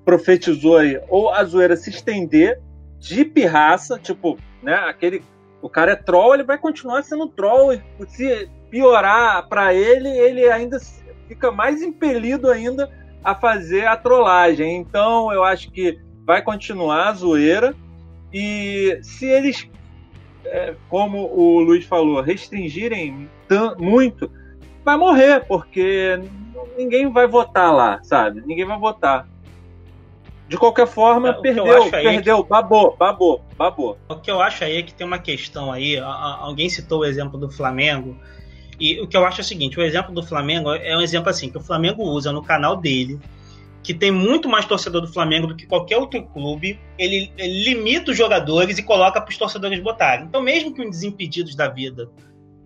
profetizou 0.06 0.78
aí, 0.78 1.02
ou 1.10 1.30
a 1.30 1.44
zoeira 1.44 1.76
se 1.76 1.90
estender 1.90 2.62
de 3.00 3.26
pirraça, 3.26 4.00
tipo, 4.00 4.38
né, 4.62 4.76
aquele 4.76 5.24
o 5.62 5.70
cara 5.70 5.94
é 5.94 5.96
troll, 5.96 6.36
ele 6.36 6.44
vai 6.44 6.60
continuar 6.60 7.02
sendo 7.02 7.28
troll, 7.28 7.74
e 7.74 7.82
se 8.08 8.48
piorar 8.70 9.48
para 9.50 9.74
ele, 9.74 10.10
ele 10.10 10.48
ainda 10.48 10.78
fica 11.28 11.52
mais 11.52 11.82
impelido 11.82 12.52
ainda 12.52 12.88
a 13.24 13.34
fazer 13.34 13.88
a 13.88 13.98
trollagem. 13.98 14.78
Então, 14.78 15.34
eu 15.34 15.44
acho 15.44 15.72
que 15.72 15.98
vai 16.24 16.44
continuar 16.44 17.08
a 17.08 17.14
zoeira 17.14 17.74
e 18.32 19.00
se 19.02 19.26
eles, 19.26 19.68
é, 20.46 20.76
como 20.88 21.34
o 21.34 21.60
Luiz 21.62 21.86
falou, 21.86 22.22
restringirem 22.22 23.28
muito, 23.80 24.30
vai 24.84 24.98
morrer, 24.98 25.46
porque 25.48 26.20
ninguém 26.78 27.12
vai 27.12 27.28
votar 27.28 27.74
lá, 27.74 28.04
sabe? 28.04 28.44
Ninguém 28.46 28.66
vai 28.66 28.78
votar. 28.78 29.28
De 30.48 30.58
qualquer 30.58 30.88
forma, 30.88 31.30
é, 31.30 31.34
perdeu, 31.34 31.90
perdeu, 31.90 32.38
é 32.38 32.44
que... 32.44 32.50
babou, 32.50 32.96
babou, 32.96 33.44
babou. 33.58 33.98
O 34.08 34.16
que 34.16 34.30
eu 34.30 34.40
acho 34.42 34.64
aí 34.64 34.78
é 34.78 34.84
que 34.84 34.94
tem 34.94 35.06
uma 35.06 35.18
questão 35.18 35.72
aí, 35.72 35.98
alguém 35.98 36.70
citou 36.70 37.00
o 37.00 37.06
exemplo 37.06 37.40
do 37.40 37.50
Flamengo, 37.50 38.16
e 38.80 39.00
o 39.02 39.08
que 39.08 39.18
eu 39.18 39.26
acho 39.26 39.42
é 39.42 39.44
o 39.44 39.46
seguinte, 39.46 39.80
o 39.80 39.84
exemplo 39.84 40.14
do 40.14 40.22
Flamengo 40.22 40.72
é 40.72 40.96
um 40.96 41.02
exemplo 41.02 41.30
assim, 41.30 41.50
que 41.50 41.58
o 41.58 41.62
Flamengo 41.62 42.04
usa 42.04 42.32
no 42.32 42.44
canal 42.44 42.78
dele, 42.78 43.20
que 43.82 43.94
tem 43.94 44.12
muito 44.12 44.50
mais 44.50 44.66
torcedor 44.66 45.02
do 45.02 45.08
Flamengo 45.12 45.48
do 45.48 45.56
que 45.56 45.66
qualquer 45.66 45.98
outro 45.98 46.24
clube, 46.24 46.80
ele, 46.98 47.32
ele 47.38 47.64
limita 47.64 48.12
os 48.12 48.18
jogadores 48.18 48.78
e 48.78 48.84
coloca 48.84 49.22
para 49.22 49.30
os 49.32 49.38
torcedores 49.38 49.80
botarem. 49.80 50.26
Então, 50.26 50.42
mesmo 50.42 50.74
que 50.74 50.82
um 50.82 50.90
Desimpedidos 50.90 51.56
da 51.56 51.68
vida 51.68 52.10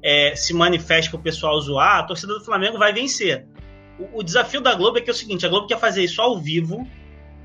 é, 0.01 0.33
se 0.35 0.53
manifeste 0.53 1.09
para 1.09 1.19
o 1.19 1.21
pessoal 1.21 1.59
zoar, 1.59 1.99
a 1.99 2.03
torcida 2.03 2.33
do 2.33 2.43
Flamengo 2.43 2.77
vai 2.77 2.93
vencer. 2.93 3.45
O, 3.99 4.19
o, 4.19 4.23
desafio 4.23 4.61
da 4.61 4.73
Globo 4.73 4.97
é 4.97 5.01
que 5.01 5.09
é 5.09 5.13
o 5.13 5.15
seguinte: 5.15 5.45
a 5.45 5.49
Globo 5.49 5.67
quer 5.67 5.77
fazer 5.77 6.03
isso 6.03 6.21
ao 6.21 6.39
vivo, 6.39 6.87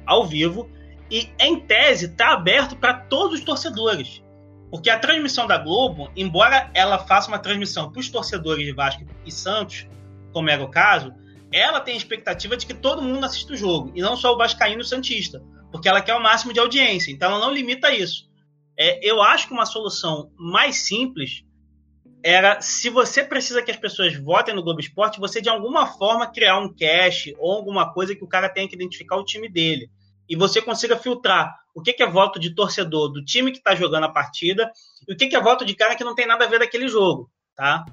ao 0.07 0.27
vivo, 0.27 0.71
e 1.11 1.31
em 1.39 1.61
tese 1.61 2.07
está 2.07 2.33
aberto 2.33 2.77
para 2.77 2.95
todos 2.95 3.39
os 3.39 3.45
torcedores. 3.45 4.23
Porque 4.71 4.91
a 4.91 4.99
transmissão 4.99 5.47
da 5.47 5.59
Globo, 5.59 6.11
embora 6.17 6.71
ela 6.75 6.99
faça 6.99 7.29
uma 7.29 7.39
transmissão 7.39 7.93
para 7.93 8.01
os 8.01 8.09
torcedores 8.09 8.65
de 8.65 8.73
Vasco 8.73 9.05
e 9.25 9.31
Santos, 9.31 9.87
como 10.33 10.51
era 10.51 10.65
o 10.65 10.71
caso, 10.71 11.15
ela 11.53 11.81
tem 11.81 11.95
a 11.95 11.97
expectativa 11.97 12.57
de 12.57 12.67
que 12.67 12.75
todo 12.75 13.03
mundo 13.03 13.25
assista 13.25 13.53
o 13.53 13.57
jogo, 13.57 13.93
e 13.95 14.03
não 14.03 14.17
só 14.17 14.33
o 14.33 14.37
Vascaíno 14.37 14.81
e 14.81 14.83
o 14.83 14.87
Santista, 14.87 15.41
porque 15.71 15.89
ela 15.89 16.03
quer 16.03 16.15
o 16.15 16.23
máximo 16.23 16.53
de 16.53 16.59
audiência, 16.59 17.13
então 17.13 17.31
ela 17.31 17.41
não 17.41 17.53
limita 17.53 17.93
isso. 17.93 18.29
É, 18.77 18.99
eu 19.09 19.23
acho 19.23 19.47
que 19.47 19.55
uma 19.55 19.67
solução 19.67 20.33
mais 20.37 20.87
simples 20.87 21.45
era 22.25 22.59
se 22.59 22.89
você 22.89 23.23
precisa 23.23 23.61
que 23.61 23.71
as 23.71 23.77
pessoas 23.77 24.17
votem 24.17 24.55
no 24.55 24.63
Globo 24.63 24.81
Esporte, 24.81 25.21
você 25.21 25.43
de 25.43 25.51
alguma 25.51 25.87
forma 25.87 26.27
criar 26.27 26.59
um 26.59 26.75
cache 26.75 27.37
ou 27.39 27.53
alguma 27.53 27.93
coisa 27.93 28.17
que 28.17 28.25
o 28.25 28.27
cara 28.27 28.49
tenha 28.49 28.67
que 28.67 28.75
identificar 28.75 29.17
o 29.17 29.25
time 29.25 29.47
dele. 29.47 29.91
E 30.27 30.35
você 30.35 30.63
consiga 30.63 30.97
filtrar 30.97 31.55
o 31.75 31.83
que, 31.83 32.03
é 32.03 32.07
voto 32.07 32.41
de 32.41 32.55
torcedor 32.55 33.11
do 33.13 33.23
time 33.23 33.53
que 33.53 33.59
está 33.59 33.75
jogando 33.75 34.05
a 34.05 34.09
partida 34.09 34.73
e 35.07 35.13
o 35.13 35.17
que, 35.17 35.37
é 35.37 35.41
voto 35.41 35.67
de 35.67 35.75
cara 35.75 35.95
que 35.95 36.03
não 36.03 36.15
tem 36.15 36.27
nada 36.27 36.47
a 36.47 36.49
ver 36.49 36.61
daquele 36.61 36.89
jogo, 36.89 37.31
tá? 37.55 37.85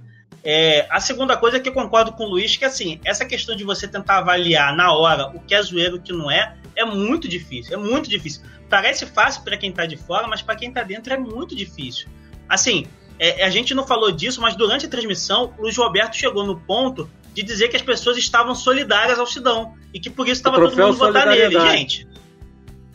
É, 0.42 0.88
a 0.90 1.02
segunda 1.02 1.36
coisa 1.36 1.58
é 1.58 1.60
que 1.60 1.68
eu 1.68 1.74
concordo 1.74 2.14
com 2.14 2.24
o 2.24 2.30
Luiz, 2.30 2.56
que 2.56 2.64
assim, 2.64 3.02
essa 3.04 3.26
questão 3.26 3.54
de 3.54 3.66
você 3.66 3.86
tentar 3.86 4.20
avaliar 4.20 4.74
na 4.74 4.94
hora 4.94 5.28
o 5.28 5.42
que 5.42 5.54
é 5.54 5.62
zoeiro 5.62 5.98
e 5.98 6.00
o 6.00 6.02
que 6.02 6.14
não 6.14 6.32
é, 6.32 6.58
é 6.74 6.86
muito 6.86 7.28
difícil, 7.28 7.74
é 7.74 7.78
muito 7.78 8.10
difícil. 8.10 8.44
Parece 8.70 9.06
fácil 9.06 9.44
para 9.44 9.58
quem 9.58 9.72
está 9.72 9.86
de 9.86 9.98
fora, 9.98 10.26
mas 10.26 10.42
para 10.42 10.56
quem 10.56 10.70
está 10.70 10.84
dentro 10.84 11.14
é 11.14 11.18
muito 11.18 11.54
difícil. 11.54 12.08
Assim, 12.48 12.86
é, 13.24 13.46
a 13.46 13.52
gente 13.52 13.76
não 13.76 13.86
falou 13.86 14.12
disso, 14.12 14.42
mas 14.42 14.56
durante 14.56 14.88
a 14.88 14.90
transmissão, 14.90 15.54
o 15.60 15.62
Luiz 15.62 15.78
Roberto 15.78 16.16
chegou 16.16 16.44
no 16.44 16.60
ponto 16.60 17.08
de 17.36 17.44
dizer 17.44 17.68
que 17.68 17.76
as 17.76 17.82
pessoas 17.84 18.18
estavam 18.18 18.56
solidárias 18.56 19.20
ao 19.20 19.28
Sidão 19.28 19.76
e 19.94 20.00
que 20.00 20.10
por 20.10 20.26
isso 20.26 20.40
estava 20.40 20.58
todo 20.58 20.76
mundo 20.76 20.98
votando 20.98 21.30
nele. 21.30 21.60
Gente, 21.60 22.08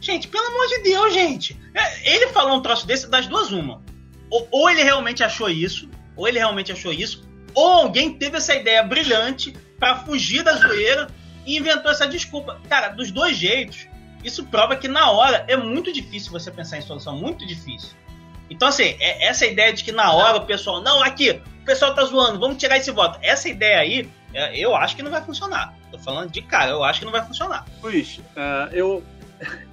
gente, 0.00 0.26
pelo 0.26 0.48
amor 0.48 0.66
de 0.66 0.78
Deus, 0.82 1.14
gente. 1.14 1.56
É, 1.72 2.12
ele 2.12 2.26
falou 2.32 2.56
um 2.56 2.60
troço 2.60 2.88
desse 2.88 3.08
das 3.08 3.28
duas 3.28 3.52
uma. 3.52 3.80
Ou, 4.28 4.48
ou 4.50 4.68
ele 4.68 4.82
realmente 4.82 5.22
achou 5.22 5.48
isso, 5.48 5.88
ou 6.16 6.26
ele 6.26 6.38
realmente 6.38 6.72
achou 6.72 6.92
isso, 6.92 7.22
ou 7.54 7.68
alguém 7.68 8.12
teve 8.18 8.36
essa 8.36 8.52
ideia 8.52 8.82
brilhante 8.82 9.56
para 9.78 10.00
fugir 10.00 10.42
da 10.42 10.56
zoeira 10.56 11.06
e 11.46 11.56
inventou 11.56 11.92
essa 11.92 12.04
desculpa. 12.04 12.60
Cara, 12.68 12.88
dos 12.88 13.12
dois 13.12 13.36
jeitos, 13.36 13.86
isso 14.24 14.44
prova 14.46 14.74
que 14.74 14.88
na 14.88 15.08
hora 15.08 15.44
é 15.46 15.56
muito 15.56 15.92
difícil 15.92 16.32
você 16.32 16.50
pensar 16.50 16.78
em 16.78 16.82
solução, 16.82 17.16
muito 17.16 17.46
difícil. 17.46 17.90
Então, 18.50 18.68
assim, 18.68 18.96
é, 19.00 19.26
essa 19.26 19.46
ideia 19.46 19.72
de 19.72 19.82
que 19.82 19.92
na 19.92 20.12
hora 20.12 20.38
o 20.38 20.46
pessoal, 20.46 20.80
não, 20.80 21.02
aqui, 21.02 21.30
o 21.30 21.64
pessoal 21.64 21.94
tá 21.94 22.04
zoando, 22.04 22.38
vamos 22.38 22.56
tirar 22.56 22.76
esse 22.76 22.90
voto. 22.90 23.18
Essa 23.22 23.48
ideia 23.48 23.80
aí, 23.80 24.08
é, 24.32 24.58
eu 24.58 24.74
acho 24.74 24.96
que 24.96 25.02
não 25.02 25.10
vai 25.10 25.22
funcionar. 25.22 25.74
Tô 25.90 25.98
falando 25.98 26.30
de 26.30 26.42
cara, 26.42 26.70
eu 26.70 26.84
acho 26.84 27.00
que 27.00 27.04
não 27.04 27.12
vai 27.12 27.24
funcionar. 27.24 27.64
Luiz, 27.82 28.18
uh, 28.18 28.72
eu. 28.72 29.02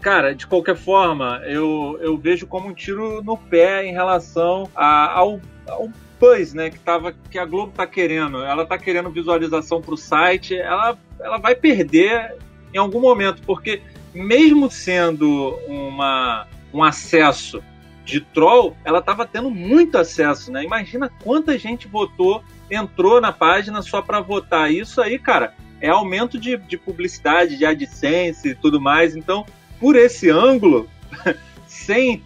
Cara, 0.01 0.36
de 0.36 0.45
qualquer 0.45 0.76
forma, 0.76 1.41
eu, 1.45 1.97
eu 2.01 2.17
vejo 2.17 2.45
como 2.45 2.67
um 2.67 2.74
tiro 2.74 3.24
no 3.24 3.38
pé 3.38 3.86
em 3.86 3.93
relação 3.93 4.69
a, 4.76 5.09
ao, 5.13 5.39
ao 5.65 5.89
buzz, 6.19 6.53
né, 6.53 6.69
que, 6.69 6.80
tava, 6.80 7.13
que 7.32 7.39
a 7.39 7.45
Globo 7.45 7.71
tá 7.71 7.88
querendo. 7.88 8.43
Ela 8.43 8.65
tá 8.65 8.78
querendo 8.78 9.09
visualização 9.09 9.82
pro 9.82 9.95
site, 9.95 10.57
ela, 10.57 10.97
ela 11.19 11.38
vai 11.38 11.55
perder 11.55 12.36
em 12.74 12.78
algum 12.78 12.99
momento, 12.99 13.41
porque 13.43 13.82
mesmo 14.13 14.69
sendo 14.69 15.57
uma, 15.67 16.45
um 16.74 16.84
acesso 16.84 17.63
de 18.04 18.20
troll, 18.20 18.76
ela 18.84 18.99
estava 18.99 19.26
tendo 19.26 19.49
muito 19.49 19.97
acesso, 19.97 20.51
né? 20.51 20.64
Imagina 20.64 21.12
quanta 21.24 21.58
gente 21.58 21.88
votou, 21.88 22.43
entrou 22.70 23.22
na 23.22 23.32
página 23.32 23.82
só 23.82 24.01
para 24.01 24.20
votar. 24.20 24.72
Isso 24.72 25.01
aí, 25.01 25.18
cara, 25.18 25.54
é 25.80 25.89
aumento 25.89 26.39
de, 26.39 26.58
de 26.58 26.78
publicidade, 26.78 27.58
de 27.58 27.66
AdSense 27.66 28.49
e 28.49 28.56
tudo 28.56 28.80
mais. 28.80 29.16
Então, 29.16 29.45
por 29.80 29.95
esse 29.95 30.30
ângulo, 30.30 30.89
sem 31.68 32.22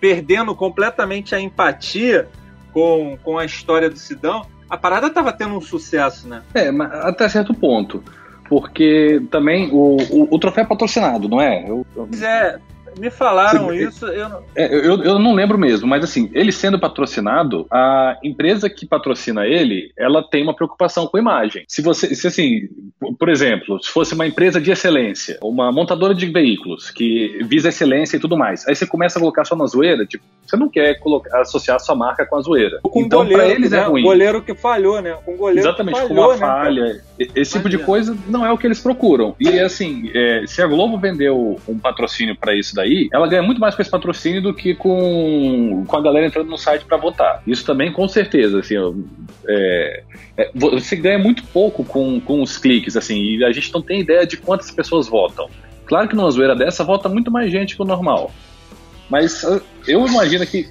perdendo 0.00 0.54
completamente 0.54 1.34
a 1.34 1.40
empatia 1.40 2.28
com, 2.72 3.16
com 3.22 3.38
a 3.38 3.44
história 3.44 3.88
do 3.88 3.96
Sidão, 3.96 4.46
a 4.68 4.76
parada 4.76 5.06
estava 5.06 5.32
tendo 5.32 5.54
um 5.54 5.60
sucesso, 5.60 6.26
né? 6.26 6.42
É, 6.54 6.70
mas 6.72 6.92
até 6.92 7.28
certo 7.28 7.54
ponto. 7.54 8.02
Porque 8.48 9.22
também 9.30 9.70
o, 9.70 9.96
o, 10.10 10.34
o 10.34 10.38
troféu 10.38 10.64
é 10.64 10.66
patrocinado, 10.66 11.28
não 11.28 11.40
é? 11.40 11.62
Eu, 11.62 11.86
eu... 11.94 12.06
Pois 12.08 12.22
é, 12.22 12.58
me 12.98 13.10
falaram 13.10 13.68
Sim, 13.68 13.88
isso, 13.88 14.06
eu 14.06 14.28
não... 14.28 14.42
É, 14.54 14.74
eu, 14.74 15.02
eu 15.02 15.18
não 15.18 15.34
lembro 15.34 15.58
mesmo, 15.58 15.86
mas 15.86 16.04
assim, 16.04 16.30
ele 16.32 16.52
sendo 16.52 16.78
patrocinado, 16.78 17.66
a 17.70 18.18
empresa 18.22 18.68
que 18.68 18.86
patrocina 18.86 19.46
ele, 19.46 19.92
ela 19.96 20.22
tem 20.22 20.42
uma 20.42 20.54
preocupação 20.54 21.06
com 21.06 21.16
a 21.16 21.20
imagem. 21.20 21.64
Se 21.68 21.82
você, 21.82 22.14
se 22.14 22.26
assim, 22.26 22.68
por 23.18 23.28
exemplo, 23.28 23.82
se 23.82 23.90
fosse 23.90 24.14
uma 24.14 24.26
empresa 24.26 24.60
de 24.60 24.70
excelência, 24.70 25.38
uma 25.42 25.72
montadora 25.72 26.14
de 26.14 26.26
veículos 26.26 26.90
que 26.90 27.38
visa 27.44 27.68
excelência 27.68 28.16
e 28.16 28.20
tudo 28.20 28.36
mais, 28.36 28.66
aí 28.66 28.74
você 28.74 28.86
começa 28.86 29.18
a 29.18 29.20
colocar 29.20 29.44
só 29.44 29.56
na 29.56 29.66
zoeira, 29.66 30.06
tipo, 30.06 30.24
você 30.46 30.56
não 30.56 30.68
quer 30.68 30.98
colocar, 30.98 31.40
associar 31.40 31.80
sua 31.80 31.94
marca 31.94 32.26
com 32.26 32.36
a 32.36 32.40
zoeira. 32.40 32.80
Com 32.82 33.02
então, 33.02 33.26
para 33.26 33.46
eles 33.46 33.72
é 33.72 33.76
né? 33.76 33.82
é 33.82 33.86
ruim. 33.86 34.02
Goleiro 34.02 34.42
que 34.42 34.54
falhou, 34.54 35.00
né? 35.00 35.16
Com 35.24 35.36
goleiro 35.36 35.60
Exatamente, 35.60 36.00
falhou, 36.00 36.08
com 36.08 36.14
uma 36.14 36.32
né, 36.34 36.38
falha. 36.38 37.02
Esse 37.18 37.32
Imagina. 37.32 37.44
tipo 37.44 37.68
de 37.68 37.78
coisa 37.78 38.16
não 38.28 38.44
é 38.44 38.52
o 38.52 38.58
que 38.58 38.66
eles 38.66 38.80
procuram. 38.80 39.34
E 39.38 39.58
assim, 39.60 40.10
é, 40.14 40.44
se 40.46 40.60
a 40.60 40.66
Globo 40.66 40.98
vendeu 40.98 41.58
um 41.68 41.78
patrocínio 41.78 42.36
para 42.36 42.54
isso 42.54 42.74
daí, 42.74 42.81
ela 43.12 43.26
ganha 43.26 43.42
muito 43.42 43.60
mais 43.60 43.74
com 43.74 43.82
esse 43.82 43.90
patrocínio 43.90 44.42
do 44.42 44.54
que 44.54 44.74
com, 44.74 45.84
com 45.86 45.96
a 45.96 46.00
galera 46.00 46.26
entrando 46.26 46.48
no 46.48 46.58
site 46.58 46.84
para 46.84 46.96
votar. 46.96 47.42
Isso 47.46 47.64
também, 47.64 47.92
com 47.92 48.08
certeza, 48.08 48.60
assim, 48.60 48.74
é, 49.48 50.02
é, 50.36 50.50
você 50.54 50.96
ganha 50.96 51.18
muito 51.18 51.44
pouco 51.44 51.84
com, 51.84 52.20
com 52.20 52.42
os 52.42 52.58
cliques, 52.58 52.96
assim, 52.96 53.36
e 53.36 53.44
a 53.44 53.52
gente 53.52 53.72
não 53.72 53.82
tem 53.82 54.00
ideia 54.00 54.26
de 54.26 54.36
quantas 54.36 54.70
pessoas 54.70 55.08
votam. 55.08 55.48
Claro 55.86 56.08
que 56.08 56.16
numa 56.16 56.30
zoeira 56.30 56.56
dessa 56.56 56.84
vota 56.84 57.08
muito 57.08 57.30
mais 57.30 57.50
gente 57.50 57.76
que 57.76 57.82
o 57.82 57.84
normal. 57.84 58.30
Mas 59.10 59.44
eu 59.86 60.06
imagino 60.06 60.46
que 60.46 60.68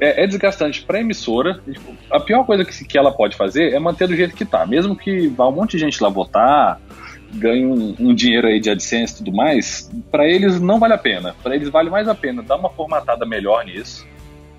é, 0.00 0.24
é 0.24 0.26
desgastante 0.26 0.82
para 0.82 0.98
a 0.98 1.00
emissora. 1.00 1.60
Tipo, 1.64 1.96
a 2.10 2.20
pior 2.20 2.44
coisa 2.44 2.64
que, 2.64 2.84
que 2.84 2.98
ela 2.98 3.10
pode 3.10 3.36
fazer 3.36 3.72
é 3.72 3.78
manter 3.78 4.06
do 4.06 4.16
jeito 4.16 4.36
que 4.36 4.44
tá. 4.44 4.66
Mesmo 4.66 4.96
que 4.96 5.28
vá 5.28 5.48
um 5.48 5.52
monte 5.52 5.72
de 5.72 5.78
gente 5.78 6.02
lá 6.02 6.08
votar, 6.08 6.80
ganhe 7.34 7.66
um, 7.66 7.94
um 7.98 8.14
dinheiro 8.14 8.46
aí 8.46 8.60
de 8.60 8.70
AdSense 8.70 9.14
e 9.14 9.16
tudo 9.18 9.36
mais, 9.36 9.90
para 10.10 10.26
eles 10.26 10.60
não 10.60 10.78
vale 10.78 10.94
a 10.94 10.98
pena. 10.98 11.34
Para 11.42 11.54
eles 11.54 11.68
vale 11.68 11.90
mais 11.90 12.08
a 12.08 12.14
pena 12.14 12.42
dar 12.42 12.56
uma 12.56 12.70
formatada 12.70 13.26
melhor 13.26 13.64
nisso. 13.64 14.06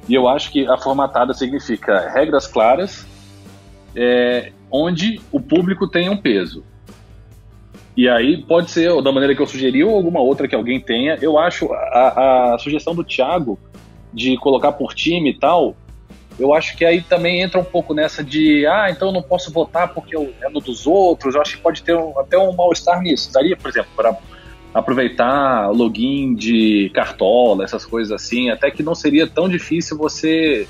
E 0.08 0.14
eu 0.14 0.28
acho 0.28 0.52
que 0.52 0.68
a 0.68 0.78
formatada 0.78 1.34
significa 1.34 2.10
regras 2.10 2.48
claras 2.48 3.06
é, 3.96 4.52
onde 4.72 5.20
o 5.32 5.40
público 5.40 5.88
tenha 5.88 6.12
um 6.12 6.18
peso. 6.18 6.64
E 7.96 8.08
aí 8.08 8.44
pode 8.44 8.72
ser 8.72 8.90
da 9.02 9.12
maneira 9.12 9.36
que 9.36 9.42
eu 9.42 9.48
sugeri 9.48 9.84
ou 9.84 9.96
alguma 9.96 10.22
outra 10.22 10.48
que 10.48 10.56
alguém 10.56 10.80
tenha. 10.80 11.18
Eu 11.22 11.38
acho 11.38 11.72
a, 11.74 12.54
a 12.54 12.58
sugestão 12.58 12.96
do 12.96 13.04
Thiago 13.04 13.60
de 14.14 14.38
colocar 14.38 14.72
por 14.72 14.94
time 14.94 15.32
e 15.32 15.38
tal, 15.38 15.76
eu 16.40 16.54
acho 16.54 16.78
que 16.78 16.86
aí 16.86 17.02
também 17.02 17.42
entra 17.42 17.60
um 17.60 17.64
pouco 17.64 17.94
nessa 17.94 18.24
de, 18.24 18.66
ah, 18.66 18.88
então 18.90 19.10
eu 19.10 19.14
não 19.14 19.22
posso 19.22 19.52
votar 19.52 19.94
porque 19.94 20.16
eu 20.16 20.34
é 20.42 20.50
no 20.50 20.62
dos 20.62 20.88
outros. 20.88 21.36
Eu 21.36 21.42
acho 21.42 21.58
que 21.58 21.62
pode 21.62 21.84
ter 21.84 21.96
um, 21.96 22.18
até 22.18 22.38
um 22.38 22.54
mal-estar 22.54 23.02
nisso. 23.02 23.32
Daria, 23.32 23.58
por 23.58 23.70
exemplo, 23.70 23.90
para 23.96 24.18
aproveitar 24.74 25.70
login 25.72 26.34
de 26.36 26.92
cartola, 26.94 27.64
essas 27.64 27.86
coisas 27.86 28.12
assim, 28.12 28.50
até 28.50 28.72
que 28.72 28.82
não 28.82 28.96
seria 28.96 29.28
tão 29.28 29.50
difícil 29.50 29.98
você 29.98 30.68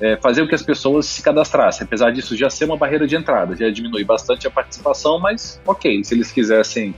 é, 0.00 0.16
fazer 0.16 0.42
com 0.42 0.48
que 0.48 0.54
as 0.54 0.62
pessoas 0.62 1.06
se 1.06 1.22
cadastrassem. 1.22 1.84
Apesar 1.84 2.10
disso 2.10 2.36
já 2.36 2.50
ser 2.50 2.66
uma 2.66 2.76
barreira 2.76 3.06
de 3.06 3.16
entrada, 3.16 3.56
já 3.56 3.70
diminui 3.70 4.04
bastante 4.04 4.46
a 4.46 4.50
participação, 4.50 5.18
mas 5.18 5.60
ok, 5.66 6.04
se 6.04 6.14
eles 6.14 6.30
quisessem 6.30 6.94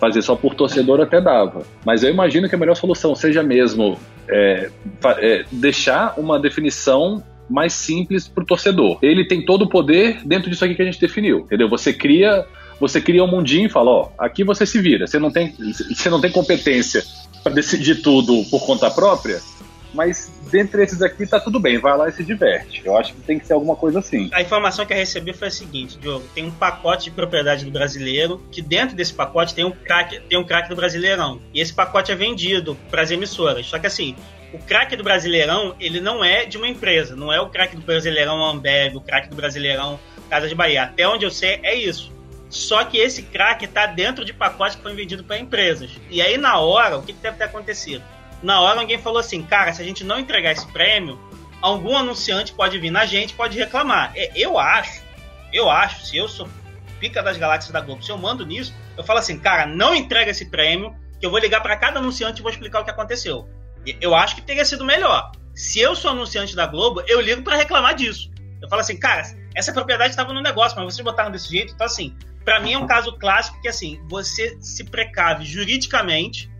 fazer 0.00 0.22
só 0.22 0.36
por 0.36 0.54
torcedor 0.54 1.00
até 1.00 1.20
dava. 1.20 1.62
Mas 1.84 2.02
eu 2.02 2.10
imagino 2.10 2.48
que 2.48 2.54
a 2.54 2.58
melhor 2.58 2.76
solução 2.76 3.14
seja 3.14 3.42
mesmo 3.42 3.98
é, 4.28 4.70
é, 5.18 5.44
deixar 5.50 6.14
uma 6.16 6.38
definição 6.38 7.22
mais 7.48 7.72
simples 7.72 8.28
para 8.28 8.42
o 8.42 8.46
torcedor. 8.46 8.98
Ele 9.02 9.26
tem 9.26 9.44
todo 9.44 9.62
o 9.62 9.68
poder 9.68 10.20
dentro 10.24 10.50
disso 10.50 10.64
aqui 10.64 10.74
que 10.74 10.82
a 10.82 10.84
gente 10.84 11.00
definiu, 11.00 11.40
entendeu? 11.40 11.68
Você 11.68 11.92
cria 11.92 12.46
você 12.80 13.00
cria 13.00 13.24
um 13.24 13.26
mundinho 13.26 13.66
e 13.66 13.68
fala, 13.68 13.90
ó, 13.90 14.08
aqui 14.16 14.44
você 14.44 14.64
se 14.64 14.80
vira. 14.80 15.04
Você 15.06 15.18
não 15.18 15.32
tem, 15.32 15.52
você 15.52 16.08
não 16.08 16.20
tem 16.20 16.30
competência 16.30 17.02
para 17.42 17.52
decidir 17.52 18.02
tudo 18.02 18.44
por 18.50 18.64
conta 18.64 18.88
própria, 18.88 19.40
mas 19.92 20.30
dentre 20.50 20.82
esses 20.82 21.02
aqui 21.02 21.26
tá 21.26 21.40
tudo 21.40 21.58
bem, 21.58 21.78
vai 21.78 21.96
lá 21.96 22.08
e 22.08 22.12
se 22.12 22.22
diverte. 22.22 22.82
Eu 22.84 22.96
acho 22.96 23.14
que 23.14 23.20
tem 23.22 23.38
que 23.38 23.46
ser 23.46 23.54
alguma 23.54 23.74
coisa 23.74 23.98
assim. 23.98 24.28
A 24.32 24.40
informação 24.42 24.84
que 24.84 24.92
eu 24.92 24.96
recebi 24.96 25.32
foi 25.32 25.48
a 25.48 25.50
seguinte, 25.50 25.98
Diogo, 25.98 26.24
tem 26.34 26.44
um 26.44 26.50
pacote 26.50 27.04
de 27.04 27.10
propriedade 27.10 27.64
do 27.64 27.70
brasileiro, 27.70 28.40
que 28.50 28.62
dentro 28.62 28.94
desse 28.94 29.12
pacote 29.12 29.54
tem 29.54 29.64
um 29.64 29.70
craque, 29.70 30.20
tem 30.28 30.38
um 30.38 30.44
craque 30.44 30.68
do 30.68 30.76
Brasileirão. 30.76 31.40
E 31.54 31.60
esse 31.60 31.72
pacote 31.72 32.12
é 32.12 32.14
vendido 32.14 32.76
para 32.90 33.02
as 33.02 33.10
emissoras. 33.10 33.66
Só 33.66 33.78
que 33.78 33.86
assim, 33.86 34.14
o 34.52 34.58
craque 34.58 34.96
do 34.96 35.04
Brasileirão, 35.04 35.76
ele 35.78 36.00
não 36.00 36.24
é 36.24 36.44
de 36.44 36.56
uma 36.56 36.68
empresa, 36.68 37.14
não 37.14 37.32
é 37.32 37.40
o 37.40 37.48
craque 37.48 37.76
do 37.76 37.82
Brasileirão 37.82 38.44
Ambev, 38.44 38.96
o 38.96 39.00
craque 39.00 39.28
do 39.28 39.36
Brasileirão 39.36 39.98
Casa 40.30 40.48
de 40.48 40.54
Bahia. 40.54 40.84
Até 40.84 41.06
onde 41.06 41.24
eu 41.24 41.30
sei 41.30 41.60
é 41.62 41.74
isso. 41.74 42.12
Só 42.48 42.84
que 42.84 42.96
esse 42.96 43.24
craque 43.24 43.66
está 43.66 43.86
dentro 43.86 44.24
de 44.24 44.32
pacote 44.32 44.76
que 44.76 44.82
foi 44.82 44.94
vendido 44.94 45.22
para 45.22 45.38
empresas. 45.38 45.90
E 46.10 46.22
aí 46.22 46.38
na 46.38 46.58
hora, 46.58 46.96
o 46.96 47.02
que, 47.02 47.12
que 47.12 47.20
deve 47.20 47.36
ter 47.36 47.44
acontecido? 47.44 48.02
na 48.42 48.60
hora 48.60 48.80
alguém 48.80 48.98
falou 48.98 49.18
assim, 49.18 49.42
cara, 49.42 49.72
se 49.72 49.82
a 49.82 49.84
gente 49.84 50.04
não 50.04 50.18
entregar 50.18 50.52
esse 50.52 50.66
prêmio, 50.68 51.18
algum 51.60 51.96
anunciante 51.96 52.52
pode 52.52 52.78
vir 52.78 52.90
na 52.90 53.04
gente, 53.04 53.34
pode 53.34 53.58
reclamar. 53.58 54.12
É, 54.14 54.30
eu 54.34 54.58
acho, 54.58 55.02
eu 55.52 55.68
acho, 55.70 56.06
se 56.06 56.16
eu 56.16 56.28
sou 56.28 56.48
pica 57.00 57.22
das 57.22 57.36
galáxias 57.36 57.72
da 57.72 57.80
Globo, 57.80 58.02
se 58.02 58.10
eu 58.10 58.18
mando 58.18 58.46
nisso, 58.46 58.74
eu 58.96 59.04
falo 59.04 59.18
assim, 59.18 59.38
cara, 59.38 59.66
não 59.66 59.94
entrega 59.94 60.30
esse 60.30 60.50
prêmio, 60.50 60.94
que 61.18 61.26
eu 61.26 61.30
vou 61.30 61.38
ligar 61.40 61.60
para 61.60 61.76
cada 61.76 61.98
anunciante 61.98 62.40
e 62.40 62.42
vou 62.42 62.50
explicar 62.50 62.80
o 62.80 62.84
que 62.84 62.90
aconteceu. 62.90 63.48
Eu 64.00 64.14
acho 64.14 64.36
que 64.36 64.42
teria 64.42 64.64
sido 64.64 64.84
melhor. 64.84 65.32
Se 65.54 65.80
eu 65.80 65.96
sou 65.96 66.10
anunciante 66.10 66.54
da 66.54 66.66
Globo, 66.66 67.02
eu 67.06 67.20
ligo 67.20 67.42
para 67.42 67.56
reclamar 67.56 67.94
disso. 67.94 68.30
Eu 68.60 68.68
falo 68.68 68.80
assim, 68.80 68.98
cara, 68.98 69.22
essa 69.54 69.72
propriedade 69.72 70.10
estava 70.10 70.32
no 70.32 70.42
negócio, 70.42 70.76
mas 70.76 70.94
vocês 70.94 71.04
botaram 71.04 71.30
desse 71.30 71.48
jeito. 71.48 71.72
Então, 71.74 71.86
assim, 71.86 72.14
para 72.44 72.60
mim 72.60 72.74
é 72.74 72.78
um 72.78 72.86
caso 72.86 73.16
clássico 73.18 73.60
que, 73.60 73.68
assim, 73.68 74.00
você 74.08 74.56
se 74.60 74.84
precave 74.84 75.44
juridicamente 75.44 76.50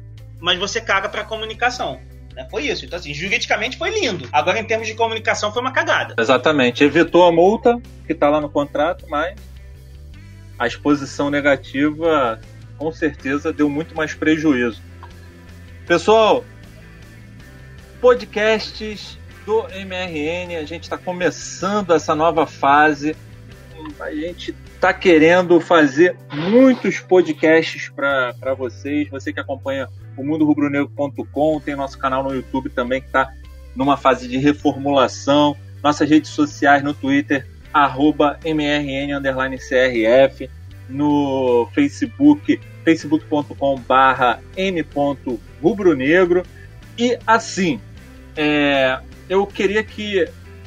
mas 0.40 0.59
você 0.59 0.81
caga 0.81 1.09
para 1.09 1.24
comunicação. 1.24 2.01
Né? 2.35 2.47
Foi 2.51 2.65
isso. 2.65 2.85
Então, 2.85 2.99
assim, 2.99 3.12
juridicamente 3.12 3.77
foi 3.77 3.90
lindo. 3.90 4.28
Agora, 4.32 4.59
em 4.59 4.65
termos 4.65 4.86
de 4.86 4.95
comunicação, 4.95 5.53
foi 5.53 5.61
uma 5.61 5.73
cagada. 5.73 6.15
Exatamente. 6.19 6.85
Evitou 6.85 7.24
a 7.24 7.32
multa, 7.32 7.81
que 8.07 8.12
está 8.12 8.28
lá 8.28 8.40
no 8.40 8.49
contrato, 8.49 9.05
mas 9.09 9.36
a 10.59 10.66
exposição 10.66 11.31
negativa, 11.31 12.40
com 12.77 12.93
certeza, 12.93 13.53
deu 13.53 13.69
muito 13.69 13.95
mais 13.95 14.15
prejuízo. 14.15 14.82
Pessoal, 15.86 16.45
podcasts 18.00 19.18
do 19.44 19.66
MRN, 19.68 20.56
a 20.56 20.64
gente 20.64 20.84
está 20.84 20.98
começando 20.98 21.94
essa 21.94 22.14
nova 22.14 22.46
fase. 22.46 23.16
A 24.00 24.10
gente 24.10 24.54
está 24.74 24.92
querendo 24.92 25.60
fazer 25.60 26.16
muitos 26.32 27.00
podcasts 27.00 27.88
para 27.88 28.54
vocês. 28.56 29.08
Você 29.08 29.32
que 29.32 29.40
acompanha 29.40 29.88
o 30.16 30.24
mundorubronegro.com, 30.24 31.60
tem 31.60 31.74
nosso 31.74 31.98
canal 31.98 32.22
no 32.22 32.34
YouTube 32.34 32.70
também 32.70 33.00
que 33.00 33.06
está 33.06 33.32
numa 33.74 33.96
fase 33.96 34.28
de 34.28 34.38
reformulação, 34.38 35.56
nossas 35.82 36.08
redes 36.08 36.30
sociais 36.30 36.82
no 36.82 36.92
Twitter, 36.92 37.46
arroba 37.72 38.38
mrn_crf, 38.44 40.50
no 40.88 41.68
Facebook, 41.72 42.60
facebook.com 42.84 43.78
barra 43.80 44.40
m.rubronegro, 44.56 46.42
e 46.98 47.16
assim, 47.24 47.80
é, 48.39 49.01
eu 49.28 49.44
queria 49.44 49.82
que 49.82 50.24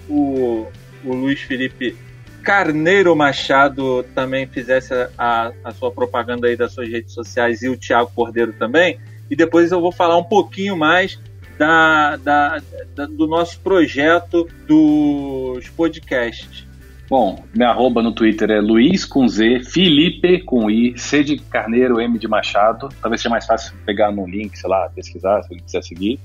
o, 0.09 0.67
o 1.05 1.13
Luiz 1.13 1.39
Felipe 1.39 1.95
Carneiro 2.43 3.15
Machado 3.15 4.03
também 4.13 4.45
fizesse 4.45 4.93
a, 5.17 5.53
a, 5.63 5.71
sua 5.71 5.89
propaganda 5.89 6.47
aí 6.47 6.57
das 6.57 6.73
suas 6.73 6.89
redes 6.89 7.13
sociais 7.13 7.61
e 7.61 7.69
o 7.69 7.77
Thiago 7.77 8.11
Cordeiro 8.13 8.51
também, 8.51 8.99
e 9.29 9.37
depois 9.37 9.71
eu 9.71 9.79
vou 9.79 9.91
falar 9.91 10.17
um 10.17 10.23
pouquinho 10.23 10.75
mais 10.75 11.17
da, 11.57 12.17
da, 12.17 12.61
da, 12.93 13.05
do 13.05 13.25
nosso 13.25 13.57
projeto 13.61 14.49
dos 14.67 15.69
podcasts. 15.69 16.67
Bom, 17.09 17.43
minha 17.55 17.69
arroba 17.69 18.01
no 18.01 18.11
Twitter 18.11 18.51
é 18.51 18.59
Luiz 18.59 19.05
com 19.05 19.25
Z, 19.27 19.63
Felipe 19.63 20.41
com 20.43 20.69
I, 20.69 20.97
C 20.97 21.23
de 21.23 21.37
Carneiro, 21.37 22.01
M 22.01 22.17
de 22.19 22.27
Machado. 22.27 22.89
Talvez 23.01 23.21
seja 23.21 23.29
mais 23.29 23.45
fácil 23.45 23.73
pegar 23.85 24.11
no 24.11 24.25
link, 24.25 24.57
sei 24.57 24.69
lá, 24.69 24.89
pesquisar, 24.93 25.43
se 25.43 25.53
ele 25.53 25.61
quiser 25.61 25.83
seguir. 25.83 26.19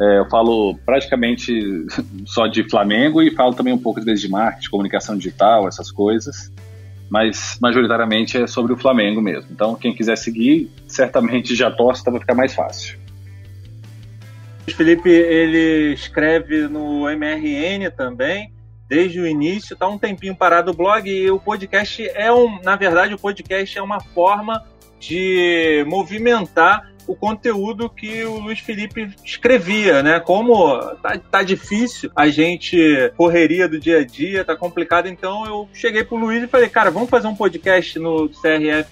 É, 0.00 0.18
eu 0.18 0.28
falo 0.28 0.78
praticamente 0.86 1.86
só 2.26 2.46
de 2.46 2.68
Flamengo 2.68 3.20
e 3.22 3.34
falo 3.34 3.54
também 3.54 3.72
um 3.72 3.78
pouco 3.78 4.00
de 4.00 4.28
marketing, 4.28 4.70
comunicação 4.70 5.16
digital, 5.16 5.66
essas 5.66 5.90
coisas 5.90 6.52
mas 7.10 7.58
majoritariamente 7.60 8.36
é 8.36 8.46
sobre 8.46 8.72
o 8.72 8.76
Flamengo 8.76 9.20
mesmo. 9.20 9.48
Então, 9.50 9.74
quem 9.74 9.94
quiser 9.94 10.16
seguir, 10.16 10.70
certamente 10.86 11.54
já 11.54 11.70
torce, 11.70 12.02
então 12.02 12.12
vai 12.12 12.20
ficar 12.20 12.34
mais 12.34 12.54
fácil. 12.54 12.98
O 14.66 14.70
Felipe, 14.70 15.08
ele 15.08 15.94
escreve 15.94 16.68
no 16.68 17.08
MRN 17.08 17.90
também, 17.96 18.52
desde 18.88 19.20
o 19.20 19.26
início, 19.26 19.72
está 19.72 19.88
um 19.88 19.96
tempinho 19.96 20.36
parado 20.36 20.70
o 20.70 20.74
blog 20.74 21.08
e 21.08 21.30
o 21.30 21.40
podcast 21.40 22.06
é 22.14 22.30
um, 22.30 22.60
na 22.62 22.76
verdade, 22.76 23.14
o 23.14 23.18
podcast 23.18 23.78
é 23.78 23.82
uma 23.82 24.00
forma 24.00 24.62
de 25.00 25.84
movimentar 25.86 26.92
o 27.08 27.16
conteúdo 27.16 27.88
que 27.88 28.22
o 28.22 28.38
Luiz 28.38 28.60
Felipe 28.60 29.10
escrevia, 29.24 30.02
né? 30.02 30.20
Como 30.20 30.78
tá, 30.96 31.18
tá 31.18 31.42
difícil, 31.42 32.10
a 32.14 32.28
gente 32.28 32.76
correria 33.16 33.66
do 33.66 33.80
dia 33.80 34.00
a 34.00 34.04
dia, 34.04 34.44
tá 34.44 34.54
complicado, 34.54 35.08
então 35.08 35.46
eu 35.46 35.68
cheguei 35.72 36.04
pro 36.04 36.18
Luiz 36.18 36.42
e 36.42 36.46
falei, 36.46 36.68
cara, 36.68 36.90
vamos 36.90 37.08
fazer 37.08 37.26
um 37.26 37.34
podcast 37.34 37.98
no 37.98 38.28
CRF 38.28 38.90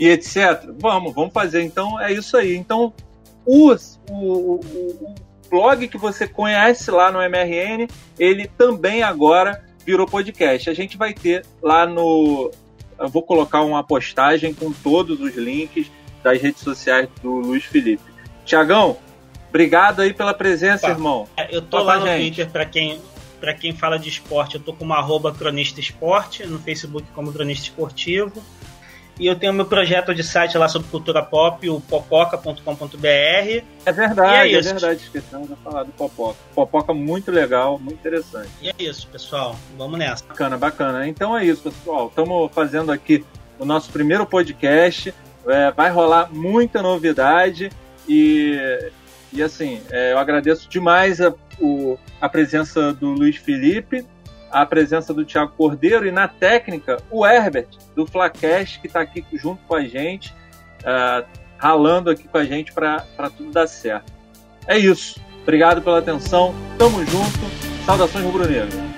e 0.00 0.08
etc. 0.08 0.70
Vamos, 0.78 1.14
vamos 1.14 1.32
fazer. 1.32 1.62
Então 1.62 2.00
é 2.00 2.10
isso 2.10 2.38
aí. 2.38 2.56
Então 2.56 2.94
o, 3.44 3.70
o, 4.10 4.54
o 4.54 5.14
blog 5.50 5.86
que 5.88 5.98
você 5.98 6.26
conhece 6.26 6.90
lá 6.90 7.12
no 7.12 7.20
MRN, 7.20 7.86
ele 8.18 8.46
também 8.46 9.02
agora 9.02 9.62
virou 9.84 10.06
podcast. 10.06 10.70
A 10.70 10.74
gente 10.74 10.96
vai 10.96 11.12
ter 11.12 11.44
lá 11.62 11.86
no. 11.86 12.50
Eu 12.98 13.08
vou 13.10 13.22
colocar 13.22 13.60
uma 13.60 13.84
postagem 13.84 14.54
com 14.54 14.72
todos 14.72 15.20
os 15.20 15.34
links 15.34 15.90
das 16.22 16.40
redes 16.40 16.62
sociais 16.62 17.08
do 17.22 17.30
Luiz 17.30 17.64
Felipe. 17.64 18.02
Tiagão, 18.44 18.96
obrigado 19.48 20.00
aí 20.00 20.12
pela 20.12 20.34
presença, 20.34 20.86
Opa, 20.86 20.94
irmão. 20.94 21.28
É, 21.36 21.54
eu 21.54 21.62
tô 21.62 21.82
lá 21.82 21.98
no 21.98 22.06
gente. 22.06 22.18
Twitter 22.18 22.50
para 22.50 22.66
quem 22.66 23.00
para 23.40 23.54
quem 23.54 23.74
fala 23.74 23.98
de 23.98 24.08
esporte, 24.08 24.54
eu 24.54 24.60
tô 24.60 24.72
como 24.72 24.92
arroba 24.92 25.32
cronista 25.32 25.80
esporte, 25.80 26.46
no 26.46 26.60
Facebook 26.60 27.04
como 27.12 27.32
cronista 27.32 27.64
esportivo. 27.64 28.40
E 29.18 29.26
eu 29.26 29.36
tenho 29.36 29.52
meu 29.52 29.66
projeto 29.66 30.14
de 30.14 30.22
site 30.22 30.56
lá 30.56 30.68
sobre 30.68 30.88
cultura 30.88 31.22
pop, 31.22 31.68
o 31.68 31.80
popoca.com.br. 31.80 33.06
É 33.06 33.92
verdade, 33.92 34.54
é, 34.54 34.58
é, 34.58 34.60
verdade, 34.60 35.02
esquecemos 35.02 35.48
de 35.48 35.56
falar 35.56 35.82
do 35.82 35.92
Popoca. 35.92 36.38
Popoca 36.54 36.94
muito 36.94 37.30
legal, 37.30 37.78
muito 37.78 37.98
interessante. 37.98 38.48
E 38.60 38.70
é 38.70 38.74
isso, 38.78 39.06
pessoal. 39.08 39.54
Vamos 39.76 39.98
nessa. 39.98 40.24
Bacana, 40.24 40.56
bacana. 40.56 41.06
Então 41.06 41.36
é 41.36 41.44
isso, 41.44 41.62
pessoal. 41.62 42.08
Estamos 42.08 42.50
fazendo 42.52 42.90
aqui 42.90 43.24
o 43.58 43.64
nosso 43.64 43.90
primeiro 43.90 44.24
podcast. 44.24 45.12
É, 45.46 45.70
vai 45.72 45.90
rolar 45.90 46.28
muita 46.32 46.82
novidade 46.82 47.70
e, 48.08 48.58
e 49.32 49.42
assim, 49.42 49.80
é, 49.90 50.12
eu 50.12 50.18
agradeço 50.18 50.68
demais 50.68 51.20
a, 51.20 51.34
o, 51.60 51.98
a 52.20 52.28
presença 52.28 52.92
do 52.92 53.10
Luiz 53.10 53.36
Felipe, 53.36 54.06
a 54.50 54.66
presença 54.66 55.12
do 55.14 55.24
Thiago 55.24 55.52
Cordeiro 55.56 56.06
e 56.06 56.12
na 56.12 56.28
técnica 56.28 57.02
o 57.10 57.26
Herbert 57.26 57.68
do 57.96 58.06
Flacast 58.06 58.80
que 58.80 58.86
está 58.86 59.00
aqui 59.00 59.24
junto 59.32 59.62
com 59.66 59.74
a 59.74 59.82
gente, 59.82 60.32
uh, 60.80 61.26
ralando 61.56 62.10
aqui 62.10 62.28
com 62.28 62.38
a 62.38 62.44
gente 62.44 62.72
para 62.72 63.00
tudo 63.36 63.50
dar 63.50 63.66
certo. 63.66 64.12
É 64.66 64.78
isso. 64.78 65.20
Obrigado 65.42 65.82
pela 65.82 65.98
atenção. 65.98 66.54
Tamo 66.78 67.04
junto. 67.04 67.40
Saudações 67.84 68.24
rubro-negro. 68.24 68.91